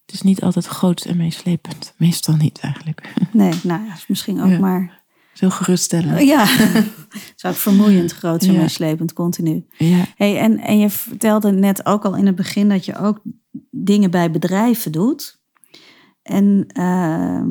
het 0.05 0.13
is 0.15 0.21
niet 0.21 0.41
altijd 0.43 0.65
groots 0.65 1.05
en 1.05 1.17
meeslepend. 1.17 1.93
Meestal 1.97 2.35
niet 2.35 2.59
eigenlijk. 2.59 3.13
Nee, 3.31 3.53
nou 3.63 3.85
ja, 3.85 3.93
is 3.93 4.07
misschien 4.07 4.41
ook 4.41 4.49
Ja. 4.49 4.59
maar. 4.59 5.05
Zo 5.33 5.49
geruststellen. 5.49 6.25
Ja. 6.25 6.45
Zou 7.35 7.53
ik 7.53 7.59
vermoeiend, 7.59 8.11
groot 8.11 8.43
en 8.43 8.51
Ja. 8.53 8.59
meeslepend, 8.59 9.13
continu. 9.13 9.65
Ja, 9.77 10.05
Hey, 10.15 10.39
en, 10.39 10.57
en 10.59 10.79
je 10.79 10.89
vertelde 10.89 11.51
net 11.51 11.85
ook 11.85 12.05
al 12.05 12.15
in 12.15 12.25
het 12.25 12.35
begin 12.35 12.69
dat 12.69 12.85
je 12.85 12.97
ook 12.97 13.21
dingen 13.71 14.11
bij 14.11 14.31
bedrijven 14.31 14.91
doet. 14.91 15.36
En 16.27 16.65
eh, 16.67 17.43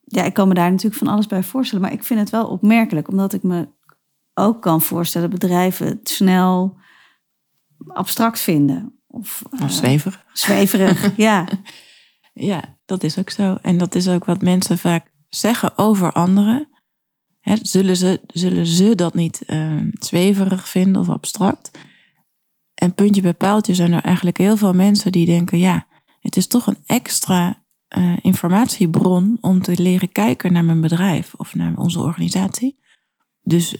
ja, 0.00 0.22
ik 0.24 0.34
kan 0.34 0.48
me 0.48 0.54
daar 0.54 0.70
natuurlijk 0.70 1.02
van 1.02 1.12
alles 1.12 1.26
bij 1.26 1.42
voorstellen. 1.42 1.84
Maar 1.84 1.92
ik 1.92 2.04
vind 2.04 2.20
het 2.20 2.30
wel 2.30 2.46
opmerkelijk, 2.46 3.08
omdat 3.08 3.32
ik 3.32 3.42
me 3.42 3.68
ook 4.34 4.62
kan 4.62 4.82
voorstellen 4.82 5.30
dat 5.30 5.40
bedrijven 5.40 5.86
het 5.86 6.08
snel 6.08 6.76
abstract 7.86 8.40
vinden. 8.40 9.00
Of 9.06 9.42
eh, 9.50 9.64
of 9.64 9.72
zweverig. 9.72 10.24
zweverig. 10.32 11.16
ja. 11.16 11.48
Ja, 12.34 12.78
dat 12.84 13.02
is 13.02 13.18
ook 13.18 13.30
zo. 13.30 13.58
En 13.62 13.78
dat 13.78 13.94
is 13.94 14.08
ook 14.08 14.24
wat 14.24 14.42
mensen 14.42 14.78
vaak 14.78 15.12
zeggen 15.28 15.78
over 15.78 16.12
anderen. 16.12 16.68
Zullen, 17.62 17.96
ze, 17.96 18.20
zullen 18.26 18.66
ze 18.66 18.94
dat 18.94 19.14
niet 19.14 19.42
eh, 19.42 19.80
zweverig 19.92 20.68
vinden 20.68 21.00
of 21.00 21.08
abstract? 21.08 21.70
En 22.74 22.94
puntje 22.94 23.22
bij 23.22 23.34
paaltje 23.34 23.74
zijn 23.74 23.92
er 23.92 24.02
eigenlijk 24.02 24.38
heel 24.38 24.56
veel 24.56 24.72
mensen 24.72 25.12
die 25.12 25.26
denken... 25.26 25.58
ja, 25.58 25.86
het 26.20 26.36
is 26.36 26.46
toch 26.46 26.66
een 26.66 26.82
extra 26.86 27.61
eh, 27.92 28.16
informatiebron 28.22 29.38
om 29.40 29.62
te 29.62 29.82
leren 29.82 30.12
kijken 30.12 30.52
naar 30.52 30.64
mijn 30.64 30.80
bedrijf 30.80 31.34
of 31.34 31.54
naar 31.54 31.76
onze 31.76 32.00
organisatie. 32.00 32.78
Dus 33.42 33.70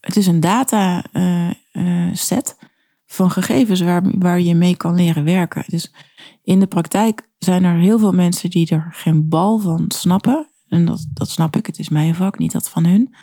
het 0.00 0.16
is 0.16 0.26
een 0.26 0.40
data 0.40 1.04
eh, 1.12 1.50
eh, 1.72 2.38
van 3.06 3.30
gegevens 3.30 3.80
waar, 3.80 4.18
waar 4.18 4.40
je 4.40 4.54
mee 4.54 4.76
kan 4.76 4.94
leren 4.94 5.24
werken. 5.24 5.64
Dus 5.66 5.94
in 6.42 6.60
de 6.60 6.66
praktijk 6.66 7.28
zijn 7.38 7.64
er 7.64 7.78
heel 7.78 7.98
veel 7.98 8.12
mensen 8.12 8.50
die 8.50 8.70
er 8.70 8.88
geen 8.90 9.28
bal 9.28 9.58
van 9.58 9.84
snappen. 9.88 10.48
En 10.68 10.84
dat, 10.84 11.06
dat 11.12 11.28
snap 11.28 11.56
ik, 11.56 11.66
het 11.66 11.78
is 11.78 11.88
mijn 11.88 12.14
vak, 12.14 12.38
niet 12.38 12.52
dat 12.52 12.68
van 12.68 12.84
hun. 12.84 13.14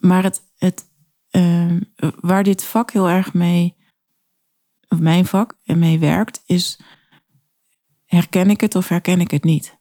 Maar 0.00 0.22
het, 0.22 0.42
het, 0.56 0.84
waar 2.20 2.42
dit 2.42 2.64
vak 2.64 2.92
heel 2.92 3.08
erg 3.08 3.34
mee, 3.34 3.76
of 4.88 4.98
mijn 4.98 5.24
vak, 5.24 5.58
mee 5.64 5.98
werkt, 5.98 6.42
is 6.46 6.80
herken 8.14 8.50
ik 8.50 8.60
het 8.60 8.74
of 8.74 8.88
herken 8.88 9.20
ik 9.20 9.30
het 9.30 9.44
niet? 9.44 9.76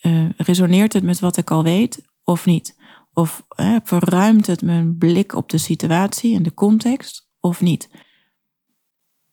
Eh, 0.00 0.28
resoneert 0.36 0.92
het 0.92 1.02
met 1.02 1.20
wat 1.20 1.36
ik 1.36 1.50
al 1.50 1.62
weet 1.62 2.02
of 2.24 2.46
niet? 2.46 2.78
Of 3.12 3.44
verruimt 3.84 4.46
het 4.46 4.62
mijn 4.62 4.96
blik 4.98 5.34
op 5.34 5.48
de 5.48 5.58
situatie 5.58 6.36
en 6.36 6.42
de 6.42 6.54
context 6.54 7.28
of 7.40 7.60
niet? 7.60 7.88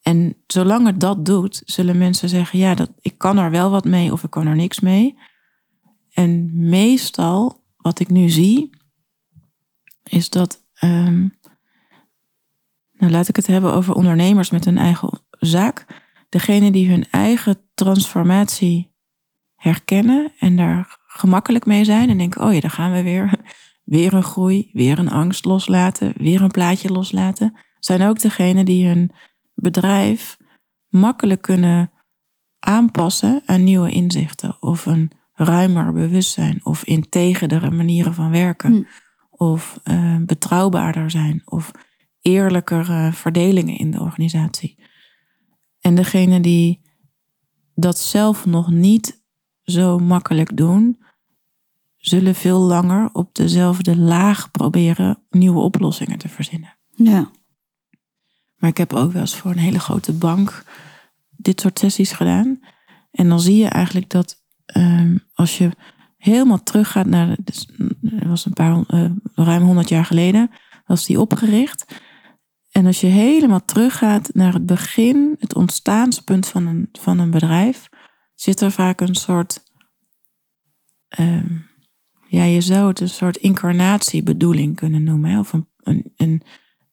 En 0.08 0.36
zolang 0.46 0.86
het 0.86 1.00
dat 1.00 1.24
doet, 1.24 1.62
zullen 1.64 1.98
mensen 1.98 2.28
zeggen: 2.28 2.58
ja, 2.58 2.74
dat, 2.74 2.90
ik 3.00 3.18
kan 3.18 3.38
er 3.38 3.50
wel 3.50 3.70
wat 3.70 3.84
mee 3.84 4.12
of 4.12 4.24
ik 4.24 4.30
kan 4.30 4.46
er 4.46 4.56
niks 4.56 4.80
mee. 4.80 5.18
En 6.10 6.50
meestal, 6.68 7.64
wat 7.76 8.00
ik 8.00 8.10
nu 8.10 8.28
zie, 8.28 8.70
is 10.02 10.30
dat. 10.30 10.64
ehm, 10.74 11.26
nou, 12.92 13.12
laat 13.12 13.28
ik 13.28 13.36
het 13.36 13.46
hebben 13.46 13.72
over 13.72 13.94
ondernemers 13.94 14.50
met 14.50 14.66
een 14.66 14.78
eigen 14.78 15.20
zaak. 15.30 15.86
Degene 16.28 16.70
die 16.70 16.88
hun 16.88 17.06
eigen 17.10 17.56
transformatie 17.74 18.94
herkennen 19.54 20.32
en 20.38 20.56
daar 20.56 20.98
gemakkelijk 21.06 21.66
mee 21.66 21.84
zijn 21.84 22.08
en 22.10 22.18
denken: 22.18 22.42
oh 22.42 22.52
ja, 22.54 22.60
daar 22.60 22.70
gaan 22.70 22.92
we 22.92 23.02
weer. 23.02 23.30
Weer 23.84 24.14
een 24.14 24.22
groei, 24.22 24.70
weer 24.72 24.98
een 24.98 25.10
angst 25.10 25.44
loslaten, 25.44 26.12
weer 26.16 26.42
een 26.42 26.50
plaatje 26.50 26.92
loslaten. 26.92 27.58
Zijn 27.78 28.02
ook 28.02 28.20
degene 28.20 28.64
die 28.64 28.86
hun 28.86 29.10
bedrijf 29.54 30.36
makkelijk 30.88 31.42
kunnen 31.42 31.90
aanpassen 32.58 33.42
aan 33.46 33.64
nieuwe 33.64 33.90
inzichten 33.90 34.56
of 34.62 34.86
een 34.86 35.10
ruimer 35.32 35.92
bewustzijn 35.92 36.64
of 36.64 36.84
integerdere 36.84 37.70
manieren 37.70 38.14
van 38.14 38.30
werken 38.30 38.72
Hm. 38.72 38.82
of 39.30 39.80
eh, 39.82 40.16
betrouwbaarder 40.20 41.10
zijn 41.10 41.42
of 41.44 41.70
eerlijkere 42.20 43.12
verdelingen 43.12 43.76
in 43.76 43.90
de 43.90 44.00
organisatie. 44.00 44.77
En 45.88 45.94
degene 45.94 46.40
die 46.40 46.80
dat 47.74 47.98
zelf 47.98 48.46
nog 48.46 48.70
niet 48.70 49.22
zo 49.62 49.98
makkelijk 49.98 50.56
doen, 50.56 50.98
zullen 51.96 52.34
veel 52.34 52.58
langer 52.58 53.10
op 53.12 53.34
dezelfde 53.34 53.96
laag 53.96 54.50
proberen 54.50 55.22
nieuwe 55.30 55.60
oplossingen 55.60 56.18
te 56.18 56.28
verzinnen. 56.28 56.76
Ja. 56.94 57.30
Maar 58.56 58.70
ik 58.70 58.76
heb 58.76 58.92
ook 58.92 59.12
wel 59.12 59.20
eens 59.20 59.36
voor 59.36 59.50
een 59.50 59.58
hele 59.58 59.78
grote 59.78 60.12
bank 60.12 60.64
dit 61.36 61.60
soort 61.60 61.78
sessies 61.78 62.12
gedaan. 62.12 62.60
En 63.10 63.28
dan 63.28 63.40
zie 63.40 63.56
je 63.56 63.68
eigenlijk 63.68 64.10
dat 64.10 64.42
ehm, 64.66 65.16
als 65.34 65.58
je 65.58 65.70
helemaal 66.16 66.62
teruggaat 66.62 67.06
naar, 67.06 67.36
dus, 67.44 67.68
dat 68.00 68.28
was 68.28 68.46
een 68.46 68.52
paar, 68.52 68.84
eh, 68.86 69.10
ruim 69.34 69.62
100 69.62 69.88
jaar 69.88 70.04
geleden, 70.04 70.50
was 70.86 71.06
die 71.06 71.20
opgericht. 71.20 72.00
En 72.70 72.86
als 72.86 73.00
je 73.00 73.06
helemaal 73.06 73.64
teruggaat 73.64 74.30
naar 74.34 74.52
het 74.52 74.66
begin, 74.66 75.36
het 75.38 75.54
ontstaanspunt 75.54 76.46
van 76.46 76.66
een, 76.66 76.88
van 76.92 77.18
een 77.18 77.30
bedrijf, 77.30 77.88
zit 78.34 78.60
er 78.60 78.70
vaak 78.70 79.00
een 79.00 79.14
soort, 79.14 79.62
ehm, 81.08 81.56
ja, 82.28 82.44
je 82.44 82.60
zou 82.60 82.88
het 82.88 83.00
een 83.00 83.08
soort 83.08 83.36
incarnatiebedoeling 83.36 84.76
kunnen 84.76 85.02
noemen, 85.02 85.30
hè? 85.30 85.38
of 85.38 85.52
een, 85.52 85.66
een, 86.16 86.42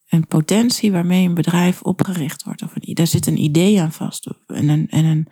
een, 0.09 0.27
potentie 0.27 0.91
waarmee 0.91 1.27
een 1.27 1.33
bedrijf 1.33 1.81
opgericht 1.81 2.43
wordt. 2.43 2.63
Of 2.63 2.75
een, 2.75 2.93
daar 2.93 3.07
zit 3.07 3.27
een 3.27 3.41
idee 3.41 3.81
aan 3.81 3.91
vast. 3.91 4.29
En 4.47 4.69
een, 4.69 4.89
en 4.89 5.05
een 5.05 5.27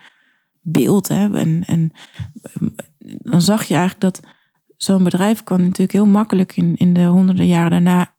beeld. 0.61 1.07
Hè? 1.07 1.37
En, 1.37 1.63
en 1.65 1.91
dan 2.99 3.41
zag 3.41 3.63
je 3.63 3.75
eigenlijk 3.75 4.01
dat 4.01 4.31
zo'n 4.77 5.03
bedrijf 5.03 5.43
kan 5.43 5.61
natuurlijk 5.61 5.91
heel 5.91 6.05
makkelijk 6.05 6.55
in, 6.55 6.75
in 6.75 6.93
de 6.93 7.05
honderden 7.05 7.47
jaren 7.47 7.71
daarna 7.71 8.12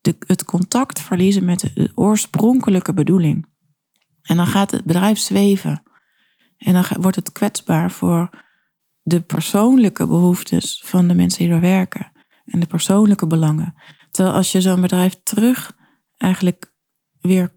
de, 0.00 0.16
het 0.26 0.44
contact 0.44 1.00
verliezen 1.00 1.44
met 1.44 1.70
de 1.74 1.92
oorspronkelijke 1.94 2.94
bedoeling. 2.94 3.46
En 4.22 4.36
dan 4.36 4.46
gaat 4.46 4.70
het 4.70 4.84
bedrijf 4.84 5.18
zweven. 5.18 5.82
En 6.56 6.72
dan 6.72 6.84
wordt 7.00 7.16
het 7.16 7.32
kwetsbaar 7.32 7.90
voor 7.90 8.30
de 9.02 9.20
persoonlijke 9.20 10.06
behoeftes 10.06 10.82
van 10.84 11.08
de 11.08 11.14
mensen 11.14 11.44
die 11.44 11.52
er 11.54 11.60
werken. 11.60 12.12
En 12.44 12.60
de 12.60 12.66
persoonlijke 12.66 13.26
belangen. 13.26 13.74
Terwijl 14.10 14.36
als 14.36 14.52
je 14.52 14.60
zo'n 14.60 14.80
bedrijf 14.80 15.20
terug 15.22 15.76
eigenlijk 16.16 16.72
weer 17.20 17.52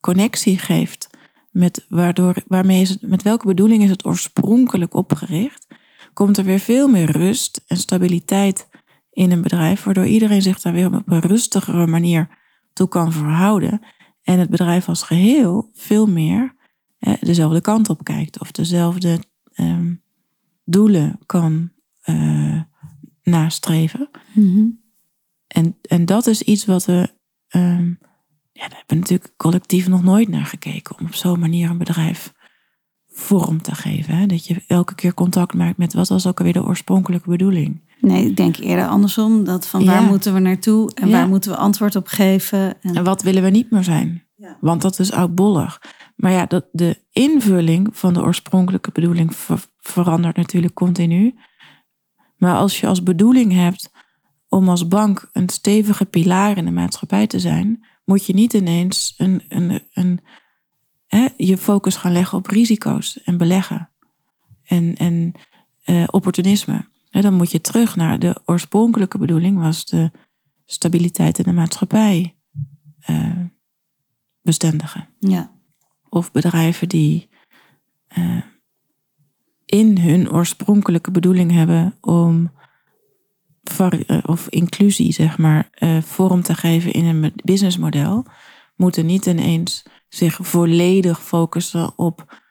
connectie 0.00 0.58
geeft 0.58 1.08
met, 1.50 1.86
waardoor, 1.88 2.34
waarmee 2.46 2.80
is 2.80 2.88
het, 2.88 3.02
met 3.02 3.22
welke 3.22 3.46
bedoeling 3.46 3.82
is 3.82 3.90
het 3.90 4.04
oorspronkelijk 4.04 4.94
opgericht, 4.94 5.66
komt 6.12 6.38
er 6.38 6.44
weer 6.44 6.58
veel 6.58 6.88
meer 6.88 7.10
rust 7.10 7.64
en 7.66 7.76
stabiliteit 7.76 8.68
in 9.14 9.30
een 9.30 9.42
bedrijf, 9.42 9.82
waardoor 9.82 10.06
iedereen 10.06 10.42
zich 10.42 10.60
daar 10.60 10.72
weer 10.72 10.94
op 10.94 11.02
een 11.06 11.20
rustigere 11.20 11.86
manier 11.86 12.28
toe 12.72 12.88
kan 12.88 13.12
verhouden. 13.12 13.80
En 14.22 14.38
het 14.38 14.50
bedrijf 14.50 14.88
als 14.88 15.02
geheel 15.02 15.70
veel 15.72 16.06
meer 16.06 16.54
dezelfde 17.20 17.60
kant 17.60 17.88
op 17.88 18.04
kijkt 18.04 18.40
of 18.40 18.50
dezelfde 18.50 19.18
um, 19.54 20.02
doelen 20.64 21.18
kan 21.26 21.70
uh, 22.04 22.60
nastreven. 23.22 24.10
Mhm. 24.34 24.66
en, 25.46 25.76
en 25.82 26.04
dat 26.04 26.26
is 26.26 26.42
iets 26.42 26.64
wat 26.64 26.84
we. 26.84 27.12
Um, 27.48 27.98
ja, 28.52 28.68
daar 28.68 28.78
hebben 28.78 28.86
we 28.86 28.94
natuurlijk 28.94 29.32
collectief 29.36 29.88
nog 29.88 30.02
nooit 30.02 30.28
naar 30.28 30.46
gekeken. 30.46 30.98
Om 30.98 31.06
op 31.06 31.14
zo'n 31.14 31.38
manier 31.38 31.70
een 31.70 31.78
bedrijf 31.78 32.32
vorm 33.08 33.62
te 33.62 33.74
geven. 33.74 34.16
Hè? 34.16 34.26
Dat 34.26 34.46
je 34.46 34.62
elke 34.66 34.94
keer 34.94 35.14
contact 35.14 35.54
maakt 35.54 35.76
met 35.76 35.92
wat 35.92 36.08
was 36.08 36.26
ook 36.26 36.38
alweer 36.38 36.52
de 36.52 36.64
oorspronkelijke 36.64 37.30
bedoeling. 37.30 37.83
Nee, 38.00 38.26
ik 38.26 38.36
denk 38.36 38.56
eerder 38.56 38.88
andersom. 38.88 39.44
Dat 39.44 39.66
van 39.66 39.84
waar 39.84 40.02
moeten 40.02 40.34
we 40.34 40.40
naartoe 40.40 40.90
en 40.94 41.10
waar 41.10 41.28
moeten 41.28 41.50
we 41.50 41.56
antwoord 41.56 41.96
op 41.96 42.06
geven. 42.06 42.82
En, 42.82 42.94
en 42.94 43.04
wat 43.04 43.22
willen 43.22 43.42
we 43.42 43.50
niet 43.50 43.70
meer 43.70 43.84
zijn? 43.84 44.24
Ja. 44.36 44.56
Want 44.60 44.82
dat 44.82 44.98
is 44.98 45.12
oudbollig. 45.12 45.80
Maar 46.16 46.32
ja, 46.32 46.46
dat, 46.46 46.66
de 46.72 47.02
invulling 47.10 47.88
van 47.92 48.14
de 48.14 48.22
oorspronkelijke 48.22 48.90
bedoeling 48.92 49.32
verandert 49.80 50.36
natuurlijk 50.36 50.74
continu. 50.74 51.34
Maar 52.36 52.56
als 52.56 52.80
je 52.80 52.86
als 52.86 53.02
bedoeling 53.02 53.52
hebt 53.52 53.90
om 54.48 54.68
als 54.68 54.88
bank 54.88 55.28
een 55.32 55.48
stevige 55.48 56.04
pilaar 56.04 56.56
in 56.56 56.64
de 56.64 56.70
maatschappij 56.70 57.26
te 57.26 57.38
zijn, 57.38 57.86
moet 58.04 58.26
je 58.26 58.34
niet 58.34 58.52
ineens 58.52 59.14
een, 59.16 59.42
een, 59.48 59.82
een, 59.92 60.20
hè, 61.06 61.26
je 61.36 61.58
focus 61.58 61.96
gaan 61.96 62.12
leggen 62.12 62.38
op 62.38 62.46
risico's 62.46 63.22
en 63.22 63.36
beleggen 63.36 63.90
en, 64.64 64.94
en 64.96 65.32
uh, 65.86 66.04
opportunisme. 66.10 66.92
Dan 67.22 67.34
moet 67.34 67.50
je 67.50 67.60
terug 67.60 67.96
naar 67.96 68.18
de 68.18 68.40
oorspronkelijke 68.44 69.18
bedoeling, 69.18 69.58
was 69.58 69.84
de 69.84 70.10
stabiliteit 70.64 71.38
in 71.38 71.44
de 71.44 71.52
maatschappij 71.52 72.36
uh, 73.10 73.40
bestendigen. 74.42 75.08
Ja. 75.18 75.52
Of 76.08 76.32
bedrijven 76.32 76.88
die 76.88 77.28
uh, 78.18 78.42
in 79.64 79.98
hun 79.98 80.32
oorspronkelijke 80.32 81.10
bedoeling 81.10 81.52
hebben 81.52 81.96
om 82.00 82.52
of 84.24 84.48
inclusie, 84.48 85.12
zeg 85.12 85.38
maar, 85.38 85.70
uh, 85.78 86.02
vorm 86.02 86.42
te 86.42 86.54
geven 86.54 86.92
in 86.92 87.04
een 87.04 87.32
businessmodel, 87.44 88.26
moeten 88.76 89.06
niet 89.06 89.26
ineens 89.26 89.82
zich 90.08 90.38
volledig 90.40 91.22
focussen 91.22 91.98
op 91.98 92.42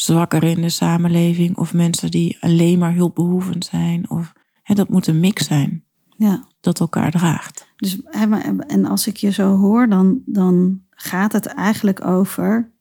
zwakkeren 0.00 0.50
in 0.50 0.60
de 0.60 0.68
samenleving 0.68 1.56
of 1.56 1.74
mensen 1.74 2.10
die 2.10 2.36
alleen 2.40 2.78
maar 2.78 2.94
hulpbehoevend 2.94 3.64
zijn. 3.64 4.10
Of, 4.10 4.32
hè, 4.62 4.74
dat 4.74 4.88
moet 4.88 5.06
een 5.06 5.20
mix 5.20 5.46
zijn 5.46 5.84
ja. 6.16 6.44
dat 6.60 6.80
elkaar 6.80 7.10
draagt. 7.10 7.72
Dus, 7.76 8.02
en 8.66 8.84
als 8.86 9.06
ik 9.06 9.16
je 9.16 9.30
zo 9.32 9.56
hoor, 9.56 9.88
dan, 9.88 10.20
dan 10.26 10.80
gaat 10.90 11.32
het 11.32 11.46
eigenlijk 11.46 12.04
over 12.04 12.72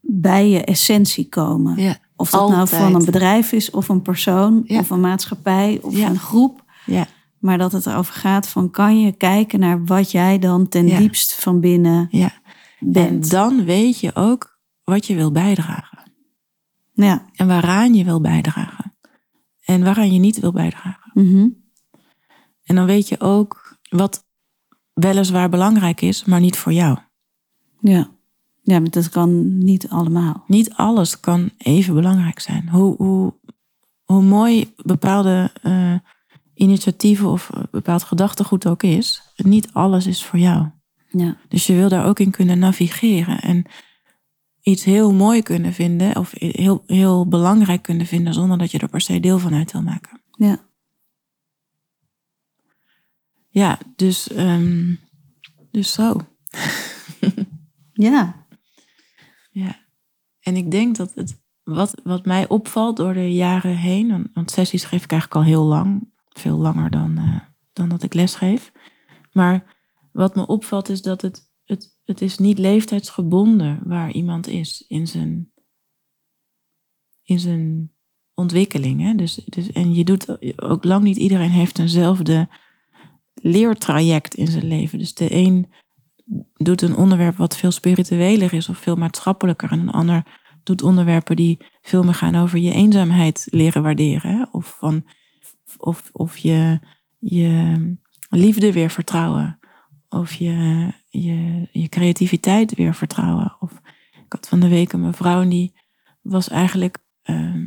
bij 0.00 0.48
je 0.48 0.64
essentie 0.64 1.28
komen. 1.28 1.76
Ja, 1.82 1.96
of 2.16 2.30
dat 2.30 2.40
altijd. 2.40 2.70
nou 2.70 2.82
van 2.82 2.94
een 2.94 3.04
bedrijf 3.04 3.52
is, 3.52 3.70
of 3.70 3.88
een 3.88 4.02
persoon, 4.02 4.62
Ja. 4.66 4.78
of 4.78 4.90
een 4.90 5.00
maatschappij, 5.00 5.78
of 5.82 5.96
Ja. 5.96 6.08
een 6.08 6.18
groep. 6.18 6.64
Ja, 6.86 7.06
Maar 7.38 7.58
dat 7.58 7.72
het 7.72 7.86
erover 7.86 8.14
gaat 8.14 8.48
van 8.48 8.70
kan 8.70 9.00
je 9.00 9.12
kijken 9.12 9.60
naar 9.60 9.84
wat 9.84 10.10
jij 10.10 10.38
dan 10.38 10.68
ten 10.68 10.86
diepst 10.86 11.34
van 11.34 11.60
binnen 11.60 12.08
ja. 12.10 12.32
En 12.80 12.92
bent. 12.92 13.30
dan 13.30 13.64
weet 13.64 14.00
je 14.00 14.14
ook 14.14 14.58
wat 14.84 15.06
je 15.06 15.14
wil 15.14 15.32
bijdragen. 15.32 15.91
Ja. 17.02 17.26
En 17.32 17.46
waaraan 17.46 17.94
je 17.94 18.04
wil 18.04 18.20
bijdragen. 18.20 18.96
En 19.64 19.84
waaraan 19.84 20.12
je 20.12 20.18
niet 20.18 20.40
wil 20.40 20.52
bijdragen. 20.52 21.10
Mhm. 21.14 21.48
En 22.62 22.74
dan 22.74 22.86
weet 22.86 23.08
je 23.08 23.20
ook 23.20 23.78
wat 23.88 24.24
weliswaar 24.92 25.48
belangrijk 25.48 26.00
is, 26.00 26.24
maar 26.24 26.40
niet 26.40 26.56
voor 26.56 26.72
jou. 26.72 26.98
ja. 27.80 28.10
Ja, 28.64 28.80
maar 28.80 28.90
dat 28.90 29.08
kan 29.08 29.58
niet 29.58 29.88
allemaal. 29.88 30.44
Niet 30.46 30.72
alles 30.72 31.20
kan 31.20 31.50
even 31.58 31.94
belangrijk 31.94 32.40
zijn. 32.40 32.68
Hoe, 32.68 32.96
hoe, 32.96 33.34
hoe 34.04 34.22
mooi 34.22 34.72
bepaalde 34.76 35.50
eh, 35.62 35.94
initiatieven 36.54 37.28
of 37.30 37.50
eh, 37.50 37.62
bepaald 37.70 38.02
gedachtegoed 38.02 38.66
ook 38.66 38.82
is, 38.82 39.32
niet 39.36 39.72
alles 39.72 40.06
is 40.06 40.24
voor 40.24 40.38
jou. 40.38 40.66
Ja. 41.08 41.36
Dus 41.48 41.66
je 41.66 41.74
wil 41.74 41.88
daar 41.88 42.06
ook 42.06 42.18
in 42.18 42.30
kunnen 42.30 42.58
navigeren 42.58 43.40
en 43.40 43.66
iets 44.62 44.84
heel 44.84 45.12
mooi 45.12 45.42
kunnen 45.42 45.72
vinden 45.72 46.16
of 46.16 46.32
heel, 46.38 46.82
heel 46.86 47.28
belangrijk 47.28 47.82
kunnen 47.82 48.06
vinden 48.06 48.34
zonder 48.34 48.58
dat 48.58 48.70
je 48.70 48.78
er 48.78 48.88
per 48.88 49.00
se 49.00 49.20
deel 49.20 49.38
van 49.38 49.54
uit 49.54 49.72
wil 49.72 49.82
maken. 49.82 50.20
Ja. 50.36 50.64
Ja, 53.48 53.78
dus, 53.96 54.28
ehm, 54.28 54.94
dus 55.70 55.92
zo. 55.92 56.16
Ja. 57.94 58.46
Ja. 59.50 59.80
En 60.40 60.56
ik 60.56 60.70
denk 60.70 60.96
dat 60.96 61.14
het, 61.14 61.42
wat, 61.62 62.00
wat 62.04 62.24
mij 62.24 62.48
opvalt 62.48 62.96
door 62.96 63.14
de 63.14 63.32
jaren 63.32 63.76
heen, 63.76 64.08
want- 64.08 64.26
want 64.34 64.50
sessies 64.50 64.84
geef 64.84 65.04
ik 65.04 65.10
eigenlijk 65.12 65.40
al 65.40 65.46
heel 65.46 65.64
lang, 65.64 66.10
veel 66.28 66.58
langer 66.58 66.90
dan, 66.90 67.18
eh, 67.18 67.40
dan 67.72 67.88
dat 67.88 68.02
ik 68.02 68.14
les 68.14 68.34
geef. 68.34 68.72
Maar 69.32 69.76
wat 70.12 70.34
me 70.34 70.46
opvalt 70.46 70.88
is 70.88 71.02
dat 71.02 71.22
het, 71.22 71.51
het, 72.12 72.22
is 72.22 72.38
niet 72.38 72.58
leeftijdsgebonden 72.58 73.80
waar 73.84 74.12
iemand 74.12 74.48
is 74.48 74.84
in 74.88 75.06
zijn, 75.06 75.52
in 77.22 77.38
zijn 77.38 77.92
ontwikkeling. 78.34 79.00
Hè? 79.00 79.14
Dus, 79.14 79.34
dus, 79.34 79.72
en 79.72 79.94
je 79.94 80.04
doet 80.04 80.60
ook 80.62 80.84
lang 80.84 81.02
niet 81.02 81.16
iedereen 81.16 81.50
heeft 81.50 81.78
eenzelfde 81.78 82.48
leertraject 83.34 84.34
in 84.34 84.46
zijn 84.46 84.66
leven. 84.66 84.98
Dus 84.98 85.14
de 85.14 85.34
een 85.34 85.72
doet 86.56 86.82
een 86.82 86.96
onderwerp 86.96 87.36
wat 87.36 87.56
veel 87.56 87.70
spiritueler 87.70 88.52
is 88.52 88.68
of 88.68 88.78
veel 88.78 88.96
maatschappelijker. 88.96 89.70
En 89.70 89.80
een 89.80 89.90
ander 89.90 90.40
doet 90.62 90.82
onderwerpen 90.82 91.36
die 91.36 91.58
veel 91.82 92.02
meer 92.02 92.14
gaan 92.14 92.34
over 92.34 92.58
je 92.58 92.72
eenzaamheid 92.72 93.46
leren 93.50 93.82
waarderen. 93.82 94.36
Hè? 94.36 94.44
Of, 94.50 94.76
van, 94.78 95.04
of, 95.76 96.10
of 96.12 96.36
je, 96.36 96.80
je 97.18 97.76
liefde 98.28 98.72
weer 98.72 98.90
vertrouwen. 98.90 99.58
Of 100.08 100.34
je, 100.34 100.88
je, 101.20 101.68
je 101.72 101.88
creativiteit 101.88 102.74
weer 102.74 102.94
vertrouwen. 102.94 103.56
Of, 103.60 103.72
ik 104.24 104.32
had 104.32 104.48
van 104.48 104.60
de 104.60 104.68
week 104.68 104.92
mevrouw 104.92 105.40
en 105.40 105.48
die 105.48 105.74
was 106.20 106.48
eigenlijk 106.48 106.98
ehm, 107.22 107.66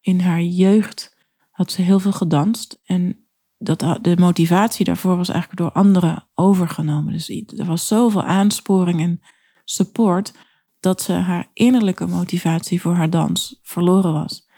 in 0.00 0.20
haar 0.20 0.42
jeugd 0.42 1.16
had 1.50 1.70
ze 1.70 1.82
heel 1.82 1.98
veel 1.98 2.12
gedanst. 2.12 2.80
En 2.84 3.26
dat, 3.58 3.98
de 4.02 4.16
motivatie 4.18 4.84
daarvoor 4.84 5.16
was 5.16 5.28
eigenlijk 5.28 5.60
door 5.60 5.82
anderen 5.82 6.28
overgenomen. 6.34 7.12
Dus 7.12 7.28
er 7.28 7.64
was 7.64 7.86
zoveel 7.86 8.22
aansporing 8.22 9.00
en 9.00 9.20
support 9.64 10.34
dat 10.80 11.02
ze 11.02 11.12
haar 11.12 11.50
innerlijke 11.52 12.06
motivatie 12.06 12.80
voor 12.80 12.94
haar 12.94 13.10
dans 13.10 13.60
verloren 13.62 14.12
was. 14.12 14.48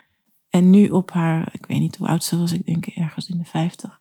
En 0.48 0.70
nu 0.70 0.88
op 0.88 1.10
haar, 1.10 1.48
ik 1.52 1.66
weet 1.66 1.80
niet 1.80 1.96
hoe 1.96 2.08
oud 2.08 2.24
ze 2.24 2.38
was, 2.38 2.52
ik 2.52 2.66
denk 2.66 2.86
ergens 2.86 3.28
in 3.28 3.38
de 3.38 3.44
50, 3.44 3.97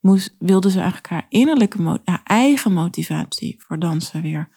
moest, 0.00 0.36
wilde 0.38 0.70
ze 0.70 0.76
eigenlijk 0.78 1.08
haar 1.08 1.26
innerlijke, 1.28 2.00
haar 2.04 2.20
eigen 2.24 2.72
motivatie 2.72 3.56
voor 3.58 3.78
dansen 3.78 4.22
weer 4.22 4.48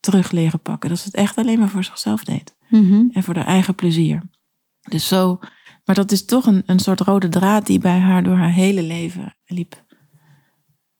terug 0.00 0.30
leren 0.30 0.60
pakken. 0.60 0.88
Dat 0.88 0.98
ze 0.98 1.04
het 1.04 1.14
echt 1.14 1.36
alleen 1.36 1.58
maar 1.58 1.68
voor 1.68 1.84
zichzelf 1.84 2.24
deed 2.24 2.56
Mhm. 2.70 3.04
en 3.12 3.22
voor 3.22 3.34
haar 3.34 3.46
eigen 3.46 3.74
plezier. 3.74 4.22
Dus 4.80 5.08
zo, 5.08 5.38
maar 5.84 5.94
dat 5.94 6.12
is 6.12 6.24
toch 6.24 6.46
een, 6.46 6.62
een 6.66 6.78
soort 6.78 7.00
rode 7.00 7.28
draad 7.28 7.66
die 7.66 7.78
bij 7.78 7.98
haar 7.98 8.22
door 8.22 8.36
haar 8.36 8.52
hele 8.52 8.82
leven 8.82 9.36
liep. 9.44 9.84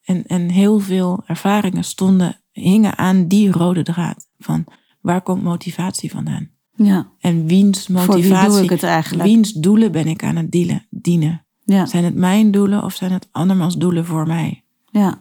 En, 0.03 0.27
en 0.27 0.49
heel 0.51 0.79
veel 0.79 1.23
ervaringen 1.27 1.85
stonden, 1.85 2.41
hingen 2.53 2.97
aan 2.99 3.27
die 3.27 3.51
rode 3.53 3.83
draad. 3.83 4.29
Van 4.39 4.65
waar 5.01 5.23
komt 5.23 5.43
motivatie 5.43 6.11
vandaan? 6.11 6.51
Ja. 6.73 7.13
En 7.19 7.47
wiens 7.47 7.87
Voor 7.87 7.95
wie 7.95 8.05
doe 8.07 8.15
motivatie, 8.15 8.63
ik 8.63 8.71
het 8.71 8.83
eigenlijk? 8.83 9.29
wiens 9.29 9.53
doelen 9.53 9.93
ben 9.93 10.07
ik 10.07 10.23
aan 10.23 10.37
het 10.37 10.51
dienen? 10.91 11.47
Ja. 11.75 11.87
Zijn 11.87 12.05
het 12.05 12.15
mijn 12.15 12.51
doelen 12.51 12.83
of 12.85 12.95
zijn 12.95 13.13
het 13.13 13.29
andermans 13.33 13.77
doelen 13.77 14.05
voor 14.07 14.27
mij? 14.27 14.63
Ja. 14.91 15.19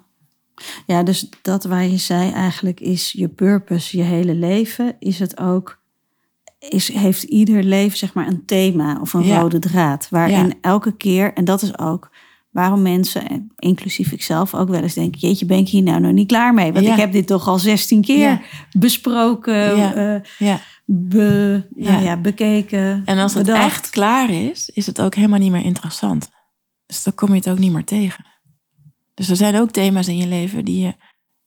Ja, 0.85 1.03
dus 1.03 1.29
dat 1.41 1.63
waar 1.63 1.85
je 1.87 1.97
zei 1.97 2.31
eigenlijk 2.31 2.79
is 2.79 3.11
je 3.11 3.27
purpose, 3.27 3.97
je 3.97 4.03
hele 4.03 4.33
leven, 4.33 4.95
is 4.99 5.19
het 5.19 5.39
ook, 5.39 5.79
is, 6.59 6.93
heeft 6.93 7.23
ieder 7.23 7.63
leven 7.63 7.97
zeg 7.97 8.13
maar 8.13 8.27
een 8.27 8.45
thema 8.45 8.97
of 9.01 9.13
een 9.13 9.23
Ja. 9.23 9.39
rode 9.39 9.59
draad. 9.59 10.07
Waarin 10.09 10.47
Ja. 10.47 10.53
elke 10.61 10.91
keer, 10.97 11.33
en 11.33 11.45
dat 11.45 11.61
is 11.61 11.77
ook 11.77 12.09
waarom 12.49 12.81
mensen, 12.81 13.29
en 13.29 13.51
inclusief 13.57 14.11
ikzelf 14.11 14.53
ook 14.55 14.69
wel 14.69 14.81
eens 14.81 14.93
denken, 14.93 15.19
jeetje, 15.19 15.45
ben 15.45 15.57
ik 15.57 15.67
hier 15.69 15.83
nou 15.83 15.99
nog 15.99 16.11
niet 16.11 16.27
klaar 16.27 16.53
mee? 16.53 16.73
Want 16.73 16.85
Ja. 16.85 16.91
ik 16.93 16.99
heb 16.99 17.11
dit 17.11 17.27
toch 17.27 17.47
al 17.47 17.59
16 17.59 18.01
keer 18.01 18.17
Ja. 18.29 18.41
besproken, 18.79 19.77
Ja. 19.77 19.93
eh, 19.95 20.21
Ja. 20.37 20.59
be, 20.85 21.63
Ja. 21.75 21.91
Nou 21.91 22.03
ja, 22.03 22.17
bekeken. 22.17 23.01
En 23.05 23.17
als 23.17 23.33
het 23.33 23.45
bedacht. 23.45 23.65
echt 23.65 23.89
klaar 23.89 24.29
is, 24.29 24.69
is 24.73 24.85
het 24.85 25.01
ook 25.01 25.15
helemaal 25.15 25.39
niet 25.39 25.51
meer 25.51 25.63
interessant. 25.65 26.29
Dus 26.87 27.03
dan 27.03 27.13
kom 27.13 27.29
je 27.29 27.35
het 27.35 27.49
ook 27.49 27.59
niet 27.59 27.71
meer 27.71 27.83
tegen. 27.83 28.25
Dus 29.13 29.29
er 29.29 29.35
zijn 29.35 29.55
ook 29.55 29.71
thema's 29.71 30.07
in 30.07 30.17
je 30.17 30.27
leven 30.27 30.65
die 30.65 30.79
je, 30.85 30.93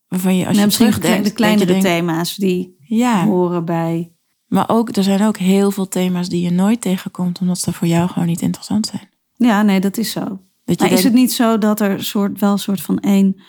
waarvan 0.09 0.37
je 0.37 0.47
als 0.47 0.57
je 0.59 0.65
misschien 0.65 0.87
terugdenkt, 0.91 1.25
de 1.25 1.33
kleinere 1.33 1.67
denkt, 1.67 1.85
thema's 1.85 2.37
die 2.37 2.77
Ja, 2.79 3.25
horen 3.25 3.65
bij. 3.65 4.13
maar 4.47 4.69
ook, 4.69 4.97
er 4.97 5.03
zijn 5.03 5.23
ook 5.23 5.37
heel 5.37 5.71
veel 5.71 5.89
thema's 5.89 6.29
die 6.29 6.43
je 6.43 6.51
nooit 6.51 6.81
tegenkomt, 6.81 7.41
omdat 7.41 7.59
ze 7.59 7.73
voor 7.73 7.89
jou 7.89 8.09
gewoon 8.09 8.29
niet 8.29 8.41
interessant 8.41 8.87
zijn. 8.87 9.09
Ja, 9.35 9.63
nee, 9.63 9.81
dat 9.81 9.97
is 9.97 10.11
zo. 10.11 10.41
Dat 10.65 10.81
Maar 10.81 10.91
is 10.93 11.05
het 11.05 11.13
niet 11.13 11.33
zo 11.33 11.59
dat 11.59 11.81
er 11.81 12.05
soort, 12.05 12.41
wel 12.41 12.53
een 12.53 12.59
soort 12.59 12.81
van 12.81 12.99
één 13.01 13.41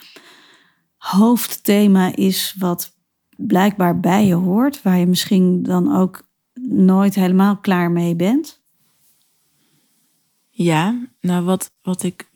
hoofdthema 0.98 2.16
is 2.16 2.56
wat 2.58 2.96
blijkbaar 3.38 4.00
bij 4.00 4.26
je 4.26 4.34
hoort, 4.34 4.82
waar 4.82 4.98
je 4.98 5.08
misschien 5.08 5.64
dan 5.64 5.96
ook 5.96 6.30
nooit 6.70 7.16
helemaal 7.16 7.58
klaar 7.58 7.92
mee 7.92 8.16
bent? 8.16 8.61
Ja, 10.64 11.08
nou 11.20 11.44
wat, 11.46 11.72
wat 11.82 12.04
ik 12.04 12.30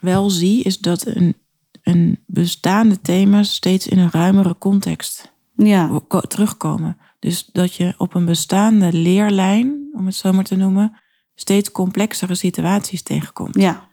wel 0.00 0.30
zie, 0.30 0.62
is 0.62 0.78
dat 0.78 1.06
een, 1.06 1.34
een 1.82 2.22
bestaande 2.26 3.00
thema 3.00 3.42
steeds 3.42 3.88
in 3.88 3.98
een 3.98 4.10
ruimere 4.10 4.58
context 4.58 5.32
Ja, 5.56 6.00
ko- 6.08 6.20
terugkomen. 6.20 6.98
Dus 7.18 7.44
dat 7.52 7.74
je 7.74 7.94
op 7.98 8.14
een 8.14 8.24
bestaande 8.24 8.92
leerlijn, 8.92 9.88
om 9.92 10.06
het 10.06 10.14
zo 10.14 10.32
maar 10.32 10.44
te 10.44 10.56
noemen, 10.56 10.98
steeds 11.34 11.70
complexere 11.72 12.34
situaties 12.34 13.02
tegenkomt. 13.02 13.54
ja, 13.54 13.88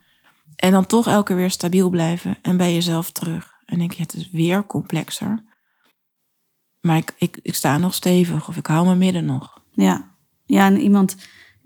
En 0.56 0.72
dan 0.72 0.86
toch 0.86 1.08
elke 1.08 1.24
keer 1.26 1.36
weer 1.36 1.52
stabiel 1.52 1.90
blijven 1.90 2.38
en 2.42 2.58
bij 2.58 2.74
jezelf 2.74 3.12
terug. 3.12 3.56
En 3.66 3.78
denk 3.78 3.92
je, 3.92 4.02
het 4.02 4.14
is 4.14 4.30
weer 4.32 4.66
complexer. 4.66 5.44
Maar 6.82 6.98
ik, 6.98 7.14
ik, 7.18 7.40
ik 7.42 7.56
sta 7.56 7.78
nog 7.78 7.94
stevig 7.94 8.48
of 8.50 8.58
ik 8.58 8.66
hou 8.68 8.86
mijn 8.86 8.98
midden 8.98 9.26
nog. 9.26 9.62
ja. 9.74 10.16
Ja, 10.50 10.66
en 10.66 10.80
iemand 10.80 11.16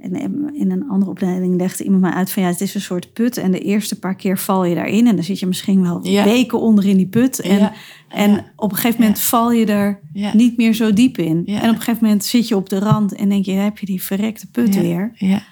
in, 0.02 0.50
in 0.54 0.72
een 0.72 0.90
andere 0.90 1.12
opleiding 1.12 1.58
legde 1.58 1.84
iemand 1.84 2.02
mij 2.02 2.12
uit 2.12 2.32
van 2.32 2.44
ja, 2.44 2.50
het 2.50 2.62
is 2.62 2.76
een 2.76 2.82
soort 2.82 3.14
put 3.14 3.38
en 3.38 3.52
de 3.52 3.60
eerste 3.60 4.00
paar 4.00 4.16
keer 4.16 4.38
val 4.38 4.64
je 4.66 4.76
daarin 4.76 5.08
en 5.08 5.16
dan 5.16 5.24
zit 5.24 5.40
je 5.40 5.46
misschien 5.48 5.82
wel 5.82 6.08
Ja. 6.08 6.24
weken 6.24 6.60
onder 6.60 6.88
in 6.88 6.98
die 6.98 7.08
put 7.08 7.40
en, 7.40 7.58
Ja. 7.58 7.74
en 8.10 8.32
Ja. 8.32 8.46
op 8.56 8.72
een 8.72 8.76
gegeven 8.78 9.02
moment 9.02 9.20
val 9.20 9.52
je 9.52 9.66
er 9.66 10.00
niet 10.34 10.58
meer 10.58 10.74
zo 10.74 10.94
diep 10.94 11.18
in. 11.18 11.44
En 11.46 11.70
op 11.70 11.76
een 11.76 11.82
gegeven 11.82 11.98
moment 12.06 12.26
zit 12.26 12.48
je 12.48 12.56
op 12.56 12.70
de 12.70 12.80
rand 12.80 13.14
en 13.16 13.30
denk 13.30 13.46
je, 13.46 13.52
heb 13.52 13.78
je 13.78 13.86
die 13.86 14.02
verrekte 14.04 14.52
put 14.52 14.76
weer. 14.76 15.12
Ja, 15.16 15.44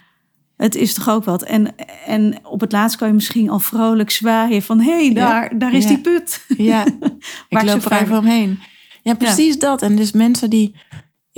Het 0.57 0.76
is 0.76 0.93
toch 0.93 1.09
ook 1.09 1.23
wat. 1.23 1.43
En, 1.43 1.67
en 2.05 2.39
op 2.43 2.59
het 2.61 2.71
laatst 2.71 2.97
kan 2.97 3.07
je 3.07 3.13
misschien 3.13 3.49
al 3.49 3.59
vrolijk 3.59 4.09
zwaaien 4.09 4.61
van... 4.61 4.80
hé, 4.80 5.05
hey, 5.05 5.13
daar, 5.13 5.57
daar 5.57 5.73
is 5.73 5.85
die 5.88 5.99
put. 5.99 6.45
ja. 6.57 6.85
ik 7.49 7.61
loop 7.63 7.85
er 7.85 8.01
even 8.01 8.17
omheen. 8.17 8.59
Ja, 9.03 9.13
precies 9.13 9.59
dat. 9.59 9.81
En 9.81 9.95
dus 9.95 10.11
mensen 10.11 10.49
die 10.49 10.76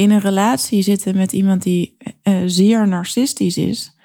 in 0.01 0.11
een 0.11 0.19
relatie 0.19 0.81
zitten 0.81 1.17
met 1.17 1.31
iemand 1.31 1.63
die 1.63 1.97
eh, 2.21 2.41
zeer 2.45 2.87
narcistisch 2.87 3.57
is. 3.57 3.95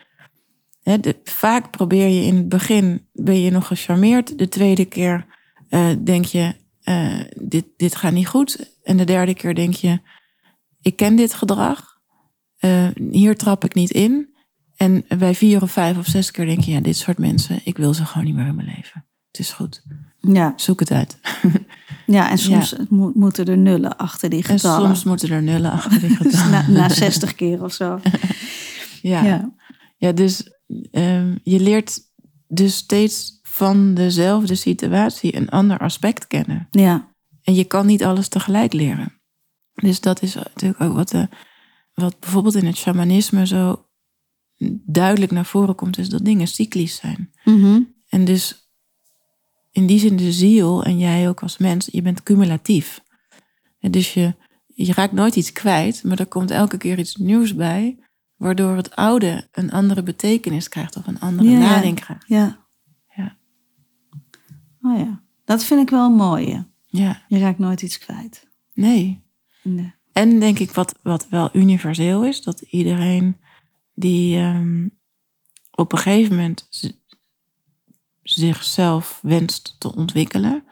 Hè, 0.83 1.01
de, 1.01 1.17
vaak 1.25 1.71
probeer 1.71 2.09
je 2.09 2.25
in 2.25 2.37
het 2.37 2.49
begin, 2.49 3.07
ben 3.13 3.41
je 3.41 3.51
nog 3.51 3.67
gecharmeerd. 3.67 4.39
De 4.39 4.49
tweede 4.49 4.85
keer 4.85 5.27
eh, 5.69 5.89
denk 6.05 6.25
je, 6.25 6.55
eh, 6.83 7.21
dit, 7.35 7.65
dit 7.77 7.97
gaat 7.97 8.13
niet 8.13 8.29
goed. 8.29 8.75
En 8.83 8.97
de 8.97 9.05
derde 9.05 9.35
keer 9.35 9.55
denk 9.55 9.75
je, 9.75 10.01
ik 10.81 10.97
ken 10.97 11.17
dit 11.17 11.35
gedrag. 11.35 11.95
Hier 13.11 13.37
trap 13.37 13.65
ik 13.65 13.75
niet 13.75 13.91
in. 13.91 14.35
En 14.77 15.05
bij 15.19 15.35
vier 15.35 15.63
of 15.63 15.71
vijf 15.71 15.99
of 15.99 16.07
zes 16.07 16.31
keer 16.31 16.47
denk 16.47 16.61
je, 16.61 16.71
ja, 16.71 16.81
dit 16.81 16.97
soort 16.97 17.19
mensen, 17.19 17.61
ik 17.65 17.77
wil 17.77 17.95
ze 17.95 18.05
gewoon 18.05 18.27
niet 18.27 18.35
meer 18.35 18.47
in 18.47 18.55
mijn 18.55 18.73
leven. 18.77 19.05
Het 19.31 19.39
is 19.39 19.53
goed. 19.53 19.83
Ja, 20.21 20.53
Zoek 20.57 20.81
het 20.81 20.91
uit. 20.91 21.19
ja 22.07 22.31
en 22.31 22.39
soms 22.39 22.75
mo- 22.89 23.13
moeten 23.15 23.47
er 23.47 23.59
nullen 23.59 23.97
achter 23.97 24.31
die 24.31 24.39
En 24.39 24.45
getallen. 24.45 24.87
soms 24.87 25.05
moeten 25.05 25.31
er 25.31 25.43
nullen 25.43 25.71
achter 25.81 26.01
die 26.01 26.09
Dus 26.09 26.17
getallen. 26.35 26.51
na, 26.51 26.67
na 26.69 26.89
60 26.89 27.35
keer 27.35 27.63
of 27.65 27.73
zo. 27.73 28.01
ja. 29.03 29.23
ja. 29.25 29.55
Ja. 29.97 30.13
dus 30.13 30.51
ehm, 30.91 31.37
je 31.43 31.61
leert 31.61 32.01
dus 32.49 32.77
steeds 32.77 33.39
van 33.43 33.95
dezelfde 33.95 34.55
situatie 34.55 35.37
een 35.37 35.49
ander 35.49 35.79
aspect 35.79 36.27
kennen. 36.27 36.69
Ja, 36.71 37.09
En 37.43 37.55
je 37.55 37.65
kan 37.65 37.87
niet 37.87 38.05
alles 38.05 38.29
tegelijk 38.29 38.73
leren. 38.73 39.13
Dus 39.75 40.01
dat 40.01 40.23
is 40.23 40.35
natuurlijk 40.35 40.81
ook 40.81 40.95
wat, 40.95 41.09
de, 41.09 41.29
wat 41.95 42.21
bijvoorbeeld 42.21 42.55
in 42.55 42.67
het 42.67 42.77
shamanisme 42.77 43.47
zo 43.47 43.87
duidelijk 44.87 45.33
naar 45.33 45.45
voren 45.47 45.75
komt, 45.75 45.99
is 45.99 46.09
dat 46.09 46.25
dingen 46.25 46.47
cyclisch 46.47 46.97
zijn. 46.97 47.31
Mhm. 47.45 47.81
En 48.09 48.25
dus 48.25 48.66
in 49.77 49.87
die 49.87 49.99
zin 49.99 50.17
de 50.17 50.33
ziel 50.33 50.83
en 50.85 50.99
jij 50.99 51.29
ook 51.29 51.43
als 51.43 51.59
mens, 51.59 51.89
je 51.93 52.03
bent 52.03 52.23
cumulatief. 52.23 53.01
En 53.81 53.91
dus 53.91 54.15
je, 54.15 54.35
je 54.67 54.93
raakt 54.93 55.13
nooit 55.13 55.37
iets 55.37 55.53
kwijt, 55.53 56.05
maar 56.05 56.19
er 56.21 56.27
komt 56.27 56.51
elke 56.51 56.77
keer 56.79 56.99
iets 56.99 57.17
nieuws 57.17 57.55
bij, 57.55 57.99
waardoor 58.37 58.77
het 58.77 58.97
oude 58.97 59.49
een 59.53 59.71
andere 59.71 60.03
betekenis 60.03 60.69
krijgt 60.69 60.97
of 60.97 61.07
een 61.07 61.21
andere 61.21 61.51
Ja, 61.51 61.59
lading 61.59 62.01
krijgt. 62.01 62.25
ja. 62.29 62.65
Ja. 63.17 63.37
Oh 64.83 64.99
ja, 64.99 65.23
dat 65.45 65.65
vind 65.65 65.81
ik 65.81 65.91
wel 65.91 66.07
een 66.07 66.17
mooie. 66.17 66.67
Ja, 66.87 67.23
Je 67.29 67.39
raakt 67.39 67.59
nooit 67.59 67.83
iets 67.83 67.99
kwijt. 67.99 68.49
nee. 68.73 69.25
Nee. 69.63 69.95
En 70.13 70.41
denk 70.41 70.59
ik 70.59 70.71
wat, 70.71 70.99
wat 71.03 71.29
wel 71.29 71.49
universeel 71.53 72.25
is, 72.25 72.43
dat 72.43 72.61
iedereen 72.61 73.37
die 73.95 74.37
ehm, 74.39 74.89
op 75.71 75.93
een 75.93 75.99
gegeven 75.99 76.37
moment 76.37 76.69
zichzelf 78.29 79.19
wenst 79.23 79.77
te 79.79 79.95
ontwikkelen, 79.95 80.65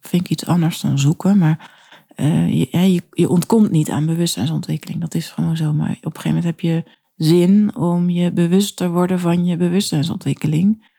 vind 0.00 0.22
ik 0.22 0.30
iets 0.30 0.46
anders 0.46 0.80
dan 0.80 0.98
zoeken, 0.98 1.38
maar 1.38 1.74
eh, 2.16 2.48
je, 2.48 2.78
je, 2.92 3.02
je 3.10 3.28
ontkomt 3.28 3.70
niet 3.70 3.90
aan 3.90 4.06
bewustzijnsontwikkeling. 4.06 5.00
Dat 5.00 5.14
is 5.14 5.30
gewoon 5.30 5.56
zo. 5.56 5.72
Maar 5.72 5.90
op 5.90 6.04
een 6.04 6.20
gegeven 6.20 6.28
moment 6.28 6.44
heb 6.44 6.60
je 6.60 6.84
zin 7.16 7.76
om 7.76 8.10
je 8.10 8.32
bewust 8.32 8.76
te 8.76 8.90
worden 8.90 9.20
van 9.20 9.44
je 9.44 9.56
bewustzijnsontwikkeling. 9.56 10.90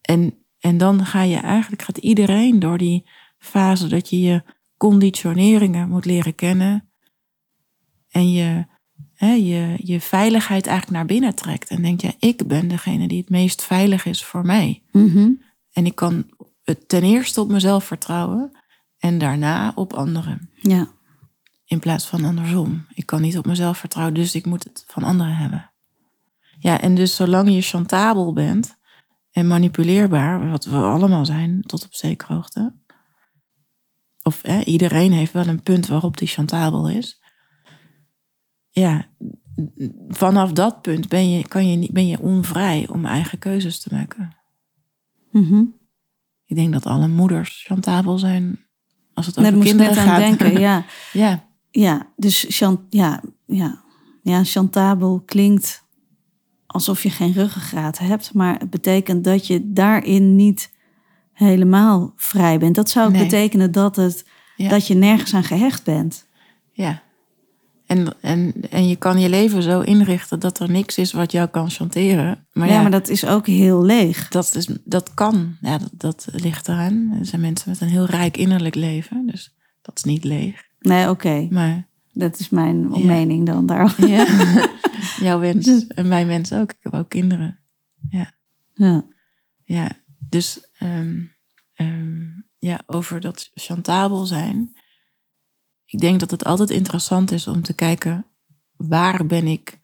En, 0.00 0.34
en 0.58 0.78
dan 0.78 1.06
ga 1.06 1.22
je 1.22 1.36
eigenlijk, 1.36 1.82
gaat 1.82 1.96
iedereen 1.96 2.58
door 2.58 2.78
die 2.78 3.08
fase 3.38 3.88
dat 3.88 4.08
je 4.08 4.20
je 4.20 4.42
conditioneringen 4.76 5.88
moet 5.88 6.04
leren 6.04 6.34
kennen. 6.34 6.90
En 8.08 8.30
je, 8.30 8.66
hè, 9.20 9.32
je, 9.32 9.74
je 9.76 10.00
veiligheid 10.00 10.66
eigenlijk 10.66 10.96
naar 10.96 11.06
binnen 11.06 11.34
trekt. 11.34 11.68
En 11.68 11.82
denk 11.82 12.00
je, 12.00 12.14
ik 12.18 12.46
ben 12.46 12.68
degene 12.68 13.08
die 13.08 13.18
het 13.18 13.30
meest 13.30 13.62
veilig 13.62 14.04
is 14.04 14.24
voor 14.24 14.46
mij. 14.46 14.82
Mhm. 14.92 15.30
En 15.72 15.86
ik 15.86 15.94
kan 15.94 16.30
het 16.62 16.88
ten 16.88 17.02
eerste 17.02 17.40
op 17.40 17.48
mezelf 17.48 17.84
vertrouwen. 17.84 18.58
En 18.98 19.18
daarna 19.18 19.72
op 19.74 19.92
anderen. 19.92 20.50
Ja, 20.54 20.88
In 21.64 21.78
plaats 21.78 22.06
van 22.06 22.24
andersom. 22.24 22.86
Ik 22.94 23.06
kan 23.06 23.20
niet 23.20 23.38
op 23.38 23.46
mezelf 23.46 23.78
vertrouwen, 23.78 24.14
dus 24.14 24.34
ik 24.34 24.46
moet 24.46 24.64
het 24.64 24.84
van 24.86 25.02
anderen 25.02 25.36
hebben. 25.36 25.70
Ja, 26.58 26.80
en 26.80 26.94
dus 26.94 27.16
zolang 27.16 27.50
je 27.50 27.60
chantabel 27.60 28.32
bent 28.32 28.78
en 29.30 29.46
manipuleerbaar, 29.46 30.50
wat 30.50 30.64
we 30.64 30.76
allemaal 30.76 31.26
zijn 31.26 31.62
tot 31.66 31.84
op 31.84 31.94
zekere 31.94 32.34
hoogte. 32.34 32.74
Of 34.22 34.42
hè, 34.42 34.60
iedereen 34.60 35.12
heeft 35.12 35.32
wel 35.32 35.46
een 35.46 35.62
punt 35.62 35.86
waarop 35.86 36.16
die 36.16 36.28
chantabel 36.28 36.88
is. 36.88 37.19
Ja, 38.70 39.06
vanaf 40.08 40.52
dat 40.52 40.82
punt 40.82 41.08
ben 41.08 41.30
je, 41.30 41.48
kan 41.48 41.70
je, 41.70 41.76
niet- 41.76 41.92
ben 41.92 42.06
je 42.06 42.20
onvrij 42.20 42.86
om 42.90 43.04
eigen 43.06 43.38
keuzes 43.38 43.80
te 43.80 43.88
maken. 43.92 44.36
Mhm. 45.30 45.62
Ik 46.46 46.56
denk 46.56 46.72
dat 46.72 46.86
alle 46.86 47.08
moeders 47.08 47.64
chantabel 47.66 48.18
zijn 48.18 48.58
als 49.14 49.26
het 49.26 49.34
Daar 49.34 49.44
over 49.44 49.56
moest 49.56 49.70
ik 49.70 49.76
kinderen 49.76 50.04
net 50.04 50.12
aan 50.14 50.20
denken, 50.20 50.60
ja. 50.60 50.84
ja, 51.12 51.44
Ja, 51.70 52.06
dus 52.16 52.46
chan- 52.48 52.86
ja, 52.88 53.20
ja. 53.46 53.82
ja, 54.22 54.44
chantabel 54.44 55.20
klinkt 55.24 55.84
alsof 56.66 57.02
je 57.02 57.10
geen 57.10 57.32
ruggengraat 57.32 57.98
hebt, 57.98 58.34
maar 58.34 58.58
het 58.58 58.70
betekent 58.70 59.24
dat 59.24 59.46
je 59.46 59.72
daarin 59.72 60.36
niet 60.36 60.72
helemaal 61.32 62.12
vrij 62.16 62.58
bent. 62.58 62.74
Dat 62.74 62.90
zou 62.90 63.10
Nee. 63.10 63.22
betekenen 63.22 63.72
dat, 63.72 63.96
het, 63.96 64.26
Ja. 64.56 64.68
dat 64.68 64.86
je 64.86 64.94
nergens 64.94 65.34
aan 65.34 65.44
gehecht 65.44 65.84
bent. 65.84 66.26
Ja. 66.72 67.02
En, 67.90 68.14
en, 68.20 68.52
en 68.70 68.88
je 68.88 68.96
kan 68.96 69.18
je 69.20 69.28
leven 69.28 69.62
zo 69.62 69.80
inrichten 69.80 70.40
dat 70.40 70.58
er 70.60 70.70
niks 70.70 70.98
is 70.98 71.12
wat 71.12 71.32
jou 71.32 71.48
kan 71.48 71.70
chanteren. 71.70 72.46
Maar 72.52 72.68
ja, 72.68 72.74
ja, 72.74 72.82
maar 72.82 72.90
dat 72.90 73.08
is 73.08 73.26
ook 73.26 73.46
heel 73.46 73.82
leeg. 73.84 74.28
dat, 74.28 74.54
is, 74.54 74.68
dat 74.84 75.14
kan. 75.14 75.56
Ja, 75.60 75.78
dat, 75.78 75.90
dat 75.92 76.28
ligt 76.32 76.68
eraan. 76.68 77.16
Er 77.18 77.26
zijn 77.26 77.40
mensen 77.40 77.70
met 77.70 77.80
een 77.80 77.88
heel 77.88 78.04
rijk 78.06 78.36
innerlijk 78.36 78.74
leven. 78.74 79.26
Dus 79.26 79.54
dat 79.82 79.96
is 79.96 80.04
niet 80.04 80.24
leeg. 80.24 80.62
Nee, 80.80 81.08
oké. 81.08 81.46
Maar 81.50 81.86
Dat 82.12 82.38
is 82.38 82.48
mijn 82.48 82.88
Ja. 82.94 83.04
mening 83.04 83.46
dan 83.46 83.66
daar. 83.66 83.94
ja, 84.06 84.26
jouw 85.26 85.38
wens 85.38 85.86
en 85.86 86.08
mijn 86.08 86.26
wens 86.26 86.52
ook. 86.52 86.70
Ik 86.70 86.78
heb 86.80 86.94
ook 86.94 87.08
kinderen. 87.08 87.58
Ja. 88.10 88.32
Ja, 89.64 89.90
dus 90.28 90.60
ehm, 90.78 91.20
ehm, 91.74 92.22
ja, 92.58 92.80
over 92.86 93.20
dat 93.20 93.50
chantabel 93.54 94.26
zijn. 94.26 94.76
Ik 95.90 95.98
denk 96.00 96.20
dat 96.20 96.30
het 96.30 96.44
altijd 96.44 96.70
interessant 96.70 97.30
is 97.30 97.46
om 97.46 97.62
te 97.62 97.72
kijken 97.74 98.26
waar 98.76 99.26
ben 99.26 99.46
ik 99.46 99.78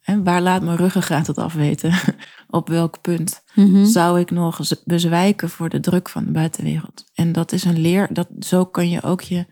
en 0.00 0.24
waar 0.24 0.42
laat 0.42 0.62
mijn 0.62 0.76
ruggengraat 0.76 1.26
het 1.26 1.38
afweten? 1.38 1.92
Op 2.58 2.68
welk 2.68 3.00
punt 3.00 3.42
Mhm. 3.54 3.84
zou 3.84 4.20
ik 4.20 4.30
nog 4.30 4.60
bezwijken 4.84 5.48
voor 5.50 5.68
de 5.68 5.80
druk 5.80 6.08
van 6.08 6.24
de 6.24 6.30
buitenwereld? 6.30 7.04
En 7.14 7.32
dat 7.32 7.52
is 7.52 7.64
een 7.64 7.78
leer, 7.78 8.08
dat, 8.12 8.28
zo 8.38 8.64
kan 8.64 8.88
je 8.90 9.02
ook 9.02 9.20
je, 9.20 9.46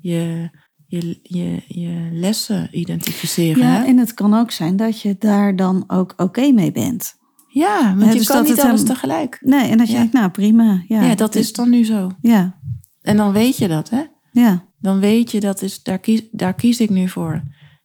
je, 0.00 0.50
je, 0.86 1.18
je, 1.22 1.62
je 1.66 2.08
lessen 2.12 2.68
identificeren. 2.78 3.62
Ja, 3.62 3.72
hè? 3.72 3.84
en 3.84 3.98
het 3.98 4.14
kan 4.14 4.34
ook 4.34 4.50
zijn 4.50 4.76
dat 4.76 5.00
je 5.00 5.16
daar 5.18 5.56
dan 5.56 5.84
ook 5.86 6.14
oké 6.16 6.50
mee 6.52 6.72
bent. 6.72 7.14
ja 7.48 7.88
want 7.88 8.00
Ja, 8.04 8.10
je 8.12 8.18
dus 8.18 8.26
kan 8.26 8.42
niet 8.44 8.60
alles 8.60 8.84
tegelijk. 8.84 9.38
Nee, 9.40 9.68
en 9.70 9.78
dat 9.78 9.86
je 9.86 9.92
Ja. 9.92 9.98
denkt, 9.98 10.12
nou 10.14 10.30
prima. 10.30 10.82
Ja, 10.88 11.02
Ja, 11.02 11.14
dat 11.14 11.34
is 11.34 11.52
dan 11.52 11.70
nu 11.70 11.84
zo. 11.84 12.10
Ja, 12.20 12.58
En 13.00 13.16
dan 13.16 13.32
weet 13.32 13.56
je 13.56 13.68
dat, 13.68 13.90
hè? 13.90 14.02
Ja. 14.32 14.66
Dan 14.80 15.00
weet 15.00 15.30
je 15.30 15.40
dat 15.40 15.62
is, 15.62 15.82
daar, 15.82 15.98
kies, 15.98 16.22
daar 16.30 16.54
kies 16.54 16.80
ik 16.80 16.90
nu 16.90 17.08
voor. 17.08 17.42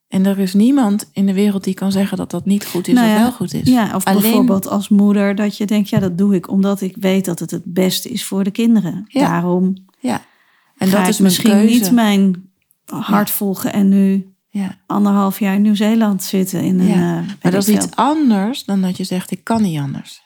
En 0.08 0.26
er 0.26 0.40
is 0.40 0.54
niemand 0.54 1.10
in 1.14 1.26
de 1.26 1.34
wereld 1.34 1.64
die 1.64 1.74
kan 1.74 1.92
zeggen 1.92 2.18
dat 2.18 2.32
dat 2.32 2.46
niet 2.46 2.66
goed 2.66 2.88
is 2.88 2.94
Nou 2.94 3.08
of 3.16 3.20
wel 3.22 3.32
goed 3.32 3.54
is. 3.54 3.70
Ja, 3.70 3.96
of 3.96 4.06
Alleen- 4.06 4.22
bijvoorbeeld 4.22 4.68
als 4.68 4.90
moeder 4.90 5.36
dat 5.36 5.58
je 5.58 5.66
denkt, 5.66 5.90
ja, 5.90 6.00
dat 6.00 6.18
doe 6.18 6.36
ik 6.36 6.50
omdat 6.50 6.82
ik 6.82 6.96
weet 7.00 7.26
dat 7.26 7.40
het 7.40 7.52
het 7.52 7.64
beste 7.66 8.10
is 8.10 8.26
voor 8.26 8.44
de 8.44 8.52
kinderen. 8.52 9.06
Ja. 9.08 9.28
Daarom 9.28 9.74
Ja. 10.00 10.22
En 10.78 10.90
dat 10.90 11.00
ik 11.02 11.08
is 11.08 11.20
misschien 11.20 11.52
keuze. 11.52 11.74
niet 11.74 11.92
mijn 11.92 12.50
hart 12.86 13.30
volgen 13.30 13.74
en 13.74 13.90
nu 13.90 14.34
Ja. 14.50 14.78
anderhalf 14.86 15.40
jaar 15.40 15.56
in 15.56 15.62
Nieuw-Zeeland 15.62 16.24
zitten. 16.24 16.62
In 16.64 16.80
een, 16.80 16.88
Ja, 16.88 17.18
eh, 17.20 17.28
Maar 17.42 17.52
dat 17.52 17.68
is 17.68 17.76
iets 17.76 17.96
anders 17.96 18.64
dan 18.66 18.82
dat 18.82 18.98
je 18.98 19.04
zegt, 19.04 19.32
ik 19.32 19.44
kan 19.44 19.62
niet 19.62 19.80
anders. 19.80 20.22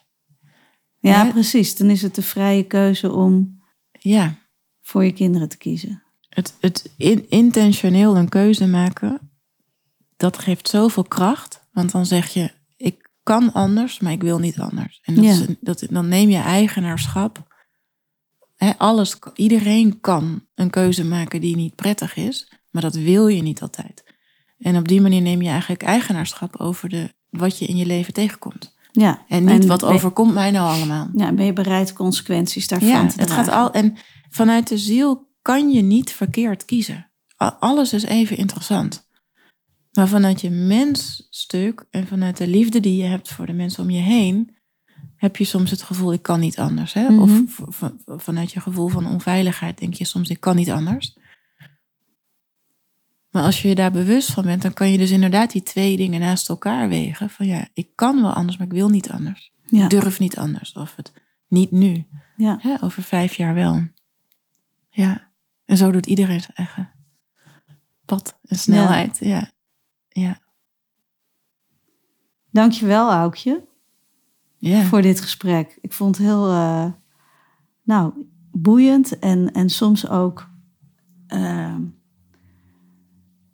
Ja, 1.00 1.24
precies. 1.24 1.76
Dan 1.76 1.90
is 1.90 2.02
het 2.02 2.14
de 2.14 2.22
vrije 2.22 2.62
keuze 2.62 3.12
om 3.12 3.60
Ja, 3.92 4.34
voor 4.82 5.04
je 5.04 5.12
kinderen 5.12 5.48
te 5.48 5.56
kiezen. 5.56 6.02
Het, 6.38 6.54
het 6.60 6.90
in- 6.96 7.26
intentioneel 7.28 8.16
een 8.16 8.28
keuze 8.28 8.66
maken, 8.66 9.30
dat 10.16 10.38
geeft 10.38 10.68
zoveel 10.68 11.02
kracht. 11.02 11.60
Want 11.72 11.92
dan 11.92 12.06
zeg 12.06 12.28
je, 12.28 12.50
ik 12.76 13.10
kan 13.22 13.52
anders, 13.52 14.00
maar 14.00 14.12
ik 14.12 14.22
wil 14.22 14.38
niet 14.38 14.58
anders. 14.60 15.00
En 15.02 15.14
dat 15.14 15.24
Ja. 15.24 15.30
is 15.30 15.46
dat, 15.60 15.86
dan 15.90 16.08
neem 16.08 16.30
je 16.30 16.38
eigenaarschap. 16.38 17.46
Alles, 18.76 19.18
iedereen 19.34 20.00
kan 20.00 20.44
een 20.54 20.70
keuze 20.70 21.04
maken 21.04 21.40
die 21.40 21.56
niet 21.56 21.74
prettig 21.74 22.16
is, 22.16 22.52
maar 22.70 22.82
dat 22.82 22.94
wil 22.94 23.26
je 23.28 23.42
niet 23.42 23.62
altijd. 23.62 24.04
En 24.58 24.76
op 24.76 24.88
die 24.88 25.00
manier 25.00 25.22
neem 25.22 25.42
je 25.42 25.48
eigenlijk 25.48 25.82
eigenaarschap 25.82 26.56
over 26.56 26.88
de, 26.88 27.14
wat 27.30 27.58
je 27.58 27.66
in 27.66 27.76
je 27.76 27.86
leven 27.86 28.12
tegenkomt. 28.12 28.76
Ja. 28.92 29.24
En 29.28 29.44
niet 29.44 29.66
wat 29.66 29.84
overkomt 29.84 30.34
mij 30.34 30.50
nou 30.50 30.76
allemaal. 30.76 31.08
Ja, 31.14 31.32
ben 31.32 31.44
je 31.44 31.52
bereid 31.52 31.92
consequenties 31.92 32.68
daarvan 32.68 32.88
Ja, 32.88 33.06
te 33.06 33.20
het 33.20 33.30
gaat 33.30 33.48
al. 33.48 33.72
En 33.72 33.96
vanuit 34.28 34.68
de 34.68 34.78
ziel 34.78 35.27
kan 35.42 35.70
je 35.70 35.82
niet 35.82 36.12
verkeerd 36.12 36.64
kiezen. 36.64 37.10
Alles 37.36 37.92
is 37.92 38.02
even 38.02 38.36
interessant. 38.36 39.06
Maar 39.92 40.08
vanuit 40.08 40.40
je 40.40 40.50
mensstuk 40.50 41.84
en 41.90 42.06
vanuit 42.06 42.36
de 42.36 42.46
liefde 42.46 42.80
die 42.80 42.96
je 42.96 43.08
hebt 43.08 43.32
voor 43.32 43.46
de 43.46 43.52
mensen 43.52 43.82
om 43.82 43.90
je 43.90 44.00
heen, 44.00 44.56
heb 45.16 45.36
je 45.36 45.44
soms 45.44 45.70
het 45.70 45.82
gevoel, 45.82 46.12
ik 46.12 46.22
kan 46.22 46.40
niet 46.40 46.58
anders. 46.58 46.92
Hè? 46.92 47.20
Of 47.20 47.30
Mhm. 47.30 47.92
vanuit 48.18 48.52
je 48.52 48.60
gevoel 48.60 48.88
van 48.88 49.06
onveiligheid 49.06 49.78
denk 49.78 49.94
je 49.94 50.04
soms, 50.04 50.28
ik 50.28 50.40
kan 50.40 50.56
niet 50.56 50.70
anders. 50.70 51.16
Maar 53.30 53.42
als 53.42 53.62
je 53.62 53.68
je 53.68 53.74
daar 53.74 53.92
bewust 53.92 54.30
van 54.30 54.44
bent, 54.44 54.62
dan 54.62 54.72
kan 54.72 54.90
je 54.90 54.98
dus 54.98 55.10
inderdaad 55.10 55.52
die 55.52 55.62
twee 55.62 55.96
dingen 55.96 56.20
naast 56.20 56.48
elkaar 56.48 56.88
wegen. 56.88 57.30
Van 57.30 57.46
ja, 57.46 57.68
ik 57.72 57.88
kan 57.94 58.22
wel 58.22 58.32
anders, 58.32 58.56
maar 58.56 58.66
ik 58.66 58.72
wil 58.72 58.88
niet 58.88 59.10
anders. 59.10 59.52
Ja. 59.66 59.84
Ik 59.84 59.90
durf 59.90 60.18
niet 60.18 60.36
anders. 60.38 60.72
Of 60.72 60.96
het 60.96 61.12
niet 61.48 61.70
nu. 61.70 62.06
Ja. 62.36 62.58
Hè, 62.60 62.82
over 62.82 63.02
vijf 63.02 63.34
jaar 63.34 63.54
wel. 63.54 63.88
Ja. 64.90 65.27
En 65.68 65.76
zo 65.76 65.90
doet 65.90 66.06
iedereen 66.06 66.40
zijn 66.40 66.54
eigen 66.56 66.90
pad 68.04 68.38
en 68.44 68.56
snelheid. 68.58 69.18
Ja. 69.20 69.50
Ja. 70.08 70.38
Dankjewel, 72.50 73.10
Aukje, 73.10 73.64
Ja. 74.56 74.82
voor 74.82 75.02
dit 75.02 75.20
gesprek. 75.20 75.78
Ik 75.80 75.92
vond 75.92 76.16
het 76.16 76.26
heel 76.26 76.48
eh, 76.50 76.86
nou, 77.82 78.12
boeiend 78.52 79.18
en, 79.18 79.52
en 79.52 79.68
soms 79.70 80.08
ook 80.08 80.48
eh, 81.26 81.74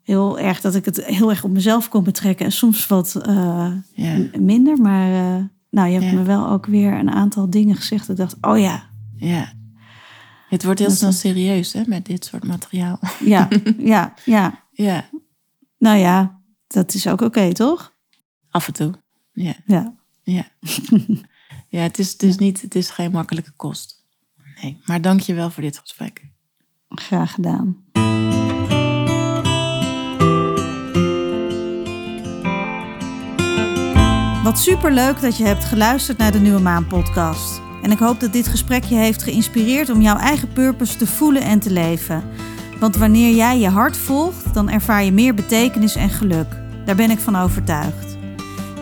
heel 0.03 0.39
erg 0.39 0.61
dat 0.61 0.75
ik 0.75 0.85
het 0.85 1.05
heel 1.05 1.31
erg 1.31 1.45
op 1.45 1.51
mezelf 1.51 1.89
kon 1.89 2.05
betrekken. 2.05 2.47
En 2.47 2.53
soms 2.53 2.87
wat 2.87 3.15
eh, 3.15 3.73
Ja. 3.93 4.27
minder. 4.39 4.79
Maar 4.81 5.09
nou, 5.71 5.89
je 5.89 5.95
hebt 5.99 6.11
Ja. 6.13 6.19
me 6.19 6.23
wel 6.23 6.49
ook 6.49 6.67
weer 6.67 6.93
een 6.99 7.11
aantal 7.11 7.51
dingen 7.51 7.77
gezegd. 7.77 8.09
Ik 8.09 8.17
dacht, 8.17 8.37
oh 8.41 8.59
ja, 8.59 8.83
ja. 9.17 9.53
Het 10.55 10.65
wordt 10.65 10.79
heel 10.79 10.89
Dat 10.89 10.99
snel 10.99 11.13
serieus 11.13 11.73
hè, 11.73 11.83
met 11.87 12.07
dit 12.07 12.25
soort 12.25 12.45
materiaal. 12.45 12.99
ja, 13.21 13.49
ja, 13.79 14.15
ja. 14.25 14.65
Ja. 14.71 15.09
Nou 15.79 15.99
ja, 15.99 16.41
dat 16.67 16.95
is 16.95 17.07
ook 17.07 17.21
oké, 17.21 17.53
toch? 17.53 17.95
Af 18.51 18.67
en 18.67 18.73
toe. 18.73 18.95
Ja. 19.33 19.55
Ja. 19.67 19.95
Ja. 20.23 20.49
ja, 21.69 21.81
het 21.81 21.99
is, 21.99 22.13
het 22.13 22.23
is 22.23 22.37
niet, 22.37 22.63
het 22.63 22.75
is 22.75 22.91
geen 22.91 23.11
makkelijke 23.11 23.53
kost. 23.57 24.05
Nee. 24.63 24.81
Maar 24.85 25.01
dank 25.01 25.21
je 25.21 25.35
wel 25.35 25.51
voor 25.51 25.63
dit 25.63 25.79
gesprek. 25.79 26.31
Graag 26.89 27.33
gedaan. 27.33 27.85
Wat 34.43 34.59
superleuk 34.59 35.21
dat 35.21 35.37
je 35.37 35.45
hebt 35.45 35.65
geluisterd 35.65 36.19
naar 36.19 36.33
de 36.33 36.41
Nieuwe 36.41 36.61
Maan 36.61 36.87
podcast. 36.87 37.64
En 37.85 37.91
ik 37.91 37.99
hoop 37.99 38.21
dat 38.21 38.33
dit 38.33 38.49
gesprek 38.49 38.85
je 38.85 38.95
heeft 38.95 39.23
geïnspireerd 39.23 39.91
om 39.91 40.01
jouw 40.01 40.17
eigen 40.17 40.53
purpose 40.53 40.97
te 40.97 41.07
voelen 41.07 41.43
en 41.43 41.59
te 41.59 41.71
leven. 41.71 42.23
Want 42.81 42.97
wanneer 42.97 43.35
jij 43.35 43.59
je 43.59 43.69
hart 43.69 43.97
volgt, 43.97 44.55
dan 44.55 44.71
ervaar 44.71 45.05
je 45.05 45.13
meer 45.13 45.35
betekenis 45.35 45.97
en 45.97 46.11
geluk. 46.11 46.47
Daar 46.85 46.95
ben 46.95 47.11
ik 47.11 47.19
van 47.19 47.37
overtuigd. 47.37 48.17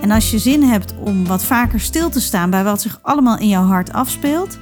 En 0.00 0.10
als 0.10 0.30
je 0.30 0.38
zin 0.38 0.62
hebt 0.62 0.94
om 0.98 1.26
wat 1.26 1.44
vaker 1.44 1.80
stil 1.80 2.10
te 2.10 2.20
staan 2.20 2.50
bij 2.50 2.64
wat 2.64 2.80
zich 2.80 2.98
allemaal 3.02 3.38
in 3.38 3.48
jouw 3.48 3.64
hart 3.64 3.92
afspeelt, 3.92 4.58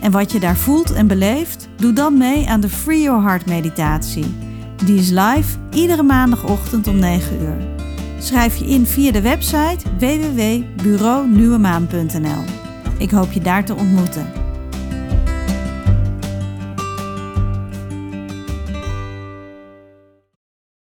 en 0.00 0.10
wat 0.10 0.32
je 0.32 0.40
daar 0.40 0.56
voelt 0.56 0.92
en 0.92 1.06
beleeft, 1.06 1.68
doe 1.76 1.92
dan 1.92 2.18
mee 2.18 2.48
aan 2.48 2.60
de 2.60 2.68
Free 2.68 3.02
Your 3.02 3.22
Heart 3.22 3.46
meditatie. 3.46 4.34
Die 4.84 4.98
is 4.98 5.10
live 5.10 5.58
iedere 5.70 6.02
maandagochtend 6.02 6.86
om 6.86 6.96
9 6.96 7.40
uur. 7.40 7.56
Schrijf 8.18 8.56
je 8.56 8.66
in 8.66 8.86
via 8.86 9.12
de 9.12 9.20
website 9.20 9.78
www.bureaunieuwemaan.nl. 9.98 12.63
Ik 12.98 13.10
hoop 13.10 13.32
je 13.32 13.40
daar 13.40 13.64
te 13.64 13.74
ontmoeten. 13.74 14.43